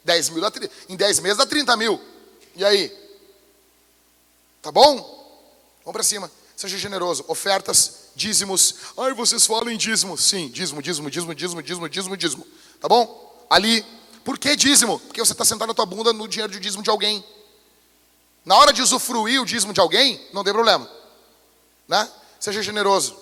10 0.05 0.29
mil 0.29 0.43
dá, 0.43 0.53
em 0.87 0.97
10 0.97 1.21
meses 1.21 1.39
dá 1.39 1.47
30 1.47 1.75
mil. 1.79 1.99
E 2.57 2.63
aí? 2.63 2.95
Tá 4.61 4.71
bom? 4.71 4.97
Vamos 5.83 5.93
para 5.95 6.03
cima. 6.03 6.31
Seja 6.55 6.77
generoso. 6.77 7.25
Ofertas, 7.27 7.98
dízimos. 8.19 8.75
Ai, 8.99 9.15
vocês 9.15 9.47
falam 9.47 9.71
em 9.71 9.79
dízimo. 9.79 10.19
Sim, 10.19 10.49
dízimo, 10.49 10.83
dízimo, 10.83 11.09
dízimo, 11.09 11.33
dízimo, 11.33 11.63
dízimo, 11.63 11.89
dízimo, 11.89 12.17
dízimo. 12.17 12.47
Tá 12.81 12.89
bom? 12.89 13.47
Ali. 13.49 13.87
Por 14.25 14.37
que 14.39 14.55
dízimo? 14.57 14.99
Porque 14.99 15.25
você 15.25 15.33
está 15.33 15.45
sentado 15.45 15.69
na 15.69 15.75
tua 15.75 15.87
bunda 15.87 16.13
no 16.13 16.29
dinheiro 16.29 16.53
de 16.53 16.61
dízimo 16.61 16.83
de 16.83 16.91
alguém. 16.91 17.25
Na 18.45 18.57
hora 18.57 18.73
de 18.75 18.83
usufruir 18.83 19.41
o 19.41 19.47
dízimo 19.47 19.73
de 19.73 19.81
alguém, 19.81 20.21
não 20.35 20.45
tem 20.45 20.53
problema. 20.53 20.91
Né? 21.87 22.07
Seja 22.39 22.61
generoso. 22.61 23.17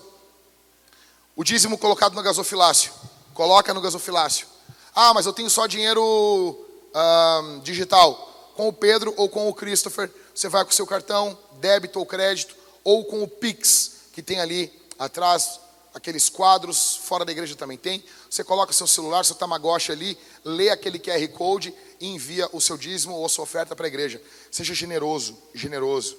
O 1.33 1.45
dízimo 1.45 1.77
colocado 1.77 2.13
no 2.13 2.21
gasofilácio. 2.21 2.91
Coloca 3.33 3.73
no 3.73 3.79
gasofilácio. 3.79 4.47
Ah, 4.93 5.13
mas 5.13 5.25
eu 5.25 5.31
tenho 5.31 5.49
só 5.49 5.65
dinheiro 5.67 6.65
digital. 7.63 8.51
Com 8.55 8.67
o 8.67 8.73
Pedro 8.73 9.13
ou 9.15 9.29
com 9.29 9.47
o 9.47 9.53
Christopher, 9.53 10.11
você 10.33 10.49
vai 10.49 10.65
com 10.65 10.71
o 10.71 10.73
seu 10.73 10.87
cartão, 10.87 11.37
débito 11.61 11.99
ou 11.99 12.05
crédito, 12.05 12.55
ou 12.83 13.05
com 13.05 13.21
o 13.23 13.27
Pix, 13.27 13.91
que 14.11 14.21
tem 14.21 14.39
ali 14.39 14.73
atrás, 14.97 15.59
aqueles 15.93 16.29
quadros, 16.29 16.95
fora 17.03 17.25
da 17.25 17.31
igreja 17.31 17.55
também 17.55 17.77
tem. 17.77 18.03
Você 18.29 18.43
coloca 18.43 18.71
seu 18.73 18.87
celular, 18.87 19.25
seu 19.25 19.35
Tamagotchi 19.35 19.91
ali, 19.91 20.17
lê 20.43 20.69
aquele 20.69 20.99
QR 20.99 21.27
Code 21.29 21.73
e 21.99 22.07
envia 22.07 22.47
o 22.53 22.61
seu 22.61 22.77
dízimo 22.77 23.15
ou 23.15 23.25
a 23.25 23.29
sua 23.29 23.43
oferta 23.43 23.75
para 23.75 23.85
a 23.85 23.89
igreja. 23.89 24.21
Seja 24.51 24.73
generoso, 24.73 25.37
generoso, 25.53 26.17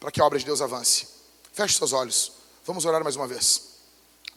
para 0.00 0.10
que 0.10 0.20
a 0.20 0.24
obra 0.24 0.38
de 0.38 0.44
Deus 0.44 0.60
avance. 0.60 1.06
Feche 1.52 1.76
seus 1.76 1.92
olhos. 1.92 2.32
Vamos 2.64 2.84
orar 2.84 3.02
mais 3.02 3.16
uma 3.16 3.26
vez. 3.26 3.72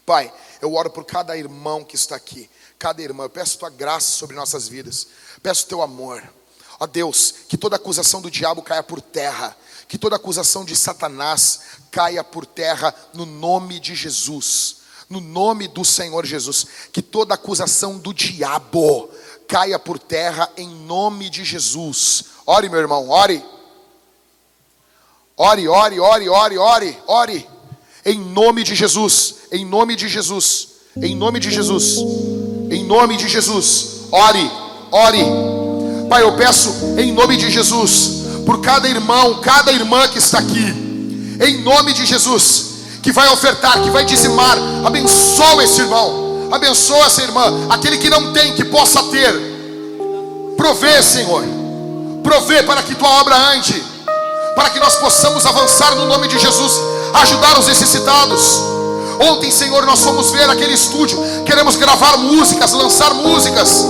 Pai, 0.05 0.31
eu 0.61 0.73
oro 0.73 0.89
por 0.89 1.03
cada 1.05 1.35
irmão 1.35 1.83
que 1.83 1.95
está 1.95 2.15
aqui, 2.15 2.49
cada 2.77 3.01
irmã. 3.01 3.23
Eu 3.23 3.29
peço 3.29 3.57
tua 3.57 3.69
graça 3.69 4.11
sobre 4.11 4.35
nossas 4.35 4.67
vidas. 4.67 5.07
Peço 5.41 5.67
teu 5.67 5.81
amor. 5.81 6.21
Ó 6.79 6.87
Deus, 6.87 7.33
que 7.47 7.57
toda 7.57 7.75
acusação 7.75 8.21
do 8.21 8.29
diabo 8.29 8.61
caia 8.61 8.83
por 8.83 9.01
terra, 9.01 9.55
que 9.87 9.97
toda 9.97 10.15
acusação 10.15 10.65
de 10.65 10.75
Satanás 10.75 11.61
caia 11.91 12.23
por 12.23 12.45
terra 12.45 12.93
no 13.13 13.25
nome 13.25 13.79
de 13.79 13.95
Jesus. 13.95 14.77
No 15.07 15.21
nome 15.21 15.67
do 15.67 15.85
Senhor 15.85 16.25
Jesus, 16.25 16.65
que 16.91 17.01
toda 17.01 17.35
acusação 17.35 17.97
do 17.99 18.11
diabo 18.13 19.09
caia 19.47 19.77
por 19.77 19.99
terra 19.99 20.51
em 20.57 20.67
nome 20.67 21.29
de 21.29 21.43
Jesus. 21.43 22.25
Ore, 22.45 22.69
meu 22.69 22.79
irmão, 22.79 23.09
ore. 23.09 23.43
Ore, 25.37 25.67
ore, 25.67 25.99
ore, 25.99 26.29
ore, 26.29 26.57
ore, 26.57 26.97
ore. 27.07 27.49
Em 28.05 28.19
nome 28.19 28.63
de 28.63 28.75
Jesus, 28.75 29.35
em 29.51 29.65
nome 29.65 29.95
de 29.95 30.07
Jesus, 30.07 30.69
em 30.97 31.15
nome 31.15 31.39
de 31.39 31.51
Jesus, 31.51 31.97
em 32.71 32.83
nome 32.83 33.17
de 33.17 33.27
Jesus. 33.27 34.07
Ore, 34.11 34.51
ore. 34.91 35.44
Pai, 36.09 36.23
eu 36.23 36.33
peço 36.33 36.69
em 36.97 37.11
nome 37.11 37.37
de 37.37 37.49
Jesus, 37.49 38.23
por 38.45 38.61
cada 38.61 38.87
irmão, 38.87 39.39
cada 39.41 39.71
irmã 39.71 40.07
que 40.07 40.19
está 40.19 40.39
aqui, 40.39 41.37
em 41.41 41.61
nome 41.63 41.93
de 41.93 42.05
Jesus, 42.05 42.65
que 43.01 43.11
vai 43.11 43.27
ofertar, 43.29 43.81
que 43.81 43.89
vai 43.89 44.05
dizimar, 44.05 44.57
abençoa 44.85 45.63
esse 45.63 45.81
irmão, 45.81 46.49
abençoa 46.51 47.05
essa 47.05 47.21
irmã, 47.21 47.67
aquele 47.69 47.97
que 47.97 48.09
não 48.09 48.33
tem, 48.33 48.53
que 48.53 48.65
possa 48.65 49.03
ter. 49.03 49.33
Provê, 50.55 51.01
Senhor, 51.01 51.43
provê 52.23 52.63
para 52.63 52.81
que 52.83 52.95
tua 52.95 53.09
obra 53.19 53.35
ande, 53.53 53.83
para 54.55 54.69
que 54.69 54.79
nós 54.79 54.95
possamos 54.95 55.45
avançar 55.45 55.95
no 55.95 56.05
nome 56.05 56.27
de 56.27 56.39
Jesus 56.39 56.73
ajudar 57.21 57.57
os 57.59 57.67
necessitados. 57.67 58.61
Ontem, 59.19 59.49
Senhor, 59.49 59.85
nós 59.85 60.01
fomos 60.01 60.31
ver 60.31 60.49
aquele 60.49 60.73
estúdio, 60.73 61.17
queremos 61.45 61.75
gravar 61.75 62.17
músicas, 62.17 62.73
lançar 62.73 63.13
músicas, 63.13 63.85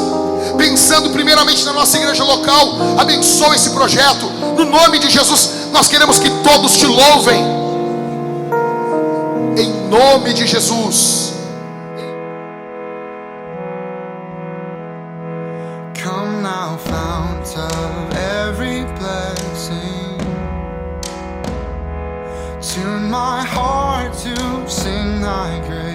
pensando 0.66 1.12
primeiramente 1.12 1.64
na 1.64 1.74
nossa 1.74 1.96
igreja 1.98 2.24
local. 2.24 2.98
Abençoa 2.98 3.56
esse 3.56 3.70
projeto, 3.70 4.26
no 4.58 4.66
nome 4.66 4.98
de 4.98 5.12
Jesus. 5.12 5.70
Nós 5.72 5.88
queremos 5.88 6.18
que 6.18 6.30
todos 6.44 6.76
te 6.78 6.88
louvem, 6.88 7.40
em 9.58 9.90
nome 9.90 10.34
de 10.34 10.48
Jesus. 10.48 11.34
Come 16.04 16.42
now, 16.42 16.78
fount 16.78 17.56
of 17.58 18.18
every 18.48 18.86
blessing. 18.98 20.18
Tune 22.60 23.10
my 23.12 23.44
heart 23.44 24.14
to 24.24 24.70
sing 24.70 25.22
thy 25.22 25.60
grace. 25.68 25.95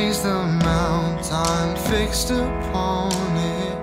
The 0.00 0.42
mountain 0.64 1.76
fixed 1.76 2.30
upon 2.30 3.12
it. 3.36 3.78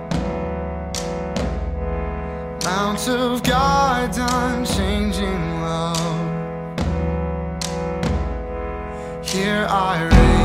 Mount 2.64 3.08
of 3.08 3.44
God, 3.44 4.12
unchanging 4.18 5.62
love. 5.62 6.28
Here 9.26 9.68
I 9.70 10.04
raise 10.04 10.37